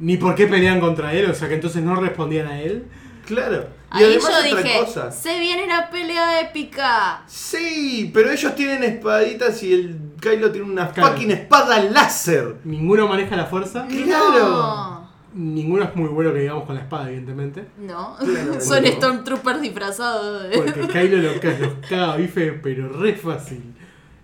Ni 0.00 0.16
por 0.16 0.34
qué 0.34 0.46
pelean 0.46 0.80
contra 0.80 1.12
él. 1.12 1.30
O 1.30 1.34
sea 1.34 1.48
que 1.48 1.54
entonces 1.54 1.82
no 1.82 1.94
respondían 1.96 2.46
a 2.48 2.60
él. 2.60 2.84
Claro. 3.26 3.66
Y 3.94 3.96
Ahí 3.98 4.04
además 4.04 4.28
yo 4.28 4.48
otra 4.54 4.62
dije, 4.62 4.78
cosa. 4.80 5.10
se 5.10 5.38
viene 5.38 5.66
la 5.66 5.88
pelea 5.90 6.40
épica. 6.42 7.22
Sí, 7.26 8.10
pero 8.12 8.30
ellos 8.30 8.54
tienen 8.54 8.84
espaditas 8.84 9.62
y 9.62 9.72
el 9.72 9.98
Kylo 10.20 10.52
tiene 10.52 10.70
una 10.70 10.90
Claro. 10.90 11.12
fucking 11.12 11.30
espada 11.30 11.82
láser. 11.84 12.56
Ninguno 12.64 13.08
maneja 13.08 13.34
la 13.36 13.46
fuerza. 13.46 13.86
Claro. 13.88 15.08
Ninguno 15.34 15.84
es 15.84 15.94
muy 15.96 16.08
bueno 16.08 16.32
que 16.34 16.40
digamos 16.40 16.64
con 16.64 16.74
la 16.74 16.82
espada, 16.82 17.08
evidentemente. 17.08 17.66
No, 17.78 18.16
son. 18.60 18.84
Stormtroopers 18.86 19.60
disfrazados 19.62 20.42
de... 20.50 20.56
Porque 20.58 20.80
Kylo 20.88 21.16
lo 21.18 21.40
caga 21.88 22.12
a 22.12 22.16
bife, 22.16 22.52
pero 22.62 22.88
re 22.90 23.14
fácil. 23.14 23.74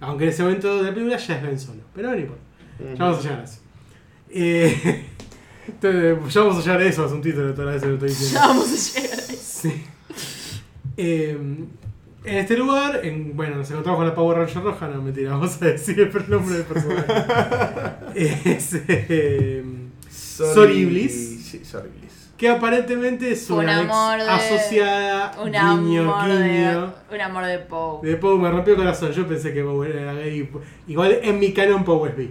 Aunque 0.01 0.25
en 0.25 0.31
ese 0.31 0.43
momento 0.43 0.77
de 0.77 0.83
la 0.83 0.95
película 0.95 1.17
ya 1.17 1.37
es 1.37 1.43
Ben 1.43 1.59
Solo. 1.59 1.81
Pero 1.95 2.11
no 2.11 2.19
importa. 2.19 2.43
Ya 2.81 3.05
vamos 3.05 3.19
a 3.19 3.23
llegar 3.23 3.41
a 3.41 3.45
eso. 3.45 3.61
Eh, 4.29 5.07
entonces, 5.69 6.35
ya 6.35 6.41
vamos 6.43 6.59
a 6.59 6.61
llegar 6.61 6.81
a 6.81 6.85
eso, 6.85 7.07
es 7.07 7.13
un 7.13 7.23
título 7.23 7.55
toda 7.55 7.67
la 7.67 7.73
vez 7.73 7.83
que 7.83 7.89
lo 7.89 7.95
estoy 7.95 8.09
diciendo. 8.11 8.41
Ya 8.41 8.47
vamos 8.49 8.67
a 8.67 9.01
llegar 9.01 9.19
a 9.19 9.23
eso. 9.33 9.54
Sí. 9.71 9.85
Eh, 10.97 11.39
en 12.25 12.37
este 12.39 12.57
lugar, 12.57 13.01
en, 13.05 13.37
bueno, 13.37 13.57
nos 13.57 13.71
encontramos 13.71 13.99
con 13.99 14.07
la 14.09 14.15
Power 14.15 14.39
Ranger 14.39 14.63
roja, 14.63 14.89
no 14.89 15.03
mentira, 15.03 15.33
vamos 15.33 15.61
a 15.61 15.65
decir 15.67 15.99
el 16.01 16.31
nombre 16.31 16.55
del 16.59 16.65
personaje. 16.65 17.05
es, 18.15 18.75
eh, 18.89 19.65
Sorry 20.11 20.85
Bliss. 20.87 21.47
Sí, 21.51 21.65
Sorry 21.65 21.89
Bliss. 22.01 22.31
que 22.37 22.49
aparentemente 22.49 23.31
es 23.33 23.49
Un 23.51 23.59
una 23.61 23.83
ex 23.83 23.91
amor 23.91 24.19
de- 24.23 24.31
asociada, 24.31 25.33
Un 25.43 25.51
guiño, 25.53 26.03
amor 26.15 26.29
guiño. 26.31 26.93
de... 27.11 27.15
Un 27.15 27.21
amor 27.21 27.45
de 27.47 27.59
Poe. 27.59 28.07
De 28.09 28.17
Poe 28.17 28.39
me 28.39 28.51
rompió 28.51 28.73
el 28.75 28.79
corazón, 28.79 29.13
yo 29.13 29.27
pensé 29.27 29.53
que 29.53 29.63
Poe 29.63 29.89
era 29.91 30.15
gay. 30.15 30.49
Igual 30.89 31.19
en 31.23 31.39
mi 31.39 31.53
canon 31.53 31.85
Poe 31.85 32.09
es 32.11 32.17
bi. 32.17 32.31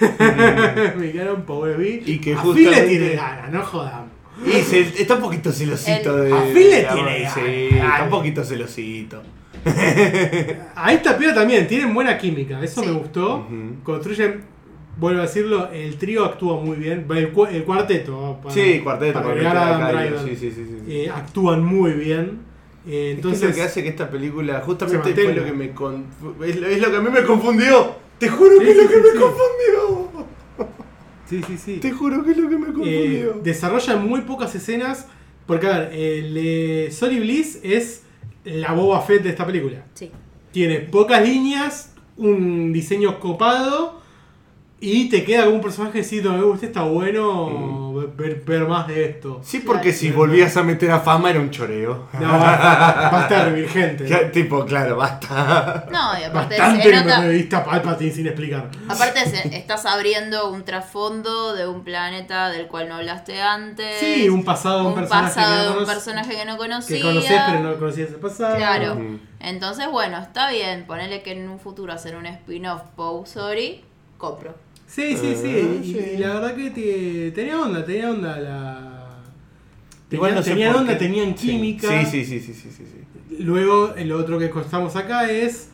En 0.00 0.98
mi 1.00 1.12
canon 1.12 1.42
Poe 1.42 1.72
es 1.72 1.78
bi. 1.78 2.02
Y 2.06 2.18
que 2.20 2.34
a 2.34 2.38
justamente- 2.38 2.82
le 2.82 2.88
tiene 2.88 3.14
ganas, 3.16 3.50
no 3.52 3.62
jodamos. 3.64 4.08
Y 4.46 4.62
se- 4.62 5.02
está 5.02 5.16
un 5.16 5.20
poquito 5.22 5.52
celosito 5.52 6.22
El- 6.22 6.30
de. 6.30 6.34
A 6.36 6.42
Phil 6.42 6.70
le 6.70 6.84
tiene 6.84 7.30
Sí, 7.30 7.68
está 7.76 8.04
un 8.04 8.10
poquito 8.10 8.44
celosito. 8.44 9.22
A 10.76 10.92
esta 10.92 11.16
piba 11.18 11.34
también, 11.34 11.66
tienen 11.66 11.92
buena 11.94 12.16
química, 12.18 12.62
eso 12.62 12.80
Sí. 12.82 12.86
me 12.88 12.92
gustó. 12.94 13.36
Ujú. 13.46 13.82
Construyen, 13.82 14.42
vuelvo 14.96 15.20
a 15.20 15.22
decirlo, 15.22 15.68
el 15.72 15.96
trío 15.96 16.24
actúa 16.24 16.60
muy 16.60 16.76
bien. 16.76 17.06
El, 17.10 17.30
cu- 17.32 17.46
el 17.46 17.64
cuarteto. 17.64 18.38
para- 18.42 18.54
Sí, 18.54 18.80
cuarteto, 18.80 19.14
para 19.20 19.30
agregar 19.30 19.56
a 19.56 19.76
Adam 19.76 19.88
Driver. 19.96 20.18
Sí, 20.24 20.36
sí, 20.36 20.50
sí. 20.52 20.66
sí. 20.86 20.92
Eh, 20.92 21.10
actúan 21.10 21.64
muy 21.64 21.92
bien. 21.92 22.48
Eh, 22.88 23.12
Entonces, 23.16 23.42
entonces, 23.42 23.48
lo 23.50 23.54
que 23.56 23.62
hace 23.62 23.82
que 23.82 23.88
esta 23.90 24.08
película 24.08 24.62
justamente 24.64 25.12
fue 25.12 25.34
lo 25.34 25.44
que 25.44 25.52
me 25.52 25.70
con- 25.72 26.06
es, 26.46 26.56
lo- 26.56 26.66
es 26.66 26.80
lo 26.80 26.90
que 26.90 26.96
a 26.96 27.00
mí 27.00 27.10
me 27.10 27.22
confundió. 27.24 27.94
Te 28.18 28.28
juro 28.28 28.52
Sí, 28.58 28.64
que 28.64 28.70
es 28.70 28.76
sí, 28.76 28.82
lo 28.84 28.88
que 28.88 28.94
sí, 28.94 29.00
me 29.02 29.10
sí. 29.12 29.18
confundió. 29.18 30.09
Sí, 31.30 31.40
sí, 31.46 31.56
sí. 31.56 31.76
Te 31.78 31.92
juro 31.92 32.22
que 32.24 32.32
es 32.32 32.36
lo 32.36 32.48
que 32.50 32.56
me 32.58 32.66
Eh, 32.68 32.72
confundió. 32.72 33.40
desarrollan 33.42 34.06
muy 34.06 34.20
pocas 34.22 34.54
escenas. 34.54 35.06
Porque, 35.46 35.66
a 35.66 35.78
ver, 35.78 35.92
el 35.94 36.36
eh, 36.36 36.88
Sorry 36.92 37.18
Bliss 37.20 37.58
es 37.62 38.02
la 38.44 38.72
Boba 38.72 39.00
Fett 39.00 39.22
de 39.22 39.30
esta 39.30 39.46
película. 39.46 39.84
Sí. 39.94 40.10
Tiene 40.52 40.80
pocas 40.80 41.26
líneas, 41.26 41.94
un 42.16 42.72
diseño 42.72 43.18
copado. 43.18 43.99
Y 44.82 45.10
te 45.10 45.24
queda 45.24 45.42
algún 45.42 45.60
personaje 45.60 46.02
sí, 46.02 46.22
no 46.22 46.32
me 46.32 46.42
gusta, 46.42 46.64
está 46.64 46.82
bueno 46.82 47.92
ver, 48.16 48.42
ver 48.46 48.66
más 48.66 48.88
de 48.88 49.04
esto. 49.04 49.40
sí, 49.44 49.58
porque 49.60 49.82
claro. 49.90 49.98
si 49.98 50.10
volvías 50.10 50.56
a 50.56 50.62
meter 50.62 50.90
a 50.90 51.00
fama 51.00 51.28
era 51.30 51.38
un 51.38 51.50
choreo. 51.50 52.08
No, 52.18 52.38
basta, 52.38 53.10
basta 53.12 53.44
de 53.44 53.52
virgente. 53.60 54.04
Tipo, 54.32 54.64
claro, 54.64 54.96
basta. 54.96 55.84
No, 55.92 56.18
y 56.18 56.24
aparte 56.24 56.56
Bastante 56.58 56.82
se 56.82 56.90
que 56.90 56.96
nota... 56.96 57.20
revista 57.20 57.62
Palpatine 57.64 58.10
sin 58.10 58.26
explicar. 58.28 58.70
Aparte 58.88 59.26
se- 59.26 59.54
estás 59.54 59.84
abriendo 59.84 60.50
un 60.50 60.64
trasfondo 60.64 61.52
de 61.54 61.68
un 61.68 61.84
planeta 61.84 62.48
del 62.48 62.66
cual 62.66 62.88
no 62.88 62.94
hablaste 62.94 63.38
antes. 63.42 63.98
Sí, 64.00 64.30
un 64.30 64.44
pasado 64.44 64.78
de 64.78 64.82
un, 64.86 64.88
un 64.92 64.94
personaje 64.94 65.34
pasado 65.34 65.52
que 65.54 65.60
de 65.60 65.66
no 65.66 65.72
un 65.72 65.76
conoce- 65.84 65.86
personaje 65.92 66.36
que 66.36 66.44
no 66.46 66.56
conocía. 66.56 66.96
que 66.96 67.02
conocés 67.02 67.40
pero 67.48 67.60
no 67.60 67.78
conocías 67.78 68.08
el 68.08 68.16
pasado. 68.16 68.56
Claro. 68.56 68.98
Entonces, 69.40 69.90
bueno, 69.90 70.18
está 70.18 70.50
bien. 70.50 70.86
Ponerle 70.86 71.22
que 71.22 71.32
en 71.32 71.50
un 71.50 71.58
futuro 71.58 71.92
hacer 71.92 72.16
un 72.16 72.24
spin-off 72.24 72.80
Poe 72.96 73.26
Sorry, 73.26 73.84
compro. 74.16 74.54
Sí, 74.90 75.16
sí, 75.16 75.34
sí. 75.40 75.80
Y, 75.82 75.92
sí. 75.92 75.98
y 76.14 76.18
la 76.18 76.34
verdad 76.34 76.54
que 76.56 76.70
te- 76.70 77.30
tenía 77.32 77.60
onda, 77.60 77.84
tenía 77.84 78.10
onda 78.10 78.38
la. 78.40 78.86
Igual 80.10 80.34
no 80.34 80.42
sé 80.42 80.50
tenían 80.50 80.74
onda, 80.74 80.92
qué. 80.94 80.98
tenían 80.98 81.34
química. 81.34 81.88
Sí, 82.04 82.24
sí, 82.24 82.24
sí, 82.24 82.40
sí, 82.40 82.54
sí, 82.54 82.70
sí, 82.76 82.84
sí. 82.84 83.36
Luego, 83.44 83.94
el 83.96 84.10
otro 84.12 84.38
que 84.38 84.50
costamos 84.50 84.96
acá 84.96 85.30
es 85.30 85.68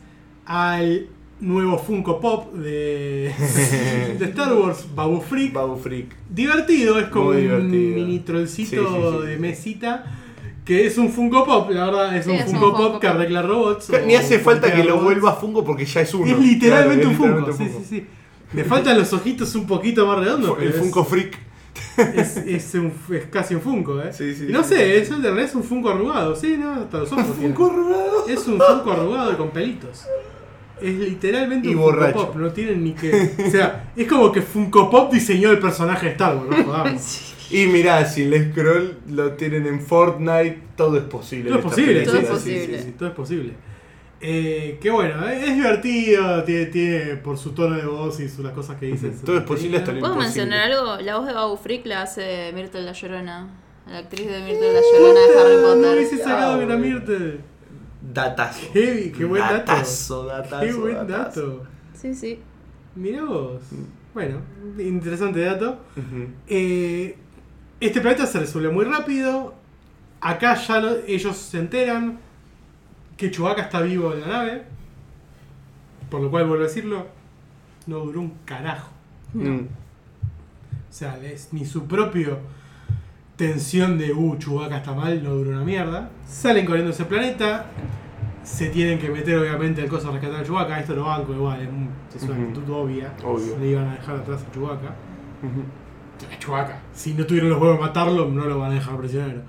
al 0.45 1.07
nuevo 1.39 1.77
Funko 1.79 2.19
Pop 2.21 2.53
de, 2.53 3.33
de 4.19 4.25
Star 4.25 4.53
Wars, 4.53 4.85
Babu 4.93 5.19
Freak. 5.21 5.53
Babu 5.53 5.77
Freak. 5.77 6.15
Divertido, 6.29 6.99
es 6.99 7.07
como 7.07 7.29
un 7.29 7.69
mini 7.71 8.19
trollcito 8.19 8.69
Sí, 8.87 8.93
sí, 8.93 9.17
sí, 9.21 9.27
de 9.27 9.37
mesita. 9.37 10.13
Que 10.63 10.85
es 10.85 10.97
un 10.97 11.09
Funko 11.09 11.45
Pop, 11.45 11.71
la 11.71 11.85
verdad, 11.85 12.15
es 12.17 12.25
Sí, 12.25 12.31
un 12.31 12.35
es 12.37 12.45
un 12.45 12.51
Funko 12.51 12.65
Funko 12.75 12.91
Pop 12.91 13.01
que 13.01 13.07
arregla 13.07 13.41
robots. 13.41 13.89
Ni 14.05 14.15
hace 14.15 14.37
falta 14.39 14.71
que 14.71 14.83
lo 14.83 14.99
vuelva 15.01 15.33
Funko 15.33 15.63
porque 15.63 15.85
ya 15.85 16.01
es 16.01 16.13
uno. 16.13 16.27
Es 16.31 16.37
literalmente 16.37 17.05
Claro, 17.05 17.07
un 17.07 17.11
es 17.13 17.17
Funko. 17.17 17.51
literalmente 17.51 17.79
Sí, 17.79 17.85
sí, 17.89 17.95
sí. 18.01 18.07
Le 18.53 18.63
faltan 18.63 18.97
los 18.97 19.11
ojitos 19.13 19.53
un 19.55 19.67
poquito 19.67 20.05
más 20.07 20.19
redondos. 20.19 20.51
El 20.51 20.55
pero 20.57 20.69
es- 20.71 20.75
Funko 20.77 21.03
Freak. 21.05 21.37
Es, 22.15 22.37
es, 22.37 22.73
un- 22.75 22.93
es 23.13 23.25
casi 23.25 23.55
un 23.55 23.61
Funko, 23.61 24.01
¿eh? 24.01 24.11
Sí, 24.13 24.33
sí, 24.33 24.45
Y 24.49 24.51
no 24.51 24.63
sí. 24.63 24.69
sé, 24.75 24.97
es, 24.99 25.09
es 25.11 25.55
un 25.55 25.63
Funko 25.63 25.89
arrugado. 25.89 26.35
Sí, 26.35 26.55
no, 26.57 26.73
hasta 26.73 26.99
los 26.99 27.11
ojos. 27.11 27.25
Funko 27.41 27.65
arrugado. 27.71 28.27
Es 28.27 28.47
un 28.47 28.59
Funko 28.59 28.91
arrugado 28.91 29.33
y 29.33 29.35
con 29.35 29.49
pelitos. 29.51 30.03
Es 30.81 30.93
literalmente 30.95 31.67
Y 31.69 31.73
un 31.75 31.81
borracho. 31.81 32.13
Funko 32.19 32.31
Pop. 32.33 32.41
No 32.41 32.51
tienen 32.51 32.83
ni 32.83 32.93
que. 32.93 33.31
O 33.47 33.49
sea, 33.51 33.91
es 33.95 34.07
como 34.07 34.31
que 34.31 34.41
Funko 34.41 34.89
Pop 34.89 35.11
diseñó 35.11 35.51
el 35.51 35.59
personaje 35.59 36.05
de 36.07 36.11
Star 36.13 36.35
Wars, 36.37 36.49
no 36.49 36.63
jodamos. 36.63 37.23
Y 37.49 37.65
mirá, 37.67 38.03
si 38.05 38.23
el 38.23 38.51
scroll 38.51 38.97
lo 39.09 39.31
tienen 39.31 39.67
en 39.67 39.79
Fortnite, 39.79 40.59
todo 40.75 40.97
es 40.97 41.03
posible. 41.05 41.47
Todo 41.49 41.59
es 41.59 41.63
posible, 41.65 42.01
Todo 42.03 42.17
es 42.17 42.25
posible. 42.27 42.77
sí, 42.79 42.83
sí. 42.87 42.91
Todo 42.99 43.07
es 43.07 43.15
posible. 43.15 43.53
Eh, 44.19 44.79
que 44.81 44.89
bueno, 44.89 45.27
eh, 45.27 45.43
es 45.47 45.55
divertido, 45.55 46.43
tiene, 46.43 46.65
tiene 46.67 47.15
por 47.17 47.37
su 47.37 47.51
tono 47.51 47.75
de 47.75 47.85
voz 47.85 48.19
y 48.19 48.27
sus 48.27 48.43
las 48.43 48.53
cosas 48.53 48.77
que 48.79 48.87
dice. 48.87 49.11
Todo 49.23 49.37
es 49.37 49.43
posible 49.43 49.77
hasta 49.77 49.91
lo 49.91 49.99
¿Puedo 49.99 50.13
imposible. 50.15 50.45
mencionar 50.47 50.71
algo? 50.71 51.01
La 51.03 51.17
voz 51.17 51.27
de 51.27 51.33
Babu 51.33 51.57
Freak 51.57 51.85
la 51.85 52.01
hace 52.01 52.51
Myrtle 52.53 52.81
la 52.81 52.93
Llorona. 52.93 53.47
La 53.87 53.99
actriz 53.99 54.27
de 54.27 54.39
Myrtle 54.41 54.73
la 54.73 54.81
Llorona 54.81 55.19
de 55.19 55.39
Harry 55.39 55.55
No 55.61 55.67
Potter. 55.75 55.97
hubiese 55.97 56.17
sacado 56.17 56.57
que 56.57 56.63
era 56.65 56.75
Myrtle. 56.77 57.39
Datazo. 58.13 58.67
Qué, 58.73 59.13
qué 59.15 59.25
buen 59.25 59.41
dato. 59.41 59.55
Datazo, 59.71 60.25
datazo, 60.25 60.65
Qué 60.65 60.73
buen 60.73 60.95
datazo. 61.07 61.41
dato. 61.57 61.63
Sí, 61.93 62.15
sí. 62.15 62.39
Mirá 62.95 63.23
vos. 63.23 63.61
Bueno, 64.13 64.41
interesante 64.79 65.41
dato. 65.41 65.77
Eh, 66.47 67.15
este 67.79 68.01
planeta 68.01 68.25
se 68.25 68.39
resuelve 68.39 68.69
muy 68.69 68.85
rápido. 68.85 69.53
Acá 70.21 70.55
ya 70.55 70.81
no- 70.81 70.95
ellos 71.05 71.37
se 71.37 71.59
enteran 71.59 72.17
que 73.17 73.31
Chewbacca 73.31 73.63
está 73.63 73.81
vivo 73.81 74.13
en 74.13 74.21
la 74.21 74.27
nave. 74.27 74.63
Por 76.09 76.21
lo 76.21 76.29
cual, 76.31 76.45
vuelvo 76.47 76.63
a 76.63 76.67
decirlo, 76.67 77.07
no 77.87 77.97
duró 77.99 78.21
un 78.21 78.33
carajo. 78.45 78.89
Mm. 79.33 79.57
O 79.59 80.93
sea, 80.93 81.17
es, 81.21 81.49
ni 81.51 81.65
su 81.65 81.85
propio 81.85 82.39
tensión 83.35 83.97
de, 83.97 84.13
uh, 84.13 84.37
Chewbacca 84.37 84.77
está 84.77 84.93
mal, 84.93 85.21
no 85.23 85.31
duró 85.31 85.51
una 85.51 85.63
mierda. 85.65 86.09
Salen 86.27 86.65
corriendo 86.65 86.91
ese 86.91 87.05
planeta. 87.05 87.65
Se 88.43 88.69
tienen 88.69 88.97
que 88.97 89.09
meter, 89.09 89.37
obviamente, 89.37 89.81
al 89.81 89.89
coso 89.89 90.07
a 90.09 90.13
rescatar 90.13 90.39
a 90.39 90.43
Chewbacca. 90.45 90.79
Esto 90.79 90.95
lo 90.95 91.03
banco 91.05 91.33
igual, 91.33 91.61
es, 91.61 91.67
un- 91.67 91.89
es 92.15 92.23
una 92.23 92.35
actitud 92.35 92.69
obvia. 92.69 93.13
Obvio. 93.23 93.57
Le 93.59 93.67
iban 93.71 93.87
a 93.89 93.95
dejar 93.95 94.15
atrás 94.15 94.45
a 94.47 94.51
Chewbacca. 94.53 94.95
Ujú. 95.43 96.33
A 96.33 96.39
Chewbacca. 96.39 96.79
Si 96.93 97.13
no 97.13 97.25
tuvieron 97.25 97.49
los 97.49 97.59
huevos 97.59 97.77
de 97.77 97.81
matarlo, 97.83 98.29
no 98.29 98.45
lo 98.45 98.59
van 98.59 98.71
a 98.71 98.75
dejar 98.75 98.97
prisionero. 98.97 99.41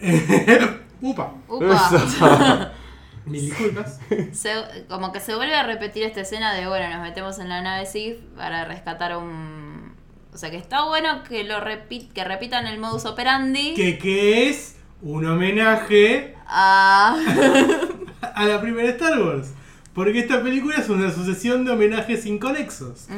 Upa, 1.00 1.32
Upa. 1.48 2.72
mil 3.26 3.40
disculpas. 3.42 4.00
Se- 4.32 4.84
como 4.88 5.12
que 5.12 5.20
se 5.20 5.34
vuelve 5.34 5.54
a 5.54 5.62
repetir 5.62 6.02
esta 6.04 6.20
escena 6.22 6.52
de, 6.54 6.66
bueno, 6.66 6.88
nos 6.90 7.02
metemos 7.02 7.38
en 7.38 7.48
la 7.48 7.60
nave 7.62 7.86
Sith 7.86 8.18
para 8.36 8.64
rescatar 8.64 9.16
un, 9.16 9.94
O 10.32 10.38
sea 10.38 10.50
que 10.50 10.56
está 10.56 10.84
bueno 10.84 11.22
que 11.22 11.44
lo 11.44 11.58
repi- 11.60 12.08
que 12.12 12.24
repitan 12.24 12.66
el 12.66 12.78
modus 12.78 13.04
operandi 13.06 13.74
Que, 13.74 13.98
que 13.98 14.48
es 14.50 14.76
un 15.02 15.24
homenaje 15.26 16.34
a. 16.46 17.16
a 18.34 18.44
la 18.44 18.60
primera 18.60 18.88
Star 18.90 19.20
Wars. 19.22 19.52
Porque 19.94 20.18
esta 20.18 20.42
película 20.42 20.76
es 20.76 20.88
una 20.88 21.10
sucesión 21.12 21.64
de 21.64 21.70
homenajes 21.72 22.26
inconexos. 22.26 23.06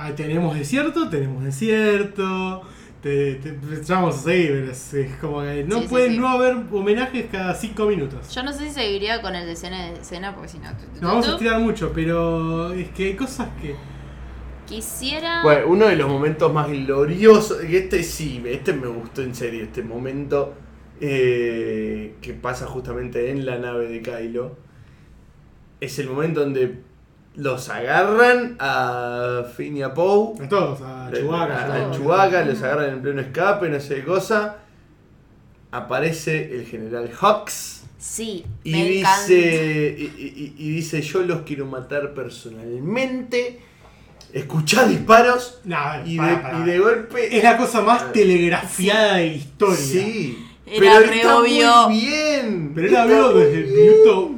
Ah, 0.00 0.12
tenemos 0.14 0.56
desierto, 0.56 1.08
tenemos 1.08 1.42
desierto. 1.42 2.62
Te, 3.02 3.34
te- 3.36 3.56
ya 3.84 3.94
vamos 3.96 4.16
a 4.16 4.18
seguir, 4.22 4.50
pero 4.52 4.72
es, 4.72 4.94
es 4.94 5.16
como 5.18 5.40
que 5.42 5.64
no 5.64 5.76
Sí, 5.76 5.82
sí, 5.82 5.88
pueden 5.88 6.12
sí. 6.12 6.18
no 6.18 6.28
haber 6.28 6.56
homenajes 6.72 7.26
cada 7.30 7.54
cinco 7.54 7.86
minutos. 7.86 8.34
Yo 8.34 8.42
no 8.42 8.52
sé 8.52 8.68
si 8.68 8.70
seguiría 8.74 9.22
con 9.22 9.36
el 9.36 9.46
de 9.46 9.52
escena 9.52 9.86
de 9.92 10.00
escena 10.00 10.34
porque 10.34 10.48
si 10.48 10.58
no. 10.58 10.72
Nos 11.00 11.00
vamos 11.00 11.26
a 11.26 11.28
tu. 11.30 11.36
estirar 11.36 11.60
mucho, 11.60 11.92
pero 11.94 12.72
es 12.72 12.88
que 12.90 13.04
hay 13.06 13.14
cosas 13.16 13.48
que. 13.62 13.76
Quisiera. 14.66 15.42
Bueno, 15.42 15.68
uno 15.68 15.86
de 15.86 15.96
los 15.96 16.08
momentos 16.08 16.52
más 16.52 16.68
gloriosos, 16.68 17.62
este 17.62 18.02
sí, 18.02 18.42
este 18.46 18.72
me 18.74 18.88
gustó 18.88 19.22
en 19.22 19.34
serio, 19.34 19.62
este 19.64 19.82
momento 19.82 20.54
eh, 21.00 22.16
que 22.20 22.34
pasa 22.34 22.66
justamente 22.66 23.30
en 23.30 23.46
la 23.46 23.58
nave 23.58 23.88
de 23.88 24.02
Kylo, 24.02 24.56
es 25.80 25.98
el 25.98 26.08
momento 26.08 26.40
donde 26.40 26.82
los 27.38 27.68
agarran 27.70 28.56
a 28.58 29.44
Finn 29.56 29.76
y 29.76 29.82
a 29.82 29.94
Poe, 29.94 30.34
A 30.44 30.48
todos, 30.48 30.80
a 30.82 31.10
Chewbacca. 31.12 31.54
a, 31.64 31.72
a- 31.74 31.88
a 31.88 31.90
Chewbacca, 31.92 32.44
los 32.44 32.62
agarran 32.62 32.90
en 32.90 33.00
pleno 33.02 33.20
escape, 33.22 33.68
no 33.70 33.80
sé 33.80 33.94
qué 33.96 34.04
cosa, 34.04 34.56
aparece 35.70 36.54
el 36.56 36.66
general 36.66 37.10
Hux. 37.20 37.82
Sí, 37.98 38.44
Y 38.64 38.72
me 38.72 38.98
encanta. 39.00 39.20
dice, 39.26 39.96
y, 39.98 40.04
y- 40.04 40.54
y 40.58 40.70
dice, 40.70 41.02
yo 41.02 41.20
los 41.22 41.42
quiero 41.42 41.66
matar 41.66 42.14
personalmente. 42.14 43.60
Escuchá 44.32 44.86
disparos 44.86 45.60
y, 46.04 46.16
de, 46.18 46.36
pará. 46.36 46.58
y 46.60 46.70
de 46.70 46.78
golpe. 46.78 47.36
Es 47.36 47.42
la 47.42 47.56
cosa 47.56 47.80
más 47.80 48.12
telegrafiada 48.12 49.14
de 49.16 49.26
la 49.26 49.32
historia. 49.32 49.76
Sí. 49.76 50.46
Era 50.66 50.78
pero 50.80 51.00
re 51.10 51.16
está 51.16 51.38
obvio. 51.38 51.88
muy 51.88 52.00
bien. 52.00 52.72
Pero 52.74 52.88
era 52.88 53.04
muy 53.06 53.40
desde 53.40 53.58
el 53.60 53.66
minuto 53.68 54.30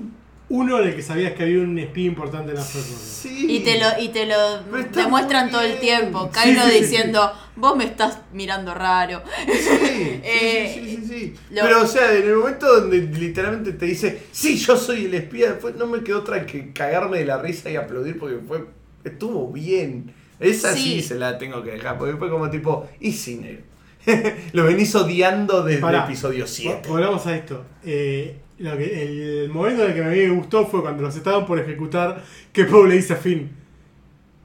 uno 0.51 0.78
en 0.80 0.88
el 0.88 0.94
que 0.96 1.03
sabías 1.03 1.32
que 1.32 1.44
había 1.44 1.61
un 1.61 1.78
espía 1.78 2.05
importante 2.07 2.51
en 2.51 2.57
la 2.59 2.62
persona. 2.62 2.98
Sí. 3.03 3.46
Y 3.48 3.61
te 3.61 3.78
lo, 3.80 3.86
y 4.03 4.09
te 4.09 4.26
lo 4.26 4.62
demuestran 4.94 5.51
todo 5.51 5.62
el 5.62 5.78
tiempo. 5.78 6.30
Kylo 6.30 6.62
sí, 6.64 6.70
sí, 6.72 6.80
diciendo, 6.82 7.32
vos 7.57 7.76
me 7.76 7.84
estás 7.84 8.18
mirando 8.32 8.74
raro. 8.74 9.22
Sí, 9.46 9.53
sí, 9.57 10.20
Eh, 10.24 10.72
sí, 10.74 10.84
sí, 10.84 10.96
sí, 10.96 11.09
sí. 11.09 11.34
lo- 11.51 11.62
Pero, 11.62 11.82
o 11.82 11.86
sea, 11.86 12.14
en 12.14 12.28
el 12.28 12.36
momento 12.36 12.66
donde 12.80 12.98
literalmente 13.01 13.72
te 13.72 13.86
dice, 13.86 14.22
sí, 14.32 14.57
yo 14.59 14.76
soy 14.76 15.07
el 15.07 15.14
espía, 15.14 15.53
después 15.53 15.76
no 15.76 15.86
me 15.86 16.03
quedó 16.03 16.18
otra 16.18 16.44
que 16.44 16.72
cagarme 16.72 17.18
de 17.18 17.24
la 17.24 17.40
risa 17.40 17.70
y 17.70 17.76
aplaudir 17.76 18.18
porque 18.18 18.38
fue. 18.46 18.66
Estuvo 19.05 19.51
bien. 19.51 20.12
Esa 20.40 20.74
sí, 20.74 21.01
Sí. 21.01 21.03
se 21.03 21.14
la 21.14 21.38
tengo 21.38 21.62
que 21.62 21.70
dejar, 21.72 21.96
porque 21.96 22.16
fue 22.16 22.28
como 22.28 22.51
tipo, 22.51 22.88
y 23.01 23.11
negro. 23.36 23.62
Lo 24.53 24.64
venís 24.64 24.94
odiando 24.94 25.62
desde 25.62 25.80
Pará. 25.80 26.05
episodio 26.05 26.46
7. 26.46 26.88
Vo- 26.88 26.92
Volvamos 26.92 27.26
a 27.26 27.36
esto. 27.36 27.64
Eh, 27.84 28.36
lo 28.61 28.76
que, 28.76 29.44
el 29.44 29.48
momento 29.48 29.84
en 29.84 29.90
el 29.90 29.96
que 29.96 30.04
a 30.04 30.08
mí 30.08 30.18
me 30.18 30.30
gustó 30.30 30.66
fue 30.66 30.82
cuando 30.82 31.02
los 31.02 31.16
estaban 31.16 31.46
por 31.46 31.58
ejecutar 31.58 32.22
que 32.52 32.64
Poe 32.64 32.88
le 32.88 32.96
dice 32.96 33.14
a 33.14 33.16
Finn. 33.16 33.50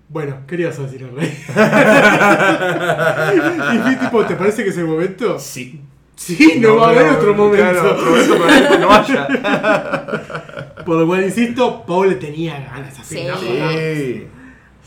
Bueno, 0.07 0.37
¿qué 0.47 0.55
le 0.55 0.63
ibas 0.63 0.79
a 0.79 0.83
decir 0.83 1.03
al 1.03 1.13
rey? 1.13 1.27
y 3.35 3.39
Finn 3.83 3.99
tipo, 3.99 4.25
¿te 4.25 4.35
parece 4.35 4.63
que 4.63 4.69
es 4.69 4.77
el 4.77 4.85
momento? 4.85 5.37
Sí. 5.37 5.81
Sí, 6.15 6.59
no, 6.61 6.77
va 6.77 6.87
a 6.87 6.91
haber 6.91 7.09
otro 7.09 7.35
momento. 7.35 7.57
Claro, 7.57 7.91
otro 7.91 8.39
momento 8.39 8.79
no 8.79 8.89
haya. 8.89 9.27
Por 10.85 10.97
lo 10.97 11.05
cual, 11.07 11.25
insisto, 11.25 11.83
Poe 11.85 12.07
le 12.07 12.15
tenía 12.15 12.57
ganas 12.57 12.97
a 12.97 13.03
Finn. 13.03 13.19
Sí. 13.19 13.27
¿no? 13.27 13.37
Sí. 13.37 14.27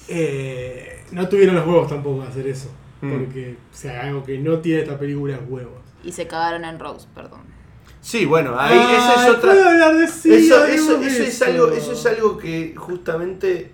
Eh, 0.08 1.04
no 1.12 1.28
tuvieron 1.28 1.54
los 1.54 1.66
huevos 1.66 1.90
tampoco 1.90 2.22
de 2.22 2.28
hacer 2.28 2.46
eso. 2.46 2.70
Mm. 3.02 3.12
Porque, 3.12 3.56
o 3.70 3.76
sea, 3.76 4.04
algo 4.04 4.24
que 4.24 4.38
no 4.38 4.60
tiene 4.60 4.80
esta 4.80 4.98
película 4.98 5.34
es 5.34 5.40
huevos. 5.46 5.82
Y 6.02 6.12
se 6.12 6.26
cagaron 6.26 6.64
en 6.64 6.78
Rose, 6.78 7.06
perdón. 7.14 7.57
Sí, 8.00 8.24
bueno, 8.24 8.54
ahí 8.58 8.76
esa 8.78 9.12
es 9.14 9.18
Ay, 9.18 9.30
otra. 9.30 9.50
¿puedo 9.52 9.68
hablar 9.68 9.96
de 9.96 10.08
sí, 10.08 10.32
eso, 10.34 10.56
hablemos 10.56 10.88
eso, 10.88 10.98
de 11.00 11.06
eso 11.08 11.22
es 11.24 11.42
algo, 11.42 11.72
eso 11.72 11.92
es 11.92 12.06
algo 12.06 12.38
que 12.38 12.74
justamente 12.76 13.72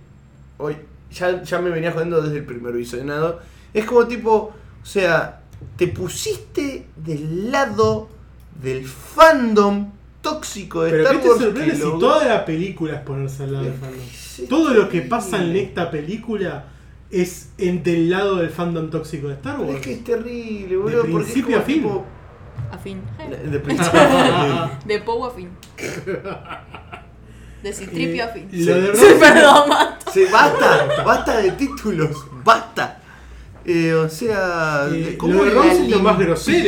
hoy 0.59 0.77
ya, 1.13 1.43
ya 1.43 1.61
me 1.61 1.71
venía 1.71 1.93
jodiendo 1.93 2.21
desde 2.23 2.39
el 2.39 2.45
primer 2.45 2.73
visionado. 2.75 3.41
Es 3.73 3.85
como 3.85 4.07
tipo, 4.07 4.33
o 4.83 4.87
sea, 4.87 5.41
te 5.77 5.89
pusiste 5.89 6.87
del 6.97 7.51
lado 7.53 8.09
del 8.63 8.87
fandom 8.87 9.91
tóxico 10.23 10.83
de 10.85 10.91
Pero 10.91 11.03
Star 11.05 11.17
¿qué 11.21 11.29
te 11.29 11.39
sorprende 11.39 11.75
si 11.77 11.81
toda 11.83 12.25
la 12.27 12.45
película 12.45 12.95
es 12.95 13.01
ponerse 13.01 13.43
al 13.45 13.53
lado 13.53 13.65
del 13.65 13.75
fandom? 13.75 14.01
Sí, 14.13 14.47
Todo 14.49 14.73
lo 14.75 14.89
que 14.89 15.03
pasa 15.03 15.43
en 15.45 15.55
esta 15.57 15.91
película 15.91 16.65
es 17.11 17.51
en 17.59 17.83
del 17.83 18.11
lado 18.11 18.37
del 18.37 18.51
fandom 18.51 18.91
tóxico 18.91 19.29
de 19.29 19.35
Star 19.35 19.57
Pero 19.59 19.69
Wars. 19.69 19.81
Es 19.81 19.87
que 19.87 19.93
es 19.95 20.05
terrible, 20.05 20.77
boludo. 20.77 21.01
porque 21.03 21.11
es 21.11 21.23
principio 21.25 21.45
como 21.53 21.59
a 21.59 21.63
fin. 21.63 21.75
tipo- 21.83 22.05
A 22.75 22.79
fin. 22.79 23.01
De 23.51 23.61
principio 23.61 24.01
a 24.01 24.69
fin. 24.69 24.79
De 24.89 24.99
Poe 24.99 25.29
a 25.29 25.31
fin. 25.31 25.51
De 27.63 27.73
Citripio 27.73 28.25
a 28.25 28.29
fin. 28.29 28.49
Sí. 28.53 28.67
Perdón, 29.21 29.69
Mato. 29.69 30.11
Sí, 30.11 30.25
basta, 30.31 31.03
basta 31.05 31.37
de 31.39 31.53
títulos, 31.53 32.27
basta. 32.45 32.99
Eh, 33.67 33.95
o 33.95 34.09
sea, 34.11 34.89
Eh, 34.93 35.17
¿cómo 35.17 35.35
lo 35.35 35.45
de 35.45 35.55
la 35.55 35.63
Rose 35.63 35.85
es 35.85 35.91
lo 35.91 36.01
más 36.01 36.19
grosero, 36.19 36.67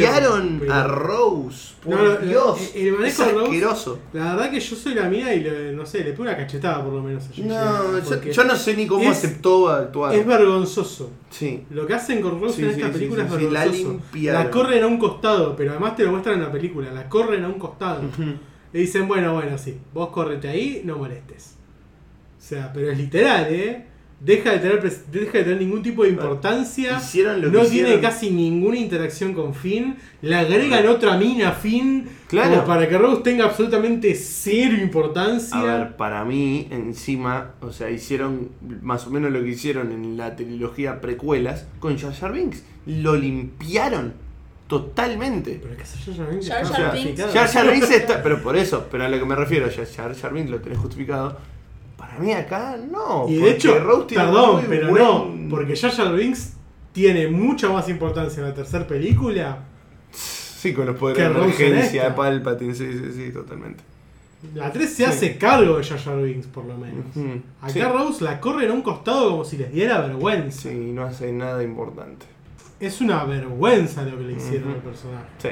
pero- 0.60 0.72
a 0.72 0.84
Rose? 0.86 1.74
Por 1.84 1.94
No, 1.94 2.16
Dios, 2.26 2.70
el 2.74 2.92
manejo 2.94 3.06
es 3.22 3.28
de 3.28 3.32
Rose- 3.34 3.44
asqueroso. 3.44 3.98
La 4.14 4.34
verdad 4.34 4.50
que 4.50 4.60
yo 4.60 4.74
soy 4.76 4.94
la 4.94 5.08
mía 5.08 5.34
y 5.34 5.40
le- 5.40 5.72
no 5.72 5.84
sé, 5.84 5.98
le 5.98 6.12
pego 6.12 6.22
una 6.22 6.34
cachetada 6.36 6.82
por 6.82 6.94
lo 6.94 7.02
menos 7.02 7.24
a. 7.24 7.40
No, 7.42 8.00
yo, 8.32 8.44
no 8.44 8.56
sé 8.56 8.74
ni 8.76 8.86
cómo 8.86 9.02
es- 9.04 9.10
aceptó 9.18 9.68
actuar. 9.68 10.14
Es 10.14 10.26
vergonzoso. 10.26 11.10
Sí. 11.28 11.64
Lo 11.70 11.86
que 11.86 11.92
hacen 11.94 12.22
con 12.22 12.40
Rose 12.40 12.56
Sí, 12.56 12.62
en 12.62 12.74
sí, 12.74 12.80
esta 12.80 12.92
película 12.92 13.24
es 13.24 13.30
la 13.30 13.36
vergonzoso. 13.36 13.76
limpiaron. 13.88 14.44
La 14.44 14.50
corren 14.50 14.82
a 14.82 14.86
un 14.86 14.98
costado, 14.98 15.54
pero 15.54 15.72
además 15.72 15.96
te 15.96 16.04
lo 16.04 16.12
muestran 16.12 16.36
en 16.36 16.42
la 16.44 16.50
película. 16.52 16.90
La 16.92 17.08
corren 17.10 17.44
a 17.44 17.48
un 17.48 17.58
costado. 17.58 18.00
Le 18.72 18.80
dicen, 18.80 19.06
bueno, 19.06 19.34
bueno, 19.34 19.56
sí, 19.58 19.78
vos 19.92 20.08
correte 20.08 20.48
ahí, 20.48 20.80
no 20.84 20.96
molestes. 20.96 21.56
O 22.38 22.42
sea, 22.42 22.72
pero 22.72 22.90
es 22.90 22.96
literal, 22.98 23.46
¿eh? 23.50 23.86
Deja 24.18 24.52
de 24.52 24.58
tener, 24.60 24.82
deja 24.82 25.38
de 25.38 25.44
tener 25.44 25.58
ningún 25.58 25.82
tipo 25.82 26.02
de 26.02 26.08
importancia. 26.08 26.96
Hicieron 26.96 27.42
lo 27.42 27.50
no 27.50 27.60
que 27.60 27.68
tiene 27.68 27.88
hicieron. 27.88 28.00
casi 28.00 28.30
ninguna 28.30 28.78
interacción 28.78 29.34
con 29.34 29.54
Finn. 29.54 29.96
Le 30.22 30.34
agregan 30.34 30.86
otra 30.88 31.18
mina 31.18 31.50
a 31.50 31.52
Finn. 31.52 32.08
Claro. 32.28 32.54
Como 32.54 32.66
para 32.66 32.88
que 32.88 32.96
Rose 32.96 33.22
tenga 33.22 33.44
absolutamente 33.44 34.14
cero 34.14 34.74
importancia. 34.80 35.58
A 35.58 35.62
ver, 35.62 35.96
para 35.96 36.24
mí, 36.24 36.66
encima, 36.70 37.52
o 37.60 37.72
sea, 37.72 37.90
hicieron 37.90 38.48
más 38.80 39.06
o 39.06 39.10
menos 39.10 39.30
lo 39.30 39.42
que 39.42 39.48
hicieron 39.48 39.92
en 39.92 40.16
la 40.16 40.34
trilogía 40.34 41.00
precuelas 41.00 41.66
con 41.78 41.98
Jar 41.98 42.14
Jar 42.14 42.32
Binks. 42.32 42.64
Lo 42.86 43.16
limpiaron 43.16 44.14
totalmente. 44.66 45.60
Pero 45.62 45.74
es 45.74 45.92
que 45.92 46.12
Jar 46.12 46.16
Jar 46.16 46.30
Binks 46.30 46.46
está 46.46 46.64
Jar 46.64 46.90
justificado. 46.90 47.32
Jar 47.32 47.48
Jar 47.48 47.70
Binks 47.70 47.90
está, 47.90 48.22
pero 48.22 48.42
por 48.42 48.56
eso, 48.56 48.86
pero 48.90 49.04
a 49.04 49.08
lo 49.08 49.18
que 49.18 49.24
me 49.26 49.36
refiero, 49.36 49.68
Jar, 49.70 50.14
Jar 50.14 50.32
Binks 50.32 50.50
lo 50.50 50.60
tenés 50.60 50.78
justificado. 50.78 51.38
Para 51.96 52.18
mí 52.18 52.32
acá 52.32 52.76
no. 52.90 53.26
Y 53.28 53.34
de 53.34 53.40
porque 53.40 53.50
hecho, 53.54 53.78
Rose 53.80 54.06
tiene 54.08 54.24
perdón, 54.24 54.64
pero 54.68 54.88
buen- 54.90 55.02
no, 55.02 55.50
porque 55.50 55.76
Jar 55.76 56.14
Binks 56.14 56.52
tiene 56.92 57.28
mucha 57.28 57.68
más 57.70 57.88
importancia 57.88 58.40
en 58.42 58.48
la 58.48 58.54
tercera 58.54 58.86
película. 58.86 59.58
Sí, 60.10 60.72
con 60.74 60.86
los 60.86 60.96
poderes 60.96 61.22
que 61.22 61.28
de 61.32 61.38
emergencia. 61.44 62.14
Palpatine, 62.14 62.74
sí, 62.74 62.90
sí, 62.92 63.12
sí, 63.14 63.30
totalmente. 63.32 63.82
La 64.54 64.70
3 64.70 64.88
se 64.90 64.96
Sí. 64.96 65.04
hace 65.04 65.38
cargo 65.38 65.78
de 65.78 65.84
Jar 65.84 65.98
Jar 65.98 66.22
Binks, 66.22 66.46
por 66.46 66.64
lo 66.66 66.76
menos. 66.76 67.04
Acá 67.60 67.72
Sí. 67.72 67.80
Rose 67.82 68.22
la 68.24 68.40
corre 68.40 68.66
en 68.66 68.72
un 68.72 68.82
costado 68.82 69.30
como 69.30 69.44
si 69.44 69.56
les 69.56 69.72
diera 69.72 70.00
vergüenza. 70.00 70.68
Sí, 70.68 70.92
no 70.92 71.04
hace 71.04 71.32
nada 71.32 71.62
importante. 71.62 72.26
Es 72.78 73.00
una 73.00 73.24
vergüenza 73.24 74.02
lo 74.02 74.18
que 74.18 74.24
le 74.24 74.32
hicieron 74.34 74.72
al 74.72 74.76
personaje. 74.82 75.26
Sí. 75.38 75.48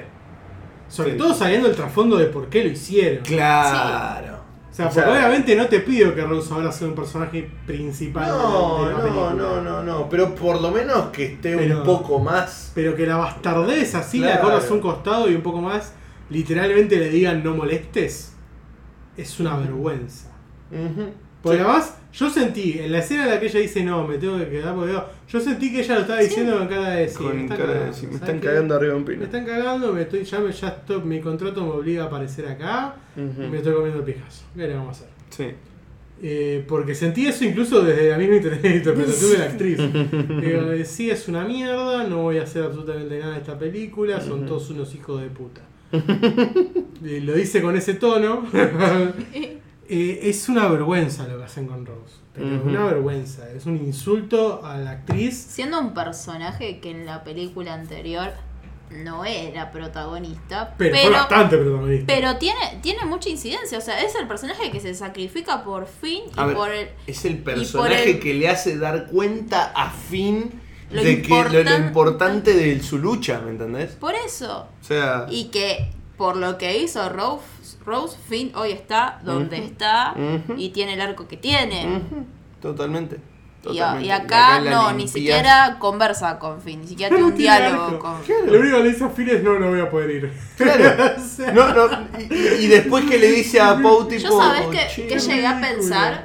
Sobre 0.89 1.13
Sí. 1.13 1.17
todo 1.19 1.33
sabiendo 1.35 1.69
el 1.69 1.75
trasfondo 1.75 2.17
de 2.19 2.27
por 2.27 2.49
qué 2.49 2.63
lo 2.65 2.71
hicieron. 2.71 3.25
Claro. 3.25 4.44
O 4.75 4.77
sea, 4.77 4.89
O 4.89 4.91
sea, 4.91 5.05
porque 5.05 5.19
obviamente 5.21 5.55
no 5.55 5.67
te 5.69 5.79
pido 5.79 6.13
que 6.17 6.23
Rose 6.25 6.53
ahora 6.53 6.73
sea 6.73 6.89
un 6.89 6.97
personaje 6.97 7.49
principal 7.65 8.25
de 8.25 8.31
la- 8.33 8.37
No, 8.43 8.85
de 8.85 8.91
la 8.91 8.99
no, 8.99 9.03
película. 9.05 9.33
no, 9.35 9.61
no, 9.63 9.83
no. 9.85 10.09
Pero 10.09 10.35
por 10.35 10.61
lo 10.61 10.73
menos 10.73 11.11
que 11.13 11.27
esté 11.27 11.57
Pero- 11.57 11.79
un 11.79 11.85
poco 11.85 12.19
más. 12.19 12.73
Pero 12.75 12.97
que 12.97 13.07
la 13.07 13.15
bastardez 13.17 13.95
así 13.95 14.19
la 14.19 14.41
corras 14.41 14.69
a 14.69 14.75
un 14.75 14.81
costado 14.81 15.31
y 15.31 15.37
un 15.37 15.43
poco 15.43 15.61
más, 15.61 15.93
literalmente 16.29 16.97
le 16.97 17.09
digan 17.09 17.45
no 17.45 17.55
molestes, 17.55 18.35
es 19.17 19.39
una 19.39 19.57
vergüenza. 19.59 20.33
Ujú. 20.73 21.11
Porque 21.45 21.59
Sí. 21.59 21.65
además, 21.65 21.97
yo 22.13 22.31
sentí, 22.31 22.79
en 22.81 22.91
la 22.91 22.99
escena 22.99 23.25
en 23.25 23.31
la 23.31 23.39
que 23.41 23.47
ella 23.47 23.61
dice 23.61 23.85
no, 23.85 24.09
me 24.09 24.19
tengo 24.19 24.37
que 24.39 24.49
quedar 24.49 24.75
porque 24.75 24.91
veo", 24.93 25.05
yo 25.29 25.41
sentí 25.41 25.71
que 25.73 25.81
ella 25.83 25.95
lo 25.97 26.01
estaba 26.01 26.21
diciendo 26.21 26.59
con 26.59 26.67
cara 26.69 26.91
de 26.91 27.09
sí, 27.09 27.17
Con 27.19 27.37
me 27.37 27.43
están 27.43 27.57
cara 27.59 27.69
de, 27.71 27.75
cagando, 27.79 27.97
sí, 27.97 28.07
me 28.07 28.13
¿sabes 28.13 28.23
están 28.29 28.41
cagando 28.41 28.75
arriba 28.75 28.93
de 28.95 28.99
un 28.99 29.05
Me 29.05 29.11
pino. 29.13 29.25
están 29.25 29.45
cagando, 29.45 29.93
me 29.93 30.03
estoy, 30.03 30.25
ya, 30.25 30.41
me, 30.41 30.51
ya 30.53 30.69
estoy- 30.69 31.03
mi 31.05 31.21
contrato 31.21 31.63
me 31.65 31.71
obliga 31.71 32.05
a 32.05 32.07
aparecer 32.07 32.49
acá, 32.49 32.97
Ujú. 33.17 33.43
me 33.49 33.59
estoy 33.59 33.75
comiendo 33.75 33.99
el 33.99 34.05
pijazo. 34.05 34.45
¿Qué 34.57 34.67
le 34.67 34.75
vamos 34.75 34.89
a 34.89 34.91
hacer? 35.05 35.09
Sí. 35.31 35.47
Eh, 36.23 36.65
porque 36.69 36.95
sentí 36.95 37.27
eso 37.27 37.45
incluso 37.45 37.83
desde 37.83 38.09
la 38.11 38.17
misma 38.17 38.37
inter- 38.37 38.61
interpretación 38.77 39.33
de 39.33 39.39
la 39.39 39.45
actriz. 39.45 39.79
Digo, 40.41 40.73
eh, 40.73 40.85
sí, 40.87 41.11
es 41.11 41.29
una 41.29 41.45
mierda, 41.45 42.05
no 42.05 42.23
voy 42.23 42.39
a 42.39 42.45
hacer 42.45 42.63
absolutamente 42.63 43.19
nada 43.19 43.33
de 43.33 43.39
esta 43.41 43.59
película, 43.59 44.21
son 44.21 44.47
todos 44.47 44.71
unos 44.71 44.95
hijos 44.95 45.21
de 45.21 45.29
puta. 45.29 45.61
Eh, 47.07 47.21
lo 47.23 47.35
dice 47.35 47.61
con 47.61 47.77
ese 47.77 47.95
tono. 47.95 48.47
Eh, 49.89 50.21
es 50.25 50.49
una 50.49 50.69
vergüenza 50.69 51.27
lo 51.27 51.39
que 51.39 51.45
hacen 51.45 51.67
con 51.67 51.85
Rose. 51.87 52.15
Pero 52.33 52.57
Ujú. 52.57 52.69
una 52.69 52.85
vergüenza. 52.85 53.49
Es 53.51 53.67
un 53.67 53.77
insulto 53.77 54.65
a 54.65 54.77
la 54.79 54.91
actriz. 54.93 55.37
Siendo 55.39 55.79
un 55.81 55.95
personaje 55.95 56.81
que 56.81 56.91
en 56.91 57.07
la 57.07 57.23
película 57.23 57.75
anterior 57.75 58.33
no 58.91 59.25
era 59.25 59.71
protagonista, 59.71 60.75
Pero, 60.77 60.93
pero, 60.93 61.09
fue 61.09 61.17
bastante 61.17 61.57
protagonista. 61.59 62.05
pero 62.07 62.37
tiene, 62.37 62.61
tiene 62.83 63.05
mucha 63.07 63.29
incidencia. 63.29 63.79
O 63.79 63.81
sea, 63.81 64.01
es 64.03 64.15
el 64.15 64.27
personaje 64.27 64.71
que 64.71 64.81
se 64.81 64.95
sacrifica 64.95 65.65
por 65.65 65.87
fin 65.87 66.23
y 66.37 66.41
A 66.41 66.47
ver, 66.47 66.57
por 66.57 66.71
el. 66.73 66.89
es 67.07 67.25
el 67.25 67.39
personaje 67.39 68.11
el- 68.13 68.21
que 68.21 68.35
le 68.35 68.49
hace 68.49 68.79
dar 68.79 69.07
cuenta 69.07 69.73
a 69.75 69.91
Finn 69.91 70.61
Lo 70.91 71.03
de 71.03 71.23
que 71.23 71.29
lo, 71.29 71.37
lo 71.45 71.51
importan- 71.61 71.87
importante 71.87 72.53
de 72.55 72.83
su 72.83 72.99
lucha, 72.99 73.41
¿me 73.41 73.51
entendés? 73.53 73.93
Por 73.93 74.15
eso. 74.15 74.69
O 74.81 74.85
sea, 74.85 75.27
Y 75.31 75.47
que 75.47 75.91
por 76.17 76.37
lo 76.37 76.59
que 76.59 76.79
hizo 76.79 77.09
Rose, 77.09 77.43
Rose 77.87 78.17
Finn 78.29 78.53
hoy 78.55 78.73
está 78.73 79.21
donde 79.23 79.59
está 79.59 80.15
y 80.57 80.71
tiene 80.71 80.95
el 80.95 81.01
arco 81.01 81.29
que 81.29 81.37
tiene. 81.37 82.01
totalmente. 82.61 83.17
Y, 83.67 83.79
a- 83.79 83.97
totalmente. 83.97 84.07
y 84.07 84.11
acá 84.11 84.61
no, 84.61 84.93
ni 84.93 85.09
siquiera 85.09 85.77
conversa 85.79 86.39
con 86.39 86.61
Finn, 86.61 86.83
ni 86.83 86.87
siquiera 86.87 87.09
tiene 87.09 87.23
No 87.23 87.29
un 87.29 87.35
diálogo 87.39 87.85
arco. 87.85 87.99
con 87.99 88.23
Claro. 88.23 88.45
Lo 88.47 88.61
único 88.61 88.77
que 88.77 88.83
le 88.83 88.89
dice 88.91 89.05
a 89.05 89.09
Finn 89.09 89.29
es 89.31 89.43
no, 89.43 89.59
no 89.59 89.69
voy 89.71 89.81
a 89.81 89.91
poder 89.91 90.11
ir. 90.11 90.33
Claro. 90.57 91.15
O 91.17 91.21
sea, 91.27 91.53
No, 91.53 91.73
no, 91.75 92.09
y, 92.31 92.35
y 92.35 92.67
después 92.69 93.05
que 93.07 93.19
le 93.19 93.31
dice 93.33 93.61
a 93.61 93.81
Pau 93.81 94.07
tipo... 94.07 94.23
Yo 94.23 94.39
sabes 94.39 94.67
que, 94.67 94.87
"Che, 94.95 95.07
que 95.07 95.19
llegué 95.19 95.47
a 95.47 95.53
ridículo". 95.55 95.77
pensar, 95.79 96.25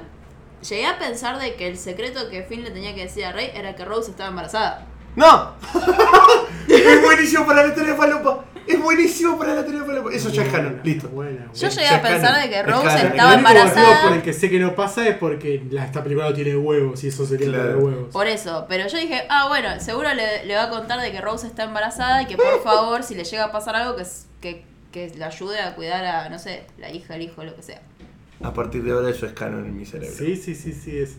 llegué 0.70 0.86
a 0.86 1.00
pensar 1.00 1.40
de 1.40 1.56
que 1.56 1.68
el 1.70 1.78
secreto 1.78 2.30
que 2.30 2.44
Finn 2.44 2.64
le 2.64 2.72
tenía 2.72 2.94
que 2.94 3.04
decir 3.04 3.24
a 3.24 3.32
Rey 3.32 3.52
era 3.54 3.74
que 3.76 3.86
Rose 3.86 4.12
estaba 4.12 4.30
embarazada. 4.30 4.86
¡No! 5.16 5.54
es 6.68 7.02
buenísimo 7.02 7.46
para 7.46 7.68
la 7.68 7.74
teoría 7.74 7.96
falopa. 7.96 8.44
Es 8.70 8.82
buenísimo 8.82 9.38
para 9.38 9.56
la 9.56 9.64
teoría 9.64 9.84
falopa. 9.84 10.12
Eso 10.14 10.30
ya 10.30 10.44
es 10.44 10.52
canon. 10.52 10.80
Listo. 10.84 11.10
Buena, 11.10 11.32
buena. 11.40 11.54
Yo 11.54 11.68
Es- 11.68 11.76
llegué 11.76 11.88
ya 11.88 11.94
a 11.94 11.98
es 11.98 12.02
pensar 12.04 12.32
canon. 12.34 12.42
de 12.42 12.50
que 12.50 12.60
Es 12.60 12.66
Rose 12.66 12.84
canon. 12.86 12.98
estaba 13.08 13.34
el 13.34 13.40
único 13.40 13.50
motivo 13.50 13.66
embarazada. 13.74 14.02
por 14.08 14.14
el 14.18 14.22
que 14.22 14.34
sé 14.34 14.50
que 14.50 14.60
no 14.60 14.76
pasa 14.76 15.08
es 15.08 15.18
porque 15.18 15.64
la, 15.72 15.86
esta 15.86 16.04
película 16.04 16.30
no 16.30 16.36
tiene 16.36 16.56
huevos 16.56 17.04
y 17.04 17.08
eso 17.08 17.26
sería 17.26 17.48
Claro. 17.48 17.64
tener 17.70 17.84
huevos. 17.84 18.14
Por 18.14 18.28
eso, 18.28 18.66
pero 18.70 18.88
yo 18.88 18.98
dije, 18.98 19.24
ah, 19.30 19.48
bueno, 19.48 19.80
seguro 19.80 20.14
le, 20.14 20.46
le 20.46 20.56
va 20.56 20.64
a 20.64 20.70
contar 20.70 21.02
de 21.02 21.12
que 21.12 21.20
Rose 21.20 21.48
está 21.48 21.64
embarazada 21.64 22.22
y 22.22 22.26
que 22.28 22.38
por 22.38 22.46
favor, 22.64 23.04
si 23.04 23.16
le 23.16 23.24
llega 23.24 23.46
a 23.46 23.52
pasar 23.52 23.76
algo, 23.76 23.96
que, 23.96 24.04
que, 24.42 24.64
que 24.92 25.10
le 25.18 25.24
ayude 25.26 25.60
a 25.60 25.76
cuidar 25.76 26.06
a, 26.06 26.30
no 26.30 26.38
sé, 26.40 26.66
la 26.78 26.92
hija, 26.92 27.16
el 27.16 27.24
hijo, 27.24 27.44
lo 27.44 27.56
que 27.56 27.64
sea. 27.64 27.82
A 28.42 28.54
partir 28.54 28.84
de 28.84 28.92
ahora 28.92 29.10
eso 29.10 29.26
es 29.26 29.34
canon 29.34 29.66
en 29.66 29.76
mi 29.76 29.86
cerebro. 29.86 30.16
Sí, 30.16 30.36
sí, 30.38 30.56
sí, 30.56 30.72
sí 30.74 30.98
es. 30.98 31.18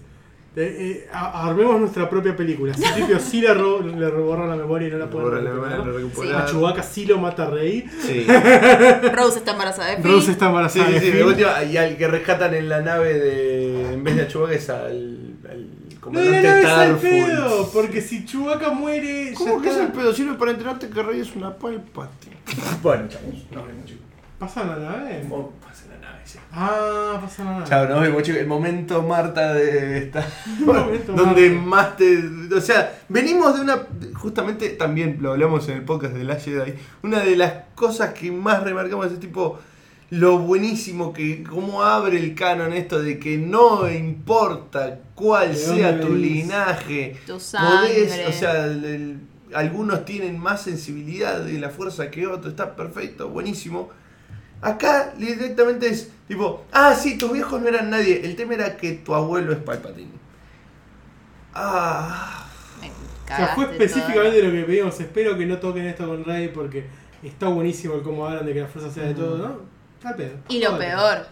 Eh, 0.57 1.07
eh, 1.07 1.09
armemos 1.13 1.79
nuestra 1.79 2.11
propia 2.11 2.35
película. 2.37 2.75
Si 2.75 2.83
Tripio 2.83 3.21
sí 3.21 3.41
le, 3.41 3.55
ro- 3.55 3.81
le 3.83 4.11
borra 4.11 4.49
la 4.49 4.57
memoria 4.57 4.89
y 4.89 4.91
no 4.91 4.99
la 4.99 5.09
puede 5.09 5.41
recuperar. 5.41 6.43
A 6.43 6.47
Chewbacca 6.47 6.83
sí 6.83 7.07
lo 7.07 7.19
mata 7.19 7.45
a 7.45 7.51
Rey. 7.51 7.85
Sí. 8.03 8.27
Rose 9.15 9.39
está 9.39 9.53
embarazada 9.53 9.91
de 9.91 9.97
Finn. 9.99 10.05
Rose 10.13 10.33
está 10.33 10.47
embarazada 10.47 10.87
sí, 10.89 10.93
de 10.95 11.01
sí, 11.01 11.07
de 11.07 11.13
Finn. 11.13 11.23
última, 11.27 11.63
y 11.63 11.77
al 11.77 11.97
que 11.97 12.09
rescatan 12.09 12.55
en 12.55 12.69
la 12.69 12.81
nave 12.81 13.15
de. 13.15 13.93
En 13.95 14.03
vez 14.03 14.17
de 14.17 14.23
a 14.23 14.29
Chewbacca 14.29 14.55
es 14.55 14.69
al. 14.71 15.37
al 15.49 15.67
No, 16.03 16.19
no, 16.19 16.25
no, 16.25 16.41
comandante 16.41 16.61
es 16.61 16.97
pedo, 17.01 17.71
porque 17.73 18.01
si 18.01 18.25
Chewbacca 18.25 18.71
muere, 18.71 19.33
¿Cómo 19.37 19.63
que 19.63 19.69
es 19.69 19.75
está. 19.75 19.87
el 19.87 19.93
pedo? 19.93 20.13
Sirve 20.13 20.35
para 20.35 20.51
enterarte 20.51 20.89
que 20.89 21.01
Rey 21.03 21.21
es 21.21 21.37
una 21.37 21.55
palpatine. 21.55 22.37
bueno, 22.83 23.07
chavos, 23.09 23.35
nos 23.53 23.67
vemos, 23.69 23.85
chicos. 23.85 24.01
¿Pasa 24.41 24.65
la 24.65 24.77
nave? 24.77 25.23
Pasa 25.63 25.85
la 25.91 25.99
nave, 26.01 26.21
sí. 26.25 26.39
Ah, 26.51 27.19
pasa 27.21 27.45
la 27.45 27.51
nave. 27.53 27.65
Chao, 27.69 27.87
nos 27.89 28.01
vemos, 28.01 28.23
chicos. 28.23 28.41
El 28.41 28.47
momento 28.47 29.03
Marta 29.03 29.53
de 29.53 29.99
esta. 29.99 30.27
momento 30.61 31.13
donde 31.13 31.51
Marta. 31.51 31.67
más 31.69 31.97
te. 31.99 32.55
O 32.57 32.61
sea, 32.63 33.01
venimos 33.11 33.55
de 33.55 33.61
una. 33.61 33.87
Justamente 34.15 34.71
también 34.71 35.19
lo 35.21 35.33
hablamos 35.33 35.69
en 35.69 35.77
el 35.77 35.85
podcast 35.85 36.15
de 36.15 36.25
Last 36.25 36.47
Jedi. 36.47 36.73
Una 37.03 37.21
de 37.21 37.37
las 37.37 37.53
cosas 37.75 38.15
que 38.15 38.33
más 38.33 38.63
remarcamos 38.63 39.13
es 39.13 39.21
tipo. 39.21 39.59
Lo 40.09 40.39
buenísimo 40.39 41.13
que. 41.13 41.43
Cómo 41.45 41.83
abre 41.83 42.19
el 42.19 42.35
canon 42.35 42.73
esto 42.73 43.01
de 43.01 43.19
que 43.19 43.37
no 43.37 43.89
importa 43.91 45.01
cuál 45.15 45.51
¿De 45.51 45.55
sea 45.55 45.93
dónde 45.93 46.07
tu 46.07 46.13
venís? 46.15 46.31
linaje. 46.47 47.17
Tu 47.27 47.35
podés- 47.35 47.41
sangre. 47.41 48.27
o 48.27 48.33
sea, 48.33 48.65
el- 48.65 48.85
el- 48.87 49.19
algunos 49.55 50.05
tienen 50.07 50.39
más 50.39 50.63
sensibilidad 50.63 51.41
de 51.41 51.61
la 51.61 51.69
fuerza 51.69 52.11
que 52.11 52.27
otros. 52.27 52.53
Está 52.53 52.75
perfecto, 52.75 53.29
buenísimo. 53.29 53.91
Acá 54.63 55.15
directamente 55.17 55.89
es 55.89 56.11
tipo, 56.29 56.65
ah, 56.73 56.95
sí, 56.95 57.17
tus 57.17 57.33
viejos 57.33 57.61
no 57.61 57.69
eran 57.69 57.91
nadie. 57.91 58.21
El 58.25 58.37
tema 58.37 58.55
era 58.55 58.77
que 58.77 58.93
tu 58.93 59.15
abuelo 59.15 59.53
es 59.53 59.59
Palpatine. 59.59 60.11
Ah. 61.55 62.47
Me 62.81 62.89
O 62.89 63.37
sea, 63.37 63.55
fue 63.55 63.65
específicamente 63.65 64.43
lo 64.43 64.53
que 64.53 64.63
pedimos. 64.65 65.01
Espero 65.01 65.39
que 65.39 65.47
no 65.47 65.59
toquen 65.59 65.87
esto 65.87 66.07
con 66.07 66.25
Rey 66.25 66.49
porque 66.49 66.87
está 67.23 67.49
buenísimo 67.49 67.95
el 67.95 68.03
cómo 68.03 68.27
hablan 68.27 68.45
de 68.45 68.53
que 68.53 68.61
la 68.61 68.67
fuerza 68.67 68.91
sea 68.91 69.05
de 69.05 69.15
todo, 69.15 69.39
¿no? 69.39 69.61
Está 69.97 70.15
todo. 70.15 70.29
Y 70.49 70.61
lo 70.61 70.71
Todo 70.71 70.79
peor, 70.79 71.27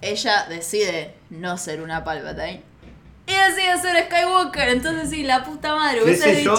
ella 0.00 0.46
decide 0.48 1.14
no 1.30 1.58
ser 1.58 1.82
una 1.82 2.02
Palpatine. 2.02 2.62
Y 3.26 3.32
decide 3.32 3.78
ser 3.78 4.06
Skywalker. 4.06 4.68
Entonces 4.70 5.10
sí, 5.10 5.22
la 5.22 5.44
puta 5.44 5.74
madre 5.74 5.98
¿Qué 5.98 6.04
hubiese 6.04 6.44
yo? 6.44 6.56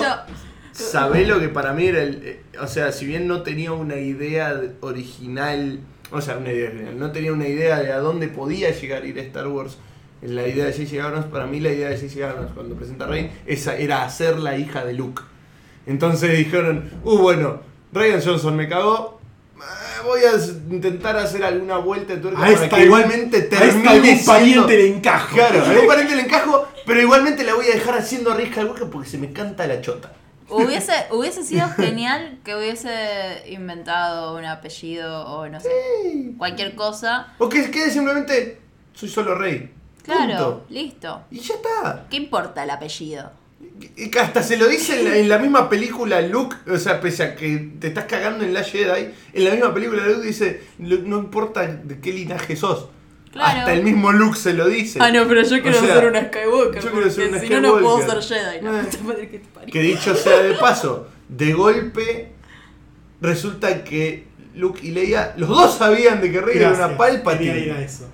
Sabés 0.72 1.28
lo 1.28 1.40
que 1.40 1.50
para 1.50 1.74
mí 1.74 1.86
era 1.88 2.02
el. 2.02 2.22
eh, 2.24 2.42
o 2.62 2.68
sea, 2.68 2.92
si 2.92 3.06
bien 3.06 3.28
no 3.28 3.42
tenía 3.44 3.72
una 3.74 3.96
idea 3.98 4.54
de- 4.56 4.72
original. 4.82 5.80
O 6.12 6.22
sea, 6.22 6.38
una 6.38 6.52
idea 6.52 6.70
original. 6.70 6.98
No 7.00 7.12
tenía 7.12 7.34
una 7.34 7.48
idea 7.48 7.80
de 7.80 7.92
a 7.92 8.00
dónde 8.00 8.28
podía 8.28 8.72
llegar 8.72 9.04
a 9.04 9.06
ir 9.06 9.18
Star 9.20 9.48
Wars. 9.48 9.78
En 10.22 10.36
la 10.36 10.46
idea 10.48 10.66
de 10.66 10.74
J.J. 10.74 11.02
Abrams, 11.06 11.28
para 11.28 11.46
mí 11.48 11.60
la 11.62 11.70
idea 11.72 11.90
de 11.90 11.96
J.J. 11.98 12.30
Abrams 12.30 12.52
cuando 12.54 12.76
presenta 12.76 13.06
a 13.06 13.08
Rey 13.08 13.32
esa 13.46 13.78
era 13.78 14.04
hacer 14.04 14.38
la 14.40 14.58
hija 14.58 14.84
de 14.84 14.94
Luke. 14.94 15.22
Entonces 15.88 16.38
dijeron, 16.38 16.90
uh, 17.06 17.18
bueno, 17.18 17.62
Ryan 17.94 18.22
Johnson 18.24 18.56
me 18.56 18.68
cagó. 18.68 19.22
eh, 19.58 19.62
Voy 20.04 20.20
a 20.22 20.36
intentar 20.74 21.16
hacer 21.18 21.44
alguna 21.44 21.78
vuelta 21.78 22.16
de 22.16 22.22
tuerca 22.22 22.46
A 22.46 22.52
para 22.54 22.70
que 22.70 22.84
igualmente 22.86 23.50
a 23.56 23.60
algún 23.62 24.04
siendo- 24.04 24.26
pariente 24.26 24.78
le 24.78 24.88
encajo. 24.96 25.36
Claro, 25.36 25.62
a 25.64 25.70
algún 25.70 25.88
pariente 25.88 26.16
le 26.16 26.22
encajo, 26.24 26.68
pero 26.86 27.02
igualmente 27.02 27.44
la 27.46 27.54
voy 27.56 27.66
a 27.68 27.76
dejar 27.76 27.98
haciendo 27.98 28.32
a 28.32 28.36
Skywalker 28.36 28.90
porque 28.90 29.10
se 29.10 29.18
me 29.18 29.32
canta 29.32 29.68
la 29.68 29.80
chota. 29.82 30.12
Hubiese, 30.50 30.94
hubiese 31.12 31.44
sido 31.44 31.70
genial 31.70 32.40
que 32.44 32.56
hubiese 32.56 33.44
inventado 33.50 34.36
un 34.38 34.46
apellido 34.46 35.26
o 35.28 35.48
no 35.48 35.60
sé, 35.60 35.70
cualquier 36.38 36.76
cosa. 36.76 37.34
O 37.38 37.50
que 37.50 37.70
quede 37.72 37.92
simplemente, 37.92 38.60
soy 38.94 39.10
solo 39.10 39.36
rey. 39.36 39.72
Claro, 40.04 40.28
Punto. 40.28 40.66
listo. 40.70 41.22
Y 41.30 41.40
ya 41.40 41.54
está. 41.56 42.06
¿Qué 42.10 42.18
importa 42.18 42.64
el 42.64 42.70
apellido? 42.72 43.32
Que 43.96 44.20
hasta 44.20 44.42
se 44.42 44.58
lo 44.58 44.68
dice 44.68 45.00
en 45.00 45.06
la, 45.06 45.18
en 45.18 45.30
la 45.30 45.38
misma 45.38 45.70
película 45.70 46.22
Luke, 46.22 46.56
o 46.70 46.78
sea, 46.78 47.00
pese 47.00 47.24
a 47.24 47.36
que 47.36 47.72
te 47.80 47.88
estás 47.90 48.06
cagando 48.06 48.44
en 48.44 48.54
la 48.54 48.64
Jedi, 48.64 49.10
en 49.34 49.46
la 49.46 49.52
misma 49.52 49.74
película 49.74 50.06
Luke 50.08 50.26
dice, 50.26 50.64
"Luke, 50.80 51.04
no 51.06 51.20
importa 51.20 51.66
de 51.68 52.00
qué 52.00 52.12
linaje 52.12 52.56
sos. 52.56 52.88
Claro. 53.32 53.60
Hasta 53.60 53.74
el 53.74 53.84
mismo 53.84 54.12
Luke 54.12 54.38
se 54.38 54.54
lo 54.54 54.68
dice. 54.68 55.00
Ah, 55.02 55.12
no, 55.12 55.28
pero 55.28 55.44
yo 55.44 55.62
quiero 55.62 55.78
O 55.78 55.82
sea, 55.82 55.96
ser 55.96 56.08
una 56.08 56.22
Skywalker. 56.28 56.84
yo 56.84 56.92
quiero 56.92 57.10
ser 57.12 57.30
una 57.30 57.40
si 57.40 57.50
no, 57.50 57.62
no 57.62 57.80
puedo 57.80 58.02
ser 58.02 58.22
Jedi. 58.24 58.62
La 58.62 58.82
Eh. 58.82 59.28
que 59.30 59.40
te 59.40 59.48
parió. 59.54 59.72
Que 59.74 59.80
dicho 59.82 60.16
sea 60.16 60.42
de 60.42 60.54
paso, 60.56 61.08
de 61.28 61.54
golpe 61.54 62.32
resulta 63.22 63.84
que 63.84 64.28
Luke 64.56 64.80
y 64.84 64.92
Leia, 64.92 65.34
los 65.38 65.48
dos 65.50 65.78
sabían 65.78 66.22
de 66.22 66.32
que 66.32 66.42
Rey 66.42 66.58
era 66.58 66.70
una 66.70 66.88
Gracias, 66.88 66.98
Quería 66.98 67.58
ir 67.58 67.72
a 67.72 67.76
Palpatine. 67.76 67.86
eso. 67.86 68.10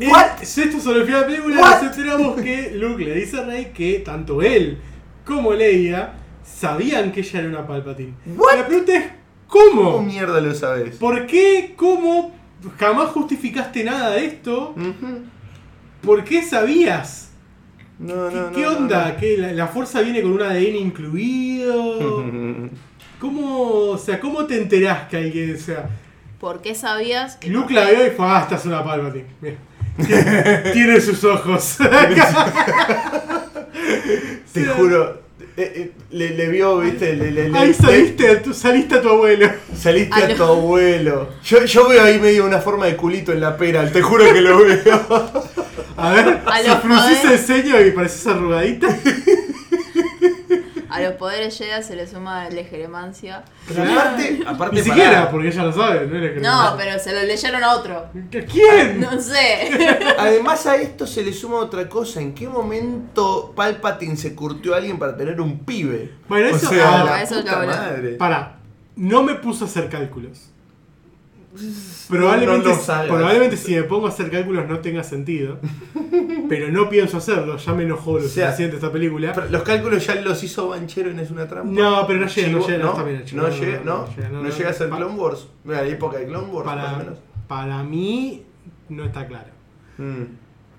What? 0.00 0.42
Esto 0.42 0.80
sobre 0.80 1.00
el 1.00 1.06
final 1.06 1.20
de 1.20 1.20
la 1.20 1.26
película 1.26 1.60
What? 1.60 1.82
nos 1.82 1.96
enteramos 1.96 2.40
que 2.40 2.70
Luke 2.74 3.04
le 3.04 3.14
dice 3.14 3.38
a 3.38 3.44
Rey 3.44 3.72
que 3.74 3.98
tanto 4.00 4.40
él 4.42 4.78
como 5.24 5.52
Leia 5.52 6.14
sabían 6.44 7.12
que 7.12 7.20
ella 7.20 7.38
era 7.40 7.48
una 7.48 7.66
Palpatine. 7.66 8.14
What? 8.36 8.56
La 8.56 8.66
pregunta 8.66 8.96
es, 8.96 9.04
¿Cómo 9.46 9.82
¿cómo? 9.92 10.02
mierda 10.02 10.40
lo 10.40 10.54
sabes? 10.54 10.96
¿Por 10.96 11.26
qué? 11.26 11.74
¿Cómo? 11.76 12.34
Jamás 12.78 13.10
justificaste 13.10 13.84
nada 13.84 14.10
de 14.10 14.26
esto. 14.26 14.74
¿Por 16.02 16.24
qué 16.24 16.42
sabías? 16.42 17.30
No, 17.98 18.28
¿Qué, 18.28 18.62
no, 18.62 18.70
no, 18.70 18.78
onda? 18.78 19.16
¿Que 19.16 19.36
la, 19.38 19.52
la 19.52 19.66
fuerza 19.68 20.00
viene 20.00 20.22
con 20.22 20.32
un 20.32 20.42
ADN 20.42 20.76
incluido? 20.76 22.24
¿Cómo, 23.20 23.90
o 23.90 23.98
sea, 23.98 24.18
¿cómo 24.18 24.46
te 24.46 24.60
enterás 24.60 25.08
que 25.08 25.16
alguien, 25.16 25.54
o 25.54 25.58
sea, 25.58 25.88
¿Por 26.40 26.60
qué 26.60 26.74
sabías? 26.74 27.36
que 27.36 27.48
Luke 27.50 27.72
la 27.72 27.88
vio 27.88 28.04
y 28.04 28.10
fue, 28.10 28.26
ah, 28.26 28.40
esta 28.42 28.56
es 28.56 28.64
una 28.66 28.82
Palpatine. 28.82 29.26
Mira. 29.40 29.56
Tiene, 30.04 30.32
tiene 30.72 31.00
sus 31.00 31.22
ojos. 31.22 31.78
Te 34.52 34.64
juro, 34.66 35.21
eh, 35.56 35.72
eh, 35.76 35.90
le, 36.12 36.30
le 36.30 36.48
vio, 36.48 36.78
viste, 36.78 37.14
le, 37.14 37.30
le- 37.30 37.48
le- 37.50 37.58
Ahí 37.58 37.74
saliste, 37.74 38.28
a 38.28 38.42
tu, 38.42 38.54
saliste 38.54 38.94
a 38.96 39.02
tu 39.02 39.08
abuelo. 39.10 39.50
saliste 39.76 40.22
a 40.22 40.28
no. 40.28 40.34
tu 40.34 40.42
abuelo. 40.44 41.28
Yo, 41.44 41.64
yo 41.64 41.88
veo 41.88 42.02
ahí 42.04 42.18
medio 42.18 42.44
una 42.46 42.58
forma 42.60 42.86
de 42.86 42.96
culito 42.96 43.32
en 43.32 43.40
la 43.40 43.56
pera, 43.56 43.90
te 43.90 44.00
juro 44.02 44.24
que 44.32 44.40
lo 44.40 44.58
veo. 44.58 45.44
A 45.96 46.12
ver, 46.12 46.40
A 46.46 46.76
fruncís 46.78 47.18
poderes. 47.18 47.48
el 47.50 47.62
ceño 47.62 47.80
y 47.80 47.90
pareces 47.90 48.26
arrugadita. 48.26 48.88
A 50.92 51.00
los 51.00 51.12
poderes 51.14 51.56
Jedi 51.56 51.82
se 51.82 51.96
le 51.96 52.06
suma 52.06 52.44
la 52.44 52.50
legeremancia. 52.50 53.42
Pero 53.66 53.82
aparte, 53.82 54.40
aparte 54.46 54.76
Ni 54.76 54.82
pará. 54.82 54.94
siquiera, 54.94 55.30
porque 55.30 55.48
ella 55.48 55.62
lo 55.64 55.72
sabe, 55.72 56.06
no 56.06 56.24
es 56.24 56.32
que 56.34 56.40
No, 56.40 56.74
pero 56.76 56.98
se 56.98 57.12
lo 57.12 57.22
leyeron 57.22 57.64
a 57.64 57.74
otro. 57.76 58.06
¿Quién? 58.30 59.00
No 59.00 59.20
sé. 59.20 59.70
Además 60.18 60.66
a 60.66 60.76
esto 60.76 61.06
se 61.06 61.22
le 61.24 61.32
suma 61.32 61.56
otra 61.56 61.88
cosa. 61.88 62.20
¿En 62.20 62.34
qué 62.34 62.48
momento 62.48 63.52
Palpatine 63.56 64.16
se 64.16 64.34
curtió 64.34 64.74
a 64.74 64.78
alguien 64.78 64.98
para 64.98 65.16
tener 65.16 65.40
un 65.40 65.60
pibe? 65.60 66.12
Bueno, 66.28 66.48
eso- 66.48 66.68
o 66.68 66.70
sea, 66.72 67.00
ah, 67.00 67.04
la 67.04 67.22
eso 67.22 67.36
puta 67.36 67.60
lo 67.60 67.66
madre. 67.68 68.10
Para, 68.14 68.58
no 68.96 69.22
me 69.22 69.34
puse 69.36 69.64
a 69.64 69.66
hacer 69.66 69.88
cálculos. 69.88 70.48
Probablemente, 72.08 72.68
No, 72.68 72.74
no 72.74 73.08
probablemente 73.14 73.56
si 73.58 73.74
me 73.74 73.82
pongo 73.82 74.06
a 74.06 74.08
hacer 74.10 74.30
cálculos 74.30 74.66
no 74.68 74.78
tenga 74.80 75.04
sentido. 75.04 75.58
pero 76.52 76.70
no 76.70 76.90
pienso 76.90 77.16
hacerlo, 77.16 77.56
ya 77.56 77.72
me 77.72 77.84
enojó 77.84 78.18
lo 78.18 78.26
O 78.26 78.28
sea, 78.28 78.48
suficiente 78.48 78.76
esta 78.76 78.92
película. 78.92 79.32
Pero 79.32 79.48
Los 79.48 79.62
cálculos 79.62 80.06
ya 80.06 80.16
los 80.16 80.44
hizo 80.44 80.68
Banchero 80.68 81.10
en 81.10 81.18
Es 81.18 81.30
una 81.30 81.48
trampa. 81.48 81.72
No, 81.72 82.06
pero 82.06 82.20
no 82.20 82.26
llega, 82.26 82.48
no 82.48 82.66
llega, 82.66 82.84
no 82.84 83.04
bien. 83.04 83.24
No, 83.32 83.48
llega, 83.48 83.80
no, 83.82 84.06
no, 84.42 84.50
llega, 84.50 84.68
a 84.68 84.72
ser 84.74 84.90
Clone 84.90 85.18
Wars. 85.18 85.48
Mira, 85.64 85.80
la 85.80 85.88
época 85.88 86.18
de 86.18 86.26
Clone 86.26 86.48
Wars, 86.48 86.66
más 86.66 86.76
o 86.76 86.78
para, 86.78 86.98
menos. 86.98 87.18
para 87.48 87.82
mí 87.82 88.42
no 88.90 89.02
está 89.02 89.26
claro. 89.26 89.48
Mm. 89.96 90.24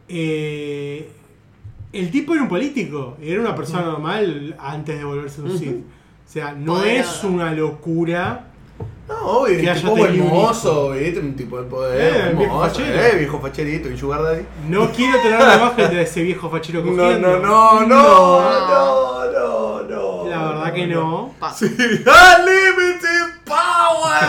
Eh, 0.09 1.09
el 1.91 2.11
tipo 2.11 2.33
era 2.33 2.43
un 2.43 2.49
político, 2.49 3.17
era 3.19 3.41
una 3.41 3.55
persona 3.55 3.81
normal 3.81 4.55
antes 4.59 4.95
de 4.95 5.03
volverse 5.03 5.41
un 5.41 5.57
Sith. 5.57 5.77
O 5.77 6.31
sea, 6.31 6.53
no 6.53 6.83
es 6.83 7.23
una 7.23 7.51
locura. 7.51 8.51
No, 9.07 9.15
obvio, 9.25 9.57
Que 9.59 9.69
un 9.69 9.75
tipo 9.75 9.91
un 9.93 9.99
hermoso, 10.01 10.91
¿viste? 10.91 11.19
Un 11.19 11.35
tipo 11.35 11.57
de 11.61 11.63
poder. 11.69 12.01
Eh, 12.01 12.17
hermoso, 12.19 12.37
viejo 12.39 12.59
fachero. 12.61 13.01
Eh, 13.01 13.15
viejo 13.17 13.39
facherito, 13.41 13.89
y 13.89 13.97
Sugar 13.97 14.23
Daddy. 14.23 14.43
No 14.69 14.89
quiero 14.91 15.19
tener 15.21 15.39
la 15.39 15.55
imagen 15.57 15.89
de 15.91 16.01
ese 16.03 16.21
viejo 16.23 16.49
fachero 16.49 16.81
No, 16.83 16.95
cogiendo. 16.95 17.39
no, 17.39 17.81
no, 17.81 17.85
no, 17.85 18.41
no, 18.69 19.31
no, 19.31 19.83
no. 19.83 20.29
La 20.29 20.47
verdad 20.47 20.73
que 20.73 20.87
no. 20.87 21.33
Pa. 21.39 21.53
Sí. 21.53 21.65
Unlimited 21.65 23.41
Power. 23.45 24.23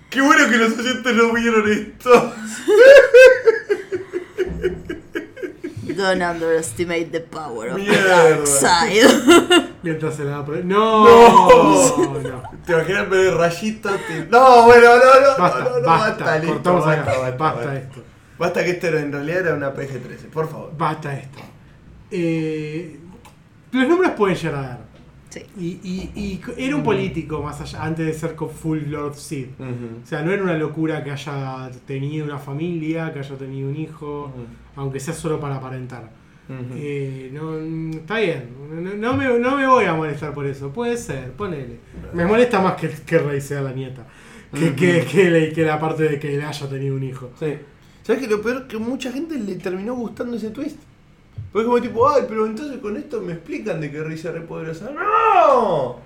Qué 0.10 0.20
bueno 0.20 0.48
que 0.48 0.56
los 0.56 0.78
oyentes 0.78 1.14
no 1.14 1.32
vieron 1.32 1.70
esto. 1.70 2.32
Don't 6.00 6.22
underestimate 6.22 7.06
the 7.12 7.20
power 7.20 7.68
of 7.70 7.76
the 7.76 7.82
Mierda. 7.82 8.30
dark 8.30 8.46
side. 8.46 9.68
Mientras 9.82 10.14
se 10.14 10.24
la 10.24 10.30
da 10.38 10.44
por- 10.44 10.64
No, 10.64 11.04
no, 11.04 12.18
no. 12.20 12.42
¿Te 12.64 12.72
imaginas 12.72 13.08
ver 13.10 13.34
rayitos? 13.34 13.92
Te- 14.08 14.26
No, 14.30 14.64
bueno, 14.64 14.88
no, 14.96 15.20
no, 15.20 15.38
Basta, 15.42 15.58
no, 15.64 15.70
no, 15.70 15.78
no, 15.80 15.86
basta, 15.86 16.38
listo, 16.38 16.52
cortamos 16.54 16.86
acá. 16.86 16.96
basta, 17.04 17.20
Basta, 17.20 17.36
basta, 17.44 17.54
basta. 17.64 17.76
esto. 17.78 18.02
Basta 18.38 18.64
que 18.64 18.70
esto 18.70 18.86
era, 18.86 19.00
en 19.00 19.12
realidad 19.12 19.40
era 19.46 19.54
una 19.54 19.74
PG-13, 19.74 20.30
por 20.32 20.48
favor. 20.48 20.72
Basta 20.76 21.14
esto. 21.18 21.38
Eh, 22.10 22.98
los 23.72 23.88
números 23.88 24.12
pueden 24.16 24.36
llegar 24.36 24.54
a 24.54 24.62
dar. 24.62 24.90
Sí. 25.28 25.42
Y, 25.56 25.66
y- 25.84 26.10
y 26.16 26.40
era 26.56 26.74
un 26.74 26.82
político 26.82 27.40
más 27.40 27.60
allá, 27.60 27.84
antes 27.84 28.04
de 28.04 28.12
ser 28.12 28.34
Full 28.34 28.80
Lord 28.88 29.14
Sith. 29.14 29.60
Ujú. 29.60 30.00
O 30.02 30.06
sea, 30.06 30.22
no 30.22 30.32
era 30.32 30.42
una 30.42 30.54
locura 30.54 31.04
que 31.04 31.12
haya 31.12 31.70
tenido 31.86 32.24
una 32.24 32.38
familia, 32.38 33.12
que 33.12 33.20
haya 33.20 33.36
tenido 33.36 33.68
un 33.68 33.76
hijo, 33.76 34.32
aunque 34.80 34.98
sea 35.00 35.14
solo 35.14 35.38
para 35.40 35.56
aparentar. 35.56 36.10
Eh, 36.74 37.30
no, 37.32 37.56
está 37.96 38.18
bien, 38.18 38.48
no, 38.68 38.94
no 38.96 39.14
me, 39.16 39.38
no 39.38 39.56
me 39.56 39.66
voy 39.68 39.84
a 39.84 39.94
molestar 39.94 40.34
por 40.34 40.46
eso, 40.46 40.72
puede 40.72 40.96
ser, 40.96 41.30
ponele. 41.34 41.78
Me 42.12 42.26
molesta 42.26 42.60
más 42.60 42.74
que, 42.74 42.88
que 42.88 43.18
Rey 43.18 43.40
sea 43.40 43.60
la 43.60 43.70
nieta, 43.70 44.04
que, 44.52 44.74
que, 44.74 45.04
que, 45.04 45.30
le- 45.30 45.52
que 45.52 45.62
la 45.62 45.78
parte 45.78 46.02
de 46.08 46.18
que 46.18 46.34
él 46.34 46.42
haya 46.42 46.68
tenido 46.68 46.96
un 46.96 47.04
hijo. 47.04 47.30
Sí. 47.38 47.54
¿Sabes 48.02 48.22
que 48.22 48.28
lo 48.28 48.42
peor? 48.42 48.66
Que 48.66 48.78
mucha 48.78 49.12
gente 49.12 49.38
le 49.38 49.54
terminó 49.56 49.94
gustando 49.94 50.36
ese 50.36 50.50
twist. 50.50 50.78
Porque 51.52 51.66
como 51.66 51.80
tipo, 51.80 52.08
ay, 52.08 52.22
pero 52.28 52.44
entonces 52.46 52.78
con 52.78 52.96
esto 52.96 53.20
me 53.20 53.34
explican 53.34 53.80
de 53.80 53.90
que 53.92 54.02
Rey 54.02 54.18
se 54.18 54.32
re 54.32 54.40
poderosa. 54.40 54.90
¡No! 54.90 55.98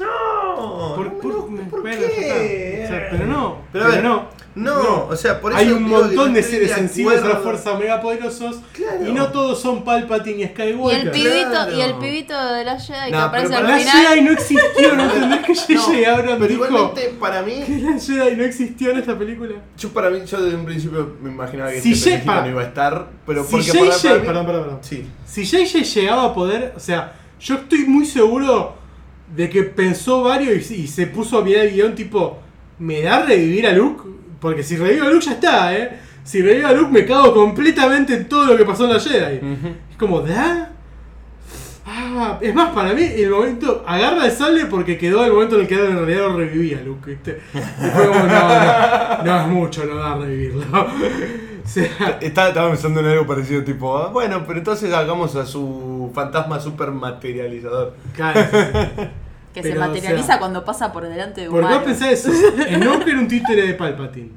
¡No! 0.00 0.94
Por- 0.96 1.06
no 1.06 1.12
me 1.12 1.20
por- 1.20 1.50
me- 1.50 1.62
¿por 1.64 1.82
qué? 1.84 2.82
O 2.84 2.88
sea, 2.88 3.08
pero 3.10 3.26
no, 3.26 3.58
Pero, 3.72 3.84
a 3.84 3.88
pero 3.88 4.02
ver, 4.02 4.04
no. 4.04 4.44
No, 4.56 4.82
No. 4.84 5.06
o 5.06 5.16
sea, 5.16 5.40
por 5.40 5.50
eso 5.50 5.60
Hay 5.60 5.72
un 5.72 5.82
montón 5.82 6.32
de 6.32 6.40
seres 6.40 6.70
sensibles 6.70 7.20
a 7.24 7.26
la 7.26 7.36
fuerza 7.38 7.76
mega 7.76 8.00
poderosos 8.00 8.58
Claro. 8.72 9.04
y 9.08 9.12
no 9.12 9.26
todos 9.32 9.60
son 9.60 9.82
Palpatine 9.82 10.38
y 10.38 10.42
Y 10.44 10.46
Skywalker. 10.46 11.00
el 11.06 11.10
pibito, 11.10 11.50
Claro. 11.50 11.76
y 11.76 11.80
el 11.80 11.94
pibito 11.96 12.54
de 12.54 12.64
la 12.64 12.78
Jedi 12.78 13.10
que 13.10 13.16
aparece 13.16 13.52
al 13.56 13.66
La 13.68 13.78
final. 13.78 14.06
Jedi 14.06 14.20
no 14.20 14.30
existió, 14.30 14.94
¿no 14.94 15.02
entendés 15.04 15.40
que 15.40 15.54
J.J. 15.76 16.12
Abrams 16.12 16.32
pero 16.38 16.46
dijo 16.46 16.64
igualmente 16.66 17.14
para 17.18 17.42
mí, 17.42 17.62
que 17.66 17.78
la 17.78 17.98
Jedi 17.98 18.36
no 18.36 18.44
existió 18.44 18.90
en 18.92 18.98
esta 18.98 19.18
película? 19.18 19.54
yo 19.76 19.88
para 19.88 20.10
mí, 20.10 20.20
yo 20.24 20.40
desde 20.40 20.56
un 20.56 20.64
principio 20.64 21.16
me 21.20 21.30
imaginaba 21.30 21.72
que 21.72 21.80
Si 21.80 21.92
este 21.92 22.22
no 22.24 22.46
iba 22.48 22.60
a 22.62 22.64
estar, 22.64 23.06
pero 23.26 23.42
Si 23.42 23.50
porque 23.50 23.72
para- 23.72 23.90
para 24.00 24.14
mí- 24.14 24.20
perdón, 24.26 24.46
perdón, 24.46 24.62
perdón. 24.62 24.78
Sí. 24.82 25.08
Si 25.26 25.42
JJ 25.44 25.82
llegaba 25.82 26.24
a 26.26 26.32
poder, 26.34 26.74
o 26.76 26.80
sea, 26.80 27.12
yo 27.40 27.56
estoy 27.56 27.86
muy 27.86 28.06
seguro 28.06 28.76
de 29.34 29.50
que 29.50 29.64
pensó 29.64 30.22
varios 30.22 30.70
y, 30.70 30.82
y 30.82 30.86
se 30.86 31.06
puso 31.06 31.38
a 31.38 31.44
mirar 31.44 31.66
el 31.66 31.72
guion 31.74 31.94
tipo, 31.94 32.38
¿me 32.78 33.02
da 33.02 33.24
revivir 33.24 33.66
a 33.66 33.72
Luke? 33.72 34.02
Porque 34.40 34.62
si 34.62 34.76
revivo 34.76 35.06
a 35.06 35.10
Luke 35.10 35.24
ya 35.24 35.32
está, 35.32 35.76
¿eh? 35.76 35.98
Si 36.22 36.40
revivo 36.42 36.68
a 36.68 36.72
Luke 36.72 36.92
me 36.92 37.04
cago 37.04 37.34
completamente 37.34 38.14
en 38.14 38.28
todo 38.28 38.46
lo 38.46 38.56
que 38.56 38.64
pasó 38.64 38.84
en 38.84 38.92
la 38.94 39.00
Jedi. 39.00 39.40
Es 39.90 39.96
como, 39.98 40.20
¿da? 40.20 40.70
Ah, 41.86 42.38
es 42.40 42.54
más, 42.54 42.72
para 42.72 42.94
mí 42.94 43.02
el 43.02 43.30
momento, 43.30 43.84
agarra 43.86 44.24
el 44.24 44.32
sable 44.32 44.64
porque 44.66 44.96
quedó 44.96 45.22
el 45.24 45.32
momento 45.32 45.56
en 45.56 45.62
el 45.62 45.66
que 45.68 45.74
en 45.74 45.96
realidad 45.96 46.28
lo 46.28 46.36
revivía 46.38 46.80
Luke, 46.82 47.10
¿viste? 47.10 47.40
Y 47.54 47.86
fue 47.90 48.06
como, 48.08 48.20
no, 48.20 48.48
no, 48.48 49.22
no 49.24 49.40
es 49.42 49.48
mucho, 49.48 49.84
no 49.84 49.96
da 49.96 50.16
revivirlo. 50.16 50.64
O 51.64 51.66
sea, 51.66 52.18
Estaba, 52.20 52.48
estaba 52.48 52.68
pensando 52.68 53.00
en 53.00 53.06
algo 53.06 53.26
parecido, 53.26 53.64
tipo, 53.64 53.96
ah, 53.96 54.08
bueno, 54.08 54.44
pero 54.46 54.58
entonces 54.58 54.92
hagamos 54.92 55.34
a 55.34 55.46
su 55.46 56.10
fantasma 56.14 56.60
super 56.60 56.90
materializador. 56.90 57.96
cállate. 58.14 59.10
Que 59.54 59.62
Pero, 59.62 59.76
se 59.76 59.78
o 59.80 59.86
materializa 59.86 60.26
sea, 60.26 60.38
cuando 60.40 60.64
pasa 60.64 60.92
por 60.92 61.08
delante 61.08 61.42
de 61.42 61.48
¿Por 61.48 61.66
qué 61.66 61.76
pensás 61.84 62.10
eso? 62.12 62.30
El 62.68 62.80
nombre 62.80 63.12
era 63.12 63.20
un 63.20 63.28
títere 63.28 63.66
de 63.68 63.74
Palpatine. 63.74 64.30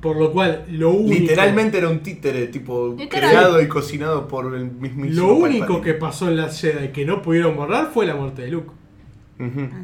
Por 0.00 0.16
lo 0.16 0.32
cual, 0.32 0.64
lo 0.70 0.90
único. 0.90 1.14
Literalmente 1.20 1.78
era 1.78 1.88
un 1.90 2.00
títere, 2.00 2.46
tipo, 2.48 2.94
Literal. 2.98 3.30
creado 3.30 3.62
y 3.62 3.68
cocinado 3.68 4.26
por 4.26 4.54
el 4.54 4.64
mismísimo 4.70 5.26
Lo 5.28 5.34
único 5.34 5.66
Palpatine. 5.66 5.80
que 5.82 5.94
pasó 5.94 6.28
en 6.28 6.36
la 6.38 6.48
Jedi 6.48 6.88
que 6.88 7.04
no 7.04 7.20
pudieron 7.22 7.54
borrar 7.56 7.90
fue 7.92 8.06
la 8.06 8.14
muerte 8.14 8.42
de 8.42 8.48
Luke. 8.48 8.70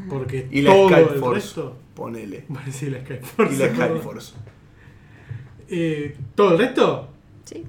Porque 0.08 0.46
Y 0.50 0.62
la 0.62 0.72
todo 0.72 0.88
Sky 0.88 1.00
el 1.00 1.06
Force. 1.20 1.34
resto. 1.34 1.76
Ponele. 1.94 2.44
Bueno, 2.48 2.66
sí, 2.72 2.88
la 2.90 3.00
Sky 3.00 3.14
Force. 3.22 3.54
Y 3.54 3.58
la 3.58 3.66
Sky 3.68 3.76
perdón. 3.78 4.00
Force. 4.02 4.32
Eh, 5.68 6.16
¿Todo 6.34 6.52
el 6.52 6.58
resto? 6.58 7.08
Sí. 7.44 7.64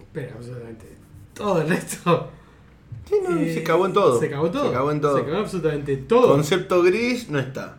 Espera, 0.00 0.32
absolutamente. 0.36 0.86
Todo 1.34 1.60
el 1.62 1.68
resto. 1.68 2.30
Sí, 3.08 3.14
no, 3.22 3.38
Eh, 3.38 3.54
se 3.54 3.62
cagó 3.62 3.86
en 3.86 3.92
todo. 3.92 4.18
Se 4.20 4.28
cagó 4.28 4.46
en 4.46 4.52
todo. 4.52 4.66
Se 4.68 4.72
cagó 4.72 4.90
en 4.90 5.00
todo. 5.00 5.18
Se 5.18 5.24
cagó 5.24 5.36
absolutamente 5.38 5.96
todo. 5.96 6.28
Concepto 6.32 6.82
gris 6.82 7.28
no 7.28 7.38
está. 7.38 7.78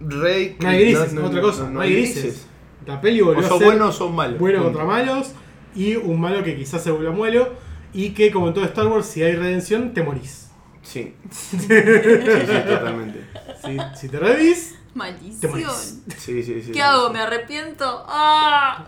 Rey. 0.00 0.56
no 0.60 0.68
hay 0.68 0.80
grises, 0.84 1.16
otra 1.16 1.40
cosa. 1.40 1.70
No, 1.70 1.80
hay 1.80 1.92
grises. 1.94 2.46
La 2.86 3.00
peli 3.00 3.22
O 3.22 3.26
volvió 3.26 3.44
a 3.44 3.48
son 3.48 3.58
ser 3.58 3.68
buenos 3.68 3.88
o 3.88 3.92
son 3.98 4.14
malos. 4.14 4.38
bueno 4.38 4.62
contra 4.62 4.84
malos. 4.84 5.32
Y 5.74 5.96
un 5.96 6.20
malo 6.20 6.42
que 6.44 6.56
quizás 6.56 6.82
se 6.82 6.90
vuelva 6.90 7.12
malo. 7.12 7.48
Y 7.94 8.10
que, 8.10 8.30
como 8.30 8.48
en 8.48 8.54
todo 8.54 8.64
Star 8.64 8.86
Wars, 8.88 9.06
si 9.06 9.22
hay 9.22 9.34
redención, 9.36 9.94
te 9.94 10.02
morís. 10.02 10.50
Sí. 10.82 11.14
sí, 11.30 11.56
sí, 11.58 11.66
totalmente. 12.68 13.24
Si, 13.64 13.98
si 14.00 14.08
te 14.08 14.18
revís, 14.18 14.72
te 14.72 14.98
Maldición. 14.98 15.52
morís. 15.52 16.02
Sí, 16.18 16.42
sí, 16.42 16.60
sí. 16.62 16.72
¿Qué 16.72 16.82
hago? 16.82 17.10
¿Me 17.10 17.20
arrepiento? 17.20 18.04
¡Ah! 18.06 18.84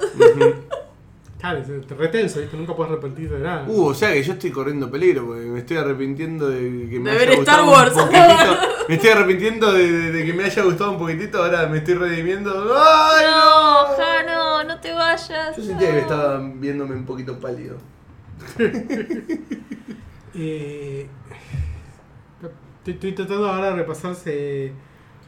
Claro, 1.52 1.80
te 1.86 1.94
retenso, 1.94 2.40
¿viste? 2.40 2.56
Nunca 2.56 2.74
puedes 2.74 2.92
arrepentirte 2.92 3.34
de 3.36 3.40
nada. 3.44 3.64
Uh, 3.68 3.86
o 3.86 3.94
sea 3.94 4.12
que 4.12 4.22
yo 4.22 4.32
estoy 4.32 4.50
corriendo 4.50 4.90
peligro 4.90 5.26
porque 5.26 5.42
me 5.46 5.58
estoy 5.60 5.76
arrepintiendo 5.76 6.48
de 6.48 6.88
que 6.90 6.98
me 6.98 7.10
De 7.10 7.16
haya 7.16 7.26
ver 7.26 7.36
gustado 7.36 7.58
Star 7.58 7.62
un 7.62 7.68
Wars. 7.70 7.90
poquitito. 7.92 8.58
Me 8.88 8.94
estoy 8.96 9.10
arrepintiendo 9.10 9.72
de, 9.72 9.92
de- 9.92 10.12
de 10.12 10.24
que 10.26 10.32
me 10.32 10.44
haya 10.44 10.62
gustado 10.62 10.92
un 10.92 10.98
poquitito, 10.98 11.38
ahora 11.42 11.66
me 11.66 11.78
estoy 11.78 11.94
redimiendo. 11.94 12.50
¡Ay, 12.76 13.24
No, 13.26 13.88
no! 13.88 13.96
Jano, 13.96 14.64
no 14.64 14.80
te 14.80 14.92
vayas. 14.92 15.56
Yo 15.56 15.62
sentía 15.62 15.90
que 15.92 15.98
estaba 16.00 16.38
viéndome 16.56 16.94
un 16.94 17.04
poquito 17.04 17.38
pálido. 17.38 17.76
Eh, 20.38 21.06
estoy, 22.82 22.92
estoy 22.92 23.12
tratando 23.12 23.48
ahora 23.48 23.70
de 23.70 23.76
repasarse. 23.76 24.72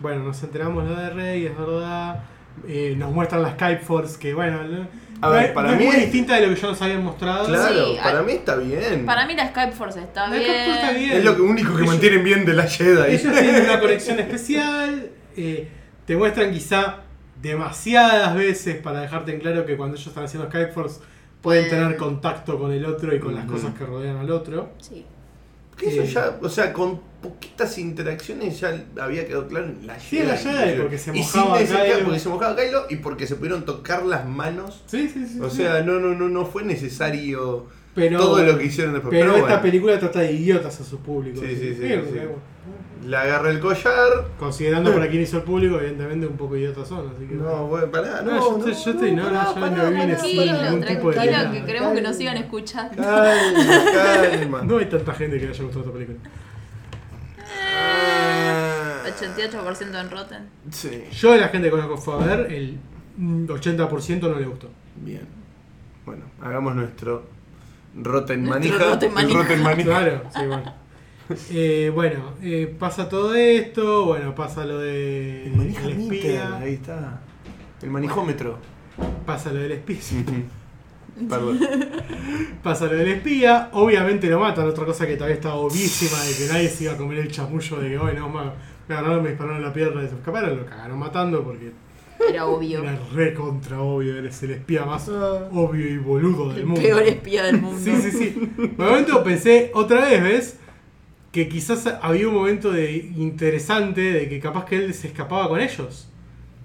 Bueno, 0.00 0.22
nos 0.22 0.42
enteramos 0.42 0.84
lo 0.86 0.94
de 0.94 1.08
Rey, 1.10 1.46
es 1.46 1.56
verdad. 1.56 2.24
Eh, 2.66 2.94
nos 2.98 3.10
muestran 3.12 3.40
la 3.42 3.52
Skype 3.52 3.80
Force, 3.84 4.18
que 4.18 4.34
bueno, 4.34 4.62
no, 4.64 4.86
A 5.20 5.28
ver, 5.30 5.48
no 5.48 5.54
para 5.54 5.68
no 5.68 5.74
es 5.74 5.80
mí 5.80 5.86
muy 5.86 5.96
es- 5.96 6.02
distinta 6.02 6.34
de 6.36 6.46
lo 6.46 6.54
que 6.54 6.60
ya 6.60 6.68
nos 6.68 6.82
habían 6.82 7.04
mostrado. 7.04 7.46
Claro, 7.46 7.86
Sí, 7.86 7.96
para 8.02 8.18
hay- 8.20 8.24
mí 8.26 8.32
está 8.32 8.56
bien. 8.56 9.06
Para 9.06 9.26
mí 9.26 9.34
la 9.34 9.48
Skype 9.48 9.72
Force 9.72 10.00
está 10.00 10.28
La 10.28 10.36
bien. 10.36 10.42
Skype 10.44 10.64
Force 10.66 10.80
está 10.80 10.92
bien. 10.98 11.12
Es 11.12 11.24
lo 11.24 11.32
único 11.44 11.70
que 11.70 11.82
Ellos- 11.82 11.86
mantienen 11.94 12.24
bien 12.24 12.44
de 12.44 12.52
la 12.54 12.62
Jedi. 12.64 13.14
Ellos 13.14 13.32
tienen 13.32 13.64
una 13.64 13.80
conexión 13.80 14.18
especial. 14.20 15.10
eh, 15.36 15.68
te 16.06 16.16
muestran 16.16 16.52
quizá 16.52 16.96
demasiadas 17.40 18.34
veces 18.34 18.76
para 18.76 19.00
dejarte 19.00 19.32
en 19.32 19.40
claro 19.40 19.64
que 19.64 19.76
cuando 19.76 19.94
ellos 19.96 20.06
están 20.08 20.24
haciendo 20.24 20.48
Skype 20.48 20.72
Force 20.72 21.00
pueden 21.40 21.64
Pueden- 21.66 21.70
tener 21.84 21.96
contacto 21.96 22.58
con 22.58 22.72
el 22.72 22.84
otro 22.84 23.14
y 23.14 23.20
con 23.20 23.34
las 23.34 23.44
cosas 23.44 23.72
que 23.74 23.84
rodean 23.84 24.16
al 24.16 24.30
otro. 24.30 24.70
Sí. 24.78 25.06
Que 25.78 25.88
eso 25.90 26.02
Eh, 26.02 26.06
ya, 26.06 26.38
o 26.42 26.48
sea, 26.48 26.72
con 26.72 27.00
poquitas 27.22 27.78
interacciones 27.78 28.60
ya 28.60 28.84
había 29.00 29.26
quedado 29.26 29.48
claro 29.48 29.66
en 29.66 29.86
la 29.86 29.98
Sí, 29.98 30.18
en 30.18 30.28
la 30.28 30.36
Jedi, 30.36 30.80
porque 30.80 30.98
se 30.98 31.16
y 31.16 31.20
mojaba 31.20 31.58
sin 31.58 31.66
necesidad, 31.66 31.84
Kylo. 31.94 32.04
porque 32.04 32.20
se 32.20 32.28
mojaba 32.28 32.56
Kylo 32.56 32.86
y 32.90 32.96
porque 32.96 33.26
se 33.26 33.34
pudieron 33.36 33.64
tocar 33.64 34.04
las 34.04 34.26
manos. 34.28 34.82
Sí, 34.86 35.08
sí, 35.08 35.26
sí. 35.26 35.40
O 35.40 35.50
sí. 35.50 35.58
sea, 35.58 35.82
no, 35.82 35.98
no, 36.00 36.14
no, 36.14 36.28
no 36.28 36.46
fue 36.46 36.64
necesario 36.64 37.66
pero, 37.94 38.18
todo 38.18 38.42
lo 38.42 38.56
que 38.58 38.64
hicieron 38.66 38.92
después. 38.94 39.10
Pero, 39.10 39.24
Pero 39.32 39.36
esta 39.36 39.48
bueno, 39.48 39.62
película 39.62 39.98
trata 39.98 40.20
de 40.20 40.32
idiotas 40.32 40.80
a 40.80 40.84
su 40.84 40.98
público. 41.00 41.40
Sí, 41.40 41.56
sí, 41.56 41.74
sí, 41.74 41.80
sí. 41.80 42.18
le 43.08 43.16
agarra 43.16 43.50
el 43.50 43.58
collar. 43.60 44.28
Considerando 44.38 44.92
para 44.92 45.08
quién 45.10 45.22
hizo 45.22 45.38
el 45.38 45.42
público, 45.42 45.78
evidentemente 45.78 46.26
un 46.26 46.36
poco 46.36 46.56
idiotas 46.56 46.86
son. 46.88 47.10
Así 47.14 47.26
que, 47.26 47.34
No, 47.34 47.66
bueno, 47.66 47.90
pará, 47.90 48.22
no. 48.22 48.32
No, 48.32 48.40
yo 48.40 48.68
estoy- 48.68 48.84
yo 48.84 48.90
estoy- 48.92 49.12
no, 49.16 49.30
no, 49.30 49.44
yo 49.54 49.60
pará, 49.60 49.70
no 49.70 49.90
vine 49.90 50.16
sin 50.18 50.36
Tranquilo, 50.36 50.62
ningún 50.70 50.84
tipo 50.86 51.08
de 51.10 51.14
tranquilo, 51.16 51.52
que 51.52 51.64
queremos 51.64 51.92
que 51.94 52.02
nos 52.02 52.16
sigan 52.16 52.36
escuchando. 52.36 53.02
Calma, 53.02 53.92
calma. 53.92 54.62
No 54.62 54.78
hay 54.78 54.86
tanta 54.86 55.12
gente 55.14 55.38
que 55.38 55.44
le 55.46 55.50
haya 55.52 55.62
gustado 55.64 55.80
esta 55.84 55.92
película. 55.92 56.18
Ah. 57.80 59.02
88% 59.06 60.00
en 60.00 60.10
Rotten. 60.10 60.42
Sí, 60.70 61.04
Yo 61.12 61.32
de 61.32 61.38
la 61.40 61.48
gente 61.48 61.68
que 61.68 61.70
conozco 61.72 61.94
que 61.96 62.00
fue 62.00 62.14
a 62.14 62.18
ver, 62.18 62.52
el 62.52 62.78
mm, 63.16 63.46
80% 63.46 64.20
no 64.28 64.38
le 64.38 64.46
gustó. 64.46 64.68
bien. 64.96 65.26
Bueno, 66.04 66.24
hagamos 66.40 66.74
nuestro 66.74 67.24
Rotten 68.02 68.44
Manija. 68.44 68.78
Rotten 68.78 69.08
el 69.08 69.14
Manija. 69.14 69.38
Rotten 69.38 69.62
Manija. 69.62 69.88
Claro, 69.88 70.22
sí, 70.34 70.46
bueno. 70.46 70.88
Eh, 71.50 71.92
bueno, 71.94 72.32
eh, 72.42 72.74
pasa 72.78 73.08
todo 73.08 73.34
esto, 73.34 74.06
bueno, 74.06 74.34
pasa 74.34 74.64
lo 74.64 74.78
de 74.78 75.44
El 75.44 75.56
manija 75.56 75.84
el 75.84 75.98
meter, 75.98 76.14
espía, 76.14 76.56
ahí 76.56 76.74
está. 76.74 77.20
El 77.82 77.90
manijómetro. 77.90 78.58
pasa 79.26 79.52
lo 79.52 79.58
del 79.58 79.72
espía, 79.72 79.98
Perdón. 81.28 81.60
pasa 82.62 82.86
lo 82.86 82.92
del 82.92 83.08
espía, 83.08 83.68
obviamente 83.72 84.28
lo 84.28 84.40
matan, 84.40 84.66
otra 84.68 84.86
cosa 84.86 85.06
que 85.06 85.16
todavía 85.16 85.34
estaba 85.34 85.56
obvísima 85.56 86.18
de 86.22 86.34
que 86.34 86.52
nadie 86.52 86.68
se 86.70 86.84
iba 86.84 86.94
a 86.94 86.96
comer 86.96 87.18
el 87.18 87.30
chamullo 87.30 87.76
de 87.76 87.90
que, 87.90 87.98
bueno, 87.98 88.28
ma, 88.30 88.54
me 88.88 88.94
agarraron, 88.94 89.22
me 89.22 89.28
dispararon 89.30 89.58
en 89.58 89.64
la 89.64 89.72
pierna 89.72 90.02
y 90.02 90.08
se 90.08 90.14
escaparon, 90.14 90.56
lo 90.56 90.64
cagaron 90.64 90.98
matando 90.98 91.44
porque 91.44 91.72
Era 92.28 92.46
obvio. 92.46 92.82
era 92.82 92.98
re 93.14 93.34
contra 93.34 93.80
obvio, 93.80 94.16
eres 94.18 94.42
el 94.42 94.50
espía 94.52 94.84
más 94.84 95.08
obvio 95.08 95.86
y 95.88 95.98
boludo 95.98 96.48
del 96.50 96.58
El 96.60 96.66
mundo. 96.66 96.82
peor 96.82 97.02
espía 97.02 97.44
del 97.44 97.60
mundo. 97.60 97.80
Sí, 97.82 97.92
sí, 98.02 98.10
sí. 98.10 98.50
Por 98.76 98.86
un 98.86 98.90
momento 98.92 99.22
pensé, 99.22 99.70
otra 99.74 100.02
vez, 100.06 100.22
¿ves? 100.22 100.56
Que 101.32 101.48
quizás 101.48 101.86
había 102.02 102.26
un 102.28 102.34
momento 102.34 102.72
de 102.72 102.96
interesante 103.16 104.00
de 104.00 104.28
que 104.28 104.40
capaz 104.40 104.64
que 104.64 104.76
él 104.76 104.94
se 104.94 105.08
escapaba 105.08 105.48
con 105.48 105.60
ellos. 105.60 106.08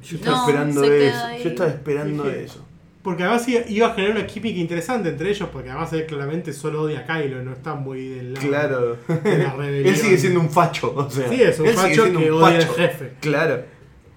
Yo 0.03 0.17
estaba 0.17 0.38
No, 0.38 0.43
esperando 0.47 0.81
se 0.81 0.88
queda 0.89 1.07
eso. 1.09 1.25
ahí. 1.25 1.43
Yo 1.43 1.49
estaba 1.49 1.69
esperando 1.69 2.23
Dije, 2.23 2.43
eso. 2.43 2.65
Porque 3.03 3.23
además 3.23 3.45
iba 3.47 3.88
a 3.88 3.93
generar 3.93 4.15
una 4.17 4.25
química 4.25 4.57
interesante 4.59 5.09
entre 5.09 5.30
ellos, 5.30 5.49
porque 5.51 5.69
además 5.69 5.91
él 5.91 6.05
claramente 6.05 6.53
solo 6.53 6.84
odia 6.84 6.99
a 6.99 7.05
Kylo, 7.05 7.43
no 7.43 7.51
está 7.51 7.75
muy 7.75 8.07
del 8.07 8.34
lado 8.34 8.47
Claro. 8.47 8.97
de 9.23 9.38
la 9.39 9.53
rebelión. 9.53 9.88
Él 9.93 9.97
sigue 9.97 10.17
siendo 10.17 10.39
un 10.39 10.49
facho. 10.49 10.93
O 10.95 11.09
sea, 11.09 11.27
Sí, 11.27 11.41
es 11.41 11.59
un 11.59 11.67
él 11.67 11.73
facho 11.75 12.03
que 12.05 12.31
un 12.31 12.41
odia 12.41 12.55
al 12.57 12.61
facho. 12.61 12.73
jefe. 12.75 13.11
Claro. 13.19 13.65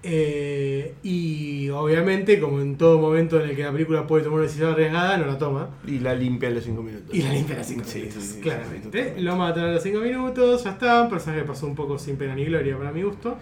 Eh, 0.09 0.95
y 1.03 1.67
obviamente, 1.69 2.39
como 2.39 2.61
en 2.61 2.77
todo 2.77 2.97
momento 2.97 3.41
en 3.41 3.49
el 3.49 3.55
que 3.57 3.63
la 3.63 3.73
película 3.73 4.07
puede 4.07 4.23
tomar 4.23 4.37
una 4.39 4.47
decisión 4.47 4.71
arriesgada, 4.71 5.17
no 5.17 5.25
la 5.25 5.37
toma. 5.37 5.69
Y 5.85 5.99
la 5.99 6.15
limpia 6.15 6.47
a 6.47 6.53
los 6.53 6.63
5 6.63 6.81
minutos. 6.81 7.13
Y 7.13 7.21
la 7.23 7.33
limpia 7.33 7.55
a 7.55 7.57
los 7.59 7.67
5 7.67 7.83
Sí, 7.85 7.99
minutos. 7.99 8.23
sí, 8.23 8.33
sí, 8.35 8.39
claramente. 8.39 9.13
sí, 9.17 9.21
lo 9.21 9.35
matan 9.35 9.65
a 9.65 9.71
los 9.73 9.83
5 9.83 9.99
minutos, 9.99 10.63
ya 10.63 10.69
está. 10.71 11.01
Un 11.01 11.09
personaje 11.09 11.41
que 11.41 11.47
pasó 11.47 11.67
un 11.67 11.75
poco 11.75 11.99
sin 11.99 12.15
pena 12.15 12.35
ni 12.35 12.45
gloria 12.45 12.77
para 12.77 12.91
mi 12.93 13.01
gusto. 13.03 13.35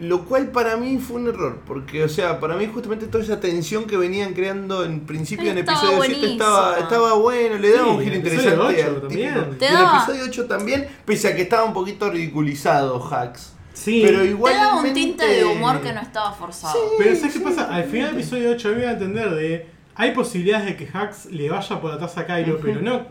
Lo 0.00 0.24
cual 0.24 0.48
para 0.48 0.76
mí 0.76 0.98
fue 0.98 1.16
un 1.20 1.28
error, 1.28 1.60
porque, 1.66 2.02
o 2.02 2.08
sea, 2.08 2.40
para 2.40 2.56
mí 2.56 2.66
justamente 2.72 3.06
toda 3.06 3.22
esa 3.22 3.40
tensión 3.40 3.84
que 3.84 3.96
venían 3.96 4.32
creando 4.34 4.84
en 4.84 5.00
principio 5.00 5.50
en 5.50 5.58
episodio 5.58 5.80
7 5.90 5.96
buenísimo. 5.96 6.32
estaba, 6.32 6.78
estaba 6.78 7.14
bueno, 7.14 7.56
le 7.58 7.70
daba 7.72 7.84
Sí, 7.84 7.90
un 7.90 8.02
giro 8.02 8.16
interesante 8.16 8.56
8 8.58 8.86
al 8.86 9.00
también. 9.02 9.34
típico. 9.34 9.56
Te 9.58 9.64
Y 9.64 9.68
el 9.68 9.74
episodio 9.82 10.24
8 10.26 10.44
también, 10.46 10.86
pese 11.04 11.28
a 11.28 11.36
que 11.36 11.42
estaba 11.42 11.64
un 11.64 11.72
poquito 11.74 12.10
ridiculizado 12.10 13.02
Hacks. 13.14 13.52
Sí, 13.72 14.02
Pero 14.04 14.20
Te 14.20 14.26
igual. 14.26 14.54
daba 14.54 14.80
un 14.82 14.92
tinte 14.92 15.26
de 15.26 15.44
humor 15.44 15.80
que 15.80 15.92
no 15.92 16.00
estaba 16.00 16.32
forzado. 16.32 16.78
Pero 16.98 17.16
¿sabes 17.16 17.34
qué 17.34 17.40
pasa? 17.40 17.74
Al 17.74 17.84
final 17.84 18.08
del 18.10 18.20
episodio 18.20 18.50
8 18.50 18.68
me 18.68 18.74
voy 18.74 18.84
a 18.84 18.92
entender 18.92 19.30
de... 19.30 19.66
Hay 19.94 20.12
posibilidades 20.12 20.66
de 20.66 20.76
que 20.76 20.88
Hax 20.92 21.26
le 21.26 21.50
vaya 21.50 21.80
por 21.80 21.92
atrás 21.92 22.16
a 22.18 22.26
Kylo, 22.26 22.58
pero 22.62 22.80
no, 22.80 23.06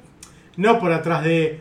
no 0.57 0.79
por 0.79 0.91
atrás 0.91 1.23
de 1.23 1.59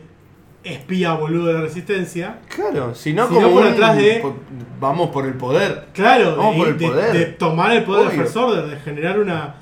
espía 0.63 1.13
boludo 1.13 1.47
de 1.47 1.53
la 1.53 1.61
resistencia. 1.61 2.39
Claro, 2.53 2.93
sino 2.95 3.27
Sino 3.27 3.39
como 3.41 3.51
por 3.51 3.65
un- 3.65 3.73
atrás 3.73 3.97
de- 3.97 4.19
po- 4.21 4.35
Vamos 4.79 5.09
por 5.09 5.25
el 5.25 5.33
poder. 5.35 5.87
Claro, 5.93 6.35
Vamos 6.37 6.53
de, 6.55 6.59
por 6.59 6.67
el 6.69 6.77
de- 6.77 6.87
poder. 6.87 7.13
de 7.13 7.25
tomar 7.25 7.71
el 7.75 7.83
poder 7.83 8.03
de 8.03 8.07
Obvio. 8.09 8.21
First 8.23 8.37
Order, 8.37 8.65
de 8.67 8.75
generar 8.77 9.19
una, 9.19 9.55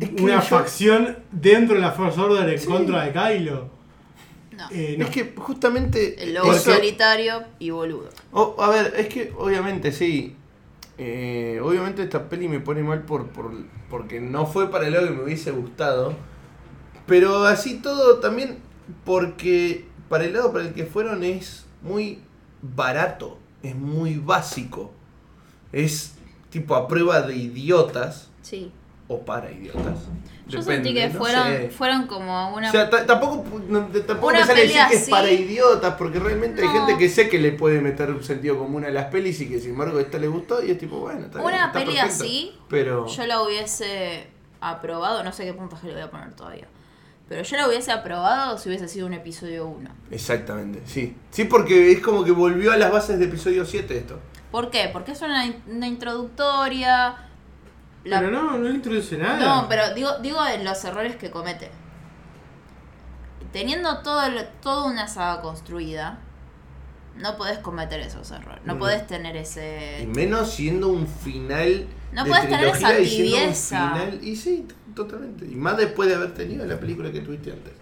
Es 0.00 0.08
que 0.10 0.22
una 0.22 0.34
yo- 0.36 0.42
facción 0.42 1.16
dentro 1.30 1.76
de 1.76 1.82
la 1.82 1.92
First 1.92 2.18
Order 2.18 2.48
en 2.48 2.58
Sí. 2.58 2.66
contra 2.66 3.04
de 3.04 3.12
Kylo. 3.12 3.75
No. 4.56 4.68
Eh, 4.70 4.96
no. 4.98 5.04
Es 5.04 5.10
que 5.10 5.34
justamente. 5.36 6.22
El 6.22 6.34
lobo 6.34 6.52
eso- 6.52 6.72
solitario 6.74 7.44
y 7.58 7.70
boludo. 7.70 8.08
Oh, 8.32 8.56
a 8.58 8.70
ver, 8.70 8.94
es 8.96 9.08
que 9.08 9.32
obviamente 9.36 9.92
sí. 9.92 10.34
Eh, 10.98 11.60
obviamente 11.62 12.02
esta 12.02 12.28
peli 12.28 12.48
me 12.48 12.58
pone 12.60 12.82
mal 12.82 13.02
por, 13.04 13.26
por 13.28 13.52
porque 13.90 14.18
no 14.20 14.46
fue 14.46 14.70
para 14.70 14.86
el 14.86 14.94
lado 14.94 15.06
que 15.08 15.12
me 15.12 15.22
hubiese 15.24 15.50
gustado. 15.50 16.14
Pero 17.06 17.44
así 17.44 17.76
todo 17.80 18.18
también 18.18 18.58
porque 19.04 19.84
para 20.08 20.24
el 20.24 20.32
lado 20.32 20.52
para 20.52 20.64
el 20.64 20.72
que 20.74 20.84
fueron 20.86 21.22
es 21.22 21.66
muy 21.82 22.20
barato, 22.62 23.38
es 23.62 23.76
muy 23.76 24.16
básico. 24.16 24.90
Es 25.72 26.14
tipo 26.50 26.74
a 26.74 26.88
prueba 26.88 27.20
de 27.22 27.36
idiotas 27.36 28.30
Sí. 28.42 28.72
o 29.08 29.20
para 29.24 29.52
idiotas. 29.52 29.98
Yo 30.48 30.60
Depende, 30.60 30.90
sentí 30.90 30.94
que 30.94 31.08
no 31.08 31.18
fueron, 31.18 31.46
sé. 31.48 31.70
fueron 31.70 32.06
como 32.06 32.54
una. 32.54 32.68
O 32.68 32.70
sea, 32.72 32.88
ta- 32.88 33.04
tampoco, 33.04 33.44
tampoco 34.06 34.32
me 34.32 34.44
sale 34.44 34.62
decir 34.62 34.80
que 34.88 34.96
es 34.96 35.08
para 35.08 35.28
idiotas, 35.30 35.94
porque 35.96 36.20
realmente 36.20 36.62
hay 36.62 36.68
gente 36.68 36.96
que 36.96 37.08
sé 37.08 37.28
que 37.28 37.38
le 37.40 37.50
puede 37.52 37.80
meter 37.80 38.10
un 38.10 38.22
sentido 38.22 38.56
común 38.56 38.84
a 38.84 38.90
las 38.90 39.06
pelis 39.06 39.40
y 39.40 39.48
que 39.48 39.58
sin 39.58 39.70
embargo 39.70 39.98
esta 39.98 40.18
le 40.18 40.28
gustó 40.28 40.62
y 40.64 40.70
es 40.70 40.78
tipo, 40.78 41.00
bueno, 41.00 41.26
está 41.26 41.38
bien, 41.38 41.46
Una 41.48 41.66
está 41.66 41.72
peli 41.72 41.94
perfecto. 41.96 42.22
así, 42.24 42.58
Pero 42.68 43.06
yo 43.08 43.26
la 43.26 43.42
hubiese 43.42 44.28
aprobado, 44.60 45.24
no 45.24 45.32
sé 45.32 45.44
qué 45.44 45.52
puntaje 45.52 45.88
le 45.88 45.94
voy 45.94 46.02
a 46.02 46.10
poner 46.10 46.32
todavía. 46.34 46.68
Pero 47.28 47.42
yo 47.42 47.56
la 47.56 47.66
hubiese 47.66 47.90
aprobado 47.90 48.56
si 48.56 48.68
hubiese 48.68 48.86
sido 48.86 49.06
un 49.08 49.14
episodio 49.14 49.66
1. 49.66 49.90
exactamente, 50.12 50.80
sí. 50.86 51.16
Sí, 51.32 51.44
porque 51.46 51.90
es 51.90 51.98
como 52.00 52.22
que 52.24 52.30
volvió 52.30 52.70
a 52.70 52.76
las 52.76 52.92
bases 52.92 53.18
de 53.18 53.24
episodio 53.24 53.64
7 53.66 53.96
esto. 53.98 54.20
¿Por 54.52 54.70
qué? 54.70 54.88
Porque 54.92 55.10
es 55.10 55.20
una, 55.22 55.44
una 55.66 55.88
introductoria. 55.88 57.16
La- 58.06 58.20
Pero 58.20 58.30
no, 58.32 58.56
no 58.58 58.70
introduce 58.70 59.16
nada. 59.18 59.38
No, 59.62 59.68
pero 59.68 59.94
digo, 59.94 60.18
digo 60.20 60.38
en 60.46 60.64
los 60.64 60.84
errores 60.84 61.16
que 61.16 61.30
comete. 61.30 61.70
Teniendo 63.52 63.98
todo 64.02 64.28
lo- 64.28 64.44
toda 64.62 64.84
una 64.86 65.08
saga 65.08 65.40
construida, 65.40 66.18
no 67.16 67.36
podés 67.36 67.58
cometer 67.58 68.00
esos 68.00 68.30
errores. 68.30 68.60
No 68.64 68.74
Mm. 68.74 68.78
podés 68.78 69.06
tener 69.06 69.36
Y 69.36 69.38
ese. 69.40 70.08
menos 70.14 70.50
siendo 70.52 70.88
un 70.88 71.06
final 71.06 71.86
No 72.12 72.24
de 72.24 72.30
podés 72.30 72.48
tener 72.48 72.66
esa 72.66 72.98
y 73.00 73.08
tibieza. 73.08 73.92
final- 73.94 74.20
Y 74.22 74.36
sí, 74.36 74.66
totalmente. 74.94 75.46
Y 75.46 75.54
más 75.54 75.76
después 75.76 76.08
de 76.08 76.16
haber 76.16 76.34
tenido 76.34 76.66
la 76.66 76.78
película 76.78 77.10
que 77.10 77.20
tuviste 77.20 77.52
antes. 77.52 77.72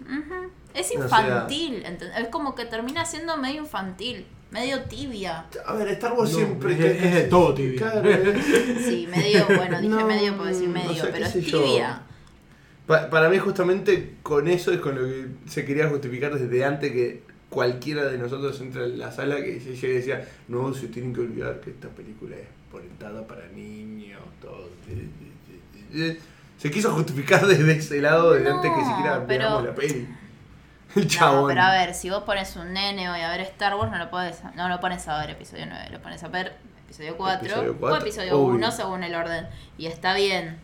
Es 0.75 0.87
O 0.87 0.89
sea- 0.91 1.05
infantil. 1.05 1.85
Es 2.17 2.29
como 2.29 2.55
que 2.55 2.65
termina 2.67 3.05
siendo 3.05 3.37
medio 3.37 3.63
infantil. 3.63 4.27
Medio 4.55 4.81
tibia. 4.85 5.45
A 5.67 5.73
ver, 5.75 5.89
Star 5.89 6.13
Wars 6.13 6.31
No, 6.31 6.37
siempre... 6.39 6.73
es 6.75 6.79
de- 6.79 6.99
es 7.09 7.15
de 7.15 7.23
todo 7.25 7.53
tibia. 7.55 7.79
Claro, 7.79 8.03
Sí, 8.89 9.09
medio, 9.11 9.47
bueno, 9.47 9.81
dije 9.81 9.95
No, 9.95 10.07
medio 10.07 10.37
por 10.37 10.47
decir 10.47 10.69
o 10.69 10.73
medio, 10.73 10.95
sea, 10.95 11.11
pero 11.13 11.27
es 11.27 11.33
tibia. 11.33 12.03
Pa- 12.87 13.11
para 13.11 13.29
mí 13.29 13.39
justamente 13.39 14.15
con 14.23 14.47
eso 14.47 14.71
es 14.73 14.79
con 14.79 14.95
lo 14.95 15.03
que 15.09 15.27
se 15.49 15.65
quería 15.65 15.89
justificar 15.89 16.39
desde 16.39 16.65
antes 16.65 16.93
que 16.93 17.23
cualquiera 17.49 18.05
de 18.07 18.17
nosotros 18.19 18.61
entre 18.61 18.85
en 18.85 18.99
la 18.99 19.11
sala 19.11 19.37
que 19.43 19.59
se 19.61 19.75
llegue 19.75 19.89
y 19.95 19.97
decía, 19.97 20.29
no, 20.49 20.73
se 20.73 20.87
tienen 20.89 21.13
que 21.13 21.21
olvidar 21.23 21.61
que 21.61 21.71
esta 21.71 21.89
película 21.89 22.37
es 22.37 22.47
orientada 22.73 23.27
para 23.27 23.47
niños, 23.49 24.21
todo. 24.41 24.69
Se 26.59 26.71
quiso 26.71 26.93
justificar 26.93 27.47
desde 27.47 27.73
ese 27.73 28.01
lado 28.01 28.33
desde 28.33 28.51
No, 28.51 28.57
antes 28.57 28.71
que 28.71 28.85
siquiera 28.85 29.25
pero- 29.27 29.41
veamos 29.45 29.65
la 29.65 29.75
peli. 29.75 30.09
El 30.97 31.05
No, 31.05 31.09
chabón. 31.09 31.49
pero 31.49 31.63
a 31.63 31.73
ver, 31.73 31.95
si 31.95 32.11
vos 32.11 32.23
pones 32.25 32.55
un 32.57 32.73
nene 32.73 33.11
hoy 33.11 33.21
a 33.21 33.29
ver 33.31 33.41
Star 33.43 33.75
Wars, 33.75 33.91
no 33.91 33.99
lo 33.99 34.11
podés, 34.11 34.43
no 34.55 34.69
lo 34.69 34.81
pones 34.81 35.07
a 35.09 35.19
ver 35.19 35.31
episodio 35.31 35.67
9, 35.67 35.89
lo 35.91 36.01
pones 36.01 36.23
a 36.23 36.29
ver 36.29 36.57
episodio 36.85 37.17
4, 37.17 37.47
Episodio 37.47 37.73
o 37.73 37.77
cuatro, 37.77 38.01
episodio 38.03 38.39
obvio. 38.39 38.55
1 38.57 38.73
según 38.73 39.03
el 39.05 39.15
orden. 39.15 39.49
Y 39.79 39.87
está 39.87 40.15
bien. 40.15 40.61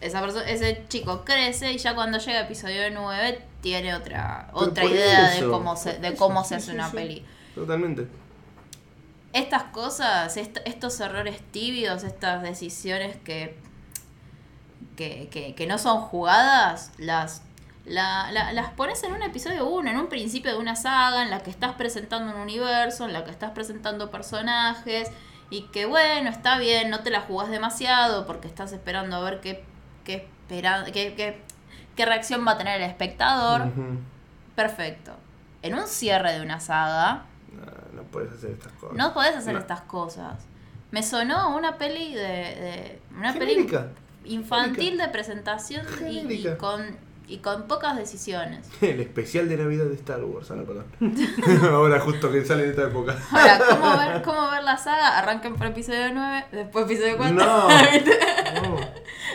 Esa 0.00 0.20
persona, 0.20 0.44
ese 0.48 0.84
chico 0.88 1.24
crece 1.24 1.72
y 1.72 1.78
ya 1.78 1.94
cuando 1.94 2.18
llega 2.18 2.38
a 2.40 2.42
episodio 2.42 2.90
9 2.92 3.40
tiene 3.62 3.94
otra, 3.94 4.48
Pero 4.52 4.66
otra 4.66 4.84
idea 4.84 5.30
de 5.30 5.48
cómo 5.48 5.76
se, 5.76 5.98
de 5.98 6.14
cómo 6.14 6.44
se 6.44 6.56
hace 6.56 6.66
sí, 6.66 6.72
una 6.72 6.90
sí. 6.90 6.96
peli. 6.96 7.26
Totalmente. 7.54 8.06
Estas 9.32 9.64
cosas, 9.64 10.36
est- 10.36 10.58
estos 10.64 11.00
errores 11.00 11.40
tibios, 11.50 12.04
estas 12.04 12.42
decisiones 12.42 13.16
que, 13.24 13.56
que, 14.96 15.28
que, 15.30 15.54
que 15.54 15.66
no 15.66 15.78
son 15.78 16.00
jugadas, 16.00 16.92
las, 16.98 17.42
la- 17.86 18.30
la- 18.32 18.52
las 18.52 18.70
pones 18.70 19.02
en 19.04 19.12
un 19.12 19.22
episodio 19.22 19.66
1, 19.66 19.90
en 19.90 19.96
un 19.98 20.08
principio 20.08 20.52
de 20.52 20.58
una 20.58 20.74
saga, 20.76 21.22
en 21.22 21.30
la 21.30 21.40
que 21.40 21.50
estás 21.50 21.72
presentando 21.74 22.34
un 22.34 22.40
universo, 22.40 23.04
en 23.04 23.12
la 23.12 23.24
que 23.24 23.30
estás 23.30 23.50
presentando 23.50 24.10
personajes, 24.10 25.10
y 25.50 25.62
que 25.68 25.84
bueno, 25.86 26.30
está 26.30 26.58
bien, 26.58 26.88
no 26.90 27.00
te 27.00 27.10
la 27.10 27.20
jugás 27.20 27.50
demasiado 27.50 28.26
porque 28.26 28.48
estás 28.48 28.72
esperando 28.72 29.16
a 29.16 29.20
ver 29.20 29.40
qué, 29.40 29.62
qué, 30.04 30.28
espera- 30.48 30.84
qué, 30.86 31.14
qué- 31.14 31.42
qué 31.94 32.06
reacción 32.06 32.46
va 32.46 32.52
a 32.52 32.58
tener 32.58 32.80
el 32.80 32.88
espectador. 32.88 33.70
Perfecto. 34.56 35.12
En 35.62 35.74
un 35.74 35.86
cierre 35.86 36.32
de 36.32 36.42
una 36.42 36.60
saga, 36.60 37.24
No, 37.52 37.62
no 37.96 38.02
puedes 38.04 38.32
hacer 38.32 38.50
estas 38.52 38.72
cosas. 38.72 38.96
no 38.96 39.12
podés 39.14 39.36
hacer 39.36 39.54
No. 39.54 39.60
estas 39.60 39.80
cosas. 39.82 40.44
Me 40.90 41.02
sonó 41.02 41.56
una 41.56 41.76
peli 41.78 42.14
de. 42.14 42.22
de- 42.22 43.02
una 43.16 43.32
Genérica. 43.32 43.88
peli 44.22 44.34
infantil 44.34 44.96
de 44.98 45.08
presentación 45.08 45.84
y, 46.08 46.18
y 46.32 46.56
con, 46.56 46.96
y 47.26 47.38
con 47.38 47.62
pocas 47.68 47.96
decisiones. 47.96 48.66
El 48.80 49.00
especial 49.00 49.48
de 49.48 49.56
Navidad 49.56 49.86
de 49.86 49.94
Star 49.94 50.22
Wars, 50.24 50.48
perdón. 50.48 50.84
Ahora 51.72 52.00
justo 52.00 52.30
que 52.30 52.44
sale 52.44 52.64
de 52.64 52.70
esta 52.70 52.82
época. 52.84 53.16
Ahora, 53.30 53.60
¿cómo 53.70 53.98
ver, 53.98 54.22
¿cómo 54.22 54.50
ver 54.50 54.62
la 54.64 54.76
saga? 54.76 55.18
Arranquen 55.18 55.54
por 55.56 55.66
episodio 55.68 56.12
9, 56.12 56.44
después 56.52 56.84
episodio 56.86 57.16
4. 57.16 57.34
No. 57.34 57.68
No. 57.68 58.80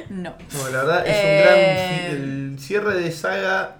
no. 0.09 0.35
No, 0.53 0.69
la 0.69 0.77
verdad 0.83 1.07
es 1.07 1.15
Eh, 1.15 1.25
un 1.25 1.43
gran. 1.43 1.55
fi- 1.57 2.15
El 2.51 2.59
cierre 2.59 2.95
de 3.01 3.11
saga 3.11 3.75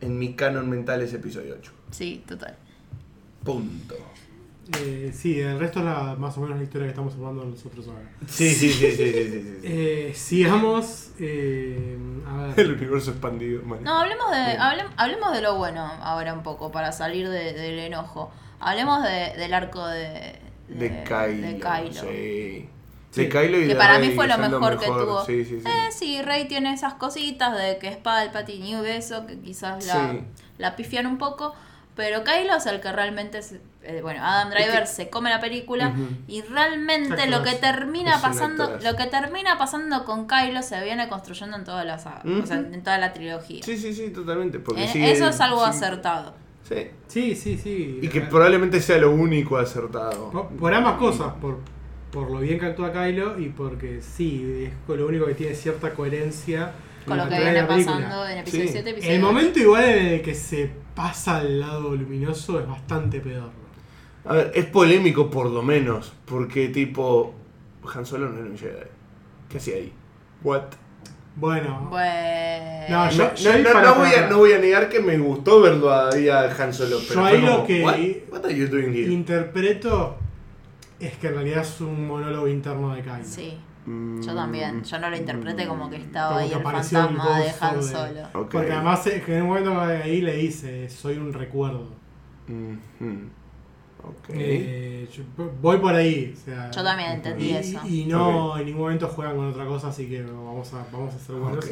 en 0.00 0.18
mi 0.18 0.34
canon 0.34 0.68
mental 0.70 1.02
es 1.02 1.12
episodio 1.12 1.54
8. 1.58 1.72
Sí, 1.90 2.22
total. 2.26 2.56
Punto. 3.44 3.96
Eh, 4.80 5.12
sí, 5.14 5.40
el 5.40 5.58
resto 5.60 5.78
es 5.78 5.84
la, 5.84 6.16
más 6.18 6.36
o 6.36 6.40
menos 6.40 6.56
la 6.58 6.64
historia 6.64 6.86
que 6.86 6.90
estamos 6.90 7.14
hablando 7.14 7.44
nosotros 7.44 7.86
ahora. 7.86 8.08
Sí, 8.26 8.50
sí, 8.52 8.70
sí, 8.72 8.90
sí, 8.90 8.96
sí, 8.96 9.12
sí, 9.12 9.30
sí, 9.30 9.42
sí. 9.42 9.58
Eh, 9.62 10.12
sigamos. 10.14 11.10
eh, 11.20 11.96
a 12.26 12.46
ver. 12.48 12.60
El 12.66 12.72
universo 12.72 13.10
expandido. 13.12 13.62
vale. 13.64 13.82
No, 13.82 13.98
hablemos 14.00 14.30
de, 14.32 14.36
Bien. 14.44 14.58
hablem- 14.58 14.92
hablemos 14.96 15.32
de 15.32 15.42
lo 15.42 15.56
bueno 15.56 15.84
ahora 16.02 16.34
un 16.34 16.42
poco, 16.42 16.72
para 16.72 16.90
salir 16.92 17.28
de- 17.28 17.52
del 17.52 17.78
enojo. 17.78 18.32
Hablemos 18.58 19.02
de- 19.04 19.34
del 19.36 19.54
arco 19.54 19.86
de, 19.86 20.36
De 20.68 21.04
Kylo. 21.04 21.46
de 21.46 21.58
Kylo. 21.60 21.92
Sí. 22.02 22.68
Sí. 23.12 23.20
De 23.22 23.28
Kylo 23.28 23.58
y 23.58 23.62
Que 23.62 23.66
de 23.68 23.76
para 23.76 23.98
Rey 23.98 24.08
mí 24.08 24.14
fue 24.14 24.26
lo 24.26 24.36
mejor 24.36 24.78
que 24.78 24.86
tuvo. 24.86 25.24
Sí, 25.24 25.44
sí, 25.44 25.60
sí. 25.60 25.66
Eh, 25.68 25.92
sí, 25.92 26.22
Rey 26.22 26.48
tiene 26.48 26.72
esas 26.74 26.94
cositas 26.94 27.56
de 27.56 27.78
que 27.78 27.88
es 27.88 27.96
Palpatine 27.96 28.70
y 28.70 28.74
beso, 28.80 29.26
que 29.26 29.38
quizás 29.38 29.86
la, 29.86 30.10
Sí. 30.12 30.20
la 30.58 30.74
pifian 30.76 31.06
un 31.06 31.16
poco. 31.18 31.54
Pero 31.96 32.22
Kylo 32.24 32.56
es 32.56 32.66
el 32.66 32.80
que 32.80 32.92
realmente. 32.92 33.40
se- 33.42 33.60
eh, 33.82 34.00
bueno, 34.02 34.20
Adam 34.22 34.50
Driver 34.50 34.80
que- 34.80 34.86
se 34.86 35.08
come 35.08 35.30
la 35.30 35.40
película 35.40 35.94
y 36.28 36.42
realmente 36.42 37.26
lo 37.28 37.42
que 37.42 37.54
termina 37.54 38.20
pasando 38.20 38.78
lo 38.82 38.96
que 38.96 39.06
termina 39.06 39.56
pasando 39.58 40.04
con 40.04 40.26
Kylo 40.26 40.62
se 40.62 40.82
viene 40.84 41.08
construyendo 41.08 41.56
en 41.56 41.64
toda 41.64 41.84
la 41.84 41.98
saga, 41.98 42.20
o 42.42 42.46
sea, 42.46 42.58
en 42.58 42.82
toda 42.82 42.98
la 42.98 43.12
trilogía. 43.14 43.62
Sí, 43.64 43.76
sí, 43.78 43.94
sí, 43.94 44.10
totalmente. 44.10 44.58
Porque 44.58 44.84
Eh, 44.84 44.88
sigue- 44.88 45.10
Eso 45.12 45.26
es 45.28 45.40
algo 45.40 45.64
sí. 45.64 45.70
acertado. 45.70 46.34
Sí. 46.68 46.88
Sí, 47.06 47.34
sí, 47.36 47.56
sí. 47.56 48.00
Y 48.02 48.08
que 48.08 48.20
probablemente 48.22 48.80
sea 48.82 48.98
lo 48.98 49.12
único 49.12 49.56
acertado. 49.56 50.30
Por, 50.30 50.48
por 50.48 50.74
ambas 50.74 50.98
cosas, 50.98 51.32
por, 51.40 51.60
por 52.10 52.30
lo 52.30 52.40
bien 52.40 52.58
que 52.58 52.66
actúa 52.66 52.92
Kylo 52.92 53.38
y 53.38 53.48
porque 53.50 54.02
sí, 54.02 54.66
es 54.66 54.72
lo 54.98 55.06
único 55.06 55.26
que 55.26 55.34
tiene 55.34 55.54
cierta 55.54 55.94
coherencia 55.94 56.72
Con 57.06 57.16
lo 57.18 57.28
que 57.28 57.38
viene 57.38 57.62
pasando 57.62 58.26
en 58.28 58.38
episodio 58.38 58.64
Sí. 58.66 58.72
7 58.72 58.90
episodio 58.90 59.14
El 59.14 59.22
8. 59.22 59.32
momento 59.32 59.58
igual 59.60 59.84
en 59.84 60.06
el 60.06 60.22
que 60.22 60.34
se 60.34 60.70
pasa 60.96 61.36
al 61.36 61.60
lado 61.60 61.94
luminoso 61.94 62.58
es 62.58 62.66
bastante 62.66 63.20
pedorro. 63.20 63.52
A 64.24 64.32
ver, 64.34 64.50
es 64.56 64.64
polémico 64.66 65.30
por 65.30 65.48
lo 65.48 65.62
menos. 65.62 66.12
Porque, 66.24 66.68
tipo, 66.70 67.32
Han 67.94 68.04
Solo 68.04 68.28
no 68.30 68.38
era 68.40 68.50
un 68.50 68.58
Jedi. 68.58 68.74
¿Qué 69.48 69.58
hacía 69.58 69.76
ahí? 69.76 69.92
What? 70.42 70.62
Bueno, 71.36 71.86
Bueno. 71.90 72.86
No, 72.88 73.04
No, 73.04 73.10
yo- 73.10 73.24
no, 73.24 73.34
yo 73.34 73.58
no- 73.62 73.82
no 73.82 73.94
voy 73.96 74.08
a, 74.14 74.28
no 74.28 74.38
voy 74.38 74.52
a 74.52 74.58
negar 74.58 74.88
que 74.88 75.00
me 75.00 75.18
gustó 75.18 75.60
verlo 75.60 75.92
ahí 75.92 76.28
a 76.28 76.44
Han 76.56 76.72
Solo. 76.72 76.98
Pero 77.06 77.20
Yo 77.20 77.26
ahí 77.26 77.40
como, 77.40 77.58
lo 77.58 77.66
que- 77.66 77.84
What? 77.84 77.96
What 78.32 78.44
are 78.46 78.56
you 78.56 78.66
doing 78.68 78.92
here? 78.94 79.12
interpreto 79.12 80.16
es 80.98 81.12
que 81.18 81.26
en 81.28 81.34
realidad 81.34 81.60
es 81.62 81.80
un 81.80 82.06
monólogo 82.06 82.48
interno 82.48 82.94
de 82.94 83.02
Kylo. 83.02 83.18
Sí, 83.24 83.58
yo 83.86 84.34
también. 84.34 84.82
Yo 84.84 84.98
no 84.98 85.10
lo 85.10 85.16
interpreté 85.16 85.66
como 85.66 85.88
que 85.88 85.96
estaba 85.96 86.28
Como 86.28 86.40
ahí 86.40 86.48
que 86.48 86.54
el 86.56 86.62
fantasma 86.62 87.38
de 87.38 87.52
Han 87.60 87.76
de- 87.76 87.82
Solo. 87.82 88.28
Porque 88.32 88.72
además 88.72 89.06
eh, 89.06 89.22
en 89.26 89.42
un 89.42 89.48
momento 89.48 89.80
ahí 89.80 90.20
le 90.22 90.36
dice, 90.36 90.88
soy 90.88 91.18
un 91.18 91.32
recuerdo. 91.32 91.88
Ok. 94.02 94.28
Eh, 94.30 95.08
yo 95.12 95.22
voy 95.60 95.78
por 95.78 95.94
ahí. 95.94 96.32
o 96.36 96.44
sea, 96.44 96.70
Yo 96.70 96.82
también 96.84 97.12
entendí 97.12 97.46
y, 97.50 97.56
eso. 97.56 97.80
Y 97.86 98.04
no, 98.04 98.56
en 98.58 98.66
ningún 98.66 98.82
momento 98.82 99.08
juegan 99.08 99.36
con 99.36 99.46
otra 99.46 99.66
cosa, 99.66 99.88
así 99.88 100.08
que 100.08 100.22
vamos 100.22 100.72
a, 100.74 100.86
vamos 100.92 101.14
a 101.14 101.18
ser 101.18 101.36
buenos. 101.36 101.64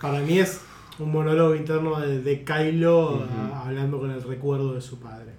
Para 0.00 0.20
mí 0.20 0.38
es 0.38 0.60
un 0.98 1.10
monólogo 1.10 1.54
interno 1.54 1.98
de, 2.00 2.20
de 2.20 2.44
Kylo 2.44 3.24
a- 3.54 3.66
hablando 3.66 4.00
con 4.00 4.10
el 4.10 4.22
recuerdo 4.22 4.74
de 4.74 4.80
su 4.82 4.98
padre. 5.00 5.32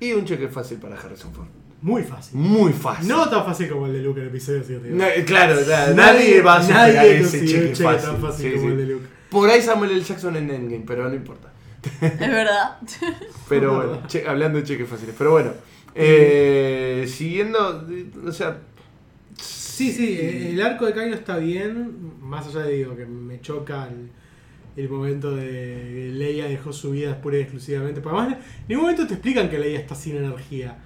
Y 0.00 0.12
un 0.12 0.24
cheque 0.24 0.48
fácil 0.48 0.78
para 0.78 0.96
Harrison 0.96 1.32
Ford. 1.32 1.48
Muy 1.80 2.02
fácil. 2.02 2.38
Muy 2.38 2.72
fácil. 2.72 3.08
No 3.08 3.28
tan 3.28 3.44
fácil 3.44 3.68
como 3.68 3.86
el 3.86 3.92
de 3.92 4.02
Luke 4.02 4.18
en 4.20 4.26
el 4.26 4.30
episodio 4.30 4.62
7. 4.66 4.88
No, 4.90 5.04
eh, 5.04 5.24
claro, 5.24 5.54
nadie, 5.94 6.40
va 6.42 6.56
a 6.56 6.62
superar 6.62 6.92
nadie 6.94 7.18
ese 7.20 7.44
cheque, 7.46 7.72
cheque 7.72 7.84
fácil. 7.84 8.10
tan 8.10 8.20
fácil 8.20 8.46
Sí, 8.46 8.56
como 8.56 8.66
sí. 8.66 8.72
el 8.72 8.78
de 8.78 8.86
Luke. 8.94 9.06
Por 9.30 9.48
ahí 9.50 9.62
Samuel 9.62 9.90
L. 9.92 10.02
Jackson 10.02 10.36
en 10.36 10.50
Endgame, 10.50 10.84
pero 10.86 11.08
no 11.08 11.14
importa. 11.14 11.52
Es 12.00 12.18
verdad. 12.18 12.78
Pero 13.48 13.76
bueno, 13.76 14.02
che- 14.08 14.26
hablando 14.26 14.58
de 14.58 14.64
cheques 14.64 14.88
fáciles. 14.88 15.14
Pero 15.16 15.30
bueno, 15.30 15.52
eh, 15.94 17.04
siguiendo, 17.08 17.86
o 18.26 18.32
sea... 18.32 18.58
Sí, 19.40 19.92
sí, 19.92 20.18
el 20.20 20.60
arco 20.60 20.86
de 20.86 20.92
Kylo 20.92 21.14
está 21.14 21.36
bien, 21.36 22.12
más 22.20 22.48
allá 22.48 22.62
de 22.62 22.72
digo, 22.78 22.96
que 22.96 23.06
me 23.06 23.40
choca 23.40 23.86
el, 23.86 24.10
el 24.82 24.88
momento 24.90 25.36
de 25.36 25.44
que 25.44 26.10
Leia 26.14 26.46
dejó 26.46 26.72
su 26.72 26.90
vida 26.90 27.20
pura 27.20 27.36
y 27.36 27.42
exclusivamente. 27.42 28.00
Porque 28.00 28.18
además, 28.18 28.38
en 28.62 28.64
ningún 28.68 28.82
momento 28.86 29.06
te 29.06 29.14
explican 29.14 29.48
que 29.48 29.56
Leia 29.60 29.78
está 29.78 29.94
sin 29.94 30.16
energía. 30.16 30.76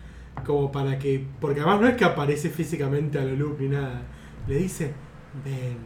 Como 0.44 0.72
para 0.72 0.98
que. 0.98 1.24
Porque 1.40 1.60
además 1.60 1.80
no 1.80 1.88
es 1.88 1.96
que 1.96 2.04
aparece 2.04 2.50
físicamente 2.50 3.18
a 3.18 3.24
lo 3.24 3.36
Luke 3.36 3.62
ni 3.62 3.68
nada. 3.70 4.02
Le 4.46 4.56
dice, 4.56 4.92
ven. 5.44 5.76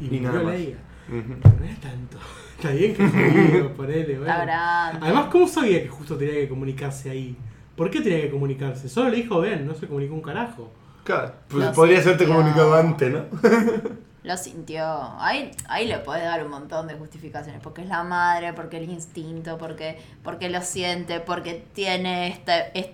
Y, 0.00 0.16
Y 0.16 0.20
nada 0.20 0.42
más. 0.42 0.54
Leia. 0.54 0.76
Pero 1.06 1.56
no 1.60 1.64
es 1.64 1.80
tanto. 1.80 2.18
Está 2.56 2.70
bien 2.70 2.94
que 2.94 3.06
jodido, 3.08 3.72
ponele, 3.76 4.18
bueno. 4.18 4.32
Además, 4.32 5.26
¿cómo 5.30 5.46
sabía 5.46 5.82
que 5.82 5.88
justo 5.88 6.16
tenía 6.16 6.34
que 6.34 6.48
comunicarse 6.48 7.10
ahí? 7.10 7.36
¿Por 7.76 7.90
qué 7.90 8.00
tenía 8.00 8.22
que 8.22 8.30
comunicarse? 8.30 8.88
Solo 8.88 9.10
le 9.10 9.16
dijo 9.16 9.40
ven, 9.40 9.66
no 9.66 9.74
se 9.74 9.86
comunicó 9.86 10.14
un 10.14 10.22
carajo. 10.22 10.72
Claro, 11.02 11.32
pues 11.48 11.66
Lo 11.66 11.72
podría 11.72 12.00
haberte 12.00 12.26
comunicado 12.26 12.74
antes, 12.74 13.12
¿no? 13.12 13.24
Lo 14.22 14.36
sintió. 14.38 14.82
Ahí, 15.18 15.50
ahí 15.68 15.86
le 15.86 15.98
podés 15.98 16.22
dar 16.22 16.42
un 16.42 16.50
montón 16.50 16.86
de 16.86 16.94
justificaciones. 16.94 17.60
Porque 17.62 17.82
es 17.82 17.88
la 17.88 18.02
madre, 18.04 18.54
porque 18.54 18.78
el 18.78 18.88
instinto, 18.88 19.58
porque, 19.58 19.98
porque 20.22 20.48
lo 20.48 20.62
siente, 20.62 21.20
porque 21.20 21.62
tiene 21.74 22.28
esta, 22.28 22.58
es- 22.68 22.88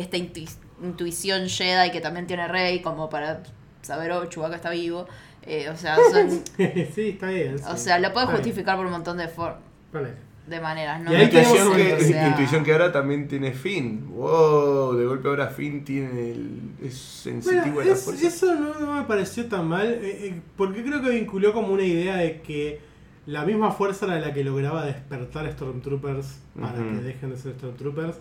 esta 0.00 0.16
intui- 0.16 0.48
intuición 0.82 1.48
Jedi 1.48 1.90
que 1.90 2.00
también 2.00 2.26
tiene 2.26 2.46
Rey, 2.48 2.80
como 2.80 3.08
para 3.10 3.42
saber, 3.82 4.12
oh, 4.12 4.24
Chewbacca 4.26 4.56
está 4.56 4.70
vivo. 4.70 5.06
Eh, 5.42 5.68
o 5.70 5.76
sea, 5.76 5.96
son- 6.12 6.30
sí, 6.94 7.08
está 7.10 7.28
bien. 7.28 7.56
o 7.66 7.76
sea, 7.76 7.98
lo 7.98 8.12
puedes 8.12 8.28
justificar 8.30 8.76
por 8.76 8.86
un 8.86 8.92
montón 8.92 9.16
de, 9.16 9.28
for- 9.28 9.56
Ponele. 9.92 10.14
de 10.46 10.60
maneras. 10.60 11.00
¿no? 11.00 11.12
Y 11.12 11.16
ahí 11.16 11.28
tenemos 11.30 11.56
Intuición 11.58 11.76
que, 11.76 11.96
que 11.96 12.04
sea- 12.04 12.28
intuición 12.30 12.64
que 12.64 12.72
ahora 12.72 12.92
también 12.92 13.28
tiene 13.28 13.52
Finn. 13.52 14.08
Wow, 14.10 14.94
de 14.96 15.06
golpe 15.06 15.28
ahora 15.28 15.48
Finn 15.48 15.84
tiene 15.84 16.32
el, 16.32 16.60
es 16.82 16.94
sensitivo 16.98 17.74
Bueno, 17.76 17.80
a 17.80 17.84
la 17.86 17.92
es- 17.94 18.04
fuerza. 18.04 18.26
eso 18.28 18.54
no, 18.54 18.74
no 18.78 18.94
me 18.94 19.02
pareció 19.04 19.46
tan 19.46 19.66
mal, 19.66 19.86
eh, 19.86 20.00
eh, 20.26 20.40
porque 20.56 20.82
creo 20.84 21.00
que 21.02 21.10
vinculó 21.10 21.52
como 21.52 21.72
una 21.72 21.84
idea 21.84 22.16
de 22.16 22.40
que 22.42 22.80
la 23.28 23.44
misma 23.44 23.70
fuerza 23.70 24.06
era 24.06 24.18
la 24.20 24.32
que 24.32 24.42
lograba 24.42 24.86
despertar 24.86 25.52
Stormtroopers 25.52 26.40
para 26.58 26.72
que 26.78 27.02
dejen 27.02 27.28
de 27.30 27.36
ser 27.36 27.52
Stormtroopers. 27.58 28.16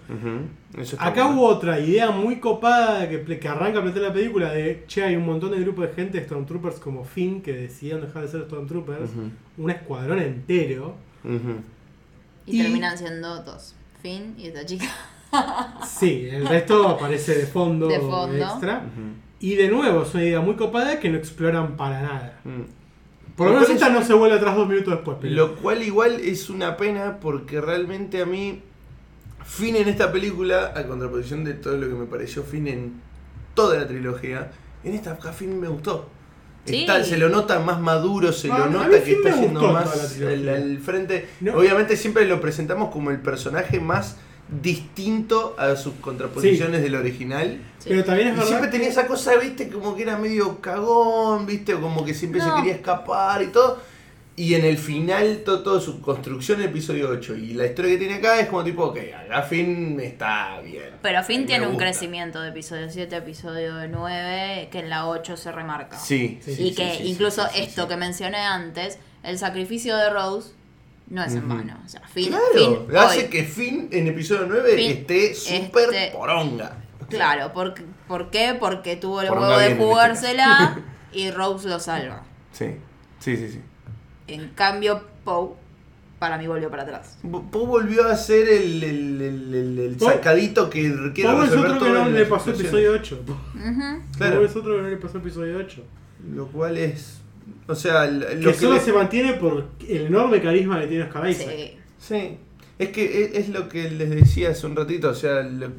Acá 1.00 1.24
bueno. 1.28 1.40
hubo 1.40 1.48
otra 1.48 1.80
idea 1.80 2.12
muy 2.12 2.42
copada 2.42 3.08
que, 3.08 3.24
que 3.40 3.48
arranca 3.48 3.80
a 3.80 3.82
plantear 3.84 4.08
la 4.08 4.14
película 4.14 4.52
de, 4.52 4.84
che, 4.88 5.04
hay 5.04 5.16
un 5.16 5.26
montón 5.26 5.52
de 5.52 5.62
grupos 5.62 5.88
de 5.88 5.94
gente, 5.94 6.22
Stormtroopers 6.26 6.80
como 6.80 7.06
Finn, 7.06 7.42
que 7.42 7.54
decidieron 7.54 8.02
dejar 8.02 8.24
de 8.24 8.28
ser 8.28 8.42
Stormtroopers, 8.48 9.12
un 9.58 9.70
escuadrón 9.72 10.20
entero. 10.20 10.96
Y, 12.46 12.60
Y- 12.60 12.64
terminan 12.64 12.98
siendo 12.98 13.42
dos. 13.44 13.76
Finn 14.02 14.36
y 14.38 14.48
esta 14.48 14.66
chica. 14.66 14.86
Sí, 15.86 16.28
el 16.32 16.48
resto 16.48 16.88
aparece 16.88 17.36
de 17.38 17.46
fondo, 17.46 17.88
De 17.88 18.00
fondo. 18.00 18.38
extra. 18.38 18.84
Y 19.40 19.56
de 19.56 19.70
nuevo, 19.70 20.04
es 20.04 20.14
una 20.14 20.24
idea 20.24 20.40
muy 20.42 20.56
copada 20.56 21.00
que 21.00 21.10
no 21.10 21.18
exploran 21.18 21.76
para 21.78 22.02
nada. 22.02 22.40
Por 23.38 23.48
lo 23.48 23.54
menos 23.54 23.70
esta 23.70 23.88
es- 23.88 23.94
no 23.94 24.04
se 24.04 24.14
vuelve 24.14 24.36
atrás 24.36 24.56
dos 24.56 24.68
minutos 24.68 24.94
después. 24.96 25.18
Pero... 25.22 25.34
Lo 25.36 25.56
cual 25.56 25.82
igual 25.84 26.20
es 26.20 26.50
una 26.50 26.76
pena 26.76 27.20
porque 27.22 27.62
realmente 27.62 28.22
a 28.22 28.26
mí 28.26 28.62
Finn 29.46 29.76
en 29.78 29.88
esta 29.88 30.12
película, 30.12 30.74
a 30.76 30.84
contraposición 30.86 31.44
de 31.46 31.54
todo 31.54 31.78
lo 31.78 31.88
que 31.88 31.94
me 31.94 32.06
pareció 32.06 32.44
Finn 32.44 32.68
en 32.68 32.94
toda 33.54 33.78
la 33.78 33.88
trilogía, 33.88 34.52
en 34.84 34.94
esta 34.94 35.12
acá 35.14 35.32
Finn 35.32 35.60
me 35.60 35.68
gustó. 35.70 36.10
Sí. 36.66 36.82
Está- 36.82 37.02
se 37.04 37.18
lo 37.18 37.30
nota 37.30 37.60
más 37.60 37.80
maduro, 37.80 38.34
se 38.34 38.52
Ah, 38.52 38.58
lo 38.58 38.64
a 38.66 38.68
mí 38.68 38.74
nota 38.74 39.02
que 39.04 39.12
está 39.14 39.40
yendo 39.40 39.62
más 39.72 40.20
al, 40.22 40.50
al 40.50 40.78
frente. 40.80 41.30
No. 41.40 41.54
Obviamente 41.56 41.96
siempre 41.96 42.26
lo 42.28 42.42
presentamos 42.42 42.90
como 42.92 43.10
el 43.12 43.22
personaje 43.22 43.80
más 43.80 44.18
distinto 44.50 45.56
a 45.58 45.76
sus 45.76 45.94
contraposiciones 45.96 46.82
del 46.82 46.96
original. 46.96 47.60
Sí. 47.80 47.90
Pero 47.90 48.04
también 48.04 48.30
es 48.30 48.34
Y 48.34 48.38
verdad. 48.38 48.50
siempre 48.50 48.70
tenía 48.72 48.88
esa 48.90 49.08
cosa, 49.08 49.36
viste, 49.36 49.70
como 49.70 49.96
que 49.96 50.04
era 50.04 50.18
medio 50.18 50.60
cagón, 50.62 51.46
viste, 51.46 51.74
o 51.74 51.82
como 51.82 52.04
que 52.06 52.14
siempre 52.14 52.42
se 52.42 52.48
quería 52.56 52.74
escapar 52.74 53.42
y 53.44 53.48
todo. 53.48 53.80
Y 54.40 54.54
en 54.54 54.66
el 54.66 54.78
final, 54.78 55.42
to- 55.44 55.64
toda 55.64 55.82
su 55.82 56.00
construcción 56.00 56.62
episodio 56.62 57.10
8 57.10 57.36
y 57.36 57.56
la 57.56 57.66
historia 57.66 57.94
que 57.94 57.98
tiene 57.98 58.14
acá 58.16 58.40
es 58.40 58.48
como 58.48 58.64
tipo, 58.64 58.84
ok, 58.86 58.98
a 59.34 59.42
Finn 59.42 60.00
está 60.00 60.60
bien. 60.62 60.92
Pero 61.02 61.24
Finn 61.24 61.48
tiene 61.48 61.66
un 61.66 61.76
crecimiento 61.76 62.40
de 62.42 62.50
episodio 62.50 62.88
7 62.88 63.16
a 63.16 63.18
episodio 63.18 63.88
9 63.88 64.70
que 64.72 64.78
en 64.80 64.92
la 64.92 65.08
8 65.08 65.38
se 65.38 65.52
remarca. 65.52 65.98
Sí, 65.98 66.38
Sí, 66.46 66.54
sí, 66.56 66.64
y 66.68 66.76
que 66.76 67.04
incluso 67.06 67.44
sí, 67.46 67.50
sí, 67.56 67.62
esto 67.64 67.82
sí. 67.84 67.88
que 67.90 67.98
mencioné 67.98 68.38
antes, 68.38 69.00
el 69.24 69.40
sacrificio 69.40 69.98
de 69.98 70.12
Rose 70.12 70.52
no 71.10 71.24
es 71.24 71.34
en 71.34 71.48
vano. 71.48 71.78
O 71.86 71.88
sea, 71.90 72.02
Finn, 72.08 72.30
Claro, 72.30 72.46
Finn 72.86 72.98
hace 72.98 73.20
hoy- 73.24 73.26
que 73.30 73.44
Finn 73.44 73.88
en 73.92 74.08
episodio 74.08 74.46
9 74.48 74.76
Finn, 74.76 74.92
esté 74.92 75.34
súper 75.34 75.84
este- 75.94 76.12
poronga. 76.18 76.78
Claro, 77.10 77.54
¿por, 77.54 77.74
¿por 78.08 78.30
qué? 78.30 78.56
Porque 78.60 78.96
tuvo 78.98 79.22
el 79.22 79.28
Por 79.30 79.40
huevo 79.40 79.58
de 79.58 79.72
este 79.72 79.78
jugársela 79.84 80.80
y 81.14 81.32
Rose 81.32 81.68
lo 81.70 81.80
salva. 81.80 82.24
Sí, 82.52 82.76
sí, 83.20 83.38
sí, 83.38 83.50
sí. 83.52 83.62
En 84.28 84.50
cambio, 84.50 85.04
Poe, 85.24 85.52
para 86.20 86.38
mí 86.38 86.48
volvió 86.48 86.70
para 86.70 86.84
atrás. 86.84 87.18
Poe 87.52 87.66
volvió 87.66 88.06
a 88.08 88.16
ser 88.18 88.50
el, 88.50 88.84
el, 88.84 89.22
el, 89.22 89.56
el- 89.56 89.80
el 89.80 89.98
Poe- 89.98 90.16
sacadito 90.16 90.70
que 90.70 90.82
quiere 91.14 91.32
Pobre 91.32 91.48
es 91.48 91.54
otro 91.54 91.80
que 91.80 91.90
no 91.92 92.10
le 92.10 92.26
pasó 92.26 92.50
episodio 92.52 92.92
8. 92.92 93.24
Ujú. 93.26 94.04
Claro. 94.18 94.36
Pobre 94.36 94.46
es 94.50 94.56
otro 94.58 94.76
que 94.76 94.82
no 94.82 94.88
le 94.90 94.98
pasó 94.98 95.18
episodio 95.20 95.58
8. 95.60 95.84
Lo 96.34 96.48
cual 96.48 96.78
es. 96.78 97.22
O 97.68 97.76
sea, 97.76 98.06
lo 98.08 98.28
Que 98.28 98.38
que 98.40 98.54
solo 98.54 98.76
le- 98.76 98.80
se 98.80 98.94
mantiene 98.94 99.34
por 99.34 99.66
el 99.88 100.06
enorme 100.08 100.42
carisma 100.42 100.80
que 100.82 100.88
tiene 100.88 101.04
Oscar 101.04 101.30
Isaac. 101.30 101.50
Sí. 101.50 101.78
Sí, 102.00 102.38
es 102.80 102.90
que 102.90 103.24
e- 103.26 103.40
es, 103.40 103.50
lo 103.50 103.68
que 103.70 103.90
les 103.92 104.10
decía 104.10 104.52
hace 104.52 104.66
un 104.68 104.76
ratito, 104.76 105.10
o 105.10 105.14
sea, 105.16 105.42
lo- 105.44 105.72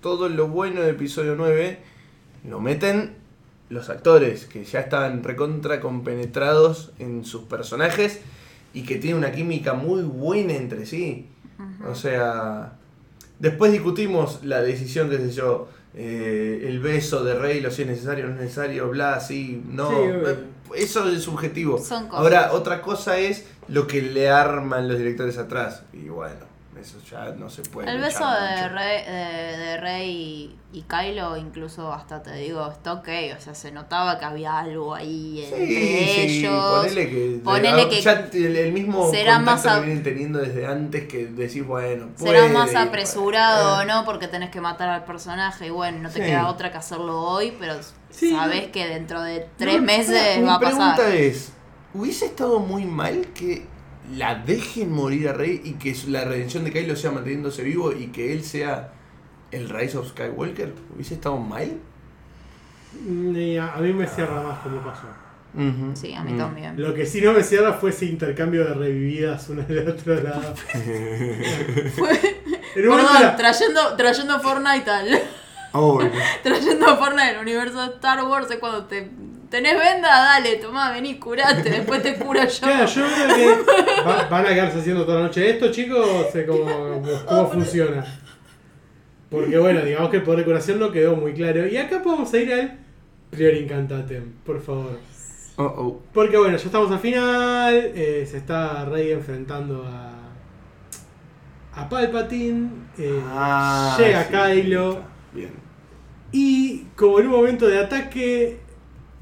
todo 0.00 0.28
lo 0.28 0.48
bueno 0.48 0.80
de 0.82 0.90
episodio 0.90 1.34
9 1.36 1.78
lo 2.48 2.60
meten 2.60 3.14
los 3.70 3.90
actores, 3.90 4.46
que 4.46 4.64
ya 4.64 4.80
estaban 4.80 5.22
recontra 5.24 5.80
compenetrados 5.80 6.92
en 6.98 7.24
sus 7.24 7.42
personajes 7.42 8.20
y 8.72 8.82
que 8.82 8.96
tienen 8.96 9.18
una 9.18 9.32
química 9.32 9.74
muy 9.74 10.02
buena 10.02 10.54
entre 10.54 10.86
sí. 10.86 11.26
O 11.86 11.94
sea, 11.96 12.74
después 13.40 13.72
discutimos 13.72 14.40
la 14.44 14.62
decisión, 14.62 15.10
qué 15.10 15.18
sé 15.18 15.32
yo, 15.32 15.68
eh, 15.94 16.64
el 16.68 16.78
beso 16.78 17.24
de 17.24 17.34
Rey, 17.34 17.60
lo 17.60 17.70
si 17.72 17.82
es 17.82 17.88
necesario, 17.88 18.26
no 18.28 18.34
es 18.34 18.40
necesario, 18.40 18.88
bla, 18.88 19.18
sí, 19.20 19.62
no. 19.68 19.90
Sí, 19.90 19.96
Eso 20.74 21.08
es 21.08 21.22
subjetivo. 21.22 21.78
Son 21.78 22.08
cosas. 22.08 22.20
Ahora, 22.20 22.52
otra 22.52 22.82
cosa 22.82 23.18
es 23.18 23.44
lo 23.68 23.86
que 23.86 24.02
le 24.02 24.30
arman 24.30 24.88
los 24.88 24.98
directores 24.98 25.38
atrás. 25.38 25.82
Y 25.92 26.08
bueno, 26.08 26.47
eso 26.80 26.98
ya 27.10 27.26
no 27.32 27.48
se 27.50 27.62
puede. 27.62 27.90
El 27.90 27.98
beso 28.00 28.24
de. 28.30 28.68
Rey, 28.68 29.04
de, 29.04 29.56
de 29.58 29.76
Rey 29.78 30.56
y, 30.72 30.78
y 30.78 30.82
Kylo, 30.82 31.36
incluso 31.36 31.92
hasta 31.92 32.22
te 32.22 32.32
digo, 32.34 32.68
está 32.70 32.94
ok. 32.94 33.08
O 33.36 33.40
sea, 33.40 33.54
se 33.54 33.70
notaba 33.72 34.18
que 34.18 34.24
había 34.24 34.58
algo 34.58 34.94
ahí 34.94 35.44
Sí, 35.48 35.54
entre 35.54 36.28
sí, 36.28 36.38
ellos. 36.38 36.70
ponele 36.70 37.10
que, 37.10 37.40
Ponele 37.44 37.88
que 37.88 38.00
ya 38.00 38.28
el, 38.32 38.56
el 38.56 38.72
mismo 38.72 39.10
será 39.10 39.38
más 39.38 39.62
que 39.62 39.80
vienen 39.80 40.02
teniendo 40.02 40.38
desde 40.38 40.66
antes 40.66 41.06
que 41.08 41.26
decís, 41.26 41.66
bueno, 41.66 42.08
Será 42.16 42.40
puede 42.40 42.48
más 42.52 42.70
ir, 42.72 42.78
apresurado, 42.78 43.76
bueno. 43.76 43.96
¿no? 44.00 44.04
Porque 44.04 44.28
tenés 44.28 44.50
que 44.50 44.60
matar 44.60 44.88
al 44.88 45.04
personaje 45.04 45.66
y 45.66 45.70
bueno, 45.70 45.98
no 46.00 46.08
te 46.10 46.20
Sí. 46.20 46.26
queda 46.26 46.48
otra 46.48 46.70
que 46.70 46.78
hacerlo 46.78 47.20
hoy, 47.22 47.54
pero 47.58 47.74
Sí, 48.10 48.30
sabés 48.30 48.66
no. 48.66 48.72
que 48.72 48.86
dentro 48.86 49.20
de 49.22 49.46
tres 49.56 49.76
No, 49.76 49.82
meses 49.82 50.38
mi 50.38 50.44
va 50.44 50.54
a 50.54 50.60
pasar. 50.60 50.96
pregunta 50.96 51.14
es, 51.14 51.52
¿hubiese 51.94 52.26
estado 52.26 52.58
muy 52.60 52.84
mal 52.84 53.26
que 53.34 53.66
la 54.16 54.34
dejen 54.36 54.92
morir 54.92 55.28
a 55.28 55.32
Rey 55.32 55.60
y 55.64 55.72
que 55.74 55.94
la 56.08 56.24
redención 56.24 56.64
de 56.64 56.72
Kylo 56.72 56.96
sea 56.96 57.10
manteniéndose 57.10 57.62
vivo 57.62 57.92
y 57.92 58.08
que 58.08 58.32
él 58.32 58.42
sea 58.44 58.92
el 59.50 59.68
Rise 59.68 59.98
of 59.98 60.08
Skywalker? 60.10 60.72
¿Hubiese 60.94 61.14
estado 61.14 61.36
mal? 61.38 61.72
Y 63.06 63.56
a, 63.56 63.74
a 63.74 63.80
mí 63.80 63.92
me 63.92 64.06
cierra 64.06 64.42
más 64.42 64.58
como 64.60 64.80
pasó. 64.82 65.02
Sí, 65.94 66.14
a 66.14 66.22
mí 66.22 66.32
Mm. 66.34 66.38
también. 66.38 66.80
Lo 66.80 66.94
que 66.94 67.06
sí 67.06 67.20
no 67.20 67.32
me 67.32 67.42
cierra 67.42 67.72
fue 67.72 67.90
ese 67.90 68.04
intercambio 68.06 68.64
de 68.64 68.74
revividas 68.74 69.48
una 69.48 69.62
del 69.62 69.88
otro 69.88 70.14
lado. 70.22 70.54
Momento 71.96 72.26
Perdón, 72.74 73.00
era- 73.18 73.36
trayendo, 73.36 73.96
trayendo 73.96 74.40
Fortnite 74.40 74.90
al. 74.90 75.20
Oh, 75.72 76.00
trayendo 76.42 76.96
Fortnite 76.96 77.30
al 77.36 77.42
universo 77.42 77.80
de 77.80 77.94
Star 77.94 78.22
Wars 78.24 78.50
es 78.50 78.58
cuando 78.58 78.84
te. 78.84 79.10
Tenés 79.50 79.78
venda, 79.78 80.08
dale, 80.08 80.56
tomá, 80.56 80.92
vení, 80.92 81.18
curate, 81.18 81.62
después 81.70 82.02
te 82.02 82.16
curo 82.16 82.40
yo. 82.44 82.60
Claro, 82.60 82.86
yo 82.86 83.04
creo 83.06 83.36
que 83.36 84.02
va- 84.06 84.28
van 84.28 84.44
a 84.46 84.48
quedarse 84.50 84.78
haciendo 84.80 85.04
toda 85.06 85.20
la 85.20 85.26
noche 85.28 85.48
esto, 85.50 85.70
chicos, 85.72 86.06
sé 86.32 86.44
cómo, 86.44 87.02
cómo 87.26 87.50
funciona. 87.50 88.04
Porque 89.30 89.58
bueno, 89.58 89.80
digamos 89.82 90.10
que 90.10 90.18
el 90.18 90.22
poder 90.22 90.40
de 90.40 90.44
curación 90.46 90.78
no 90.78 90.90
quedó 90.92 91.16
muy 91.16 91.32
claro. 91.34 91.66
Y 91.66 91.76
acá 91.76 92.02
podemos 92.02 92.32
ir 92.34 92.52
al 92.52 92.78
Prior 93.30 93.54
Incantatem, 93.54 94.32
por 94.44 94.60
favor. 94.60 94.98
oh, 95.56 95.64
oh. 95.64 96.02
Porque 96.12 96.36
bueno, 96.38 96.56
ya 96.56 96.64
estamos 96.64 96.90
al 96.90 96.98
final, 96.98 97.74
eh, 97.94 98.26
se 98.30 98.38
está 98.38 98.84
Rey 98.86 99.12
enfrentando 99.12 99.84
a, 99.86 100.12
a 101.82 101.88
Palpatine, 101.88 102.68
eh, 102.98 103.20
Ah, 103.28 103.96
llega 103.98 104.24
sí, 104.24 104.32
Kylo 104.62 105.02
Bien. 105.32 105.52
y 106.32 106.84
como 106.96 107.20
en 107.20 107.26
un 107.26 107.32
momento 107.32 107.66
de 107.68 107.78
ataque 107.80 108.60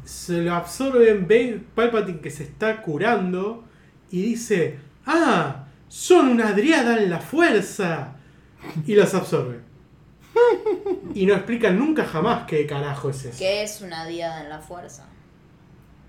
se 0.07 0.41
lo 0.41 0.55
absorben, 0.55 1.27
ve 1.27 1.61
Palpatine 1.75 2.21
que 2.21 2.31
se 2.31 2.45
está 2.45 2.81
curando 2.81 3.65
y 4.11 4.23
dice, 4.23 4.79
ah, 5.05 5.67
son 5.89 6.29
una 6.29 6.53
driada 6.53 7.03
en 7.03 7.11
la 7.11 7.19
fuerza 7.19 8.17
y 8.87 8.95
los 8.95 9.13
absorbe. 9.15 9.59
Y 11.15 11.27
no 11.27 11.35
explican 11.35 11.79
nunca 11.79 12.05
jamás 12.05 12.47
qué 12.47 12.67
carajo 12.67 13.11
es 13.11 13.25
eso. 13.25 13.39
Que 13.39 13.63
es 13.63 13.81
una 13.81 14.07
diada 14.07 14.43
en 14.43 14.49
la 14.49 14.61
fuerza. 14.61 15.07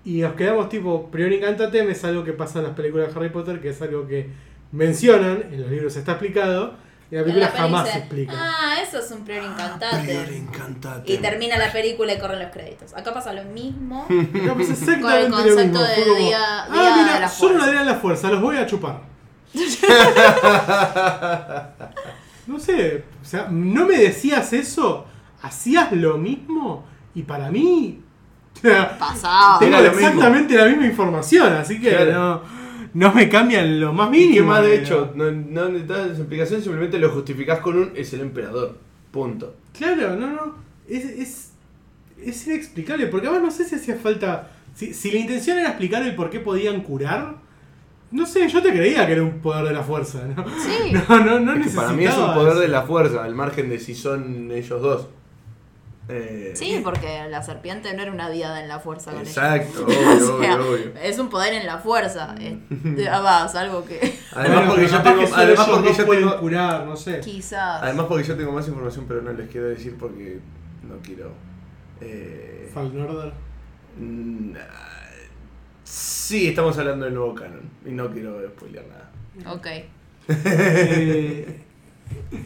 Y 0.04 0.20
nos 0.20 0.34
quedamos 0.34 0.68
tipo, 0.68 1.10
Prior 1.10 1.32
Incantatem 1.32 1.88
es 1.90 2.04
algo 2.04 2.24
que 2.24 2.32
pasa 2.32 2.60
en 2.60 2.66
las 2.66 2.74
películas 2.74 3.08
de 3.08 3.18
Harry 3.18 3.30
Potter, 3.30 3.60
que 3.60 3.70
es 3.70 3.82
algo 3.82 4.06
que 4.06 4.28
mencionan, 4.70 5.44
en 5.50 5.62
los 5.62 5.70
libros 5.70 5.96
está 5.96 6.12
explicado, 6.12 6.74
y 7.10 7.14
la 7.16 7.22
película 7.22 7.46
la 7.46 7.52
jamás 7.58 7.84
dice, 7.84 7.92
se 7.94 7.98
explica. 8.00 8.32
Ah, 8.36 8.76
eso 8.82 8.98
es 8.98 9.10
un 9.10 9.24
prior 9.24 9.44
incantate. 9.44 10.04
Prior 10.04 10.30
Incantatem. 10.32 11.14
y 11.14 11.18
termina 11.18 11.56
la 11.58 11.72
película 11.72 12.12
y 12.12 12.18
corren 12.18 12.38
los 12.40 12.50
créditos. 12.52 12.92
Acá 12.94 13.14
pasa 13.14 13.32
lo 13.32 13.44
mismo. 13.44 14.02
Acá 14.44 14.54
pasa 14.54 14.72
exactamente 14.72 15.00
Con 15.02 15.12
el 15.12 15.30
lo 15.30 15.36
mismo. 15.64 15.82
de 15.82 15.94
como, 16.04 16.14
día- 16.16 16.64
ah, 16.64 16.68
día 16.72 16.96
mira, 16.96 17.14
de 17.14 17.20
la 17.20 17.28
son 17.28 17.50
una 17.52 17.58
fuerza". 17.60 17.70
día 17.72 17.80
de 17.80 17.86
la 17.86 17.94
fuerza, 17.96 18.30
los 18.30 18.40
voy 18.42 18.56
a 18.58 18.66
chupar. 18.66 19.00
no 22.46 22.58
sé, 22.58 23.04
o 23.20 23.24
sea, 23.24 23.48
no 23.50 23.86
me 23.86 23.96
decías 23.98 24.52
eso, 24.52 25.06
hacías 25.42 25.92
lo 25.92 26.18
mismo 26.18 26.84
y 27.14 27.22
para 27.22 27.50
mí 27.50 28.02
o 28.56 28.60
sea, 28.60 28.98
Pasaba. 28.98 29.58
tengo 29.58 29.78
exactamente 29.78 30.54
la 30.56 30.66
misma 30.66 30.86
información, 30.86 31.52
así 31.54 31.80
que 31.80 31.90
Claro. 31.90 32.12
no, 32.12 32.57
no 32.94 33.12
me 33.14 33.28
cambian 33.28 33.80
lo 33.80 33.92
más 33.92 34.08
Y 34.08 34.12
mínimo. 34.12 34.34
que 34.34 34.42
más 34.42 34.62
de 34.62 34.68
pero- 34.70 34.82
hecho, 34.82 35.12
no, 35.14 35.30
no 35.30 35.68
necesitas 35.68 36.18
explicación, 36.18 36.62
simplemente 36.62 36.98
lo 36.98 37.10
justificás 37.10 37.60
con 37.60 37.78
un 37.78 37.92
es 37.94 38.12
el 38.12 38.20
emperador. 38.20 38.76
Punto. 39.10 39.54
Claro, 39.76 40.16
no, 40.16 40.28
no. 40.30 40.54
Es, 40.88 41.04
es, 41.04 41.52
es 42.22 42.46
inexplicable, 42.46 43.06
porque 43.06 43.26
además 43.28 43.44
no 43.44 43.50
sé 43.50 43.64
si 43.68 43.74
hacía 43.76 43.96
falta. 43.96 44.50
Si, 44.74 44.92
si 44.94 45.10
la 45.10 45.18
intención 45.18 45.58
era 45.58 45.68
explicar 45.70 46.02
el 46.02 46.14
por 46.14 46.30
qué 46.30 46.40
podían 46.40 46.82
curar, 46.82 47.36
no 48.10 48.24
sé, 48.26 48.48
yo 48.48 48.62
te 48.62 48.70
creía 48.70 49.06
que 49.06 49.12
era 49.12 49.22
un 49.22 49.40
poder 49.40 49.66
de 49.66 49.72
la 49.74 49.82
fuerza, 49.82 50.20
¿no? 50.36 50.44
Sí. 50.48 50.92
No, 51.08 51.20
no, 51.24 51.40
no 51.40 51.52
Es 51.52 51.58
que 51.58 51.58
necesitaba. 51.58 51.86
para 51.88 51.96
mí 51.98 52.04
es 52.04 52.16
un 52.16 52.34
poder 52.34 52.52
eso. 52.52 52.60
de 52.60 52.68
la 52.68 52.82
fuerza, 52.82 53.24
al 53.24 53.34
margen 53.34 53.68
de 53.68 53.78
si 53.78 53.94
son 53.94 54.50
ellos 54.50 54.80
dos. 54.80 55.08
Eh, 56.10 56.52
Sí, 56.54 56.80
porque 56.82 57.26
la 57.28 57.42
serpiente 57.42 57.92
no 57.94 58.02
era 58.02 58.10
una 58.10 58.30
diada 58.30 58.62
en 58.62 58.68
la 58.68 58.78
fuerza 58.80 59.12
con 59.12 59.20
ella. 59.20 59.28
Exacto, 59.28 59.84
obvio, 59.86 59.98
O 59.98 60.18
sea, 60.42 60.54
obvio, 60.56 60.70
obvio. 60.72 60.92
Es 61.02 61.18
un 61.18 61.28
poder 61.28 61.52
en 61.54 61.66
la 61.66 61.78
fuerza. 61.78 62.34
Es, 62.40 62.54
ah, 63.08 63.20
va, 63.20 63.44
es 63.46 63.54
algo 63.54 63.84
que 63.84 64.18
Además 64.32 64.64
porque 64.68 64.86
yo 64.88 65.02
tengo, 65.02 65.22
además 65.34 65.68
porque 65.68 65.92
yo 65.92 66.06
tengo, 66.06 66.40
curar, 66.40 66.86
no 66.86 66.96
sé. 66.96 67.20
quizás. 67.20 67.82
además 67.82 68.06
porque 68.08 68.24
yo 68.24 68.36
tengo 68.36 68.52
más 68.52 68.66
información, 68.66 69.04
pero 69.06 69.20
no 69.22 69.32
les 69.32 69.48
quiero 69.50 69.68
decir 69.68 69.96
porque 69.98 70.40
no 70.88 70.96
quiero. 71.02 71.32
Eh, 72.00 72.70
Fallen 72.72 73.00
Order. 73.02 73.32
mm, 73.98 74.52
sí, 75.84 76.48
estamos 76.48 76.78
hablando 76.78 77.04
del 77.04 77.14
nuevo 77.14 77.34
canon 77.34 77.62
y 77.84 77.90
no 77.90 78.10
quiero 78.10 78.40
spoilear 78.48 78.84
nada. 78.86 79.54
Ok. 79.54 79.66
Eh, 80.30 81.64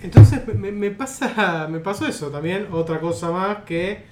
entonces 0.03 0.43
me, 0.55 0.91
pasa 0.91 1.67
me 1.71 1.81
pasó 1.81 2.07
eso 2.07 2.29
también 2.31 2.69
otra 2.73 3.01
cosa 3.01 3.31
más 3.31 3.59
que 3.65 4.05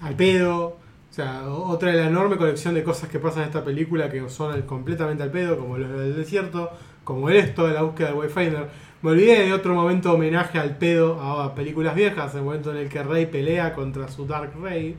al 0.00 0.14
pedo 0.16 0.66
o 1.10 1.14
sea 1.14 1.44
otra 1.48 1.92
de 1.92 1.98
la 1.98 2.06
enorme 2.08 2.36
colección 2.36 2.74
de 2.74 2.82
cosas 2.84 3.08
que 3.08 3.18
pasan 3.18 3.42
en 3.42 3.48
esta 3.48 3.64
película 3.64 4.10
que 4.10 4.28
son 4.30 4.62
completamente 4.62 5.22
al 5.22 5.30
pedo 5.30 5.58
como 5.58 5.78
lo 5.78 5.88
del 6.00 6.16
desierto 6.16 6.70
como 7.04 7.30
esto 7.30 7.66
de 7.66 7.74
la 7.74 7.82
búsqueda 7.82 8.08
del 8.08 8.18
Wayfinder 8.18 8.68
me 9.02 9.10
olvidé 9.10 9.44
de 9.46 9.52
otro 9.52 9.74
momento 9.74 10.12
homenaje 10.14 10.58
al 10.58 10.76
pedo 10.78 11.20
a 11.20 11.54
películas 11.54 11.94
viejas 11.94 12.34
el 12.34 12.42
momento 12.42 12.70
en 12.70 12.78
el 12.78 12.88
que 12.88 13.02
Rey 13.02 13.26
pelea 13.26 13.74
contra 13.74 14.08
su 14.08 14.26
Dark 14.26 14.52
Rey 14.60 14.96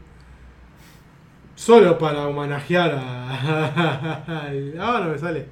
solo 1.56 1.98
para 1.98 2.28
homenajear 2.28 2.92
a, 2.96 4.16
al- 4.48 4.76
ah 4.80 5.02
no 5.04 5.12
me 5.12 5.18
sale 5.20 5.48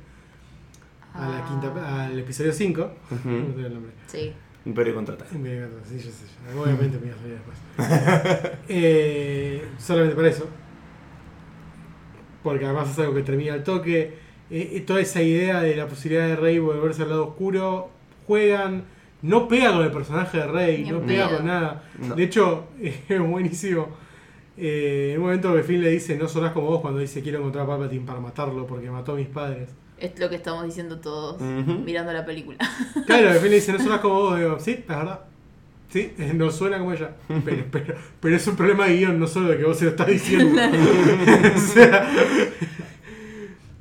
a 1.13 1.27
la 1.29 1.37
Ah. 1.39 1.45
quinta 1.47 2.03
al 2.05 2.17
episodio 2.19 2.53
5 2.53 2.91
Ujú. 3.11 3.29
no 3.29 3.65
el 3.65 3.73
nombre 3.73 3.91
Sí. 4.07 4.33
Imperio 4.65 4.93
contraataca. 4.95 5.31
Sí, 5.31 5.37
yo 5.39 6.11
sé, 6.11 6.25
yo- 6.53 6.61
Obviamente 6.61 6.99
me 6.99 7.07
iba 7.07 7.15
a 7.15 7.19
salir 7.19 7.33
después. 7.35 7.57
Eh, 8.69 9.65
solamente 9.79 10.15
para 10.15 10.27
eso. 10.29 10.47
Porque 12.43 12.65
además 12.65 12.89
es 12.91 12.99
algo 12.99 13.13
que 13.13 13.23
termina 13.23 13.53
al 13.53 13.63
toque. 13.63 14.13
Eh, 14.49 14.71
eh, 14.73 14.81
toda 14.81 14.99
esa 15.01 15.21
idea 15.21 15.61
de 15.61 15.75
la 15.75 15.87
posibilidad 15.87 16.27
de 16.27 16.35
Rey 16.35 16.59
volverse 16.59 17.03
al 17.03 17.09
lado 17.09 17.27
oscuro. 17.29 17.89
Juegan. 18.27 18.83
No 19.21 19.47
pega 19.47 19.71
con 19.73 19.83
el 19.83 19.91
personaje 19.91 20.37
de 20.39 20.47
Rey. 20.47 20.83
Ni 20.83 20.91
No 20.91 21.01
pega 21.01 21.29
con 21.37 21.45
nada. 21.45 21.83
No. 21.99 22.15
De 22.15 22.23
hecho, 22.23 22.65
es 22.81 23.19
buenísimo. 23.19 23.89
Eh, 24.57 25.11
en 25.13 25.19
un 25.19 25.25
momento 25.25 25.55
que 25.55 25.63
Finn 25.63 25.81
le 25.81 25.89
dice: 25.89 26.17
No 26.17 26.27
sonás 26.27 26.51
como 26.53 26.67
vos 26.67 26.81
cuando 26.81 26.99
dice 26.99 27.21
quiero 27.21 27.37
encontrar 27.39 27.65
a 27.65 27.67
Palpatine 27.67 28.05
para 28.05 28.19
matarlo 28.19 28.65
porque 28.67 28.89
mató 28.89 29.13
a 29.13 29.15
mis 29.15 29.27
padres. 29.27 29.69
Es 30.01 30.17
lo 30.19 30.29
que 30.29 30.35
estamos 30.35 30.65
diciendo 30.65 30.99
todos 30.99 31.39
mirando 31.41 32.11
la 32.11 32.25
película. 32.25 32.57
Claro, 33.05 33.31
Finn 33.39 33.49
le 33.51 33.55
dice, 33.55 33.71
no 33.71 33.77
suena 33.79 34.01
como 34.01 34.15
vos, 34.15 34.37
digo, 34.39 34.59
sí, 34.59 34.71
es 34.71 34.87
verdad. 34.87 35.19
Sí, 35.91 36.13
no 36.35 36.49
suena 36.51 36.79
como 36.79 36.93
ella. 36.93 37.11
Pero, 37.45 37.65
pero, 37.71 37.95
pero 38.19 38.35
es 38.35 38.47
un 38.47 38.55
problema 38.55 38.87
de 38.87 38.95
guion, 38.97 39.19
no 39.19 39.27
solo 39.27 39.49
de 39.49 39.57
que 39.57 39.63
vos 39.65 39.77
se 39.77 39.85
lo 39.85 39.91
estás 39.91 40.07
diciendo. 40.07 40.59
o 41.55 41.59
sea, 41.59 42.09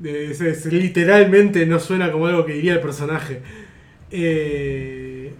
es, 0.02 0.40
es- 0.40 0.66
literalmente 0.66 1.64
no 1.66 1.78
suena 1.78 2.10
como 2.12 2.26
algo 2.26 2.44
que 2.44 2.54
diría 2.54 2.74
el 2.74 2.80
personaje. 2.80 3.42
Eh, 4.10 5.32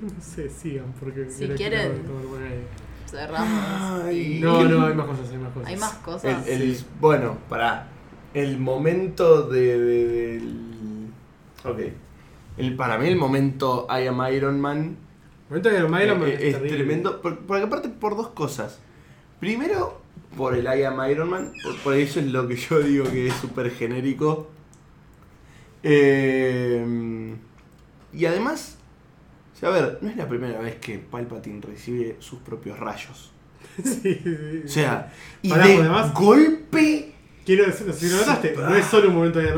no 0.00 0.22
sé, 0.22 0.48
sigan, 0.48 0.94
porque 0.98 1.28
Si 1.30 1.46
quieren. 1.48 1.92
Cerramos. 3.10 4.02
Ay. 4.06 4.38
No, 4.40 4.64
no, 4.64 4.86
hay 4.86 4.94
más 4.94 5.06
cosas, 5.06 5.30
hay 5.30 5.38
más 5.38 5.52
cosas. 5.52 5.68
Hay 5.68 5.76
más 5.76 5.94
cosas. 5.94 6.48
El, 6.48 6.62
el- 6.62 6.76
Sí. 6.76 6.84
Bueno, 7.00 7.38
para 7.48 7.88
El 8.34 8.58
momento 8.58 9.42
de. 9.48 10.40
Ok. 11.64 11.78
El, 12.58 12.76
para 12.76 12.98
mí, 12.98 13.06
el 13.08 13.16
momento 13.16 13.86
I 13.90 14.06
am 14.06 14.20
Iron 14.32 14.60
Man 14.60 14.96
momento 15.48 15.68
de 15.70 15.76
Iron 15.78 15.90
Man 15.90 16.02
Eh, 16.02 16.34
es, 16.34 16.40
es 16.42 16.52
terrible. 16.54 16.76
tremendo. 16.76 17.20
por- 17.22 17.38
Porque 17.40 17.62
aparte 17.64 17.88
por 17.88 18.16
dos 18.16 18.28
cosas. 18.28 18.80
Primero, 19.40 20.00
por 20.36 20.54
el 20.54 20.64
I 20.64 20.82
am 20.84 20.98
Iron 21.10 21.30
Man. 21.30 21.52
Por, 21.62 21.76
por 21.78 21.94
eso 21.94 22.18
es 22.20 22.26
lo 22.26 22.46
que 22.48 22.56
yo 22.56 22.80
digo 22.80 23.04
que 23.04 23.28
es 23.28 23.34
súper 23.34 23.70
genérico. 23.70 24.48
Eh, 25.82 27.34
y 28.12 28.24
además, 28.26 28.78
o 29.54 29.58
sea, 29.58 29.68
a 29.68 29.72
ver, 29.72 29.98
no 30.00 30.08
es 30.10 30.16
la 30.16 30.28
primera 30.28 30.58
vez 30.60 30.76
que 30.76 30.98
Palpatine 30.98 31.60
recibe 31.60 32.16
sus 32.20 32.38
propios 32.40 32.78
rayos. 32.78 33.30
Sí, 33.82 34.00
sí, 34.02 34.20
sí. 34.22 34.62
O 34.64 34.68
sea, 34.68 35.12
y 35.42 35.48
Pará, 35.50 35.66
de 35.66 35.74
por 35.74 35.82
demás- 35.84 36.14
golpe. 36.14 37.13
Quiero 37.44 37.66
decir, 37.66 37.92
si 37.92 38.08
lo 38.08 38.16
notaste, 38.16 38.54
no 38.56 38.74
es 38.74 38.86
solo 38.86 39.08
un 39.08 39.14
momento 39.16 39.38
de. 39.38 39.48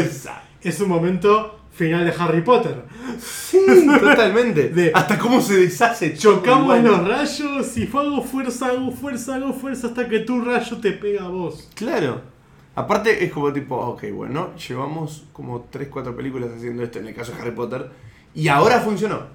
Esa. 0.00 0.42
es 0.62 0.80
un 0.80 0.88
momento 0.88 1.60
final 1.70 2.04
de 2.04 2.12
Harry 2.18 2.42
Potter. 2.42 2.82
Sí, 3.20 3.86
totalmente. 4.00 4.68
De- 4.74 4.92
Hasta 4.94 5.18
cómo 5.18 5.40
se 5.40 5.54
deshace. 5.60 6.14
Chocamos 6.16 6.76
igual. 6.78 6.84
los 6.84 7.08
rayos 7.08 7.76
y 7.76 7.86
fue 7.86 8.02
hago 8.02 8.22
fuerza, 8.22 8.66
hago 8.68 8.90
fuerza, 8.90 9.36
hago 9.36 9.52
fuerza 9.52 9.86
hasta 9.88 10.08
que 10.08 10.20
tu 10.20 10.40
rayo 10.40 10.76
te 10.78 10.92
pega 10.92 11.24
a 11.24 11.28
vos. 11.28 11.68
Claro. 11.74 12.20
Aparte 12.74 13.22
es 13.24 13.30
como 13.30 13.52
tipo, 13.52 13.76
ok, 13.76 14.04
bueno, 14.14 14.56
llevamos 14.56 15.24
como 15.34 15.70
3-4 15.70 16.16
películas 16.16 16.50
haciendo 16.56 16.82
esto 16.82 16.98
en 17.00 17.08
el 17.08 17.14
caso 17.14 17.32
de 17.32 17.40
Harry 17.42 17.50
Potter 17.50 17.90
y 18.34 18.48
ahora 18.48 18.80
funcionó. 18.80 19.26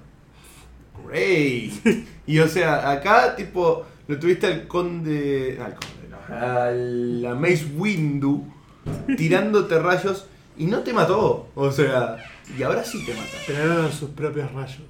Great. 1.06 1.72
Y 2.28 2.40
o 2.40 2.46
sea, 2.48 2.90
acá 2.90 3.34
tipo, 3.36 3.86
lo 4.08 4.18
tuviste 4.18 4.46
al 4.48 4.66
conde... 4.66 5.58
Al 5.64 5.74
conde, 5.74 6.08
no. 6.10 6.34
A 6.34 6.70
la 6.72 7.34
Mace 7.34 7.64
Windu 7.76 8.44
tirándote 9.16 9.78
rayos 9.80 10.26
y 10.56 10.64
no 10.66 10.80
te 10.80 10.92
mató. 10.92 11.48
O 11.54 11.70
sea, 11.70 12.16
y 12.56 12.62
ahora 12.62 12.82
sí 12.84 13.04
te 13.06 13.14
mata. 13.14 13.28
Pero 13.46 13.62
eran 13.74 13.92
sus 13.92 14.10
propios 14.10 14.50
rayos. 14.52 14.82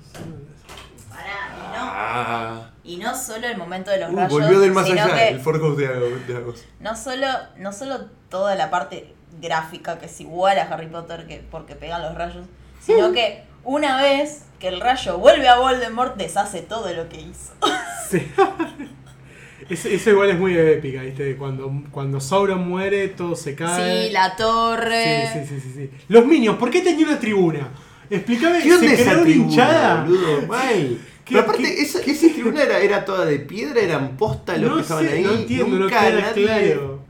Pará, 1.11 1.57
y 1.57 1.77
no, 1.77 1.85
Ah. 1.91 2.71
y 2.85 2.97
no 2.97 3.15
solo 3.17 3.47
el 3.47 3.57
momento 3.59 3.91
de 3.91 3.99
los 4.01 4.11
Uh, 4.13 4.17
rayos, 4.17 4.33
volvió 4.33 4.61
del 4.61 4.73
más 4.73 4.87
sino 4.87 5.03
allá, 5.03 5.15
que 5.15 5.29
el 5.29 5.41
Forgo 5.41 5.75
de 5.75 5.87
Agos. 5.89 6.27
de 6.27 6.37
Agos. 6.37 6.65
no 6.81 6.97
solo, 6.97 7.27
no 7.59 7.73
solo 7.73 8.07
toda 8.31 8.55
la 8.55 8.71
parte 8.71 9.15
gráfica 9.41 9.99
que 9.99 10.07
es 10.07 10.21
igual 10.21 10.59
a 10.59 10.63
Harry 10.63 10.87
Potter 10.89 11.27
que 11.27 11.45
porque 11.51 11.75
pegan 11.75 12.03
los 12.03 12.15
rayos, 12.15 12.47
sino 12.81 13.13
que 13.13 13.45
una 13.65 14.01
vez 14.01 14.45
que 14.59 14.69
el 14.69 14.81
rayo 14.81 15.19
vuelve 15.19 15.49
a 15.49 15.59
Voldemort 15.59 16.17
deshace 16.17 16.63
todo 16.63 16.93
lo 16.95 17.09
que 17.09 17.21
hizo. 17.21 17.53
Sí. 18.09 18.27
Eso, 19.69 19.89
eso 19.89 20.11
igual 20.11 20.31
es 20.31 20.39
muy 20.39 20.57
épica, 20.57 21.03
¿viste? 21.03 21.37
Cuando, 21.37 21.71
cuando 21.91 22.21
Sauron 22.21 22.67
muere, 22.69 23.09
todo 23.09 23.37
se 23.37 23.55
cae. 23.55 24.07
Sí, 24.07 24.13
la 24.13 24.35
torre. 24.37 25.29
Sí, 25.33 25.39
sí, 25.41 25.47
sí, 25.55 25.61
sí, 25.61 25.73
sí. 25.77 25.91
Los 26.09 26.25
Minions, 26.27 26.59
¿por 26.59 26.71
qué 26.71 26.81
tenía 26.81 27.07
una 27.07 27.19
tribuna? 27.21 27.69
Explícame, 28.09 28.63
¿Qué 28.63 28.73
onda 28.75 28.89
¿se 28.89 29.03
esa 29.03 29.23
tribuna, 29.23 29.51
hinchada? 29.51 30.05
boludo? 30.05 30.47
Mal. 30.47 30.99
¿Qué- 31.25 31.35
Pero 31.35 31.41
aparte, 31.41 31.63
qué- 31.63 31.83
esa, 31.83 32.01
esa 32.01 32.29
tribuna 32.33 32.63
era, 32.63 32.79
era 32.81 33.05
toda 33.05 33.27
de 33.27 33.39
piedra, 33.41 33.81
eran 33.83 34.17
posta 34.17 34.57
los 34.57 34.71
no 34.71 34.77
que 34.77 34.83
estaban 34.83 35.05
sé, 35.07 35.13
ahí. 35.13 35.23
no 35.25 35.33
entiendo, 35.33 35.67
Nunca 35.79 36.01
no 36.03 36.09
queda 36.09 36.21
nadie- 36.33 36.45
claro. 36.45 37.05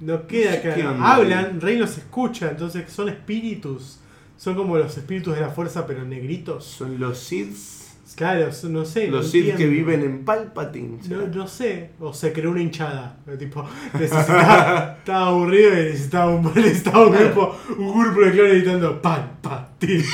No 0.00 0.26
queda 0.26 0.62
¿Qué 0.62 0.72
claro. 0.72 0.90
onda? 0.92 1.14
Hablan, 1.14 1.60
Rey 1.60 1.76
los 1.76 1.98
escucha, 1.98 2.48
entonces 2.50 2.90
son 2.90 3.10
espíritus. 3.10 3.98
Son 4.38 4.54
como 4.54 4.78
los 4.78 4.96
espíritus 4.96 5.34
de 5.34 5.40
la 5.42 5.50
fuerza, 5.50 5.86
pero 5.86 6.04
negritos. 6.04 6.64
Son 6.64 6.98
los 6.98 7.18
Siths. 7.18 7.77
Claro, 8.16 8.48
no 8.68 8.84
sé. 8.84 9.06
Los 9.08 9.26
no 9.26 9.30
Sith 9.30 9.54
que 9.56 9.66
viven 9.66 10.02
en 10.02 10.24
Palpatine. 10.24 10.98
No, 11.08 11.26
no 11.28 11.46
sé, 11.46 11.90
o 12.00 12.12
se 12.12 12.32
creó 12.32 12.50
una 12.50 12.62
hinchada. 12.62 13.16
Tipo, 13.38 13.64
necesitaba, 13.94 14.96
estaba 14.98 15.26
aburrido 15.26 15.72
y 15.72 15.76
necesitaba 15.84 16.30
un, 16.30 16.42
necesitaba 16.54 17.06
un 17.06 17.12
grupo, 17.12 17.56
un 17.76 18.00
grupo 18.00 18.20
de 18.20 18.32
clones 18.32 18.54
gritando 18.54 19.00
patín, 19.02 19.28
pan, 19.42 19.42
patín. 19.42 20.04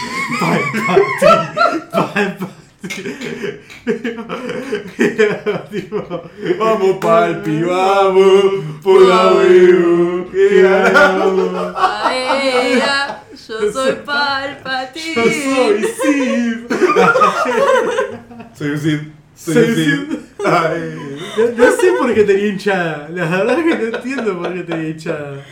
tipo, 5.71 6.23
Vamos, 6.59 6.97
Palpi, 7.01 7.63
vamos. 7.63 8.45
Por 8.83 9.03
la 9.03 9.33
huevo. 9.33 10.25
yo 13.49 13.73
soy 13.73 13.91
Yo 13.97 14.05
Palpatine. 14.05 15.15
soy 15.15 15.83
Sith. 16.03 16.73
Soy 18.55 18.71
un 18.71 18.79
Sith. 18.79 19.03
Soy 19.37 19.57
un 19.57 19.75
Sith. 19.75 20.21
Ay. 20.45 21.19
No, 21.39 21.65
no 21.65 21.73
sé 21.73 21.93
por 21.99 22.15
qué 22.15 22.23
tenía 22.25 22.47
hinchada. 22.49 23.09
La 23.11 23.25
verdad 23.29 23.57
que 23.57 23.77
no 23.91 23.97
entiendo 23.97 24.39
por 24.39 24.55
qué 24.55 24.63
tenía 24.63 24.89
hinchada. 24.91 25.45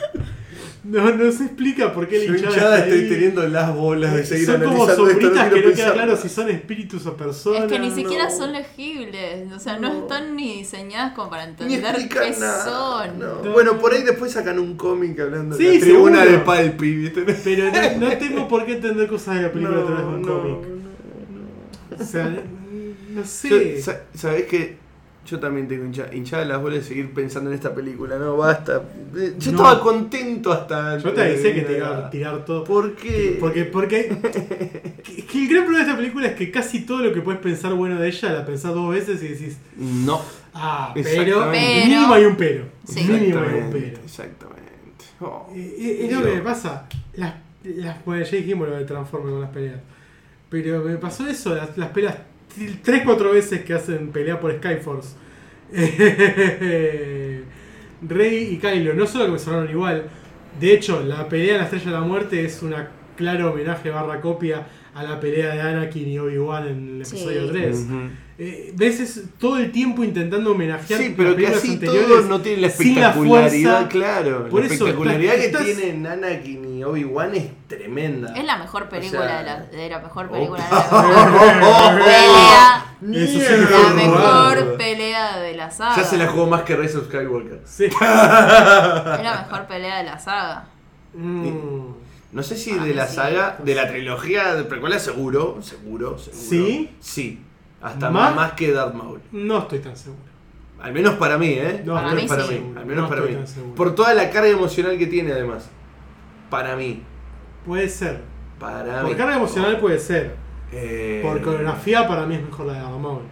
No, 0.85 1.13
no 1.15 1.31
se 1.31 1.45
explica 1.45 1.93
por 1.95 2.09
qué 2.09 2.19
la 2.19 2.25
hinchada. 2.25 2.51
hinchada 2.55 2.77
está 2.79 2.89
estoy 2.89 3.05
ahí. 3.05 3.09
teniendo 3.09 3.47
las 3.49 3.73
bolas 3.73 4.15
de 4.17 4.25
seguir 4.25 4.47
son 4.47 4.63
como 4.65 4.89
esto. 4.89 4.97
sombritas 5.07 5.49
quiero 5.49 5.55
que 5.55 5.71
no 5.71 5.75
queda 5.77 5.93
claro 5.93 6.17
si 6.17 6.29
son 6.29 6.51
espíritus 6.51 7.07
o 7.07 7.17
personas. 7.17 7.63
Es 7.63 7.73
que 7.73 7.79
ni 7.79 7.91
siquiera 7.93 8.25
no. 8.25 8.31
son 8.37 8.53
legibles, 8.53 9.53
o 9.53 9.61
sea, 9.61 9.79
no, 9.79 9.93
No. 9.93 10.01
están 10.03 10.35
ni 10.35 10.57
diseñadas 10.59 11.13
como 11.15 11.31
para 11.31 11.45
entender 11.45 12.09
qué 12.09 12.31
nada. 12.41 12.65
son. 12.65 13.19
No. 13.21 13.43
No. 13.45 13.53
Bueno, 13.53 13.79
por 13.79 13.95
ahí 13.95 14.03
después 14.03 14.33
sacan 14.33 14.59
un 14.59 14.77
cómic 14.77 15.21
hablando 15.21 15.57
Sí, 15.57 15.65
de 15.67 15.75
la 15.75 15.81
tribuna 15.81 16.19
seguro. 16.23 16.39
de 16.39 16.45
Palpi, 16.45 16.97
¿viste? 16.97 17.23
Pero 17.45 17.65
no, 17.71 18.09
no 18.09 18.19
tengo 18.19 18.49
por 18.49 18.67
qué 18.67 18.73
entender 18.73 19.07
cosas 19.09 19.37
de 19.37 19.43
la 19.43 19.53
película 19.53 19.79
a 19.83 19.87
través 19.87 20.05
de 20.05 20.11
un 20.13 20.23
no, 20.23 20.29
cómic. 20.29 20.57
no, 21.91 22.05
O 22.05 22.05
sea, 22.05 22.25
no 22.29 22.41
no. 23.21 23.25
sé. 23.25 23.81
¿Sabés 24.15 24.47
que 24.47 24.82
Yo 25.25 25.39
también 25.39 25.69
tengo 25.69 25.85
hincha, 25.85 26.13
hinchada 26.13 26.45
las 26.45 26.61
bolas 26.61 26.81
de 26.81 26.85
seguir 26.85 27.15
pensando 27.15 27.49
en 27.51 27.55
esta 27.55 27.73
película, 27.73 28.19
no, 28.19 28.37
basta. 28.37 28.83
Eh, 29.17 29.35
Yo 29.39 29.53
No. 29.53 29.59
estaba 29.59 29.81
contento 29.81 30.51
hasta. 30.53 30.99
Yo 30.99 31.13
te 31.13 31.23
avisé 31.23 31.55
que 31.55 31.61
te 31.63 31.77
iba 31.77 31.97
a 31.97 32.11
tirar 32.11 32.45
todo. 32.45 32.65
¿Por 32.65 32.97
qué? 32.97 33.37
Porque, 33.39 33.65
porque 33.65 34.09
que, 34.09 35.25
que 35.31 35.39
el 35.39 35.49
gran 35.49 35.65
problema 35.65 35.77
de 35.85 35.91
esta 35.91 35.97
película 35.97 36.27
es 36.27 36.35
que 36.35 36.51
casi 36.51 36.81
todo 36.85 36.99
lo 37.05 37.13
que 37.13 37.21
puedes 37.21 37.41
pensar 37.41 37.73
bueno 37.75 38.01
de 38.01 38.09
ella 38.09 38.33
la 38.33 38.45
pensás 38.45 38.75
dos 38.75 38.91
veces 38.93 39.23
y 39.23 39.29
decís, 39.29 39.59
No. 39.77 40.21
ah, 40.55 40.93
pero, 40.93 41.47
mínimo 41.51 42.15
hay 42.15 42.25
un 42.25 42.37
pero. 42.37 42.65
Sí. 42.85 43.05
Mínimo 43.05 43.39
hay 43.41 43.61
un 43.61 43.71
pero. 43.71 43.99
Exactamente. 44.05 44.63
Oh. 45.21 45.49
Es 45.55 46.13
lo 46.13 46.21
que 46.23 46.35
me 46.35 46.41
pasa. 46.43 46.89
Las, 47.15 47.35
las, 47.63 48.05
bueno, 48.05 48.25
ya 48.25 48.37
dijimos 48.39 48.69
lo 48.69 48.77
de 48.77 48.85
Transformers 48.85 49.33
con 49.33 49.41
las 49.41 49.51
peleas. 49.51 49.81
Pero 50.51 50.83
me 50.83 50.97
pasó 50.97 51.27
eso, 51.29 51.55
las, 51.55 51.79
las 51.79 51.91
peleas 51.91 52.17
3-4 52.59 53.33
veces 53.33 53.63
que 53.65 53.75
hacen 53.75 54.09
pelea 54.13 54.39
por 54.41 54.55
Skyforce. 54.57 55.17
Rey 58.09 58.49
y 58.55 58.57
Kylo, 58.59 58.95
no 58.95 59.07
solo 59.07 59.27
que 59.27 59.31
me 59.33 59.39
sonaron 59.39 59.71
igual. 59.71 60.05
De 60.61 60.75
hecho, 60.75 61.03
la 61.03 61.29
pelea 61.29 61.53
en 61.53 61.59
la 61.59 61.65
Estrella 61.65 61.85
de 61.87 61.91
la 61.93 62.01
Muerte 62.01 62.45
es 62.45 62.63
una 62.63 62.89
claro 63.17 63.53
homenaje 63.53 63.91
barra 63.91 64.21
copia 64.21 64.67
a 64.95 65.03
la 65.03 65.21
pelea 65.21 65.55
de 65.55 65.61
Anakin 65.61 66.09
y 66.09 66.19
Obi-Wan 66.19 66.67
en 66.69 66.97
el 66.99 67.07
Sí. 67.07 67.17
episodio 67.17 67.51
3. 67.51 67.79
Ujú. 67.89 68.01
Eh, 68.45 68.73
ves 68.75 68.99
es 68.99 69.23
todo 69.39 69.57
el 69.59 69.71
tiempo 69.71 70.03
intentando 70.03 70.51
homenajear 70.51 71.01
Sí, 71.01 71.15
pero 71.17 71.31
las 71.39 71.63
todo 71.63 72.23
no 72.23 72.41
tiene 72.41 72.63
la 72.63 72.71
sin 72.71 72.95
la 72.97 73.09
espectacularidad, 73.11 73.73
fuerza. 73.73 73.89
claro. 73.89 74.49
Por 74.49 74.61
la 74.61 74.67
eso, 74.67 74.75
espectacularidad 74.75 75.35
que 75.35 75.45
estás- 75.47 75.65
tienen 75.65 76.05
Anakin 76.07 76.79
y 76.79 76.83
Obi-Wan 76.83 77.35
es 77.37 77.45
tremenda. 77.69 78.35
Es 78.35 78.45
la 78.45 78.57
mejor 78.59 78.89
película 78.89 79.21
O 79.21 79.25
sea- 79.29 79.39
de, 79.39 79.45
la, 79.45 79.61
de 79.61 79.89
la 79.89 79.99
mejor 80.01 80.27
Oh. 80.29 80.33
película 80.33 80.65
de 80.65 80.71
la 81.61 81.99
pelea. 82.05 82.87
Eso 83.25 83.39
sí 83.39 83.47
que 83.47 83.73
La 83.73 83.91
mejor 83.95 84.21
raro. 84.57 84.77
pelea 84.77 85.39
de 85.39 85.57
la 85.57 85.71
saga. 85.71 85.97
Ya 85.97 86.05
se 86.05 86.17
la 86.17 86.27
jugó 86.29 86.47
más 86.47 86.63
que 86.63 86.75
Rise 86.77 86.99
of 86.99 87.07
Skywalker. 87.07 87.61
Sí. 87.65 87.85
Es 87.93 88.01
la 88.01 89.45
mejor 89.47 89.67
pelea 89.69 89.99
de 89.99 90.05
la 90.05 90.19
saga. 90.19 90.67
Mm. 91.15 91.93
No 92.33 92.43
sé 92.43 92.57
si 92.57 92.71
Ah, 92.73 92.83
de 92.85 92.95
la 92.95 93.07
sí. 93.07 93.17
saga, 93.17 93.59
de 93.63 93.75
la 93.75 93.89
trilogía 93.89 94.55
de 94.55 94.65
precuela, 94.65 94.99
seguro, 94.99 95.59
seguro, 95.63 96.19
seguro. 96.19 96.41
¿Sí? 96.49 96.91
Sí. 97.01 97.41
Hasta 97.83 98.11
¿Más? 98.11 98.35
más, 98.35 98.53
que 98.53 98.73
Darth 98.73 98.95
Maul. 98.95 99.21
No 99.33 99.59
estoy 99.59 99.81
tan 99.81 99.97
seguro. 99.97 100.23
Al 100.81 100.93
menos 100.93 101.15
para 101.15 101.39
mí, 101.39 101.49
¿eh? 101.49 101.83
No, 101.85 101.97
al 101.97 102.05
Para 102.05 102.15
menos 102.15 102.23
mí 102.23 102.29
para 102.29 102.43
sí. 102.45 102.55
mí. 102.55 102.73
Al 102.77 102.87
menos 102.87 103.03
No 103.03 103.09
para 103.09 103.21
estoy 103.21 103.35
mí. 103.37 103.39
tan 103.43 103.47
seguro. 103.49 103.75
Por 103.75 103.95
toda 103.95 104.15
la 104.15 104.31
carga 104.31 104.49
emocional 104.51 104.99
que 104.99 105.07
tiene, 105.07 105.33
además. 105.33 105.69
Para 106.51 106.77
mí. 106.77 107.03
Puede 107.67 107.89
ser. 107.89 108.21
Para 108.59 109.03
mí. 109.03 109.09
Por 109.09 109.17
carga 109.17 109.37
emocional 109.37 109.79
puede 109.79 109.99
ser. 109.99 110.35
Eh, 110.73 111.21
Por 111.23 111.41
coreografía 111.43 112.07
para 112.09 112.25
mí 112.27 112.35
es 112.37 112.43
mejor 112.45 112.67
la 112.67 112.73
de 112.75 112.79
Darth 112.81 112.99
Maul. 112.99 113.23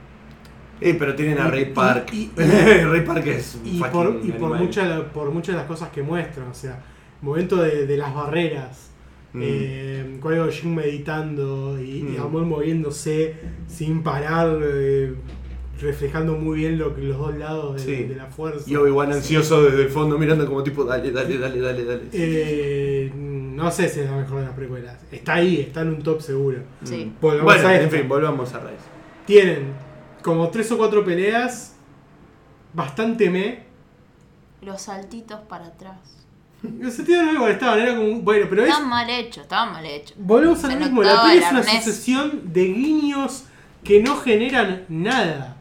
Eh, 0.80 0.96
pero 0.98 1.14
tienen 1.14 1.38
a 1.38 1.48
Ray 1.48 1.62
y- 1.62 1.64
Park. 1.66 2.08
y- 2.12 2.30
Ray 2.36 3.00
Park 3.02 3.26
es 3.26 3.54
un 3.56 3.66
Y 3.66 3.80
por, 3.80 4.20
y 4.22 4.30
por, 4.32 4.44
animal. 4.46 4.60
muchas 4.60 4.88
de 4.88 4.94
la- 4.96 5.04
por 5.12 5.30
muchas 5.30 5.54
de 5.54 5.58
las 5.58 5.66
cosas 5.66 5.88
que 5.90 6.02
muestran. 6.02 6.48
O 6.48 6.54
sea, 6.54 6.82
momento 7.20 7.56
de, 7.56 7.86
de 7.86 7.96
las 7.96 8.14
barreras. 8.14 8.89
Mm. 9.32 9.40
Eh, 9.42 10.50
Jinn 10.50 10.74
meditando 10.74 11.80
y, 11.80 12.02
Mm. 12.02 12.16
Maul 12.18 12.46
moviéndose 12.46 13.34
sin 13.68 14.02
parar, 14.02 14.58
eh, 14.62 15.14
reflejando 15.80 16.34
muy 16.36 16.58
bien 16.58 16.78
lo 16.78 16.94
que 16.94 17.02
los 17.02 17.16
dos 17.16 17.34
lados 17.36 17.74
de, 17.76 17.96
Sí. 17.96 18.02
de 18.04 18.16
la 18.16 18.26
fuerza. 18.26 18.68
Y 18.68 18.76
Obi-Wan 18.76 19.12
ansioso 19.12 19.62
desde 19.62 19.82
el 19.84 19.88
fondo 19.88 20.18
mirando 20.18 20.46
como 20.46 20.62
tipo, 20.62 20.84
dale, 20.84 21.10
dale, 21.10 21.38
dale, 21.38 21.60
dale, 21.60 21.84
dale. 21.84 22.02
Eh, 22.12 23.10
no 23.14 23.70
sé 23.70 23.88
si 23.88 24.00
es 24.00 24.10
la 24.10 24.16
mejor 24.16 24.40
de 24.40 24.46
las 24.46 24.54
precuelas. 24.54 24.98
Está 25.10 25.34
ahí, 25.34 25.60
está 25.60 25.82
en 25.82 25.88
un 25.88 26.02
top 26.02 26.20
seguro. 26.20 26.58
Sí. 26.84 27.12
Volvamos 27.20 27.44
Bueno, 27.54 27.68
a 27.68 27.80
en 27.80 27.90
fin, 27.90 28.08
volvamos 28.08 28.52
a 28.54 28.60
Rise. 28.60 28.76
Tienen 29.26 29.72
como 30.22 30.50
tres 30.50 30.70
o 30.72 30.76
cuatro 30.76 31.04
peleas 31.04 31.76
bastante 32.74 33.30
me. 33.30 33.64
Los 34.62 34.82
saltitos 34.82 35.40
para 35.48 35.66
atrás. 35.66 36.19
Los 36.80 36.94
sentidos 36.94 37.24
no 37.24 37.32
me 37.32 37.38
molestaban, 37.38 37.78
era 37.78 37.96
como. 37.96 38.20
Bueno, 38.20 38.46
pero 38.50 38.62
es. 38.62 38.68
Estaban 38.68 38.88
mal 38.90 39.10
hechos, 39.10 39.42
estaban 39.44 39.72
mal 39.72 39.86
hechos. 39.86 40.14
Volvemos 40.18 40.62
a 40.64 40.68
Se 40.68 40.74
lo 40.74 40.80
mismo, 40.80 41.02
la 41.02 41.22
peli 41.22 41.36
el 41.38 41.42
es 41.42 41.50
una 41.50 41.60
arnés. 41.60 41.84
sucesión 41.84 42.52
de 42.52 42.64
guiños 42.64 43.44
que 43.84 44.02
no 44.02 44.16
generan 44.16 44.84
nada. 44.88 45.56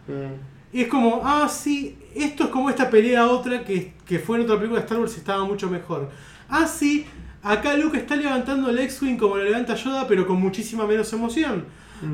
Y 0.72 0.82
es 0.82 0.88
como, 0.88 1.22
ah, 1.24 1.48
sí, 1.50 1.98
esto 2.16 2.46
es 2.46 2.50
como 2.50 2.70
esta 2.70 2.90
pelea 2.90 3.28
otra 3.28 3.64
que, 3.64 3.94
que 4.06 4.20
fue 4.20 4.38
en 4.38 4.44
otra 4.44 4.56
película 4.58 4.80
de 4.80 4.86
Star 4.86 5.00
Wars 5.00 5.14
y 5.16 5.20
estaba 5.20 5.46
mucho 5.46 5.70
mejor. 5.70 6.10
Ah, 6.50 6.68
sí, 6.68 7.06
acá 7.42 7.76
Luke 7.76 7.98
está 7.98 8.16
levantando 8.16 8.70
el 8.70 8.78
X-Wing 8.80 9.18
como 9.18 9.38
lo 9.38 9.44
levanta 9.44 9.76
Yoda, 9.76 10.08
pero 10.08 10.28
con 10.28 10.40
muchísima 10.40 10.86
menos 10.86 11.12
emoción. 11.14 11.66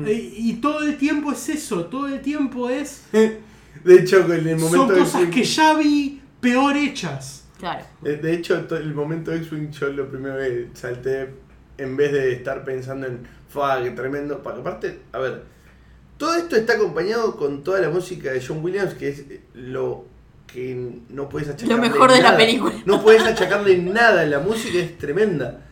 Y, 0.06 0.50
y 0.50 0.52
todo 0.54 0.80
el 0.80 0.96
tiempo 0.96 1.32
es 1.32 1.48
eso, 1.48 1.84
todo 1.86 2.08
el 2.08 2.20
tiempo 2.20 2.68
es... 2.68 3.04
De 3.12 4.00
hecho, 4.00 4.24
en 4.32 4.48
el 4.48 4.56
momento 4.56 4.88
Son 4.88 4.98
cosas 4.98 5.26
que 5.26 5.44
ya 5.44 5.74
vi 5.74 6.20
peor 6.40 6.76
hechas. 6.76 7.44
Claro. 7.58 7.84
De, 8.02 8.16
de 8.16 8.32
hecho, 8.34 8.54
el 8.70 8.94
momento 8.94 9.30
de 9.30 9.38
X-Wing 9.38 9.70
yo 9.70 9.88
lo 9.88 10.08
primero 10.08 10.36
que 10.38 10.68
salté, 10.74 11.30
en 11.78 11.96
vez 11.96 12.12
de 12.12 12.32
estar 12.32 12.64
pensando 12.64 13.06
en, 13.06 13.20
fa, 13.48 13.82
qué 13.82 13.90
tremendo, 13.92 14.42
porque 14.42 14.60
aparte, 14.60 15.00
a 15.12 15.18
ver, 15.18 15.42
todo 16.18 16.34
esto 16.34 16.56
está 16.56 16.74
acompañado 16.74 17.36
con 17.36 17.62
toda 17.62 17.80
la 17.80 17.88
música 17.90 18.32
de 18.32 18.44
John 18.46 18.62
Williams, 18.64 18.94
que 18.94 19.08
es 19.08 19.24
lo 19.54 20.04
que 20.46 21.00
no 21.10 21.28
puedes 21.28 21.48
achacarle 21.48 21.74
Lo 21.76 21.82
mejor 21.82 22.10
de 22.10 22.18
la 22.18 22.22
nada. 22.24 22.36
película. 22.38 22.74
No 22.86 23.02
puedes 23.02 23.22
achacarle 23.24 23.78
nada, 23.78 24.24
la 24.26 24.38
música 24.40 24.78
es 24.78 24.96
tremenda. 24.98 25.62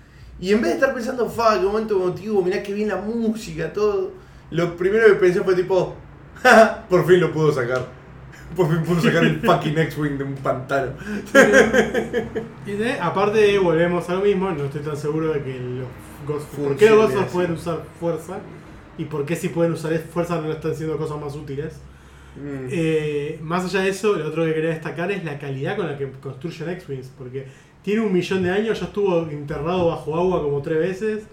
Y 0.41 0.53
en 0.53 0.61
vez 0.61 0.71
de 0.71 0.75
estar 0.77 0.95
pensando, 0.95 1.29
fa, 1.29 1.59
qué 1.61 1.65
momento 1.67 1.95
emotivo, 1.97 2.43
mirá 2.43 2.63
qué 2.63 2.75
bien 2.75 2.89
la 2.89 2.97
música, 2.97 3.73
todo, 3.73 4.13
lo 4.51 4.77
primero 4.77 5.07
que 5.07 5.15
pensé 5.15 5.43
fue 5.43 5.55
tipo, 5.55 5.95
"Ja, 6.43 6.85
por 6.89 7.07
fin 7.07 7.21
lo 7.21 7.33
pudo 7.33 7.53
sacar. 7.53 7.87
Por 8.57 8.69
fin 8.69 8.83
pudo 8.85 9.01
sacar 9.01 9.25
el 9.25 9.41
fucking 9.41 9.79
X-Wing 9.79 10.19
de 10.19 10.25
un 10.25 10.35
pantano. 10.35 10.93
Y 12.67 12.73
de- 12.73 12.99
aparte, 13.01 13.59
volvemos 13.59 14.09
a 14.09 14.15
lo 14.15 14.21
mismo, 14.21 14.51
no 14.51 14.65
estoy 14.65 14.83
tan 14.83 14.97
seguro 14.97 15.33
de 15.33 15.43
que 15.43 15.59
los 15.59 15.89
Ghost... 16.27 16.49
¿Por 16.55 16.77
qué 16.77 16.91
los 16.91 17.13
Ghosts 17.13 17.33
pueden 17.33 17.53
usar 17.53 17.83
fuerza? 17.99 18.39
¿Y 18.97 19.05
por 19.07 19.27
qué 19.27 19.37
si 19.37 19.49
pueden 19.49 19.73
usar 19.73 19.97
fuerza 19.99 20.41
no 20.41 20.51
están 20.53 20.73
haciendo 20.73 20.97
cosas 20.97 21.21
más 21.21 21.35
útiles? 21.35 21.75
Mm. 22.37 22.69
Eh, 22.71 23.39
más 23.43 23.65
allá 23.65 23.81
de 23.81 23.91
eso, 23.91 24.15
lo 24.15 24.27
otro 24.29 24.45
que 24.45 24.55
quería 24.55 24.71
destacar 24.71 25.11
es 25.11 25.25
la 25.25 25.39
calidad 25.39 25.77
con 25.77 25.87
la 25.87 25.97
que 25.99 26.11
construyen 26.21 26.71
X-Wings, 26.71 27.13
porque 27.17 27.47
tiene 27.83 28.01
un 28.01 28.13
millón 28.13 28.43
de 28.43 28.51
años, 28.51 28.81
ya 28.81 28.87
estuvo 28.87 29.29
enterrado 29.29 29.89
bajo 29.89 30.17
agua 30.17 30.43
como 30.43 30.63
tres 30.63 30.79
veces 30.79 31.25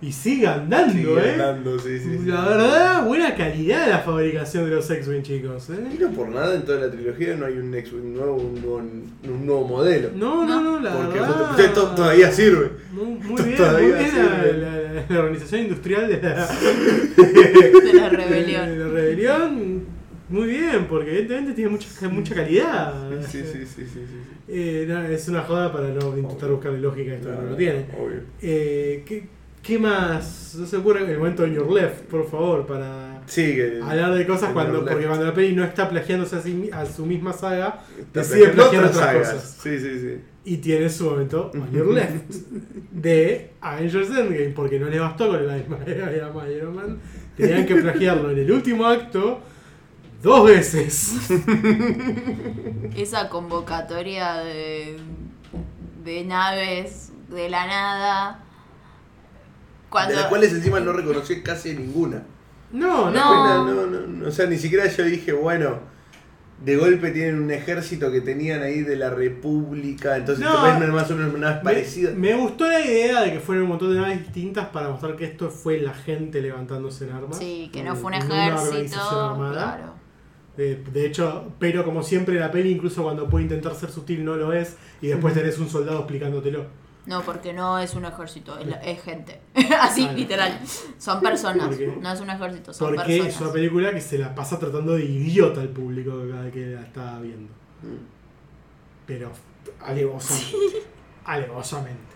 y 0.00 0.12
sigue 0.12 0.46
andando, 0.46 0.92
Sigue 0.92 1.26
¿eh? 1.28 1.32
andando, 1.32 1.78
sí, 1.78 1.98
sí, 1.98 2.18
sí. 2.22 2.26
La 2.26 2.44
verdad, 2.48 3.06
buena 3.06 3.34
calidad 3.34 3.84
de 3.86 3.90
la 3.92 3.98
fabricación 3.98 4.64
de 4.68 4.76
los 4.76 4.88
X-Wing, 4.88 5.22
chicos. 5.22 5.68
Y 5.70 5.72
¿eh? 5.72 5.98
no 6.00 6.10
por 6.12 6.28
nada 6.28 6.54
en 6.54 6.62
toda 6.64 6.86
la 6.86 6.90
trilogía 6.90 7.34
no 7.36 7.46
hay 7.46 7.54
un 7.54 7.74
X-Wing 7.74 8.14
nuevo, 8.14 8.36
un 8.36 8.54
nuevo, 8.54 8.76
un 8.76 9.46
nuevo 9.46 9.66
modelo. 9.66 10.10
No, 10.14 10.46
no, 10.46 10.60
no, 10.62 10.78
la 10.80 10.92
Porque 10.92 11.18
verdad. 11.20 11.74
To- 11.74 11.94
todavía 11.96 12.30
sirve. 12.30 12.70
Muy, 12.92 13.06
muy 13.06 13.42
bien, 13.44 13.56
todavía 13.56 13.88
muy 13.88 13.98
bien 14.04 14.16
la, 14.18 14.42
sirve. 14.44 14.58
la- 14.58 15.04
la 15.08 15.18
organización 15.20 15.60
industrial 15.62 16.08
de 16.08 16.22
la, 16.22 16.46
De 17.16 17.92
la 17.94 18.08
rebelión. 18.08 18.66
de 18.70 18.76
la 18.76 18.88
rebelión. 18.88 19.98
Muy 20.30 20.46
bien, 20.46 20.86
porque 20.90 21.08
evidentemente 21.10 21.54
tiene 21.54 21.70
mucha, 21.70 22.08
mucha 22.10 22.34
calidad. 22.34 22.92
Sí, 23.26 23.38
sí, 23.40 23.44
sí, 23.52 23.66
sí, 23.66 23.82
sí, 23.86 24.00
sí. 24.06 24.16
Eh, 24.46 24.84
no, 24.86 25.02
es 25.02 25.26
una 25.28 25.40
joda 25.42 25.72
para 25.72 25.88
no 25.88 26.16
intentar 26.18 26.50
buscarle 26.50 26.78
lógica 26.80 27.12
a 27.12 27.14
esto 27.16 27.30
que 27.30 27.34
no 27.36 27.42
lo 27.50 27.56
tiene. 27.56 27.86
Obvio. 27.98 28.20
Eh, 28.42 29.04
¿qué, 29.06 29.26
qué 29.68 29.78
más? 29.78 30.54
No 30.58 30.66
se 30.66 30.76
ocurre 30.78 31.08
el 31.10 31.18
momento 31.18 31.42
de 31.42 31.52
Your 31.52 31.70
Left, 31.70 32.04
por 32.04 32.26
favor, 32.30 32.66
para 32.66 33.22
Sí, 33.26 33.54
que. 33.54 33.80
hablar 33.82 34.14
de 34.14 34.26
cosas 34.26 34.48
en 34.48 34.54
cuando, 34.54 34.82
porque 34.84 35.06
cuando 35.06 35.26
la 35.26 35.34
peli 35.34 35.54
no 35.54 35.62
está 35.62 35.90
plagiándose 35.90 36.36
a, 36.36 36.40
sí 36.40 36.70
a 36.72 36.86
su 36.86 37.04
misma 37.04 37.34
saga, 37.34 37.84
está 37.98 38.20
decide 38.20 38.48
plagiar 38.48 38.84
otras 38.84 38.96
otras 38.96 39.12
sagas. 39.12 39.28
cosas. 39.34 39.56
Sí, 39.62 39.78
sí, 39.78 40.00
sí. 40.00 40.20
Y 40.46 40.56
tiene 40.56 40.88
su 40.88 41.04
momento 41.10 41.50
On 41.52 41.70
Your 41.70 41.92
Left 41.92 42.32
de 42.92 43.50
Avengers 43.60 44.08
Endgame, 44.08 44.52
porque 44.56 44.80
no 44.80 44.88
le 44.88 44.98
bastó 44.98 45.28
con 45.28 45.36
el 45.86 46.52
Iron 46.56 46.74
Man. 46.74 46.98
Tenían 47.36 47.66
que 47.66 47.76
plagiarlo 47.76 48.30
en 48.30 48.38
el 48.38 48.50
último 48.50 48.86
acto 48.86 49.40
dos 50.22 50.46
veces. 50.46 51.28
Esa 52.96 53.28
convocatoria 53.28 54.36
de, 54.38 54.96
de 56.04 56.24
naves 56.24 57.12
de 57.28 57.50
la 57.50 57.66
nada. 57.66 58.44
Cuando. 59.90 60.14
De 60.14 60.20
las 60.20 60.28
cuales 60.28 60.52
encima 60.52 60.80
no 60.80 60.92
reconocí 60.92 61.42
casi 61.42 61.74
ninguna. 61.74 62.22
No, 62.72 63.10
no. 63.10 63.64
No. 63.64 63.64
No, 63.74 63.86
no, 63.86 64.06
no, 64.06 64.28
O 64.28 64.30
sea, 64.30 64.46
ni 64.46 64.58
siquiera 64.58 64.86
yo 64.86 65.04
dije, 65.04 65.32
bueno, 65.32 65.78
de 66.64 66.76
golpe 66.76 67.10
tienen 67.12 67.40
un 67.40 67.50
ejército 67.50 68.10
que 68.10 68.20
tenían 68.20 68.62
ahí 68.62 68.82
de 68.82 68.96
la 68.96 69.10
República, 69.10 70.16
entonces 70.16 70.44
No. 70.44 70.62
te 70.64 70.80
ves 70.80 70.90
más 70.90 71.10
o 71.10 71.14
menos 71.16 71.32
una 71.34 71.54
Me, 71.56 71.60
parecida. 71.62 72.10
me 72.14 72.34
gustó 72.34 72.66
la 72.66 72.80
idea 72.84 73.22
de 73.22 73.32
que 73.32 73.40
fueran 73.40 73.62
un 73.62 73.70
montón 73.70 73.94
de 73.94 74.00
naves 74.00 74.18
distintas 74.20 74.66
para 74.66 74.88
mostrar 74.90 75.14
que 75.16 75.24
esto 75.24 75.50
fue 75.50 75.78
la 75.78 75.94
gente 75.94 76.42
levantándose 76.42 77.04
en 77.04 77.12
armas. 77.12 77.38
Sí, 77.38 77.70
que 77.72 77.82
no 77.82 77.92
Eh, 77.94 77.96
fue 77.96 78.06
un 78.08 78.14
ejército. 78.14 78.62
organización 78.62 79.30
armada. 79.32 79.76
Claro. 79.76 79.98
De 80.56 81.06
hecho, 81.06 81.52
pero 81.60 81.84
como 81.84 82.02
siempre 82.02 82.34
la 82.34 82.50
peli, 82.50 82.72
incluso 82.72 83.04
cuando 83.04 83.28
puede 83.28 83.44
intentar 83.44 83.76
ser 83.76 83.90
sutil, 83.90 84.24
no 84.24 84.34
lo 84.34 84.52
es. 84.52 84.76
Y 85.00 85.06
después 85.06 85.32
tenés 85.32 85.56
un 85.60 85.68
soldado 85.70 85.98
explicándotelo. 86.00 86.66
No, 87.08 87.22
porque 87.22 87.52
no 87.52 87.78
es 87.78 87.94
un 87.94 88.04
ejército, 88.04 88.58
es, 88.58 88.66
la- 88.66 88.76
es 88.82 89.02
gente. 89.02 89.40
Así, 89.80 90.02
Claro. 90.02 90.16
literal. 90.18 90.60
Son 90.98 91.20
personas, 91.20 91.70
no 92.00 92.12
es 92.12 92.20
un 92.20 92.30
ejército, 92.30 92.72
son 92.74 92.94
Porque 92.94 93.14
es 93.14 93.20
una 93.20 93.24
personas. 93.30 93.52
película 93.52 93.90
que 93.92 94.00
se 94.00 94.18
la 94.18 94.34
pasa 94.34 94.58
tratando 94.58 94.92
de 94.94 95.04
idiota 95.04 95.60
al 95.60 95.70
público 95.70 96.12
cada 96.30 96.50
que 96.50 96.66
la 96.66 96.82
está 96.82 97.18
viendo. 97.18 97.52
Pero 99.06 99.32
alevosamente. 99.80 100.56
alevosamente. 101.24 102.14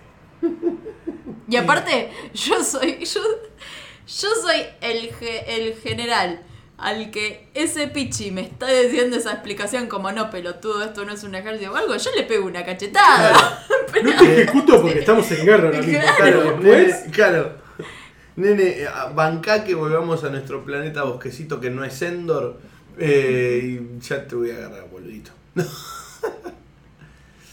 Y 1.48 1.56
aparte, 1.56 2.10
yo 2.34 2.62
soy. 2.62 3.04
Yo, 3.04 3.20
yo 4.06 4.28
soy 4.42 4.62
el, 4.80 5.12
ge- 5.14 5.44
el 5.56 5.74
general 5.76 6.42
al 6.82 7.10
que 7.10 7.48
ese 7.54 7.86
pichi 7.86 8.30
me 8.32 8.42
está 8.42 8.66
diciendo 8.68 9.16
esa 9.16 9.32
explicación 9.32 9.86
como 9.86 10.10
no, 10.10 10.30
pelotudo, 10.30 10.82
esto 10.82 11.04
no 11.04 11.12
es 11.12 11.22
un 11.22 11.34
ejército 11.36 11.72
o 11.72 11.76
algo, 11.76 11.96
yo 11.96 12.10
le 12.16 12.24
pego 12.24 12.46
una 12.46 12.64
cachetada. 12.64 13.64
No 14.02 14.16
te 14.16 14.42
ejecuto 14.42 14.80
porque 14.80 15.00
estamos 15.00 15.30
en 15.32 15.44
guerra 15.44 15.66
ahora 15.68 15.82
mismo. 15.82 16.00
Claro. 16.16 16.58
Después. 16.58 17.04
claro. 17.12 17.52
Nene, 18.36 18.86
bancá 19.14 19.64
que 19.64 19.74
volvamos 19.74 20.24
a 20.24 20.30
nuestro 20.30 20.64
planeta 20.64 21.02
bosquecito 21.02 21.60
que 21.60 21.68
no 21.68 21.84
es 21.84 22.00
Endor. 22.00 22.58
eh, 22.98 23.60
y 23.78 24.00
ya 24.00 24.26
te 24.26 24.34
voy 24.34 24.50
a 24.50 24.56
agarrar, 24.56 24.88
boludito. 24.88 25.30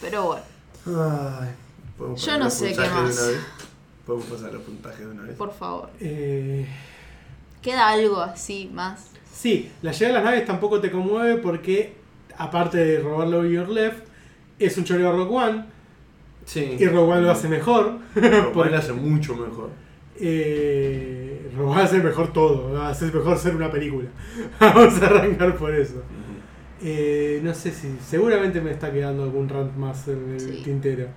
Pero 0.01 0.23
bueno, 0.23 0.43
Ay, 1.41 1.49
¿podemos 1.97 2.25
Yo 2.25 2.37
no 2.37 2.49
sé 2.49 2.73
qué 2.73 2.87
más. 2.89 3.31
Podemos 4.05 4.27
pasar 4.27 4.53
los 4.53 4.63
puntajes 4.63 4.99
de 4.99 5.07
una 5.07 5.23
vez. 5.23 5.35
por 5.35 5.53
favor. 5.53 5.89
eh, 5.99 6.65
¿Queda 7.61 7.89
algo 7.89 8.21
así 8.21 8.69
más? 8.73 9.09
Sí, 9.39 9.71
la 9.81 9.91
llegada 9.91 10.07
de 10.07 10.13
las 10.13 10.23
naves 10.33 10.45
tampoco 10.45 10.79
te 10.81 10.91
conmueve 10.91 11.37
porque, 11.37 11.93
aparte 12.37 12.77
de 12.77 12.99
robarlo 12.99 13.45
Your 13.45 13.69
Left, 13.69 14.03
es 14.59 14.77
un 14.77 14.83
choreo 14.83 15.11
Rock 15.13 15.31
One. 15.31 15.65
Sí. 16.45 16.75
Y 16.79 16.85
Rogue 16.87 17.13
One 17.13 17.21
lo 17.21 17.31
hace 17.31 17.47
mejor. 17.47 17.99
Lo 18.15 18.21
cual 18.21 18.51
Porque- 18.53 18.75
hace 18.75 18.91
mucho 18.93 19.35
mejor. 19.35 19.69
Eh, 20.19 21.49
Rogue 21.55 21.71
One 21.71 21.81
hace 21.81 21.99
mejor 21.99 22.33
todo. 22.33 22.81
Hace 22.81 23.05
mejor 23.05 23.37
ser 23.37 23.55
una 23.55 23.71
película. 23.71 24.09
Vamos 24.59 25.01
a 25.01 25.05
arrancar 25.05 25.55
por 25.55 25.73
eso. 25.75 26.01
Eh, 26.81 27.39
no 27.43 27.53
sé 27.53 27.71
si. 27.71 27.87
Seguramente 28.05 28.61
me 28.61 28.71
está 28.71 28.91
quedando 28.91 29.23
algún 29.23 29.47
rant 29.49 29.75
más 29.75 30.07
en 30.07 30.31
el 30.33 30.39
Sí. 30.39 30.61
tintero. 30.63 31.07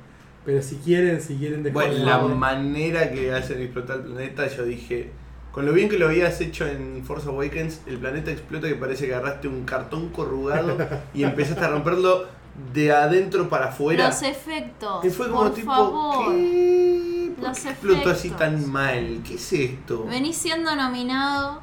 Pero 0.45 0.61
si 0.61 0.77
quieren, 0.77 1.21
si 1.21 1.37
quieren 1.37 1.63
dejar. 1.63 1.89
Bueno, 1.89 2.05
la 2.05 2.19
manera 2.19 3.11
que 3.11 3.33
hacen 3.33 3.61
explotar 3.63 3.99
el 3.99 4.03
planeta, 4.07 4.47
yo 4.49 4.65
dije, 4.65 5.11
con 5.53 5.67
lo 5.67 5.73
bien 5.73 5.89
que 5.89 5.99
lo 5.99 6.07
habías 6.09 6.41
hecho 6.41 6.67
en 6.67 7.05
Force 7.05 7.29
Awakens, 7.29 7.83
el 7.87 7.99
planeta 7.99 8.31
explota 8.31 8.69
que 8.69 8.75
parece 8.75 9.07
que 9.07 9.15
agarraste 9.15 9.49
un 9.49 9.65
cartón 9.65 10.09
corrugado 10.09 10.77
y 11.15 11.23
empezaste 11.25 11.65
a 11.65 11.69
romperlo 11.69 12.27
de 12.73 12.91
adentro 12.93 13.49
para 13.49 13.67
afuera. 13.69 14.07
Los 14.09 14.23
efectos. 14.23 15.05
y 15.05 15.11
fue 15.11 15.29
como 15.31 15.43
por 15.43 15.55
tipo, 15.55 15.71
favor. 15.71 16.35
¿qué? 16.35 17.33
¿Por 17.37 17.49
Los 17.49 17.61
qué 17.61 17.69
explotó 17.71 18.11
así 18.11 18.31
tan 18.31 18.71
mal? 18.71 19.21
¿Qué 19.27 19.35
es 19.35 19.53
esto? 19.53 20.05
Venís 20.05 20.37
siendo 20.37 20.75
nominado 20.77 21.61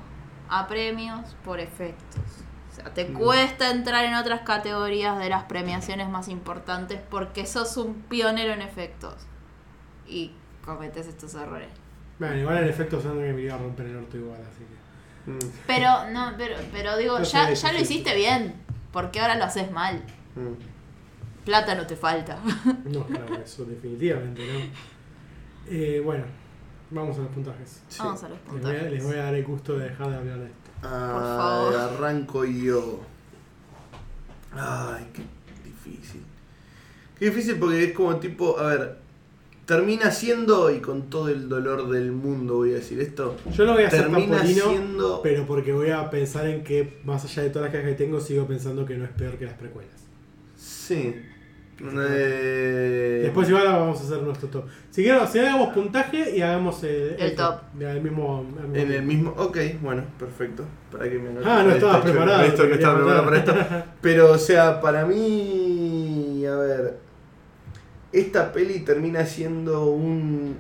a 0.50 0.68
premios 0.68 1.36
por 1.44 1.60
efectos. 1.60 2.22
O 2.72 2.76
sea, 2.76 2.94
te 2.94 3.06
Mm. 3.06 3.14
cuesta 3.14 3.70
entrar 3.72 4.06
en 4.06 4.16
otras 4.16 4.42
categorías 4.42 5.20
de 5.20 5.30
las 5.30 5.44
premiaciones 5.44 6.10
más 6.10 6.28
importantes 6.28 7.00
porque 7.10 7.46
sos 7.46 7.78
un 7.78 7.96
pionero 8.04 8.54
en 8.54 8.62
efectos. 8.62 9.14
Y 10.08 10.32
cometes 10.66 11.08
estos 11.08 11.34
errores. 11.36 11.70
Bueno, 12.20 12.38
igual 12.38 12.58
en 12.64 12.70
efecto 12.70 13.02
son 13.02 13.18
que 13.20 13.34
me 13.34 13.42
iba 13.42 13.56
a 13.56 13.58
romper 13.58 13.86
el 13.88 13.96
orto 13.98 14.18
igual, 14.18 14.40
así 14.42 14.64
que. 14.66 15.32
Mm, 15.32 15.52
Pero, 15.68 16.10
no, 16.12 16.34
pero, 16.38 16.56
pero 16.72 16.98
digo, 16.98 17.18
No 17.20 17.24
ya, 17.26 17.52
ya 17.54 17.74
lo 17.74 17.80
hiciste 17.80 18.14
bien. 18.16 18.56
porque 18.92 19.20
ahora 19.20 19.36
lo 19.36 19.46
haces 19.46 19.72
mal? 19.72 20.02
mm. 20.36 21.46
Plata 21.46 21.74
no 21.76 21.88
te 21.88 21.96
falta. 21.96 22.38
No, 22.86 23.06
claro, 23.06 23.36
eso 23.44 23.64
definitivamente, 23.66 24.42
¿no? 24.46 24.60
Eh, 25.72 26.02
bueno, 26.04 26.26
vamos 26.92 27.18
a 27.18 27.22
los 27.22 27.30
puntajes. 27.32 27.82
Sí. 27.88 28.00
Vamos 28.00 28.24
a 28.24 28.30
los 28.30 28.38
Les 28.40 28.48
voy, 28.48 28.58
a, 28.60 28.62
puntajes. 28.64 28.92
les 28.92 29.04
voy 29.04 29.16
a 29.16 29.24
dar 29.24 29.36
el 29.36 29.44
gusto 29.46 29.78
de 29.78 29.90
dejar 29.90 30.10
de 30.10 30.16
hablar 30.18 30.40
de 30.40 30.46
esto. 30.48 30.72
Ah, 30.84 31.36
favor. 31.38 31.76
Arranco 31.76 32.46
yo. 32.46 33.00
Ay, 34.54 35.08
qué 35.14 35.24
difícil. 35.64 36.24
Qué 37.18 37.26
difícil 37.26 37.58
porque 37.60 37.84
es 37.86 37.94
como 37.94 38.16
tipo, 38.18 38.58
a 38.60 38.64
ver, 38.68 38.99
termina 39.70 40.10
siendo, 40.10 40.72
y 40.72 40.80
con 40.80 41.12
todo 41.12 41.30
el 41.30 41.48
dolor 41.48 41.90
del 41.90 42.12
mundo 42.12 42.56
voy 42.56 42.72
a 42.72 42.76
decir 42.78 43.00
esto, 43.00 43.38
Yo 43.54 43.66
no 43.66 43.74
voy 43.74 43.84
a 43.84 43.92
ser 43.92 44.02
termina 44.02 44.44
siendo... 44.44 45.22
pero 45.22 45.46
porque 45.46 45.72
voy 45.72 45.92
a 45.92 46.10
pensar 46.10 46.48
en 46.48 46.64
que, 46.64 47.00
más 47.06 47.24
allá 47.24 47.44
de 47.44 47.52
todas 47.52 47.68
las 47.68 47.72
quejas 47.72 47.96
que 47.96 48.04
tengo, 48.04 48.20
sigo 48.20 48.48
pensando 48.48 48.84
que 48.84 48.96
no 48.96 49.06
es 49.06 49.12
peor 49.12 49.38
que 49.38 49.46
las 49.46 49.54
precuelas. 49.54 49.94
Sí. 50.56 51.16
Eh, 51.82 53.22
Después 53.26 53.48
igual 53.48 53.68
vamos 53.68 54.02
a 54.02 54.04
hacer 54.06 54.24
nuestro 54.24 54.50
top. 54.50 54.64
Si 54.90 55.04
quiero, 55.04 55.28
si 55.28 55.38
hagamos 55.38 55.72
puntaje 55.72 56.36
y 56.36 56.42
hagamos 56.42 56.84
El 56.84 57.36
top. 57.36 57.60
El 57.80 58.02
mismo, 58.02 58.44
En 58.74 58.92
el 58.92 59.04
mismo. 59.04 59.36
Ok, 59.38 59.58
bueno, 59.84 60.04
perfecto. 60.18 60.66
Para 60.92 61.08
que 61.08 61.20
me 61.20 61.30
Ah, 61.46 61.64
no 61.64 61.72
estabas 61.72 62.02
preparado, 62.02 62.42
Esto, 62.42 62.64
te 62.64 62.70
que 62.70 62.74
estaba 62.74 62.96
preparado 62.96 63.24
para 63.24 63.38
esto. 63.38 63.56
Pero, 64.02 64.32
o 64.32 64.38
sea, 64.40 64.82
para 64.82 65.06
mí. 65.06 66.44
A 66.44 66.56
ver. 66.56 67.09
Esta 68.12 68.52
peli 68.52 68.80
termina 68.80 69.26
siendo 69.26 69.86
un. 69.86 70.56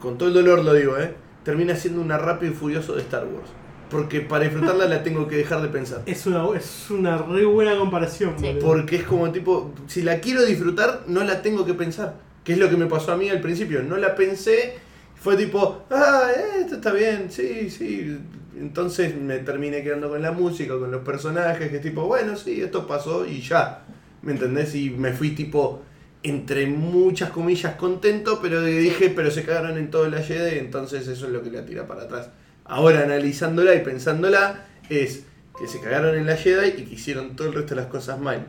Con 0.00 0.18
todo 0.18 0.28
el 0.28 0.34
dolor 0.34 0.64
lo 0.64 0.74
digo, 0.74 0.98
¿eh? 0.98 1.14
Termina 1.44 1.76
siendo 1.76 2.00
una 2.00 2.18
rápido 2.18 2.52
y 2.52 2.54
furioso 2.54 2.94
de 2.94 3.02
Star 3.02 3.24
Wars. 3.24 3.48
Porque 3.90 4.20
para 4.20 4.44
disfrutarla 4.44 4.86
la 4.86 5.02
tengo 5.02 5.28
que 5.28 5.36
dejar 5.36 5.62
de 5.62 5.68
pensar. 5.68 6.02
Es 6.06 6.26
una, 6.26 6.44
es 6.56 6.90
una 6.90 7.18
re 7.18 7.44
buena 7.44 7.76
comparación. 7.76 8.34
Sí. 8.38 8.56
Porque 8.60 8.96
es 8.96 9.04
como 9.04 9.30
tipo, 9.30 9.72
si 9.86 10.02
la 10.02 10.20
quiero 10.20 10.44
disfrutar, 10.44 11.02
no 11.06 11.22
la 11.22 11.42
tengo 11.42 11.64
que 11.64 11.74
pensar. 11.74 12.16
Que 12.42 12.54
es 12.54 12.58
lo 12.58 12.68
que 12.68 12.76
me 12.76 12.86
pasó 12.86 13.12
a 13.12 13.16
mí 13.16 13.28
al 13.28 13.40
principio. 13.40 13.82
No 13.82 13.96
la 13.96 14.14
pensé, 14.14 14.74
fue 15.14 15.36
tipo, 15.36 15.84
ah, 15.90 16.28
esto 16.60 16.74
está 16.76 16.92
bien, 16.92 17.30
sí, 17.30 17.70
sí. 17.70 18.18
Entonces 18.58 19.16
me 19.16 19.38
terminé 19.38 19.82
quedando 19.82 20.08
con 20.08 20.20
la 20.20 20.32
música, 20.32 20.78
con 20.78 20.90
los 20.90 21.02
personajes, 21.02 21.70
que 21.70 21.76
es 21.76 21.82
tipo, 21.82 22.06
bueno, 22.06 22.36
sí, 22.36 22.60
esto 22.60 22.86
pasó 22.86 23.26
y 23.26 23.40
ya. 23.40 23.84
¿Me 24.22 24.32
entendés? 24.32 24.74
Y 24.74 24.90
me 24.90 25.12
fui 25.12 25.30
tipo, 25.30 25.82
entre 26.24 26.66
muchas 26.66 27.30
comillas, 27.30 27.76
contento, 27.76 28.40
pero 28.42 28.62
dije, 28.62 29.10
pero 29.10 29.30
se 29.30 29.44
cagaron 29.44 29.78
en 29.78 29.90
todo 29.90 30.08
la 30.10 30.22
Jedi, 30.22 30.58
entonces 30.58 31.08
eso 31.08 31.26
es 31.26 31.32
lo 31.32 31.42
que 31.42 31.50
la 31.52 31.66
tira 31.66 31.86
para 31.86 32.04
atrás. 32.04 32.30
Ahora 32.64 33.02
analizándola 33.04 33.74
y 33.76 33.80
pensándola, 33.84 34.66
es 34.90 35.24
que 35.58 35.68
se 35.68 35.80
cagaron 35.80 36.16
en 36.16 36.26
la 36.26 36.36
Jedi 36.36 36.70
y 36.82 36.84
que 36.86 36.94
hicieron 36.96 37.36
todo 37.36 37.48
el 37.48 37.54
resto 37.54 37.76
de 37.76 37.82
las 37.82 37.90
cosas 37.90 38.20
mal. 38.20 38.46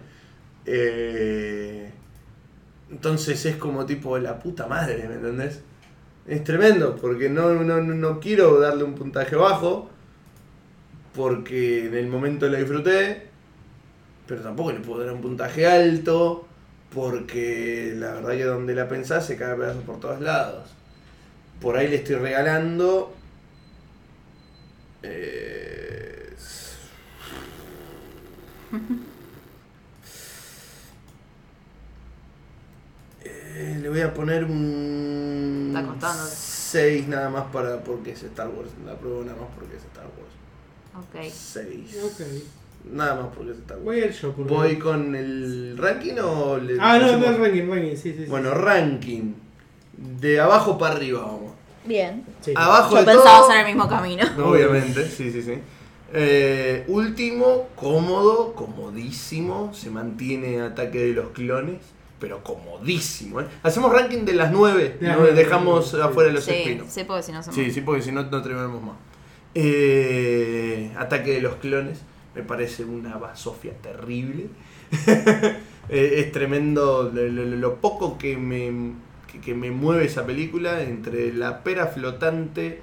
Eh, 0.66 1.92
entonces 2.92 3.46
es 3.46 3.56
como 3.58 3.86
tipo 3.86 4.18
la 4.20 4.40
puta 4.40 4.68
madre, 4.68 5.08
¿me 5.08 5.16
entendés? 5.16 5.62
Es 6.28 6.44
tremendo, 6.44 6.96
porque 6.98 7.30
no, 7.30 7.54
no, 7.54 7.82
no- 7.82 8.20
quiero 8.20 8.60
darle 8.60 8.84
un 8.84 8.96
puntaje 8.96 9.36
bajo, 9.36 9.90
porque 11.16 11.86
en 11.88 11.94
el 11.96 12.08
momento 12.08 12.48
la 12.50 12.58
disfruté, 12.58 13.28
pero 14.28 14.42
tampoco 14.42 14.72
le 14.72 14.80
puedo 14.82 15.06
dar 15.06 15.14
un 15.14 15.22
puntaje 15.22 15.68
alto, 15.68 16.45
porque 16.96 17.94
la 17.96 18.14
verdad 18.14 18.32
que 18.32 18.46
donde 18.46 18.74
la 18.74 18.88
pensás 18.88 19.28
se 19.28 19.38
cae 19.38 19.56
pedazos 19.56 19.84
por 19.84 20.00
todos 20.00 20.22
lados. 20.22 20.70
Por 21.62 21.78
ahí 21.78 21.90
le 21.90 21.98
estoy 21.98 22.16
regalando... 22.16 23.14
eh, 25.04 26.34
Eh, 33.24 33.80
le 33.82 33.90
voy 33.90 34.02
a 34.02 34.14
poner 34.14 34.44
un 34.44 35.74
Está 35.74 35.88
costando. 35.88 36.24
6 36.26 37.08
nada 37.08 37.30
más 37.30 37.46
para 37.54 37.82
porque 37.84 38.12
es 38.12 38.24
Star 38.24 38.50
Wars. 38.50 38.70
La 38.86 38.96
pruebo 38.96 39.24
nada 39.24 39.38
más 39.40 39.50
porque 39.58 39.78
es 39.78 39.84
Star 39.84 40.04
Wars. 40.06 41.06
Ok. 41.08 41.32
6. 41.34 42.04
Ok. 42.04 42.22
Nada 42.92 43.16
más 43.16 43.28
porque 43.36 43.52
es 43.52 43.58
Star 43.60 43.78
Wars. 43.78 43.86
Voy 43.86 44.00
a 44.02 44.06
ir 44.06 44.12
yo. 44.12 44.32
porque- 44.34 44.54
¿Voy 44.54 44.80
con 44.80 45.16
el 45.16 45.78
ranking 45.78 46.14
o 46.24 46.58
le 46.58 46.78
Ah, 46.80 46.98
no, 46.98 47.06
no, 47.08 47.08
hacemos- 47.08 47.28
el 47.28 47.38
ranking, 47.38 47.70
ranking, 47.70 47.96
sí, 47.96 48.14
sí. 48.14 48.16
sí. 48.20 48.26
Bueno, 48.30 48.54
ranking. 48.54 49.34
De 49.98 50.40
abajo 50.40 50.78
para 50.78 50.96
arriba 50.96 51.22
vamos. 51.22 51.54
Bien. 51.86 52.24
Sí. 52.42 52.54
Abajo 52.56 52.92
Yo 52.96 53.00
de 53.02 53.06
pensaba 53.06 53.40
todo, 53.40 53.50
hacer 53.50 53.60
el 53.62 53.66
mismo 53.68 53.88
camino. 53.90 54.24
Obviamente, 54.46 55.06
sí, 55.08 55.32
sí, 55.32 55.42
sí. 55.42 55.54
Eh, 56.14 56.84
último, 56.88 57.68
cómodo, 57.76 58.54
comodísimo. 58.54 59.74
Se 59.74 59.90
mantiene 59.90 60.62
ataque 60.62 61.00
de 61.00 61.14
los 61.14 61.30
clones, 61.30 61.78
pero 62.20 62.44
comodísimo. 62.44 63.42
¿eh? 63.42 63.46
Hacemos 63.64 63.92
ranking 63.92 64.26
de 64.26 64.34
las 64.34 64.52
9. 64.52 64.98
De 65.00 65.08
las 65.08 65.16
¿no? 65.18 65.24
nueve, 65.24 65.36
Dejamos 65.36 65.92
sí. 65.92 65.98
afuera 66.02 66.32
los 66.32 66.44
Sí, 66.44 66.52
espinos. 66.52 66.88
sí, 66.90 67.04
porque 67.06 67.24
si 67.24 67.32
no 67.32 67.42
se 67.44 67.52
Sí, 67.52 67.72
sí, 67.72 67.82
porque 67.82 68.02
si 68.02 68.12
no, 68.12 68.24
no 68.24 68.42
terminamos 68.42 68.82
más. 68.82 68.96
Eh, 69.56 70.92
ataque 70.98 71.32
de 71.34 71.42
los 71.42 71.56
clones. 71.56 72.00
Me 72.36 72.44
parece 72.44 72.84
una 72.86 73.18
basofia 73.18 73.74
terrible. 73.82 74.48
Eh, 75.88 76.16
es 76.26 76.32
tremendo 76.32 77.12
lo, 77.14 77.28
lo- 77.28 77.46
lo 77.46 77.76
poco 77.76 78.18
que 78.18 78.38
me, 78.38 78.94
que, 79.32 79.40
que 79.40 79.54
me 79.54 79.70
mueve 79.70 80.06
esa 80.06 80.26
película 80.26 80.82
entre 80.82 81.32
la 81.32 81.64
pera 81.64 81.86
flotante, 81.86 82.82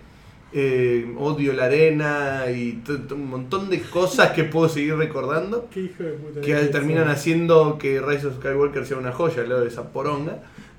eh, 0.53 1.13
odio 1.19 1.53
la 1.53 1.65
arena 1.65 2.45
y 2.55 2.81
un 3.11 3.29
montón 3.29 3.71
de 3.71 3.81
cosas 3.83 4.31
que 4.31 4.45
puedo 4.45 4.69
seguir 4.69 4.95
recordando. 4.95 5.69
Qué 5.75 5.81
hijo 5.81 6.05
de 6.05 6.13
puta. 6.13 6.41
Que 6.43 6.55
terminan 6.67 7.09
haciendo 7.09 7.77
que 7.77 8.01
Rise 8.01 8.29
of 8.29 8.37
Skywalker 8.37 8.87
sea 8.87 8.99
una 8.99 9.11
joya 9.11 9.43
al 9.43 9.49
lado 9.49 9.63
de 9.63 9.69
esa 9.69 9.89
poronga. 9.93 10.39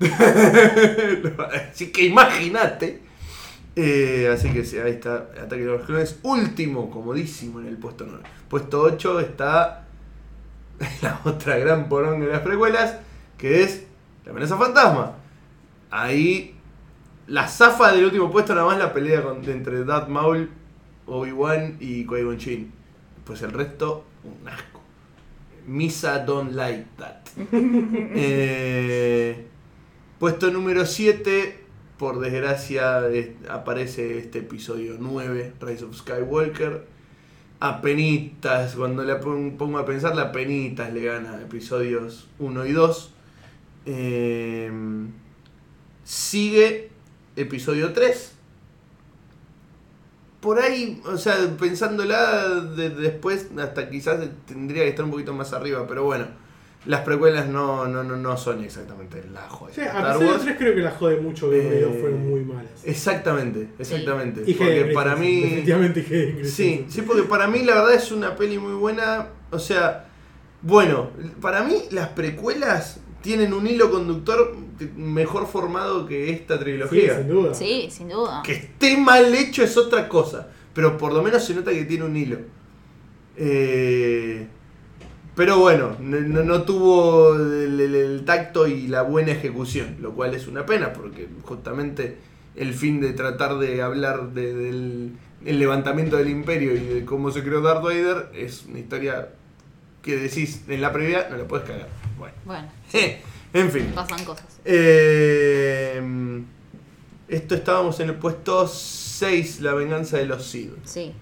así 1.70 1.92
que 1.92 2.04
imagínate. 2.06 3.00
Eh, 3.76 4.30
así 4.32 4.50
que 4.52 4.64
sí, 4.64 4.78
ahí 4.78 4.92
está 4.92 5.16
Ataque 5.40 5.62
de 5.62 5.66
los 5.66 5.84
Clones. 5.84 6.18
Último, 6.22 6.90
comodísimo 6.90 7.60
en 7.60 7.66
el 7.66 7.76
puesto 7.76 8.04
9. 8.08 8.22
Puesto 8.48 8.80
8 8.82 9.20
está 9.20 9.86
la 11.02 11.20
otra 11.24 11.56
gran 11.58 11.88
poronga 11.88 12.26
de 12.26 12.32
las 12.32 12.42
precuelas, 12.42 12.96
que 13.38 13.62
es 13.62 13.84
La 14.24 14.30
amenaza 14.30 14.56
fantasma. 14.56 15.16
Ahí 15.90 16.54
la 17.26 17.48
zafa 17.48 17.92
del 17.92 18.04
último 18.04 18.30
puesto 18.30 18.54
nada 18.54 18.66
más 18.66 18.78
la 18.78 18.92
pelea 18.92 19.22
con- 19.22 19.42
entre 19.48 19.84
Darth 19.84 20.08
Maul, 20.08 20.50
Obi-Wan 21.06 21.76
y 21.80 22.04
Qui-Gon 22.06 22.38
Jinn. 22.38 22.72
Pues 23.24 23.42
el 23.42 23.52
resto, 23.52 24.04
un 24.24 24.46
asco. 24.48 24.80
Misa 25.66 26.18
don't 26.20 26.52
like 26.52 26.86
that. 26.98 27.16
Eh, 28.16 29.46
puesto 30.18 30.50
número 30.50 30.84
7, 30.86 31.63
por 31.98 32.20
desgracia, 32.20 33.08
es- 33.08 33.30
aparece 33.48 34.18
este 34.18 34.40
episodio 34.40 34.96
9, 34.98 35.52
Rise 35.60 35.84
of 35.84 35.96
Skywalker. 35.96 36.84
Apenitas, 37.60 38.74
cuando 38.74 39.04
la 39.04 39.20
pon- 39.20 39.56
pongo 39.56 39.78
a 39.78 39.86
pensar, 39.86 40.14
la 40.16 40.32
penitas 40.32 40.92
le 40.92 41.02
gana 41.04 41.36
a 41.36 41.42
episodios 41.42 42.28
1 42.38 42.66
y 42.66 42.72
2. 42.72 43.12
Eh, 43.86 44.70
sigue 46.04 46.90
episodio 47.36 47.92
3. 47.92 48.32
Por 50.40 50.58
ahí, 50.60 51.00
o 51.06 51.16
sea, 51.16 51.36
pensándola 51.58 52.60
de- 52.76 52.90
después, 52.90 53.48
hasta 53.58 53.88
quizás 53.88 54.20
tendría 54.46 54.82
que 54.82 54.90
estar 54.90 55.04
un 55.04 55.10
poquito 55.10 55.32
más 55.32 55.54
arriba, 55.54 55.86
pero 55.88 56.04
bueno, 56.04 56.26
las 56.86 57.00
precuelas 57.00 57.48
no, 57.48 57.86
no, 57.88 58.04
no, 58.04 58.16
no 58.16 58.36
son 58.36 58.62
exactamente 58.62 59.22
la 59.32 59.42
joya. 59.48 59.74
Sí, 59.74 59.80
a 59.80 59.84
Star 59.86 60.02
pesar 60.02 60.18
de 60.18 60.26
Wars. 60.26 60.42
3 60.42 60.56
creo 60.58 60.74
que 60.74 60.80
la 60.80 60.90
jode 60.90 61.16
mucho 61.20 61.50
que 61.50 61.58
Eh, 61.58 61.98
fueron 62.00 62.28
muy 62.28 62.40
malas. 62.44 62.70
Exactamente, 62.84 63.68
exactamente. 63.78 64.42
Y 64.46 64.54
porque 64.54 64.90
para 64.94 65.16
mí. 65.16 65.40
Definitivamente 65.40 66.00
Hayden 66.08 66.44
Sí, 66.48 66.84
sí, 66.88 67.02
porque 67.02 67.22
para 67.22 67.46
mí 67.48 67.62
la 67.62 67.76
verdad 67.76 67.94
es 67.94 68.12
una 68.12 68.36
peli 68.36 68.58
muy 68.58 68.74
buena. 68.74 69.28
O 69.50 69.58
sea, 69.58 70.08
bueno, 70.62 71.10
para 71.40 71.62
mí 71.64 71.74
las 71.90 72.08
precuelas 72.08 73.00
tienen 73.22 73.54
un 73.54 73.66
hilo 73.66 73.90
conductor 73.90 74.54
mejor 74.96 75.46
formado 75.46 76.04
que 76.06 76.30
esta 76.30 76.58
Sí, 76.58 76.64
trilogía. 76.64 77.16
sin 77.18 77.28
duda. 77.28 77.54
Sí, 77.54 77.88
sin 77.90 78.08
duda. 78.10 78.42
que 78.44 78.52
esté 78.52 78.98
mal 78.98 79.34
hecho 79.34 79.62
es 79.64 79.76
otra 79.78 80.08
cosa, 80.08 80.48
pero 80.74 80.98
por 80.98 81.14
lo 81.14 81.22
menos 81.22 81.42
se 81.42 81.54
nota 81.54 81.70
que 81.70 81.84
tiene 81.84 82.04
un 82.04 82.14
hilo. 82.16 82.38
Eh, 83.36 84.46
pero 85.36 85.58
bueno, 85.58 85.96
no, 86.00 86.20
no- 86.44 86.62
tuvo 86.62 87.34
el, 87.34 87.80
el- 87.80 87.94
el 87.94 88.24
tacto 88.24 88.66
y 88.66 88.86
la 88.88 89.02
buena 89.02 89.32
ejecución, 89.32 89.96
lo 90.00 90.12
cual 90.12 90.34
es 90.34 90.46
una 90.46 90.64
pena, 90.66 90.92
porque 90.92 91.28
justamente 91.42 92.18
el 92.56 92.72
fin 92.74 93.00
de 93.00 93.12
tratar 93.12 93.58
de 93.58 93.82
hablar 93.82 94.30
de- 94.32 94.54
del 94.54 95.12
el 95.44 95.58
levantamiento 95.58 96.16
del 96.16 96.30
imperio 96.30 96.74
y 96.74 96.78
de 96.78 97.04
cómo 97.04 97.30
se 97.30 97.42
creó 97.42 97.60
Darth 97.60 97.82
Vader 97.82 98.30
es 98.34 98.64
una 98.66 98.78
historia 98.78 99.28
que 100.00 100.16
decís 100.16 100.62
en 100.68 100.80
la 100.80 100.90
previa 100.92 101.28
no 101.30 101.36
la 101.36 101.44
puedes 101.46 101.66
cagar. 101.66 101.88
Bueno, 102.18 102.34
Bueno, 102.46 102.68
en 103.52 103.70
fin. 103.70 103.92
pasan 103.94 104.24
cosas. 104.24 104.46
Eh, 104.64 106.00
esto 107.28 107.54
estábamos 107.54 108.00
en 108.00 108.08
el 108.10 108.14
puesto 108.16 108.66
6, 108.66 109.60
La 109.60 109.74
venganza 109.74 110.16
de 110.18 110.26
los 110.26 110.46
Sith. 110.46 110.72
Sí. 110.84 111.12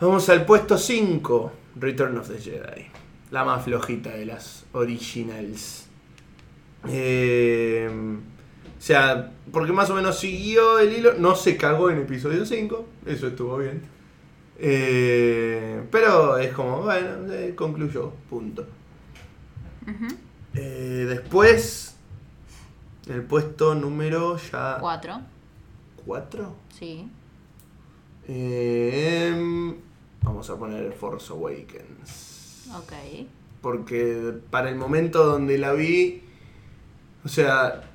Vamos 0.00 0.28
al 0.28 0.44
puesto 0.44 0.76
5, 0.78 1.52
Return 1.76 2.18
of 2.18 2.28
the 2.28 2.38
Jedi. 2.38 2.86
La 3.30 3.44
más 3.44 3.64
flojita 3.64 4.10
de 4.10 4.26
las 4.26 4.64
originals. 4.72 5.86
Eh, 6.88 7.88
o 7.90 8.82
sea, 8.82 9.32
porque 9.52 9.72
más 9.72 9.90
o 9.90 9.94
menos 9.94 10.18
siguió 10.18 10.78
el 10.78 10.92
hilo. 10.92 11.14
No 11.18 11.36
se 11.36 11.56
cagó 11.56 11.90
en 11.90 11.98
episodio 11.98 12.44
5. 12.44 12.86
Eso 13.06 13.28
estuvo 13.28 13.58
bien. 13.58 13.82
Eh, 14.58 15.82
pero 15.90 16.38
es 16.38 16.52
como, 16.52 16.82
bueno, 16.82 17.32
eh, 17.32 17.54
concluyó. 17.54 18.10
Punto. 18.28 18.66
Eh, 20.54 21.06
Después, 21.08 21.96
el 23.08 23.22
puesto 23.22 23.74
número 23.74 24.36
ya... 24.36 24.78
Cuatro. 24.80 25.20
¿Cuatro? 26.04 26.54
Sí. 26.78 27.08
Vamos 30.22 30.50
a 30.50 30.56
poner 30.56 30.92
Force 30.92 31.32
Awakens. 31.32 32.66
Ok. 32.76 32.92
Porque 33.60 34.34
para 34.50 34.70
el 34.70 34.76
momento 34.76 35.24
donde 35.24 35.58
la 35.58 35.72
vi, 35.72 36.22
o 37.24 37.28
sea, 37.28 37.90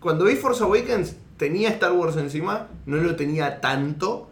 cuando 0.00 0.24
vi 0.24 0.34
Force 0.36 0.62
Awakens 0.62 1.16
tenía 1.36 1.68
Star 1.70 1.92
Wars 1.92 2.16
encima, 2.16 2.68
no 2.86 2.96
lo 2.96 3.16
tenía 3.16 3.60
tanto. 3.60 4.30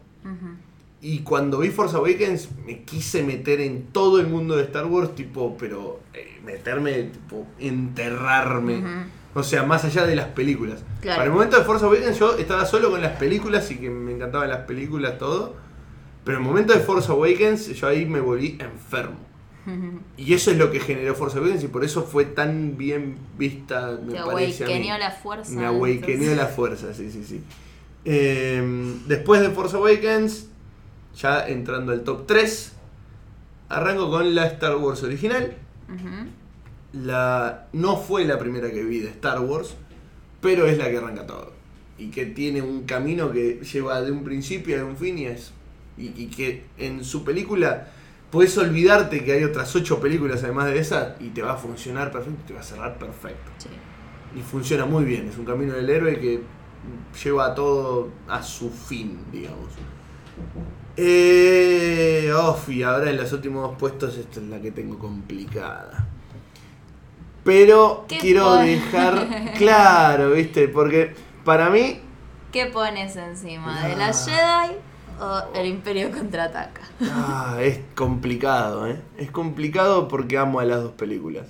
Y 1.01 1.20
cuando 1.20 1.59
vi 1.59 1.70
Force 1.70 1.97
Awakens 1.97 2.51
me 2.64 2.85
quise 2.85 3.24
meter 3.24 3.60
en 3.60 3.86
todo 3.86 4.20
el 4.20 4.28
mundo 4.28 4.55
de 4.55 4.62
Star 4.62 4.86
Wars, 4.86 5.16
tipo, 5.16 5.56
pero 5.59 5.98
eh, 6.14 6.40
meterme, 6.44 7.02
tipo, 7.05 7.44
enterrarme. 7.59 8.85
O 9.35 9.43
sea, 9.43 9.64
más 9.64 9.85
allá 9.85 10.06
de 10.06 10.14
las 10.14 10.28
películas. 10.28 10.85
Claro. 11.01 11.16
Para 11.16 11.24
el 11.24 11.32
momento 11.32 11.59
de 11.59 11.64
Force 11.64 11.85
Awakens 11.85 12.19
yo 12.19 12.36
estaba 12.36 12.66
solo 12.66 12.90
con 12.90 13.02
las 13.02 13.16
películas 13.16 13.69
y 13.73 13.78
que 13.78 13.90
me 13.90 14.12
encantaban 14.12 14.48
las 14.48 14.60
películas, 14.60 15.19
todo. 15.19 15.55
Pero 16.24 16.39
en 16.39 16.44
el 16.44 16.49
momento 16.49 16.73
de 16.73 16.81
Force 16.81 17.11
Awakens 17.11 17.69
yo 17.74 17.89
ahí 17.89 18.07
me 18.07 18.20
volví 18.20 18.59
enfermo. 18.61 19.19
Y 20.16 20.35
eso 20.35 20.51
es 20.51 20.57
lo 20.57 20.70
que 20.70 20.81
generó 20.81 21.15
Force 21.15 21.39
Awakens 21.39 21.65
y 21.65 21.69
por 21.69 21.85
eso 21.85 22.03
fue 22.03 22.24
tan 22.24 22.77
bien 22.77 23.16
vista, 23.39 23.99
me 24.05 24.15
Te 24.15 24.20
parece 24.23 24.65
awakeneó 24.65 24.99
la 24.99 25.11
fuerza. 25.11 25.53
Me 25.53 25.66
awakeneó 25.66 26.35
la 26.35 26.47
fuerza, 26.59 26.94
sí, 26.94 27.11
sí, 27.11 27.24
sí. 27.24 27.43
Eh, 28.05 28.62
después 29.07 29.40
de 29.40 29.51
Force 29.51 29.77
Awakens, 29.77 30.49
ya 31.16 31.47
entrando 31.47 31.93
al 31.93 32.03
top 32.03 32.27
3, 32.27 32.73
arranco 33.69 34.11
con 34.11 34.35
la 34.35 34.47
Star 34.47 34.77
Wars 34.77 35.03
original. 35.03 35.55
La, 36.93 37.69
no 37.73 37.97
fue 37.97 38.24
la 38.24 38.39
primera 38.39 38.70
que 38.70 38.82
vi 38.82 38.99
de 39.01 39.09
Star 39.09 39.40
Wars, 39.40 39.74
pero 40.40 40.66
es 40.66 40.78
la 40.78 40.90
que 40.90 40.99
arranca 40.99 41.27
todo. 41.27 41.53
Y 41.99 42.09
que 42.09 42.27
tiene 42.27 42.62
un 42.62 42.85
camino 42.85 43.31
que 43.31 43.61
lleva 43.61 44.03
de 44.03 44.11
un 44.11 44.24
principio 44.24 44.81
a 44.81 44.85
un 44.85 44.97
fin 44.97 45.19
y 45.19 45.27
es. 45.27 45.53
Y, 45.98 46.23
y 46.23 46.27
que 46.28 46.64
en 46.78 47.05
su 47.05 47.23
película 47.24 47.89
puedes 48.31 48.56
olvidarte 48.59 49.24
que 49.24 49.32
hay 49.32 49.44
otras 49.44 49.74
ocho 49.77 50.01
películas 50.01 50.43
además 50.43 50.66
de 50.66 50.78
esa 50.78 51.16
y 51.20 51.28
te 51.28 51.43
va 51.43 51.52
a 51.52 51.56
funcionar 51.56 52.10
perfecto, 52.10 52.43
te 52.47 52.55
va 52.55 52.60
a 52.60 52.64
cerrar 52.64 52.98
perfecto. 52.98 53.51
Sí. 53.59 53.69
Y 54.39 54.40
funciona 54.43 54.86
muy 54.86 55.05
bien, 55.05 55.28
es 55.28 55.36
un 55.36 55.44
camino 55.44 55.74
del 55.74 55.90
héroe 55.90 56.19
que 56.19 56.43
lleva 57.23 57.55
todo 57.55 58.09
a 58.28 58.43
su 58.43 58.70
fin, 58.70 59.19
digamos. 59.31 59.69
Eh, 60.97 62.31
y 62.69 62.82
ahora 62.82 63.10
en 63.10 63.16
los 63.16 63.32
últimos 63.32 63.77
puestos 63.78 64.16
esta 64.16 64.40
es 64.40 64.47
la 64.47 64.60
que 64.60 64.70
tengo 64.70 64.98
complicada. 64.98 66.09
Pero 67.44 68.05
¿Qué 68.09 68.19
quiero 68.19 68.44
pon- 68.44 68.66
dejar 68.66 69.52
claro, 69.59 70.31
¿viste? 70.32 70.69
Porque 70.69 71.14
para 71.44 71.70
mí, 71.70 72.01
¿Qué 72.52 72.66
pones 72.66 73.16
encima? 73.16 73.82
¿De 73.86 73.93
Ah. 73.94 73.97
la 73.97 74.12
Jedi 74.12 74.77
o 75.20 75.43
el 75.55 75.66
Imperio 75.66 76.10
contraataca? 76.10 76.82
ah, 77.02 77.59
es 77.60 77.80
complicado, 77.94 78.86
¿eh? 78.86 78.97
Es 79.18 79.30
complicado 79.30 80.09
porque 80.09 80.39
amo 80.39 80.60
a 80.60 80.64
las 80.64 80.82
dos 80.82 80.93
películas. 80.93 81.47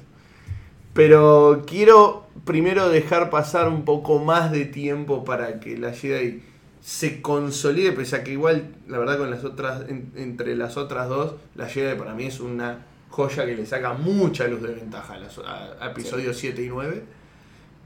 Pero 0.95 1.65
quiero 1.67 2.27
primero 2.45 2.89
dejar 2.91 3.31
pasar 3.31 3.69
un 3.69 3.85
poco 3.85 4.19
más 4.19 4.53
de 4.53 4.65
tiempo 4.67 5.25
para 5.25 5.59
que 5.61 5.77
la 5.79 5.93
Jedi 5.93 6.43
se 6.83 7.23
consolide, 7.23 7.93
pese 7.93 8.17
a 8.17 8.25
que 8.25 8.33
igual, 8.33 8.75
la 8.89 8.99
verdad, 8.99 9.17
con 9.19 9.31
las 9.31 9.45
otras, 9.45 9.89
en- 9.89 10.13
entre 10.17 10.55
las 10.57 10.77
otras 10.77 11.09
dos, 11.09 11.37
la 11.55 11.67
Jedi 11.69 11.97
para 11.99 12.13
mí 12.15 12.25
es 12.27 12.41
una 12.41 12.85
joya 13.09 13.47
que 13.47 13.55
le 13.55 13.65
saca 13.67 13.93
mucha 13.95 14.47
luz 14.49 14.63
de 14.63 14.75
ventaja 14.75 15.15
a, 15.15 15.19
las- 15.19 15.39
a- 15.39 15.77
a 15.81 15.87
episodios 15.91 16.37
7 16.37 16.63
y 16.63 16.69
9. 16.69 17.05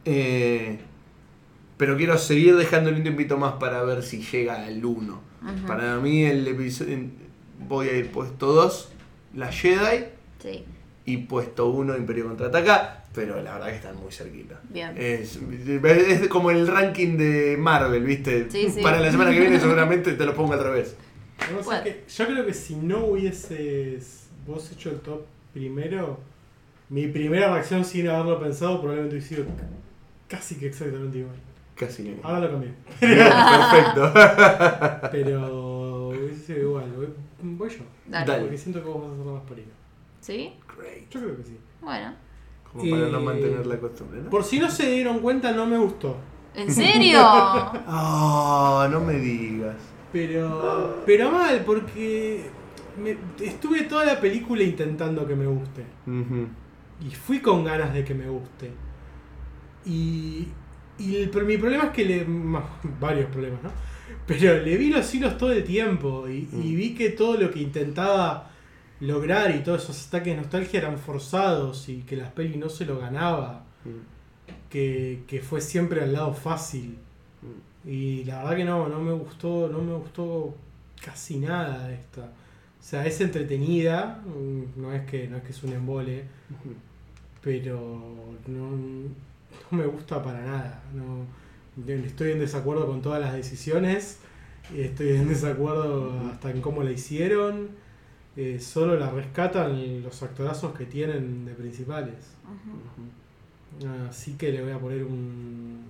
Eh, 0.04 0.78
pero 1.76 1.96
quiero 1.96 2.16
seguir 2.16 2.56
dejándole 2.56 2.96
un 2.96 3.02
tiempito 3.02 3.36
más 3.36 3.54
para 3.54 3.82
ver 3.82 4.02
si 4.02 4.22
llega 4.22 4.64
al 4.64 4.84
1. 4.84 5.20
Para 5.66 5.96
mí 5.98 6.24
el 6.24 6.46
episodio 6.48 6.98
voy 7.68 7.88
a 7.88 7.92
ir 7.96 8.10
puesto 8.10 8.52
2, 8.52 8.92
la 9.34 9.50
Jedi, 9.52 10.04
Sí. 10.42 10.64
y 11.04 11.16
puesto 11.18 11.68
1, 11.70 11.96
Imperio 11.96 12.26
Contraataca, 12.26 13.04
pero 13.14 13.42
la 13.42 13.54
verdad 13.54 13.68
que 13.68 13.76
están 13.76 13.96
muy 13.96 14.12
cerquita. 14.12 14.60
Bien. 14.68 14.92
Es, 14.96 15.38
es 15.82 16.28
como 16.28 16.50
el 16.50 16.66
ranking 16.66 17.16
de 17.16 17.56
Marvel, 17.58 18.04
¿viste? 18.04 18.50
Sí, 18.50 18.68
sí. 18.70 18.82
Para 18.82 19.00
la 19.00 19.10
semana 19.10 19.30
que 19.32 19.40
viene 19.40 19.58
seguramente 19.60 20.12
te 20.12 20.24
lo 20.26 20.34
pongo 20.34 20.52
al 20.52 20.62
revés. 20.62 20.96
No 21.52 21.82
que- 21.82 22.04
yo 22.08 22.26
creo 22.26 22.46
que 22.46 22.54
si 22.54 22.76
no 22.76 23.04
hubieses 23.06 24.28
vos 24.46 24.70
hecho 24.72 24.90
el 24.90 25.00
top 25.00 25.22
primero, 25.52 26.18
mi 26.88 27.06
primera 27.08 27.52
reacción 27.52 27.84
sin 27.84 28.08
haberlo 28.08 28.40
pensado 28.40 28.78
probablemente 28.80 29.16
hubiese 29.16 29.34
sido 29.36 29.46
casi 30.28 30.56
que 30.56 30.66
exactamente 30.66 31.18
igual. 31.18 31.36
Casi. 31.76 32.18
Ahora 32.22 32.40
lo 32.40 32.50
cambié. 32.52 32.74
Perfecto. 33.00 34.12
Pero 35.12 36.08
hubiese 36.08 36.46
sido 36.46 36.58
igual. 36.68 36.92
Voy, 36.96 37.08
voy 37.42 37.68
yo. 37.70 37.84
Dale. 38.08 38.26
Dale. 38.26 38.42
Porque 38.42 38.58
siento 38.58 38.82
que 38.82 38.88
vos 38.88 39.00
vas 39.02 39.10
a 39.10 39.12
hacerlo 39.14 39.32
más 39.34 39.42
por 39.42 39.56
ahí. 39.58 39.66
¿Sí? 40.20 40.52
Great. 40.76 41.08
Yo 41.10 41.20
creo 41.20 41.36
que 41.36 41.44
sí. 41.44 41.58
Bueno. 41.82 42.14
Como 42.72 42.90
para 42.90 43.08
no 43.08 43.18
Eh, 43.18 43.24
mantener 43.24 43.66
la 43.66 43.78
costumbre, 43.78 44.20
¿no? 44.22 44.30
Por 44.30 44.42
si 44.44 44.58
no 44.58 44.70
se 44.70 44.90
dieron 44.90 45.20
cuenta, 45.20 45.52
no 45.52 45.66
me 45.66 45.78
gustó. 45.78 46.16
¿En 46.54 46.72
serio? 46.72 47.18
Ah, 47.22 48.88
no 48.90 49.00
me 49.00 49.14
digas. 49.14 49.76
Pero, 50.12 51.02
pero 51.04 51.30
mal, 51.30 51.62
porque 51.66 52.48
me- 52.98 53.18
estuve 53.44 53.82
toda 53.82 54.04
la 54.06 54.18
película 54.20 54.62
intentando 54.62 55.26
que 55.26 55.34
me 55.36 55.46
guste. 55.46 55.84
Y 57.00 57.10
fui 57.10 57.40
con 57.40 57.64
ganas 57.64 57.92
de 57.92 58.02
que 58.04 58.14
me 58.14 58.26
guste. 58.28 58.72
Y, 59.84 60.48
y 60.98 61.16
el- 61.16 61.30
pero 61.30 61.44
mi 61.46 61.56
problema 61.58 61.84
es 61.84 61.90
que 61.90 62.04
le... 62.04 62.26
Varios 63.00 63.30
problemas, 63.30 63.62
¿no? 63.62 63.70
Pero 64.26 64.60
le 64.62 64.76
vi 64.76 64.90
los 64.90 65.14
hilos 65.14 65.36
todo 65.38 65.52
el 65.52 65.62
tiempo 65.64 66.28
y, 66.28 66.48
y 66.52 66.72
Mm. 66.72 66.76
vi 66.76 66.94
que 66.94 67.10
todo 67.10 67.36
lo 67.36 67.50
que 67.50 67.60
intentaba 67.60 68.50
lograr 69.00 69.54
y 69.54 69.60
todos 69.62 69.84
esos 69.84 70.08
ataques 70.08 70.34
de 70.34 70.40
nostalgia 70.42 70.80
eran 70.80 70.98
forzados 70.98 71.88
y 71.88 71.98
que 72.02 72.16
las 72.16 72.30
pelis 72.32 72.56
no 72.56 72.68
se 72.68 72.84
lo 72.86 72.98
ganaba. 72.98 73.64
Que, 74.70 75.22
que 75.28 75.40
fue 75.42 75.60
siempre 75.60 76.02
al 76.02 76.12
lado 76.12 76.34
fácil. 76.34 76.98
Y 77.84 78.24
la 78.24 78.38
verdad 78.42 78.56
que 78.56 78.64
no, 78.64 78.88
no 78.88 78.98
me 79.00 79.12
gustó, 79.12 79.68
no 79.68 79.80
me 79.80 79.94
gustó 79.94 80.54
casi 81.04 81.36
nada 81.38 81.86
de 81.86 81.94
esta. 81.94 82.22
O 82.22 82.82
sea, 82.88 83.06
es 83.06 83.20
entretenida, 83.20 84.22
mm, 84.26 84.80
no 84.80 84.92
es 84.92 85.02
que, 85.06 85.28
no 85.28 85.36
es 85.36 85.42
que 85.44 85.50
es 85.50 85.62
un 85.62 85.72
embole, 85.72 86.24
pero 87.42 88.02
no, 88.46 88.70
no 89.70 89.78
me 89.78 89.86
gusta 89.86 90.22
para 90.22 90.40
nada. 90.42 90.82
No, 90.94 91.26
estoy 91.92 92.32
en 92.32 92.38
desacuerdo 92.40 92.86
con 92.86 93.02
todas 93.02 93.20
las 93.20 93.32
decisiones, 93.34 94.18
estoy 94.74 95.10
en 95.10 95.28
desacuerdo 95.28 96.12
hasta 96.32 96.50
en 96.50 96.60
cómo 96.60 96.82
la 96.82 96.90
hicieron. 96.92 97.68
eh, 98.36 98.60
solo 98.60 98.96
la 98.96 99.10
rescatan 99.10 100.02
los 100.02 100.22
actorazos 100.22 100.74
que 100.74 100.84
tienen 100.84 101.44
de 101.46 101.54
principales. 101.54 102.14
Así 104.08 104.34
que 104.34 104.52
le 104.52 104.62
voy 104.62 104.72
a 104.72 104.78
poner 104.78 105.04
un. 105.04 105.84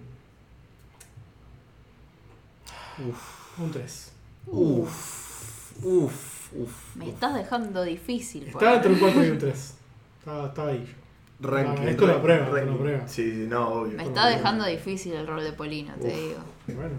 Un 3.59 3.71
3. 3.71 4.13
Uf, 4.47 5.85
uf, 5.85 6.53
uf. 6.55 6.97
Me 6.97 7.09
estás 7.11 7.35
dejando 7.35 7.83
difícil. 7.83 8.47
Estaba 8.47 8.77
entre 8.77 8.93
un 8.93 8.99
4 8.99 9.25
y 9.25 9.31
un 9.31 9.39
3. 9.39 9.75
Estaba, 10.19 10.47
estaba 10.49 10.69
ahí 10.71 10.85
yo. 10.87 11.06
Ranking. 11.41 11.89
Esto 11.89 12.07
lo 12.07 12.13
esto 12.15 12.65
lo 12.65 12.73
aprueba. 12.75 13.07
Sí, 13.09 13.31
sí, 13.31 13.47
no, 13.49 13.69
obvio. 13.69 13.97
Me 13.97 14.05
está 14.05 14.29
dejando 14.29 14.65
difícil 14.67 15.13
el 15.15 15.27
rol 15.27 15.45
de 15.45 15.53
Polina, 15.53 15.95
te 16.01 16.07
Uf. 16.07 16.15
digo. 16.15 16.39
Bueno, 16.69 16.95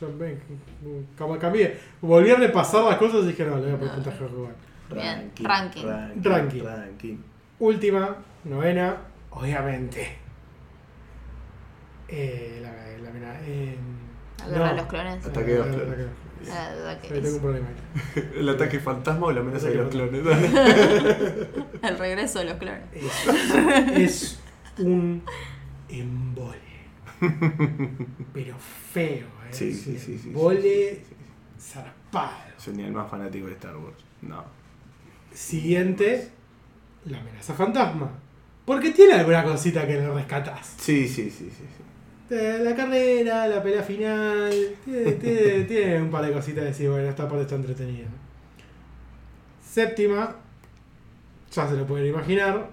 yo 0.00 0.18
ven, 0.18 0.40
como 1.16 1.38
cambié. 1.38 1.78
Volví 2.02 2.30
a 2.30 2.36
repasar 2.36 2.84
las 2.84 2.96
cosas 2.96 3.24
y 3.24 3.28
dije, 3.28 3.44
no, 3.44 3.56
le 3.56 3.62
voy 3.62 3.72
a 3.72 3.78
poner 3.78 3.88
No. 3.96 4.02
puntaje 4.02 4.24
igual. 4.24 4.54
Bien, 4.92 5.32
ranking. 5.40 5.84
Ranking. 5.84 6.22
Ranking. 6.30 6.62
ranking. 6.64 7.16
Última, 7.60 8.16
novena, 8.44 8.96
obviamente. 9.30 10.16
Eh, 12.08 12.60
la, 12.62 12.70
la, 12.70 13.18
la, 13.18 13.40
eh, 13.44 13.76
La 14.38 14.46
guerra 14.48 14.64
no. 14.66 14.70
de 14.70 14.76
los 14.76 14.86
clones. 14.86 15.26
Ataque 15.26 15.50
de 15.50 15.58
los 15.58 15.66
clones. 15.68 16.06
Ahí 16.50 17.20
tengo 17.20 17.36
un 17.36 17.40
problema 17.40 17.68
ahí. 17.68 18.30
¿El 18.36 18.48
ataque 18.48 18.80
fantasma 18.80 19.26
o 19.26 19.32
la 19.32 19.40
amenaza 19.40 19.68
de 19.68 19.74
los 19.74 19.88
clones? 19.88 20.24
El 21.82 21.98
regreso 21.98 22.38
de 22.40 22.44
los 22.46 22.54
clones. 22.54 22.82
Es, 22.94 23.96
es 23.96 24.40
un 24.78 25.22
embole. 25.88 26.58
Pero 28.32 28.56
feo, 28.92 29.26
¿eh? 29.26 29.52
Sí, 29.52 30.20
Embole 30.26 31.02
zarpado. 31.60 32.30
Soy 32.56 32.74
ni 32.74 32.84
el 32.84 32.92
más 32.92 33.10
fanático 33.10 33.46
de 33.46 33.52
Star 33.54 33.76
Wars. 33.76 33.96
No. 34.22 34.44
Siguiente, 35.32 36.30
la 37.04 37.18
amenaza 37.18 37.54
fantasma. 37.54 38.10
Porque 38.64 38.90
tiene 38.90 39.14
alguna 39.14 39.42
cosita 39.44 39.86
que 39.86 39.94
le 39.94 40.10
rescatás. 40.12 40.74
Sí, 40.78 41.08
sí, 41.08 41.30
sí, 41.30 41.50
sí. 41.50 41.64
sí. 41.76 41.87
Eh, 42.30 42.60
La 42.62 42.74
carrera, 42.74 43.46
la 43.48 43.62
pelea 43.62 43.82
final, 43.82 44.50
tiene, 44.84 45.12
tiene- 45.12 45.64
tiene 45.68 46.02
un 46.02 46.10
par 46.10 46.24
de 46.26 46.32
cositas 46.32 46.62
de 46.64 46.70
decir, 46.70 46.90
bueno, 46.90 47.08
esta 47.08 47.26
parte 47.28 47.42
está 47.42 47.54
entretenida. 47.54 48.06
Séptima, 49.62 50.36
ya 51.52 51.68
se 51.68 51.76
lo 51.76 51.86
pueden 51.86 52.06
imaginar, 52.06 52.68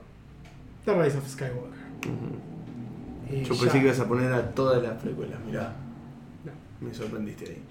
The 0.85 1.01
Rise 1.01 1.17
of 1.17 1.27
Skywalker. 1.27 1.59
Ujú. 2.05 3.33
Eh, 3.33 3.43
Yo 3.47 3.53
ya- 3.53 3.61
pensé 3.61 3.79
que 3.79 3.85
ibas 3.85 3.99
a 3.99 4.07
poner 4.07 4.31
a 4.31 4.51
todas 4.53 4.81
las 4.83 5.01
precuelas, 5.01 5.39
mirá. 5.45 5.73
No. 6.43 6.87
Me 6.87 6.93
sorprendiste 6.93 7.45
ahí. 7.45 7.61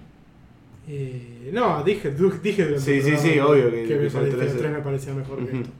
Eh, 0.87 1.51
no, 1.53 1.83
dije, 1.83 2.11
dije 2.43 2.65
durante 2.65 2.81
Sí, 2.81 3.01
sí, 3.03 3.17
sí, 3.17 3.39
obvio 3.39 3.71
que 3.71 3.85
que 3.87 3.97
me 3.97 4.11
parecía, 4.11 4.21
tres 4.37 4.51
el 4.51 4.57
es- 4.57 4.57
3 4.59 4.73
me 4.73 4.81
parecía 4.81 5.15
mejor 5.15 5.47
que 5.47 5.57
esto. 5.59 5.71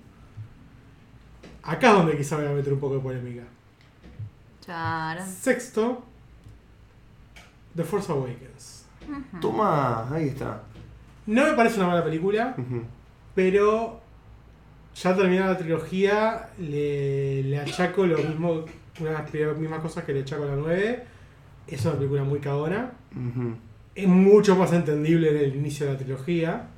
Acá 1.63 1.91
es 1.91 1.95
donde 1.97 2.17
quizá 2.17 2.37
voy 2.37 2.47
a 2.47 2.51
meter 2.51 2.73
un 2.73 2.81
poco 2.81 2.95
de 2.97 3.01
polémica. 3.01 3.43
Charan. 4.65 5.29
Sexto, 5.29 6.03
The 7.75 7.85
Force 7.85 8.11
Awakens. 8.11 8.87
Toma, 9.41 10.09
ahí 10.15 10.29
está. 10.29 10.63
No 11.27 11.45
me 11.45 11.53
parece 11.55 11.79
una 11.79 11.89
mala 11.89 12.05
película, 12.05 12.57
pero 13.35 14.01
ya 14.95 15.15
terminada 15.15 15.53
la 15.53 15.59
trilogía, 15.59 16.51
le, 16.59 17.43
le 17.43 17.59
achaco 17.59 18.07
lo 18.07 18.17
mismo, 18.19 18.65
una 19.01 19.23
de 19.23 19.47
las 19.47 19.57
mismas 19.59 19.81
cosas 19.81 20.05
que 20.05 20.13
le 20.13 20.21
achaco 20.21 20.45
a 20.45 20.47
la 20.47 20.57
9. 20.57 21.05
Es 21.67 21.85
una 21.85 21.95
película 21.95 22.25
muy 22.25 22.39
cagona. 22.41 22.93
Es 23.95 24.09
mucho 24.09 24.57
más 24.57 24.73
entendible 24.73 25.31
en 25.31 25.37
el 25.37 25.57
inicio 25.57 25.87
de 25.87 25.93
la 25.93 25.99
trilogía, 25.99 26.69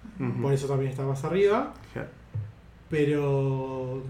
por 0.42 0.52
eso 0.52 0.66
también 0.66 0.90
está 0.90 1.04
más 1.04 1.24
arriba. 1.24 1.74
Pero 2.88 4.02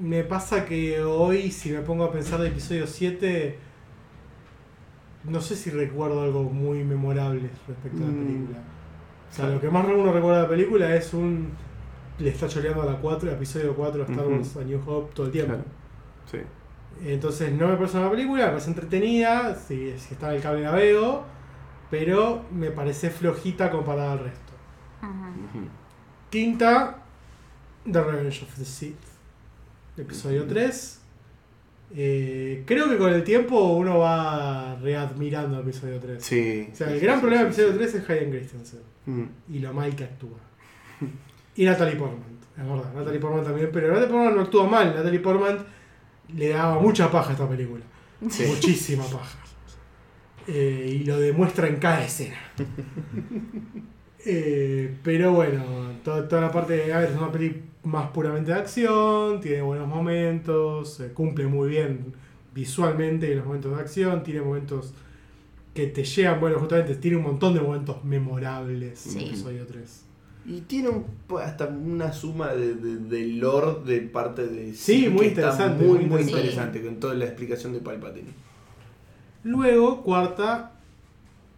me 0.00 0.24
pasa 0.24 0.64
que 0.64 1.02
hoy, 1.02 1.50
si 1.50 1.70
me 1.70 1.80
pongo 1.80 2.04
a 2.04 2.12
pensar 2.12 2.40
de 2.40 2.48
episodio 2.48 2.86
7, 2.86 3.58
no 5.24 5.40
sé 5.40 5.56
si 5.56 5.70
recuerdo 5.70 6.22
algo 6.22 6.44
muy 6.44 6.84
memorable 6.84 7.50
respecto 7.68 8.02
a 8.02 8.06
la 8.06 8.12
Mm. 8.12 8.26
película. 8.26 8.58
O 9.30 9.34
sea, 9.34 9.48
lo 9.48 9.60
que 9.60 9.68
más 9.68 9.84
uno 9.86 10.12
recuerda 10.12 10.36
de 10.38 10.42
la 10.44 10.48
película 10.48 10.94
es 10.94 11.12
un. 11.12 11.50
Le 12.18 12.30
está 12.30 12.46
choreando 12.46 12.82
a 12.82 12.86
la 12.86 12.96
4, 12.98 13.30
episodio 13.32 13.74
4 13.74 14.04
de 14.04 14.12
Star. 14.12 14.26
Wars 14.28 14.56
a 14.56 14.60
New 14.62 14.80
Hope 14.86 15.12
todo 15.14 15.26
el 15.26 15.32
tiempo. 15.32 15.54
Claro. 15.54 15.64
Sí. 16.30 16.38
Entonces 17.10 17.52
no 17.52 17.66
me 17.68 17.74
parece 17.76 17.98
una 17.98 18.10
película, 18.10 18.44
me 18.44 18.50
parece 18.52 18.68
entretenida, 18.70 19.54
si, 19.56 19.98
si 19.98 20.14
está 20.14 20.30
en 20.30 20.36
el 20.36 20.42
cable 20.42 20.62
la 20.62 20.70
veo, 20.70 21.24
pero 21.90 22.44
me 22.52 22.70
parece 22.70 23.10
flojita 23.10 23.68
comparada 23.70 24.12
al 24.12 24.20
resto. 24.20 24.52
Ujú. 25.02 25.66
Quinta, 26.30 27.02
The 27.90 28.00
Revenge 28.02 28.42
of 28.42 28.54
the 28.56 28.64
Sith. 28.64 28.94
Episodio 29.96 30.42
Ujú. 30.42 30.50
3. 30.54 31.00
Eh, 31.96 32.64
creo 32.66 32.88
que 32.88 32.96
con 32.96 33.12
el 33.12 33.22
tiempo 33.22 33.74
uno 33.74 33.98
va 33.98 34.74
readmirando 34.76 35.60
episodio 35.60 36.00
3. 36.00 36.22
Sí. 36.24 36.68
O 36.72 36.74
sea, 36.74 36.88
el 36.90 36.98
sí, 36.98 37.04
gran 37.04 37.16
sí, 37.18 37.20
problema 37.20 37.42
sí, 37.42 37.46
episodio 37.60 37.72
sí. 37.72 37.78
3 37.78 37.94
es 37.94 38.10
Hayden 38.10 38.30
Christensen 38.30 38.80
Mm. 39.06 39.24
y 39.50 39.58
lo 39.58 39.74
mal 39.74 39.94
que 39.94 40.04
actúa. 40.04 40.38
Y 41.56 41.64
Natalie 41.66 41.94
Portman, 41.96 42.24
es 42.56 42.66
verdad, 42.66 42.92
Natalie 42.94 43.20
Portman 43.20 43.44
también, 43.44 43.70
pero 43.72 43.88
Natalie 43.88 44.08
Portman 44.08 44.34
no 44.34 44.40
actúa 44.40 44.66
mal, 44.68 44.92
Natalie 44.96 45.20
Portman 45.20 45.58
le 46.34 46.48
daba 46.48 46.80
mucha 46.80 47.08
paja 47.12 47.28
a 47.28 47.32
esta 47.32 47.48
película. 47.48 47.84
Muchísima 48.20 49.04
paja. 49.04 49.38
Eh, 50.46 50.98
y 51.00 51.04
lo 51.04 51.18
demuestra 51.18 51.68
en 51.68 51.76
cada 51.76 52.04
escena. 52.04 52.36
Eh, 54.26 54.94
pero 55.02 55.32
bueno, 55.32 55.62
toda, 56.04 56.26
toda 56.28 56.42
la 56.42 56.52
parte 56.52 56.74
de. 56.74 56.92
A 56.92 57.00
ver, 57.00 57.10
es 57.10 57.16
una 57.16 57.30
peli 57.30 57.62
más 57.84 58.10
puramente 58.10 58.52
de 58.52 58.58
acción, 58.58 59.40
tiene 59.40 59.60
buenos 59.62 59.86
momentos, 59.86 60.98
eh, 61.00 61.10
cumple 61.12 61.46
muy 61.46 61.68
bien 61.68 62.14
visualmente 62.54 63.30
en 63.30 63.38
los 63.38 63.46
momentos 63.46 63.74
de 63.76 63.82
acción, 63.82 64.22
tiene 64.22 64.40
momentos 64.40 64.94
que 65.74 65.88
te 65.88 66.04
llegan, 66.04 66.40
bueno, 66.40 66.58
justamente 66.60 66.94
tiene 66.94 67.16
un 67.18 67.24
montón 67.24 67.52
de 67.52 67.60
momentos 67.60 68.02
memorables 68.04 68.98
Sí. 69.00 69.18
en 69.18 69.26
episodio 69.26 69.66
3. 69.66 70.04
Y 70.46 70.60
tiene 70.62 70.88
un- 70.90 71.04
hasta 71.40 71.66
una 71.66 72.12
suma 72.12 72.52
de, 72.54 72.74
de, 72.74 72.96
de 72.96 73.26
lore 73.26 73.80
de 73.84 74.00
parte 74.06 74.46
de 74.46 74.72
Sí, 74.74 75.08
muy 75.08 75.26
interesante, 75.26 75.84
muy, 75.84 75.98
muy 75.98 76.04
muy 76.06 76.20
interesante. 76.22 76.40
interesante 76.40 76.82
con 76.84 77.00
toda 77.00 77.14
la 77.14 77.24
explicación 77.24 77.72
de 77.72 77.80
Palpatine. 77.80 78.28
Luego, 79.42 80.02
cuarta, 80.02 80.72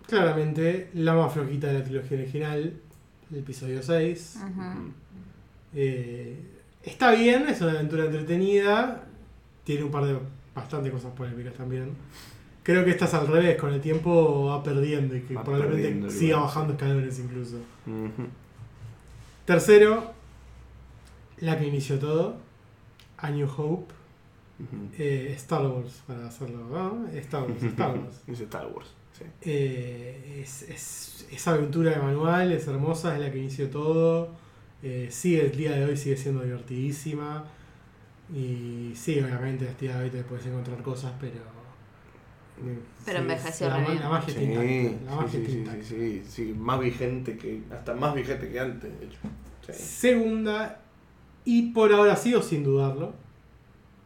claramente 0.08 0.90
la 0.94 1.14
más 1.14 1.32
flojita 1.32 1.68
de 1.68 1.78
la 1.78 1.84
trilogía 1.84 2.18
original, 2.18 2.72
el 3.30 3.38
episodio 3.38 3.82
6. 3.82 4.38
Ujú. 4.42 4.62
Eh, 5.74 6.38
está 6.82 7.10
bien, 7.12 7.48
es 7.48 7.60
una 7.60 7.72
aventura 7.72 8.04
entretenida. 8.04 9.04
Tiene 9.64 9.84
un 9.84 9.90
par 9.90 10.04
de 10.04 10.18
bastante 10.54 10.90
cosas 10.90 11.12
polémicas 11.12 11.54
también. 11.54 11.90
Creo 12.62 12.84
que 12.84 12.90
esta 12.90 13.04
es 13.04 13.14
al 13.14 13.28
revés, 13.28 13.56
con 13.56 13.72
el 13.72 13.80
tiempo 13.80 14.46
va 14.46 14.62
perdiendo 14.62 15.14
y 15.14 15.20
que 15.20 15.34
Va 15.34 15.44
probablemente 15.44 16.10
siga 16.10 16.30
igual, 16.30 16.42
bajando 16.42 16.72
escalones 16.72 17.18
incluso. 17.20 17.58
Tercero, 19.44 20.12
la 21.38 21.58
que 21.58 21.66
inició 21.68 21.98
todo, 21.98 22.36
A 23.18 23.30
New 23.30 23.48
Hope, 23.56 23.94
eh, 24.98 25.32
Star 25.36 25.64
Wars, 25.66 26.02
para 26.06 26.26
hacerlo, 26.26 26.66
¿no? 26.68 27.06
Star 27.18 27.42
Wars, 27.48 27.62
Star 27.62 27.90
Wars. 27.98 28.22
Es 28.26 28.40
Star 28.40 28.66
Wars. 28.66 28.88
Sí. 29.18 29.24
Eh, 29.42 30.40
es, 30.42 30.62
es, 30.62 31.26
es 31.30 31.48
aventura 31.48 31.92
de 31.92 31.98
manual, 31.98 32.52
es 32.52 32.66
hermosa, 32.68 33.14
es 33.14 33.20
la 33.20 33.30
que 33.32 33.38
inició 33.38 33.70
todo. 33.70 34.34
Eh, 34.82 35.08
sigue 35.10 35.42
el 35.46 35.56
día 35.56 35.72
de 35.72 35.84
hoy, 35.86 35.96
sigue 35.96 36.16
siendo 36.16 36.42
divertidísima. 36.42 37.44
Y 38.34 38.92
sí, 38.94 39.20
obviamente, 39.20 39.68
el 39.68 39.76
día 39.76 39.98
de 39.98 40.04
hoy 40.04 40.10
te 40.10 40.22
puedes 40.24 40.46
encontrar 40.46 40.82
cosas, 40.82 41.12
pero. 41.20 41.40
eh, 42.58 42.78
Pero 43.04 43.18
sí, 43.18 43.22
envejeció 43.22 43.68
la, 43.68 43.78
bien. 43.78 44.00
la 44.00 44.08
magia 44.08 44.34
Sí, 44.34 44.40
está 44.40 44.42
intacta. 44.42 45.04
La 45.04 45.12
sí, 45.12 45.16
magia 45.16 45.40
sí, 45.40 45.46
está 45.50 45.64
más 46.54 46.80
vigente 46.80 47.36
que, 47.36 47.62
hasta 47.70 47.94
más 47.94 48.14
vigente 48.14 48.50
que 48.50 48.60
antes, 48.60 48.98
de 49.00 49.06
hecho. 49.06 49.18
Sí. 49.60 49.72
Segunda, 49.72 50.82
y 51.44 51.72
por 51.72 51.92
ahora 51.92 52.16
sigo 52.16 52.42
sin 52.42 52.64
dudarlo, 52.64 53.14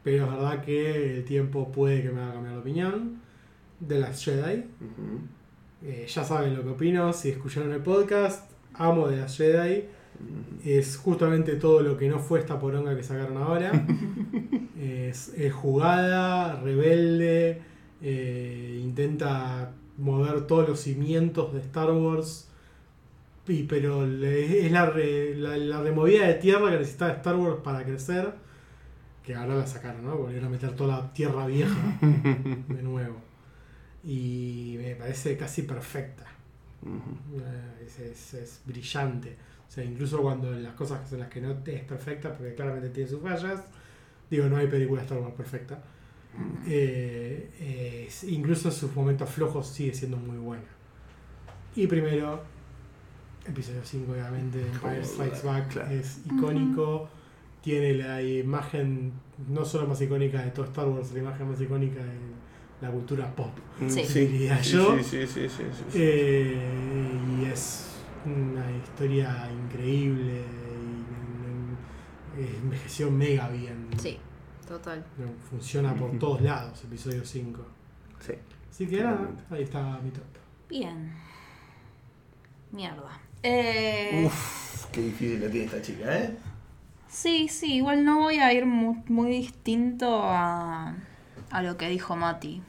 pero 0.02 0.24
es 0.26 0.30
verdad 0.30 0.64
que 0.64 1.16
el 1.18 1.24
tiempo 1.24 1.70
puede 1.72 2.02
que 2.02 2.10
me 2.10 2.22
haga 2.22 2.34
cambiar 2.34 2.54
de 2.54 2.60
opinión. 2.60 3.19
De 3.80 3.98
las 3.98 4.24
Jedi. 4.24 4.64
Eh, 5.82 6.06
ya 6.06 6.24
saben 6.24 6.54
lo 6.54 6.62
que 6.62 6.68
opino, 6.70 7.12
si 7.12 7.30
escucharon 7.30 7.72
el 7.72 7.80
podcast, 7.80 8.50
amo 8.74 9.08
de 9.08 9.16
las 9.18 9.36
Jedi. 9.36 9.84
Es 10.64 10.98
justamente 10.98 11.56
todo 11.56 11.80
lo 11.80 11.96
que 11.96 12.08
no 12.08 12.18
fue 12.18 12.40
esta 12.40 12.58
poronga 12.60 12.94
que 12.94 13.02
sacaron 13.02 13.38
ahora. 13.38 13.72
es, 14.78 15.32
es 15.36 15.52
jugada, 15.54 16.60
rebelde, 16.60 17.62
eh, 18.02 18.80
intenta 18.82 19.72
mover 19.96 20.46
todos 20.46 20.68
los 20.68 20.80
cimientos 20.80 21.54
de 21.54 21.60
Star 21.60 21.90
Wars. 21.90 22.48
Y, 23.48 23.62
pero 23.64 24.06
le- 24.06 24.66
es 24.66 24.70
la, 24.72 24.86
re- 24.90 25.34
la, 25.34 25.56
la 25.56 25.80
removida 25.82 26.26
de 26.26 26.34
tierra 26.34 26.70
que 26.70 26.78
necesitaba 26.78 27.12
Star 27.12 27.36
Wars 27.36 27.56
para 27.64 27.82
crecer. 27.84 28.34
Que 29.24 29.34
ahora 29.34 29.56
la 29.56 29.66
sacaron, 29.66 30.04
¿no? 30.04 30.16
Volvieron 30.16 30.46
a 30.46 30.50
meter 30.50 30.72
toda 30.76 30.98
la 30.98 31.12
tierra 31.14 31.46
vieja 31.46 31.98
de 32.68 32.82
nuevo. 32.82 33.16
Y 34.04 34.76
me 34.78 34.94
parece 34.96 35.36
casi 35.36 35.62
perfecta. 35.62 36.24
Eh, 36.84 37.84
Es, 37.86 37.98
es- 37.98 38.34
es 38.34 38.60
brillante. 38.64 39.36
O 39.68 39.70
sea, 39.72 39.84
incluso 39.84 40.20
cuando 40.22 40.50
las 40.52 40.74
cosas 40.74 41.12
en 41.12 41.20
las 41.20 41.28
que 41.28 41.40
no 41.40 41.50
es 41.64 41.82
perfecta, 41.84 42.32
porque 42.32 42.54
claramente 42.54 42.88
tiene 42.90 43.08
sus 43.08 43.20
fallas, 43.22 43.60
digo, 44.30 44.46
no 44.46 44.56
hay 44.56 44.66
película 44.66 45.00
de 45.02 45.06
Star 45.06 45.20
Wars 45.22 45.34
perfecta. 45.34 45.80
Eh, 46.66 47.50
eh, 47.60 48.08
incluso 48.28 48.68
en 48.68 48.74
sus 48.74 48.94
momentos 48.94 49.28
flojos 49.28 49.66
sigue 49.68 49.92
siendo 49.94 50.16
muy 50.16 50.38
buena. 50.38 50.64
Y 51.76 51.86
primero, 51.86 52.42
episodio 53.46 53.80
5, 53.84 54.12
obviamente, 54.12 54.60
Empire 54.60 55.04
Strikes 55.04 55.42
Back 55.44 55.68
claro. 55.72 55.90
es 55.90 56.20
icónico. 56.26 57.08
Tiene 57.62 57.94
la 57.94 58.22
imagen 58.22 59.12
no 59.48 59.64
solo 59.64 59.86
más 59.86 60.00
icónica 60.00 60.42
de 60.42 60.50
todo 60.50 60.64
Star 60.66 60.88
Wars, 60.88 61.12
la 61.12 61.18
imagen 61.20 61.48
más 61.50 61.60
icónica 61.60 62.00
de 62.02 62.10
la 62.80 62.90
cultura 62.90 63.26
pop. 63.34 63.50
Sí. 63.88 64.04
Sí, 64.04 64.20
Diría 64.26 64.62
sí, 64.62 64.72
yo. 64.72 64.96
sí, 64.98 65.04
sí, 65.04 65.26
sí, 65.26 65.48
sí, 65.48 65.64
sí. 65.76 65.84
Eh, 65.94 67.18
y 67.40 67.44
es 67.46 67.86
una 68.24 68.70
historia 68.72 69.48
increíble 69.50 70.42
y, 72.38 72.40
y- 72.42 72.56
envejeció 72.62 73.10
mega 73.10 73.48
bien. 73.48 73.88
Sí, 73.98 74.18
total. 74.66 75.04
Funciona 75.50 75.94
por 75.94 76.18
todos 76.18 76.40
lados, 76.42 76.82
episodio 76.84 77.24
5. 77.24 77.62
Sí. 78.20 78.32
Así 78.70 78.86
que 78.86 79.02
nada, 79.02 79.28
ahí 79.50 79.62
está 79.62 79.98
mi 80.02 80.10
top. 80.10 80.22
Bien. 80.68 81.12
Mierda. 82.72 83.20
Eh, 83.42 84.22
Uf, 84.26 84.86
qué 84.92 85.00
difícil 85.02 85.40
la 85.40 85.50
tiene 85.50 85.66
esta 85.66 85.82
chica, 85.82 86.16
¿eh? 86.18 86.36
Sí, 87.08 87.48
sí, 87.48 87.74
igual 87.76 88.04
no 88.04 88.20
voy 88.20 88.36
a 88.38 88.52
ir 88.52 88.66
mu- 88.66 89.02
muy, 89.08 89.30
distinto 89.30 90.20
a, 90.22 90.94
a 91.50 91.62
lo 91.62 91.76
que 91.76 91.88
dijo 91.88 92.16
Mati. 92.16 92.62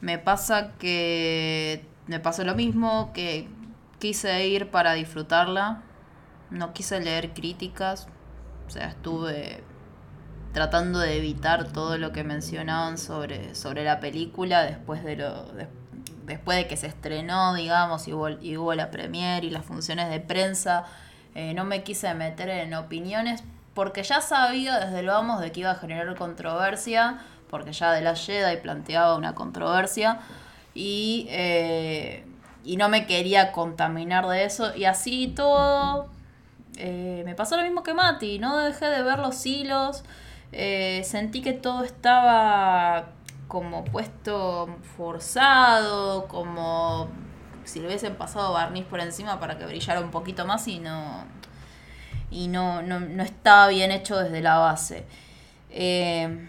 Me 0.00 0.18
pasa 0.18 0.72
que 0.78 1.84
me 2.06 2.20
pasó 2.20 2.44
lo 2.44 2.54
mismo, 2.54 3.12
que 3.12 3.48
quise 3.98 4.46
ir 4.46 4.70
para 4.70 4.92
disfrutarla, 4.94 5.82
no 6.50 6.72
quise 6.72 7.00
leer 7.00 7.34
críticas, 7.34 8.06
o 8.66 8.70
sea, 8.70 8.88
estuve 8.88 9.62
tratando 10.52 10.98
de 10.98 11.16
evitar 11.18 11.68
todo 11.72 11.98
lo 11.98 12.12
que 12.12 12.24
mencionaban 12.24 12.96
sobre, 12.96 13.54
sobre 13.54 13.84
la 13.84 14.00
película 14.00 14.62
después 14.62 15.04
de 15.04 15.16
lo 15.16 15.44
de- 15.52 15.68
después 16.24 16.58
de 16.58 16.66
que 16.66 16.76
se 16.76 16.86
estrenó, 16.86 17.54
digamos, 17.54 18.06
y 18.06 18.12
hubo, 18.12 18.74
la 18.74 18.90
premiere 18.90 19.46
y 19.46 19.50
las 19.50 19.64
funciones 19.64 20.10
de 20.10 20.20
prensa. 20.20 20.84
Eh, 21.34 21.54
no 21.54 21.64
me 21.64 21.82
quise 21.82 22.12
meter 22.14 22.50
en 22.50 22.74
opiniones 22.74 23.42
porque 23.74 24.02
ya 24.02 24.20
sabía 24.20 24.78
desde 24.78 25.02
lo 25.02 25.12
vamos 25.12 25.40
de 25.40 25.52
que 25.52 25.60
iba 25.60 25.70
a 25.70 25.74
generar 25.74 26.14
controversia, 26.16 27.18
porque 27.50 27.72
ya 27.72 27.92
de 27.92 28.00
la 28.02 28.14
Jedi 28.16 28.56
planteaba 28.58 29.16
una 29.16 29.34
controversia, 29.34 30.20
y, 30.74 31.26
eh, 31.30 32.24
y 32.64 32.76
no 32.76 32.88
me 32.88 33.06
quería 33.06 33.52
contaminar 33.52 34.26
de 34.28 34.44
eso, 34.44 34.74
y 34.76 34.84
así 34.84 35.28
todo. 35.28 36.08
eh, 36.76 37.22
me 37.24 37.34
pasó 37.34 37.56
lo 37.56 37.62
mismo 37.64 37.82
que 37.82 37.94
Mati, 37.94 38.38
no 38.38 38.56
dejé 38.58 38.86
de 38.86 39.02
ver 39.02 39.18
los 39.18 39.44
hilos, 39.46 40.04
eh, 40.52 41.02
sentí 41.04 41.42
que 41.42 41.52
todo 41.52 41.82
estaba 41.84 43.06
como 43.48 43.84
puesto 43.84 44.68
forzado, 44.96 46.28
como 46.28 47.08
si 47.64 47.80
le 47.80 47.86
hubiesen 47.88 48.16
pasado 48.16 48.52
barniz 48.52 48.84
por 48.84 49.00
encima 49.00 49.40
para 49.40 49.58
que 49.58 49.66
brillara 49.66 50.00
un 50.00 50.10
poquito 50.10 50.46
más 50.46 50.68
y 50.68 50.78
no 50.78 51.24
y 52.30 52.48
no, 52.48 52.82
no, 52.82 53.00
no 53.00 53.22
estaba 53.22 53.68
bien 53.68 53.90
hecho 53.90 54.18
desde 54.18 54.40
la 54.42 54.58
base. 54.58 55.06
Eh, 55.70 56.48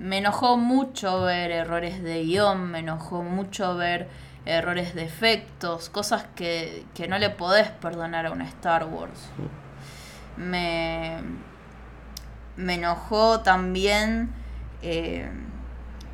me 0.00 0.18
enojó 0.18 0.56
mucho 0.56 1.22
ver 1.22 1.50
errores 1.52 2.02
de 2.02 2.24
guion, 2.24 2.70
me 2.70 2.80
enojó 2.80 3.22
mucho 3.22 3.76
ver 3.76 4.08
errores 4.46 4.94
de 4.94 5.04
efectos, 5.04 5.90
cosas 5.90 6.24
que, 6.34 6.84
que 6.94 7.06
no 7.06 7.18
le 7.18 7.30
podés 7.30 7.68
perdonar 7.70 8.26
a 8.26 8.32
una 8.32 8.46
Star 8.48 8.86
Wars. 8.86 9.20
Me, 10.36 11.18
me 12.56 12.74
enojó 12.74 13.40
también 13.40 14.30
eh, 14.82 15.28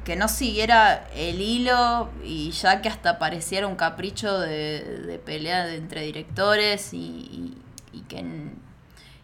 que 0.05 0.17
no 0.17 0.29
siguiera 0.29 1.07
el 1.15 1.41
hilo 1.41 2.11
y 2.25 2.51
ya 2.53 2.81
que 2.83 2.89
hasta 2.89 3.19
pareciera 3.19 3.67
un 3.67 3.77
capricho 3.77 4.39
de, 4.41 4.83
de 5.07 5.19
pelea 5.19 5.65
de- 5.67 5.77
entre 5.77 6.03
directores 6.03 6.93
y, 6.93 6.99
y- 6.99 7.63
y 7.93 8.01
que, 8.03 8.25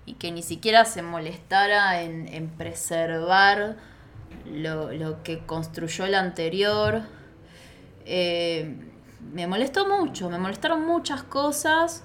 y 0.07 0.15
que 0.15 0.33
ni 0.33 0.43
siquiera 0.43 0.85
se 0.85 1.03
molestara 1.03 2.03
en, 2.03 2.27
en 2.29 2.49
preservar 2.49 3.77
lo, 4.47 4.93
lo 4.93 5.23
que 5.23 5.41
construyó 5.41 6.05
el 6.05 6.15
anterior. 6.15 7.03
Eh, 8.05 8.77
me 9.33 9.47
molestó 9.47 9.89
mucho, 9.89 10.29
me 10.29 10.39
molestaron 10.39 10.85
muchas 10.85 11.23
cosas 11.23 12.03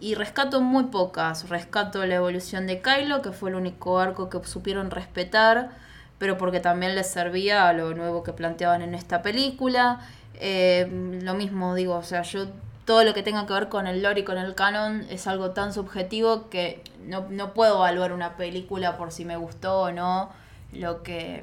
y 0.00 0.14
rescato 0.14 0.60
muy 0.60 0.84
pocas. 0.84 1.48
Rescato 1.48 2.04
la 2.06 2.16
evolución 2.16 2.66
de 2.66 2.80
Kylo, 2.80 3.22
que 3.22 3.32
fue 3.32 3.50
el 3.50 3.56
único 3.56 3.98
arco 3.98 4.28
que 4.28 4.42
supieron 4.46 4.90
respetar, 4.90 5.70
pero 6.18 6.36
porque 6.36 6.60
también 6.60 6.94
les 6.94 7.08
servía 7.08 7.68
a 7.68 7.72
lo 7.72 7.94
nuevo 7.94 8.22
que 8.22 8.32
planteaban 8.32 8.82
en 8.82 8.94
esta 8.94 9.22
película. 9.22 10.00
Eh, 10.34 10.88
lo 11.22 11.34
mismo 11.34 11.74
digo, 11.74 11.96
o 11.96 12.02
sea, 12.02 12.22
yo 12.22 12.46
todo 12.84 13.04
lo 13.04 13.14
que 13.14 13.22
tenga 13.22 13.46
que 13.46 13.52
ver 13.52 13.68
con 13.68 13.86
el 13.86 14.02
lore 14.02 14.20
y 14.20 14.24
con 14.24 14.38
el 14.38 14.54
canon 14.54 15.06
es 15.10 15.26
algo 15.26 15.50
tan 15.50 15.72
subjetivo 15.72 16.48
que 16.48 16.82
no, 17.04 17.26
no 17.30 17.54
puedo 17.54 17.76
evaluar 17.76 18.12
una 18.12 18.36
película 18.36 18.96
por 18.96 19.12
si 19.12 19.24
me 19.24 19.36
gustó 19.36 19.82
o 19.82 19.92
no 19.92 20.30
lo 20.72 21.02
que 21.02 21.42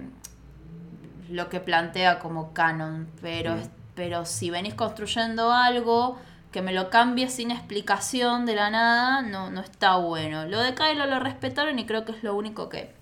lo 1.30 1.50
que 1.50 1.60
plantea 1.60 2.20
como 2.20 2.54
canon, 2.54 3.08
pero, 3.22 3.56
Mm. 3.56 3.70
pero 3.96 4.26
si 4.26 4.50
venís 4.50 4.74
construyendo 4.76 5.52
algo 5.52 6.18
que 6.54 6.62
me 6.62 6.72
lo 6.72 6.90
cambie 6.90 7.30
sin 7.30 7.52
explicación 7.52 8.46
de 8.46 8.56
la 8.56 8.70
nada, 8.70 9.22
no, 9.24 9.50
no 9.50 9.60
está 9.60 9.98
bueno. 9.98 10.46
Lo 10.46 10.62
de 10.62 10.74
Kylo 10.74 11.06
lo 11.06 11.20
respetaron 11.20 11.80
y 11.80 11.86
creo 11.86 12.06
que 12.06 12.14
es 12.14 12.24
lo 12.24 12.34
único 12.34 12.70
que, 12.70 12.94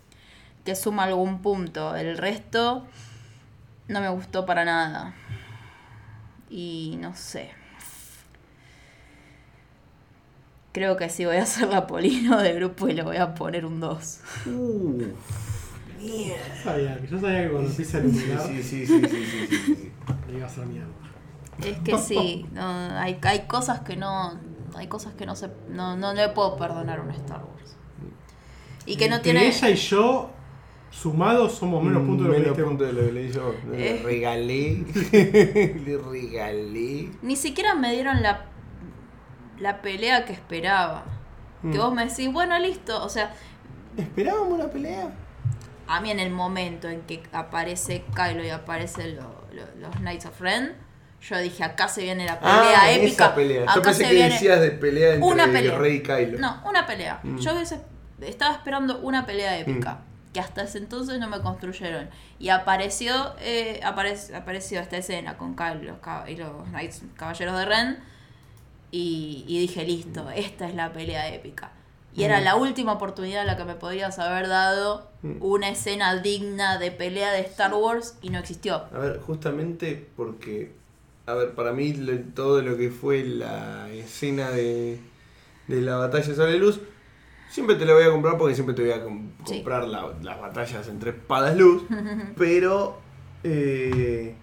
que 0.66 0.76
suma 0.76 1.04
algún 1.04 1.44
punto. 1.44 1.96
El 1.96 2.18
resto 2.18 2.88
no 3.88 4.02
me 4.02 4.10
gustó 4.10 4.48
para 4.48 4.66
nada. 4.66 5.14
Y 6.50 6.98
no 7.00 7.16
sé. 7.16 7.52
Creo 10.72 10.98
que 10.98 11.10
sí 11.10 11.26
voy 11.26 11.38
a 11.38 11.44
hacer 11.44 11.68
la 11.70 11.86
polino 11.88 12.38
de 12.40 12.54
grupo 12.54 12.88
y 12.90 12.94
le 12.94 13.04
voy 13.04 13.18
a 13.18 13.36
poner 13.36 13.66
un 13.68 13.80
2. 13.80 14.20
Yo 16.00 16.64
sabía, 16.64 16.98
que- 17.00 17.08
yo 17.08 17.20
sabía 17.20 17.44
que 17.44 17.50
cuando 17.52 17.70
empieza 17.70 17.98
a 17.98 18.02
iluminar 18.02 18.42
sí, 18.48 18.64
sí, 18.64 18.86
sí, 18.86 19.02
sí, 19.02 19.08
sí, 19.10 19.26
sí, 19.26 19.48
sí, 19.48 19.58
sí. 19.76 19.92
le 20.28 20.34
iba 20.38 20.46
a 20.46 20.50
hacer 20.50 20.66
mierda. 20.66 20.90
Es 21.64 21.78
que 21.80 21.98
sí, 21.98 22.46
no, 22.52 22.62
hay, 23.00 23.18
hay 23.22 23.40
cosas 23.48 23.80
que 23.82 23.96
no. 23.96 24.40
Hay 24.76 24.88
cosas 24.88 25.14
que 25.14 25.26
no 25.26 25.36
se. 25.38 25.50
No, 25.70 25.96
no 25.96 26.14
le 26.14 26.28
puedo 26.30 26.58
perdonar 26.58 27.00
a 27.00 27.02
un 27.04 27.12
Star 27.12 27.38
Wars. 27.46 27.78
Y 28.86 28.98
que 28.98 29.08
no 29.10 29.22
tiene. 29.22 29.48
ella 29.48 29.70
y 29.70 29.76
yo, 29.76 30.32
sumados, 30.92 31.54
somos 31.54 31.82
menos 31.82 32.04
puntos 32.04 32.28
de 32.28 32.40
lo 32.40 32.54
que 32.54 32.62
Menos 32.62 32.68
puntos 32.78 32.88
de 32.88 32.94
lo 32.94 33.06
que 33.08 33.12
le 33.14 33.24
di 33.28 33.32
yo. 33.32 33.56
Le 33.72 33.92
Eh. 34.00 34.02
regalé. 34.04 34.86
le 35.86 35.98
regalé. 35.98 37.10
Ni 37.22 37.36
siquiera 37.38 37.74
me 37.74 37.94
dieron 37.94 38.22
la, 38.22 38.48
la 39.60 39.82
pelea 39.82 40.26
que 40.26 40.34
esperaba. 40.34 41.06
Que 41.62 41.70
Mm. 41.70 41.82
vos 41.82 41.94
me 41.94 42.06
decís, 42.06 42.32
bueno, 42.34 42.60
listo. 42.60 43.02
O 43.04 43.08
sea, 43.10 43.34
¿Esperábamos 43.96 44.60
una 44.60 44.68
pelea? 44.68 45.10
A 45.88 46.02
mí 46.02 46.12
en 46.12 46.20
el 46.20 46.32
momento 46.32 46.90
en 46.90 47.02
que 47.02 47.24
aparece 47.32 48.04
Kylo 48.16 48.44
y 48.44 48.50
aparecen 48.50 49.16
lo- 49.16 49.46
lo- 49.54 49.76
los 49.80 49.96
Knights 49.98 50.26
of 50.26 50.40
Ren, 50.42 50.74
yo 51.22 51.38
dije, 51.40 51.64
acá 51.64 51.88
se 51.88 52.04
viene 52.04 52.26
la 52.26 52.40
pelea 52.40 52.82
ah, 52.82 52.92
épica. 52.92 53.26
esa 53.26 53.36
pelea. 53.36 53.66
Yo 53.66 53.72
acá 53.72 53.82
pensé 53.82 54.04
se 54.04 54.10
que 54.10 54.14
viene 54.16 54.34
decías 54.34 54.62
de 54.62 54.72
pelea 54.72 55.14
entre 55.16 55.28
una 55.28 55.46
pelea. 55.52 55.78
Rey 55.78 55.96
y 55.96 56.04
Kylo. 56.04 56.38
No, 56.40 56.62
una 56.68 56.86
pelea. 56.86 57.20
Mm. 57.24 57.38
Yo 57.40 57.54
hubiese- 57.56 57.82
estaba 58.22 58.54
esperando 58.54 59.00
una 59.00 59.26
pelea 59.26 59.58
épica. 59.58 60.02
Que 60.34 60.40
hasta 60.42 60.64
ese 60.64 60.78
entonces 60.80 61.18
no 61.20 61.28
me 61.30 61.40
construyeron. 61.40 62.10
Y 62.40 62.50
apareció 62.50 63.34
eh, 63.40 63.80
aparec- 63.84 64.36
apareció 64.36 64.82
esta 64.82 64.98
escena 64.98 65.38
con 65.38 65.56
Kylo 65.56 65.82
y 66.28 66.36
los, 66.36 66.68
Knights- 66.72 67.02
Caballeros 67.16 67.58
de 67.58 67.66
Ren. 67.66 68.00
Y, 68.92 69.46
y 69.48 69.60
dije, 69.60 69.84
listo, 69.84 70.30
esta 70.30 70.68
es 70.68 70.76
la 70.76 70.92
pelea 70.94 71.28
épica. 71.30 71.72
Y 72.16 72.24
era 72.24 72.40
Mm. 72.40 72.44
la 72.46 72.56
última 72.56 72.94
oportunidad 72.94 73.42
en 73.42 73.48
la 73.48 73.58
que 73.58 73.66
me 73.66 73.76
podías 73.76 74.18
haber 74.20 74.48
dado 74.48 75.10
Mm. 75.22 75.38
una 75.42 75.70
escena 75.70 76.16
digna 76.22 76.78
de 76.78 76.92
pelea 76.92 77.32
de 77.32 77.42
Star 77.42 77.74
Wars 77.74 78.18
y 78.22 78.30
no 78.30 78.40
existió. 78.40 78.84
A 78.94 79.00
ver, 79.00 79.20
justamente 79.20 80.08
porque, 80.16 80.72
a 81.26 81.34
ver, 81.34 81.52
para 81.56 81.74
mí 81.74 81.94
todo 82.34 82.62
lo 82.62 82.78
que 82.78 82.90
fue 82.90 83.24
la 83.26 83.90
escena 83.90 84.50
de, 84.52 85.00
de 85.68 85.82
la 85.82 85.98
batalla 85.98 86.28
de 86.28 86.36
Sable 86.36 86.58
Luz, 86.58 86.80
siempre 87.50 87.76
te 87.76 87.86
la 87.86 87.94
voy 87.94 88.04
a 88.04 88.12
comprar 88.12 88.38
porque 88.38 88.54
siempre 88.56 88.76
te 88.76 88.82
voy 88.84 88.92
a 88.92 89.04
Sí. 89.46 89.56
comprar 89.56 89.88
la- 89.88 90.14
las 90.22 90.40
batallas 90.40 90.88
entre 90.88 91.10
espadas 91.12 91.58
luz, 91.58 91.84
pero 92.38 92.98
eh, 93.44 94.36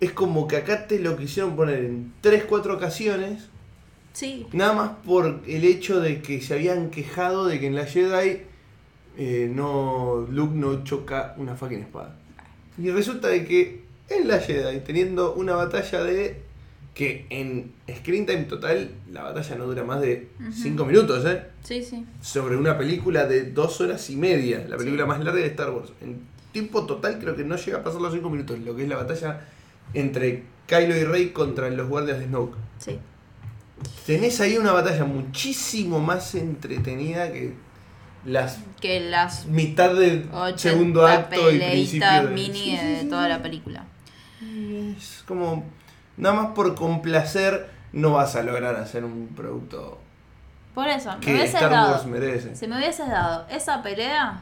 es 0.00 0.12
como 0.12 0.48
que 0.48 0.56
acá 0.56 0.86
te 0.86 0.98
lo 0.98 1.16
quisieron 1.16 1.56
poner 1.56 1.80
en 1.84 2.12
3-4 2.22 2.74
ocasiones, 2.74 3.48
Sí. 4.12 4.46
nada 4.52 4.72
más 4.72 4.90
por 5.04 5.40
el 5.46 5.64
hecho 5.64 6.00
de 6.00 6.20
que 6.20 6.40
se 6.40 6.54
habían 6.54 6.90
quejado 6.90 7.46
de 7.46 7.60
que 7.60 7.66
en 7.66 7.74
la 7.76 7.86
Jedi 7.86 8.42
eh, 9.16 9.50
no 9.54 10.26
Luke 10.30 10.54
no 10.54 10.82
choca 10.84 11.34
una 11.36 11.54
fucking 11.56 11.80
espada. 11.80 12.16
Y 12.78 12.90
resulta 12.90 13.28
de 13.28 13.44
que 13.44 13.82
en 14.08 14.26
la 14.28 14.38
Jedi, 14.38 14.80
teniendo 14.80 15.34
una 15.34 15.54
batalla 15.54 16.02
de. 16.02 16.42
que 16.94 17.26
en 17.30 17.72
screen 17.98 18.26
time 18.26 18.44
total, 18.44 18.90
la 19.12 19.22
batalla 19.24 19.56
no 19.56 19.66
dura 19.66 19.84
más 19.84 20.00
de 20.00 20.28
Ujú. 20.40 20.52
5 20.52 20.84
minutos, 20.84 21.24
¿eh? 21.26 21.42
Sí, 21.62 21.82
sí. 21.84 22.04
Sobre 22.20 22.56
una 22.56 22.76
película 22.76 23.26
de 23.26 23.44
2 23.52 23.80
horas 23.82 24.10
y 24.10 24.16
media, 24.16 24.66
la 24.68 24.76
película 24.76 25.06
más 25.06 25.22
larga 25.22 25.40
de 25.40 25.46
Star 25.46 25.70
Wars. 25.70 25.92
En 26.00 26.18
tiempo 26.52 26.84
total, 26.86 27.18
creo 27.20 27.36
que 27.36 27.44
no 27.44 27.56
llega 27.56 27.78
a 27.78 27.84
pasar 27.84 28.00
los 28.00 28.12
5 28.12 28.28
minutos, 28.30 28.58
lo 28.60 28.74
que 28.74 28.82
es 28.82 28.88
la 28.88 28.96
batalla 28.96 29.40
entre 29.94 30.42
Kylo 30.66 30.96
y 30.96 31.04
Rey 31.04 31.28
contra 31.30 31.70
los 31.70 31.88
guardias 31.88 32.18
de 32.18 32.26
Snoke. 32.26 32.56
Sí. 32.78 32.98
Tenés 34.06 34.40
ahí 34.40 34.56
una 34.58 34.72
batalla 34.72 35.04
muchísimo 35.04 36.00
más 36.00 36.34
entretenida 36.34 37.32
que 37.32 37.54
las 38.24 38.58
Que 38.80 39.00
las 39.00 39.46
mitad 39.46 39.94
del 39.94 40.28
80 40.32 40.58
segundo 40.58 41.06
acto 41.06 41.50
y 41.50 41.58
principio 41.58 42.22
de... 42.24 42.28
mini 42.34 42.54
Sí, 42.54 42.76
sí, 42.78 42.86
de 42.86 43.04
toda 43.04 43.28
la 43.28 43.40
película. 43.42 43.84
Es 44.98 45.22
como, 45.26 45.64
nada 46.16 46.34
más 46.34 46.46
por 46.54 46.74
complacer, 46.74 47.70
no 47.92 48.12
vas 48.12 48.36
a 48.36 48.42
lograr 48.42 48.76
hacer 48.76 49.04
un 49.04 49.28
producto 49.28 50.00
Por 50.74 50.88
eso, 50.88 51.12
me 51.14 51.20
que 51.20 51.32
hubieses 51.32 51.54
Star 51.54 51.70
dado. 51.70 51.92
Wars 51.92 52.06
merece. 52.06 52.54
Si 52.56 52.66
me 52.66 52.76
hubieses 52.78 53.08
dado 53.08 53.46
esa 53.48 53.82
pelea, 53.82 54.40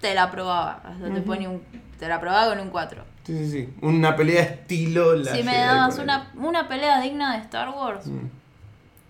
te 0.00 0.14
la 0.14 0.30
probaba. 0.30 0.82
O 0.94 0.98
sea, 0.98 1.14
te, 1.14 1.20
ponía 1.20 1.48
un- 1.50 1.62
te 1.98 2.08
la 2.08 2.20
probaba 2.20 2.50
con 2.50 2.60
un 2.60 2.70
4. 2.70 3.04
Sí, 3.26 3.36
sí, 3.38 3.50
sí. 3.50 3.74
Una 3.82 4.14
pelea 4.16 4.42
estilo 4.42 5.14
la 5.16 5.32
Si 5.34 5.42
me 5.42 5.50
Jedi, 5.50 5.64
dabas 5.66 5.98
una, 5.98 6.30
una 6.36 6.68
pelea 6.68 7.00
digna 7.00 7.34
de 7.36 7.42
Star 7.42 7.70
Wars, 7.70 8.06
Mm. 8.06 8.28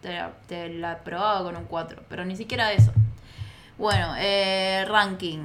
te, 0.01 0.15
la, 0.15 0.31
te 0.47 0.69
la 0.71 0.99
probaba 0.99 1.43
con 1.45 1.57
un 1.57 1.65
4. 1.65 2.03
Pero 2.09 2.25
ni 2.25 2.35
siquiera 2.37 2.73
eso. 2.73 2.93
Bueno, 3.79 4.15
eh, 4.19 4.85
ranking. 4.89 5.41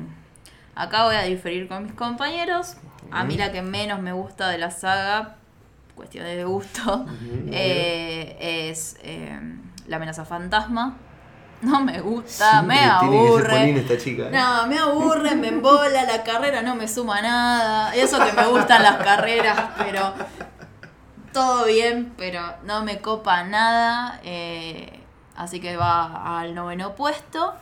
Acá 0.73 1.03
voy 1.05 1.15
a 1.15 1.23
diferir 1.23 1.67
con 1.67 1.83
mis 1.83 1.93
compañeros. 1.93 2.77
A 3.11 3.25
mí 3.25 3.35
la 3.37 3.51
que 3.51 3.61
menos 3.61 3.99
me 4.01 4.13
gusta 4.13 4.47
de 4.47 4.57
la 4.57 4.71
saga, 4.71 5.35
cuestiones 5.95 6.37
de 6.37 6.45
gusto, 6.45 7.05
eh, 7.51 8.69
es 8.69 8.95
eh, 9.03 9.37
la 9.87 9.97
amenaza 9.97 10.23
fantasma. 10.23 10.95
No 11.71 11.79
me 11.81 11.99
gusta, 12.01 12.61
me 12.63 12.75
tiene 12.75 12.85
que 12.87 13.27
aburre. 13.27 13.49
Polina 13.59 13.79
esta 13.81 13.97
chica. 13.97 14.23
¿eh? 14.23 14.31
No, 14.31 14.65
me 14.67 14.79
aburre, 14.79 15.35
me 15.35 15.49
embola, 15.49 16.03
la 16.03 16.23
carrera 16.23 16.61
no 16.63 16.73
me 16.75 16.87
suma 16.87 17.21
nada. 17.21 17.93
Eso 17.93 18.17
que 18.23 18.33
me 18.33 18.47
gustan 18.47 18.81
las 18.81 18.95
carreras, 18.97 19.59
pero 19.77 20.13
todo 21.31 21.65
bien, 21.65 22.13
pero 22.17 22.41
no 22.63 22.83
me 22.83 22.99
copa 22.99 23.43
nada. 23.43 24.19
eh, 24.23 24.99
así 25.35 25.59
que 25.59 25.77
va 25.77 26.39
al 26.39 26.55
noveno 26.55 26.95
puesto. 26.95 27.53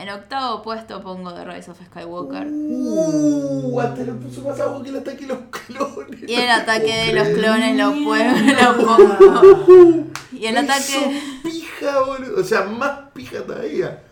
En 0.00 0.08
octavo 0.08 0.62
puesto 0.62 1.02
pongo 1.02 1.34
The 1.34 1.44
Rise 1.44 1.70
of 1.70 1.78
Skywalker. 1.88 2.46
Uh, 2.50 3.80
hasta 3.80 4.02
lo 4.02 4.14
puso 4.16 4.40
más 4.42 4.58
abajo 4.58 4.82
que 4.82 4.88
el 4.88 4.96
ataque 4.96 5.26
de 5.26 5.26
los 5.26 5.38
clones. 5.50 6.20
Y 6.26 6.34
el 6.34 6.48
ataque 6.50 6.92
de 7.06 7.12
los 7.12 7.28
clones 7.28 7.76
lo, 7.76 7.92
puedo- 8.04 8.34
lo 8.62 8.86
pongo. 8.86 10.06
Y 10.32 10.46
el 10.46 10.56
ataque. 10.56 11.20
pija, 11.42 12.00
boludo. 12.00 12.40
O 12.40 12.44
sea, 12.44 12.62
más 12.62 13.10
pija 13.12 13.42
todavía. 13.44 14.02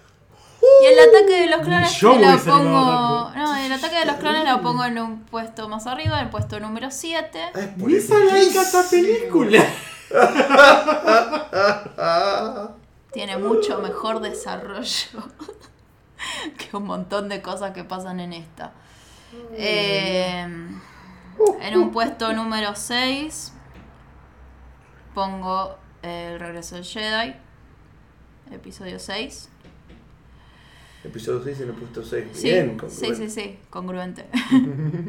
Y 0.83 0.87
el 0.93 0.99
ataque 1.09 1.41
de 1.41 1.47
los 1.47 1.61
clones 1.63 2.03
lo 2.03 2.39
pongo. 2.45 3.31
No, 3.35 3.57
el 3.57 3.73
ataque 3.73 3.97
de 4.01 4.05
los 4.05 4.17
clones 4.17 4.45
lo 4.47 4.61
pongo 4.61 4.85
en 4.85 4.99
un 4.99 5.21
puesto 5.25 5.69
más 5.71 5.87
arriba, 5.87 6.19
en 6.19 6.27
el 6.27 6.31
puesto 6.31 6.61
número 6.61 6.91
7. 6.91 7.39
Ah, 7.55 7.61
es 7.61 7.69
por 7.69 7.89
Ni 7.89 7.97
esa 7.97 8.19
la 8.19 8.37
eso. 8.39 8.61
esta 8.61 8.83
película. 8.91 9.65
Tiene 13.13 13.39
mucho 13.39 13.79
mejor 13.79 14.21
desarrollo 14.21 15.23
que 16.59 16.77
un 16.77 16.85
montón 16.85 17.29
de 17.29 17.43
cosas 17.43 17.73
que 17.73 17.85
pasan 17.85 18.21
en 18.21 18.33
esta. 18.33 18.73
Eh, 19.53 20.41
en 21.61 21.77
un 21.77 21.91
puesto 21.93 22.33
número 22.33 22.75
6 22.75 23.53
pongo 25.15 25.77
el 26.03 26.39
regreso 26.39 26.77
del 26.77 26.85
Jedi, 26.85 27.35
episodio 28.51 28.99
6. 28.99 29.49
Episodio 31.05 31.43
6 31.45 31.61
en 31.61 31.69
el 31.69 31.75
puesto 31.75 32.05
6. 32.05 32.25
Sí, 32.33 32.43
Bien, 32.49 32.77
sí, 32.89 33.15
sí, 33.15 33.31
sí, 33.31 33.59
congruente. 33.71 34.27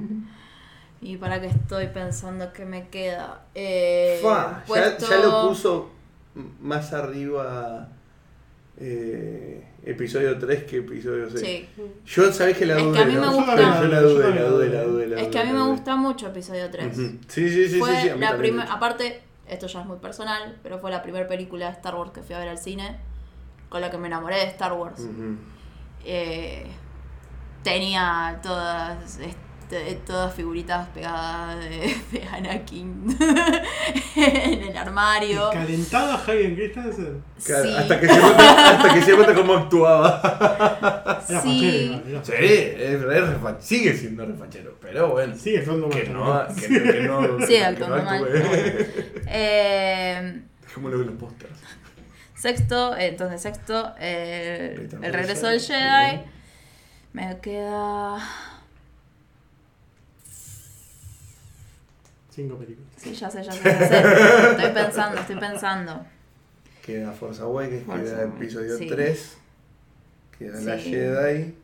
y 1.01 1.17
para 1.17 1.39
que 1.41 1.47
estoy 1.47 1.87
pensando 1.87 2.51
que 2.53 2.65
me 2.65 2.89
queda. 2.89 3.45
Eh, 3.55 4.19
Fa, 4.21 4.59
ya, 4.59 4.63
puesto- 4.65 5.09
ya 5.09 5.17
lo 5.17 5.47
puso 5.49 5.89
más 6.61 6.93
arriba 6.93 7.89
eh, 8.79 9.63
episodio 9.83 10.37
3 10.37 10.63
que 10.63 10.77
episodio 10.77 11.29
6. 11.29 11.41
Sí. 11.41 11.67
Yo 12.05 12.31
sabés 12.31 12.57
que 12.57 12.65
la 12.65 12.75
Es 12.77 12.83
que 12.83 12.89
dudé. 12.89 12.99
a 13.01 13.05
mí 13.05 13.13
me 13.13 13.19
¿no? 13.21 13.33
gusta- 13.33 13.55
Yo 13.81 13.87
la 13.87 14.01
dudé, 14.01 14.29
la 14.29 14.43
dudé, 14.43 14.49
dudé. 14.49 14.69
la 14.69 14.83
dudé. 14.83 15.21
Es 15.21 15.27
que 15.29 15.39
a 15.39 15.43
mí 15.43 15.49
dudé, 15.51 15.61
me 15.63 15.69
gusta 15.69 15.95
mucho 15.95 16.27
episodio 16.27 16.69
3. 16.69 16.95
dudé. 16.95 17.07
Ujú. 17.07 17.17
Sí, 17.27 17.49
sí, 17.49 17.67
sí, 17.69 17.79
fue 17.79 17.95
sí, 18.01 18.09
sí, 18.13 18.19
la 18.19 18.37
primer, 18.37 18.67
aparte, 18.69 19.21
esto 19.47 19.67
ya 19.67 19.81
es 19.81 19.85
muy 19.85 19.97
personal, 19.97 20.57
pero 20.63 20.79
fue 20.79 20.91
la 20.91 21.01
primera 21.03 21.27
película 21.27 21.65
de 21.67 21.71
Star 21.73 21.95
Wars 21.95 22.11
que 22.11 22.21
fui 22.21 22.35
a 22.35 22.39
ver 22.39 22.49
al 22.49 22.57
cine, 22.57 22.97
con 23.69 23.81
la 23.81 23.89
que 23.91 23.97
me 23.97 24.07
enamoré 24.07 24.37
de 24.37 24.43
Star 24.45 24.73
Wars. 24.73 24.99
Ujú. 25.01 25.35
Eh, 26.05 26.65
tenía 27.63 28.39
todas 28.41 29.19
todas 30.05 30.33
figuritas 30.33 30.87
pegadas 30.89 31.59
de, 31.59 31.95
de 32.11 32.27
Anakin 32.27 33.17
en 34.15 34.61
el 34.63 34.77
armario. 34.77 35.49
Calentada 35.51 36.21
Hayden 36.27 36.55
Christensen. 36.55 37.23
Claro, 37.45 37.63
Sí. 37.63 37.75
hasta, 37.77 37.99
que 37.99 38.07
se 38.07 38.19
cuenta, 38.19 38.69
hasta 38.77 38.93
que 38.93 39.01
se 39.01 39.13
cuenta 39.15 39.33
cómo 39.35 39.53
actuaba. 39.55 41.21
Era 41.29 41.41
Sí. 41.41 42.01
fachero, 42.03 42.09
era. 42.09 42.25
Sí, 42.25 42.33
es, 42.39 43.01
refa- 43.01 43.59
sigue 43.59 43.93
siendo 43.93 44.25
refachero, 44.25 44.75
pero 44.81 45.09
bueno. 45.09 45.35
Sigue 45.35 45.63
siendo 45.63 45.89
Que 45.89 46.03
no, 46.09 46.47
que, 46.55 46.67
que, 46.67 46.99
no, 47.01 47.39
Sí, 47.41 47.47
que 47.53 47.63
actuando 47.65 47.97
no 47.97 48.03
mal. 48.03 48.25
Eh, 49.27 50.41
Dejémoslo 50.63 51.01
en 51.01 51.07
los 51.07 51.15
pósters. 51.15 51.51
Sexto, 52.35 52.95
entonces 52.95 53.41
sexto, 53.41 53.93
eh, 53.99 54.75
el 54.77 54.85
of 54.95 55.01
the 55.01 55.11
regreso 55.11 55.47
del 55.47 55.59
Jedi. 55.59 55.77
Jedi. 55.79 56.21
Me 57.11 57.37
queda. 57.41 58.17
Cinco 62.39 62.55
películas. 62.55 62.89
Sí, 62.95 63.13
ya 63.13 63.29
sé, 63.29 63.43
ya 63.43 63.51
sé, 63.51 63.63
ya 63.63 63.87
sé. 63.87 64.51
Estoy 64.51 64.71
pensando, 64.73 65.19
estoy 65.19 65.35
pensando. 65.35 66.05
Queda 66.85 67.11
Force 67.11 67.41
Awakens, 67.41 67.85
Force 67.85 68.03
queda 68.03 68.23
Awakens, 68.23 68.41
episodio 68.41 68.77
sí. 68.77 68.87
3, 68.87 69.37
queda 70.37 70.61
La 70.61 70.77
Sí. 70.77 70.89
Jedi, 70.89 71.55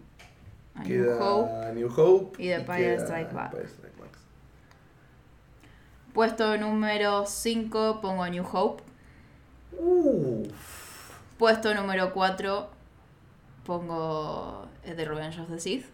A 0.76 0.80
New 0.84 0.88
queda 0.88 1.18
Hope. 1.18 1.74
New 1.76 1.90
Hope 1.96 2.44
y 2.44 2.48
The 2.48 2.54
Empire 2.56 2.98
Back. 2.98 3.06
Strikes 3.06 3.34
Back. 3.34 3.56
Puesto 6.14 6.58
número 6.58 7.26
5 7.26 8.02
pongo 8.02 8.28
New 8.28 8.44
Hope. 8.52 8.84
Uf. 9.80 10.50
Puesto 11.38 11.74
número 11.74 12.12
4 12.14 12.70
pongo 13.66 14.68
eh, 14.84 14.94
The 14.94 15.06
Revenge 15.06 15.40
of 15.40 15.50
the 15.50 15.60
Sith. 15.60 15.86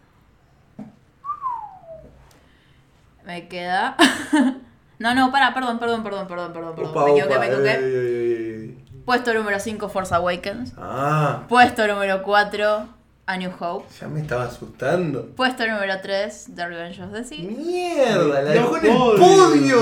Me 3.24 3.46
queda. 3.46 3.96
no, 5.02 5.14
no, 5.14 5.30
para, 5.32 5.52
perdón, 5.52 5.78
perdón, 5.78 6.02
perdón, 6.02 6.26
perdón, 6.28 6.52
perdón, 6.52 6.74
perdón. 6.74 6.90
Opa, 6.90 7.04
me 7.04 7.10
equivoqué, 7.12 7.34
opa, 7.34 7.40
me 7.40 7.46
equivoqué. 7.46 7.70
ey, 7.74 7.84
ey, 7.84 8.52
ey. 8.68 9.02
Puesto 9.04 9.34
número 9.34 9.58
5 9.58 9.88
Force 9.88 10.14
Awakens. 10.14 10.72
Ah, 10.78 11.42
Puesto 11.48 11.86
número 11.86 12.22
4 12.22 12.86
A 13.26 13.36
New 13.36 13.50
Hope. 13.58 13.86
ya 14.00 14.06
me 14.08 14.20
estaba 14.20 14.44
asustando. 14.44 15.26
Puesto 15.36 15.66
número 15.66 16.00
3 16.00 16.46
The 16.54 16.66
Revenge 16.68 17.02
of 17.02 17.12
the 17.12 17.24
Sith. 17.24 17.40
¡Mierda! 17.50 18.42
¡La 18.42 18.50
dejó 18.52 18.76
en 18.78 18.86
el 18.86 18.96
podio. 18.96 19.80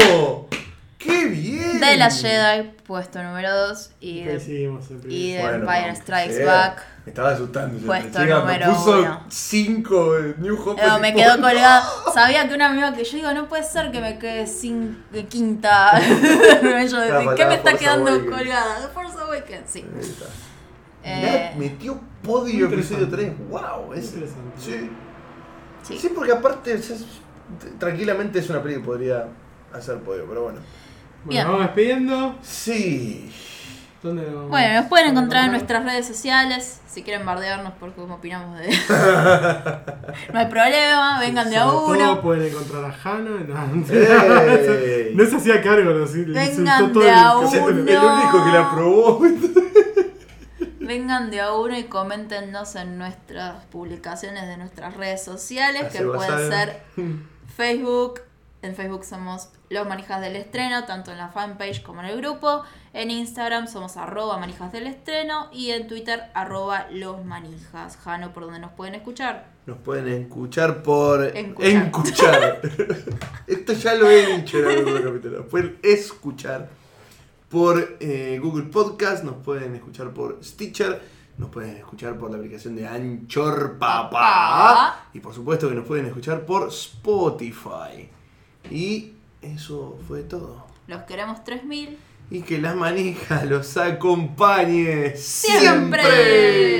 ¡Qué 1.01 1.25
bien! 1.29 1.81
De 1.81 1.97
la 1.97 2.11
Jedi, 2.11 2.73
puesto 2.87 3.23
número 3.23 3.57
2. 3.69 3.91
Y, 4.01 4.23
de- 4.23 4.77
y 5.09 5.39
Bueno, 5.39 5.55
Empire 5.65 5.97
Strikes. 5.97 6.45
Back. 6.45 6.83
Me 7.07 7.11
estaba 7.11 7.31
asustando. 7.31 7.79
yo 7.79 7.87
Puesto 7.87 8.19
número 8.23 8.67
puso 8.75 8.99
uno. 9.01 9.25
5 9.31 10.15
New 10.39 10.63
Hope. 10.63 10.87
No, 10.87 10.99
me 10.99 11.15
quedó 11.15 11.41
colgada. 11.41 11.83
Sabía 12.15 12.47
que 12.47 12.55
una 12.55 12.67
amiga 12.69 12.93
que 12.93 13.05
yo 13.05 13.17
digo, 13.17 13.33
no 13.33 13.49
puede 13.49 13.63
ser 13.63 13.91
que 13.91 14.01
me 14.03 14.19
quede 14.19 14.47
sin 14.47 15.03
de 15.11 15.25
quinta. 15.25 15.93
Of 15.97 16.01
the 16.03 16.59
Claro, 16.61 16.89
Sith. 16.89 17.35
¿Qué 17.35 17.47
me 17.47 17.55
está 17.55 17.71
Force 17.71 17.79
quedando 17.85 18.11
Awakens. 18.11 18.37
colgada? 18.37 18.81
The 18.83 18.89
Force 18.89 19.19
Awakens, 19.19 19.71
sí. 19.71 19.87
Ahí 19.95 20.01
está. 20.03 20.25
Eh, 21.03 21.55
metió 21.57 21.99
podio 22.23 22.67
episodio 22.67 23.05
interesante. 23.07 23.39
3. 23.39 23.49
¡Wow! 23.49 23.95
Es, 23.95 24.05
Interesante. 24.13 24.61
sí. 24.61 24.91
sí. 25.83 25.99
sí, 25.99 26.13
porque 26.15 26.33
aparte, 26.33 26.79
tranquilamente 27.79 28.39
es 28.39 28.51
una 28.51 28.63
peli 28.63 28.75
que 28.75 28.81
podría 28.81 29.27
hacer 29.73 29.97
podio, 30.01 30.27
pero 30.29 30.43
bueno. 30.43 30.59
Bueno, 31.25 31.31
Bien. 31.31 31.47
vamos 31.47 31.61
despidiendo. 31.63 32.35
Sí. 32.43 33.31
¿Dónde 34.03 34.23
nos- 34.31 34.49
Bueno, 34.49 34.81
nos 34.81 34.87
pueden 34.89 35.09
encontrar 35.11 35.45
en 35.45 35.51
nuestras 35.53 35.85
redes 35.85 36.07
sociales. 36.07 36.81
Si 36.89 37.03
quieren 37.03 37.27
bardearnos 37.27 37.75
por 37.75 37.93
cómo 37.95 38.15
opinamos 38.15 38.59
de. 38.59 38.69
no 40.33 40.39
hay 40.39 40.47
problema, 40.47 41.21
vengan 41.21 41.51
de 41.51 41.57
a 41.59 41.65
Sobre 41.65 41.99
todo 42.01 42.13
uno. 42.13 42.23
pueden 42.23 42.47
encontrar 42.51 42.85
a 42.87 42.93
Jano. 42.93 43.31
No, 43.41 43.67
no 43.67 43.87
se 45.27 45.37
hacía 45.37 45.63
cargo, 45.63 45.91
lo, 45.91 46.07
le 46.07 46.25
Vengan 46.33 46.47
insultó 46.83 46.93
todo 46.93 47.03
de 47.05 47.09
el- 47.11 47.15
a 47.15 47.43
Es 47.45 47.53
el, 47.55 47.89
el 47.89 47.99
uno. 47.99 48.15
único 48.23 48.45
que 48.45 48.51
la 48.51 48.61
aprobó. 48.71 49.21
Vengan 50.81 51.31
de 51.31 51.41
a 51.41 51.53
uno 51.53 51.79
y 51.79 51.85
coméntenos 51.85 52.75
en 52.75 52.99
nuestras 52.99 53.65
publicaciones 53.67 54.47
de 54.49 54.57
nuestras 54.57 54.97
redes 54.97 55.23
sociales, 55.23 55.85
Así 55.89 55.99
que 55.99 56.05
pueden 56.05 56.51
ser 56.51 56.83
Facebook. 57.57 58.23
En 58.63 58.75
Facebook 58.75 59.05
somos 59.05 59.49
Los 59.71 59.87
Manijas 59.87 60.21
del 60.21 60.35
Estreno, 60.35 60.85
tanto 60.85 61.13
en 61.13 61.19
la 61.19 61.29
fanpage 61.29 61.85
como 61.85 62.01
en 62.01 62.09
el 62.09 62.17
grupo. 62.17 62.65
En 62.93 63.09
Instagram 63.09 63.69
somos 63.69 63.97
arroba 63.97 64.37
manijas 64.37 64.73
del 64.73 64.89
estreno 64.89 65.47
y 65.53 65.71
en 65.71 65.87
Twitter 65.87 66.25
arroba 66.35 66.89
los 66.91 67.25
manijas. 67.25 67.97
Jano, 67.99 68.33
¿por 68.33 68.43
donde 68.43 68.59
nos 68.59 68.73
pueden 68.73 68.97
escuchar? 68.97 69.47
Nos 69.67 69.79
pueden 69.79 70.09
escuchar 70.09 70.83
por. 70.83 71.25
Escuchar. 71.25 72.61
Esto 73.47 73.73
ya 73.75 73.95
lo 73.95 74.11
he 74.11 74.39
dicho 74.39 74.59
en 74.59 74.79
algún 74.79 74.93
otro 74.93 75.11
capítulo. 75.13 75.39
Nos 75.39 75.47
pueden 75.47 75.79
escuchar 75.85 76.69
por 77.49 77.97
eh, 78.01 78.41
Google 78.43 78.65
Podcast, 78.65 79.23
nos 79.23 79.37
pueden 79.37 79.77
escuchar 79.77 80.11
por 80.11 80.43
Stitcher, 80.43 81.01
nos 81.39 81.49
pueden 81.49 81.77
escuchar 81.77 82.19
por 82.19 82.33
la 82.33 82.39
aplicación 82.39 82.75
de 82.75 82.89
Anchor. 82.89 83.79
Papá. 83.79 85.07
Y 85.15 85.21
por 85.21 85.33
supuesto 85.33 85.69
que 85.69 85.77
nos 85.77 85.87
pueden 85.87 86.07
escuchar 86.07 86.45
por 86.45 86.67
Spotify. 86.71 88.09
Y 88.69 89.13
eso 89.43 89.99
fue 90.07 90.23
todo. 90.23 90.67
Los 90.87 91.03
queremos 91.03 91.45
3000. 91.45 91.99
Y 92.31 92.43
que 92.43 92.59
las 92.59 92.77
manijas 92.77 93.45
los 93.45 93.77
acompañe 93.77 95.17
Siempre. 95.17 96.01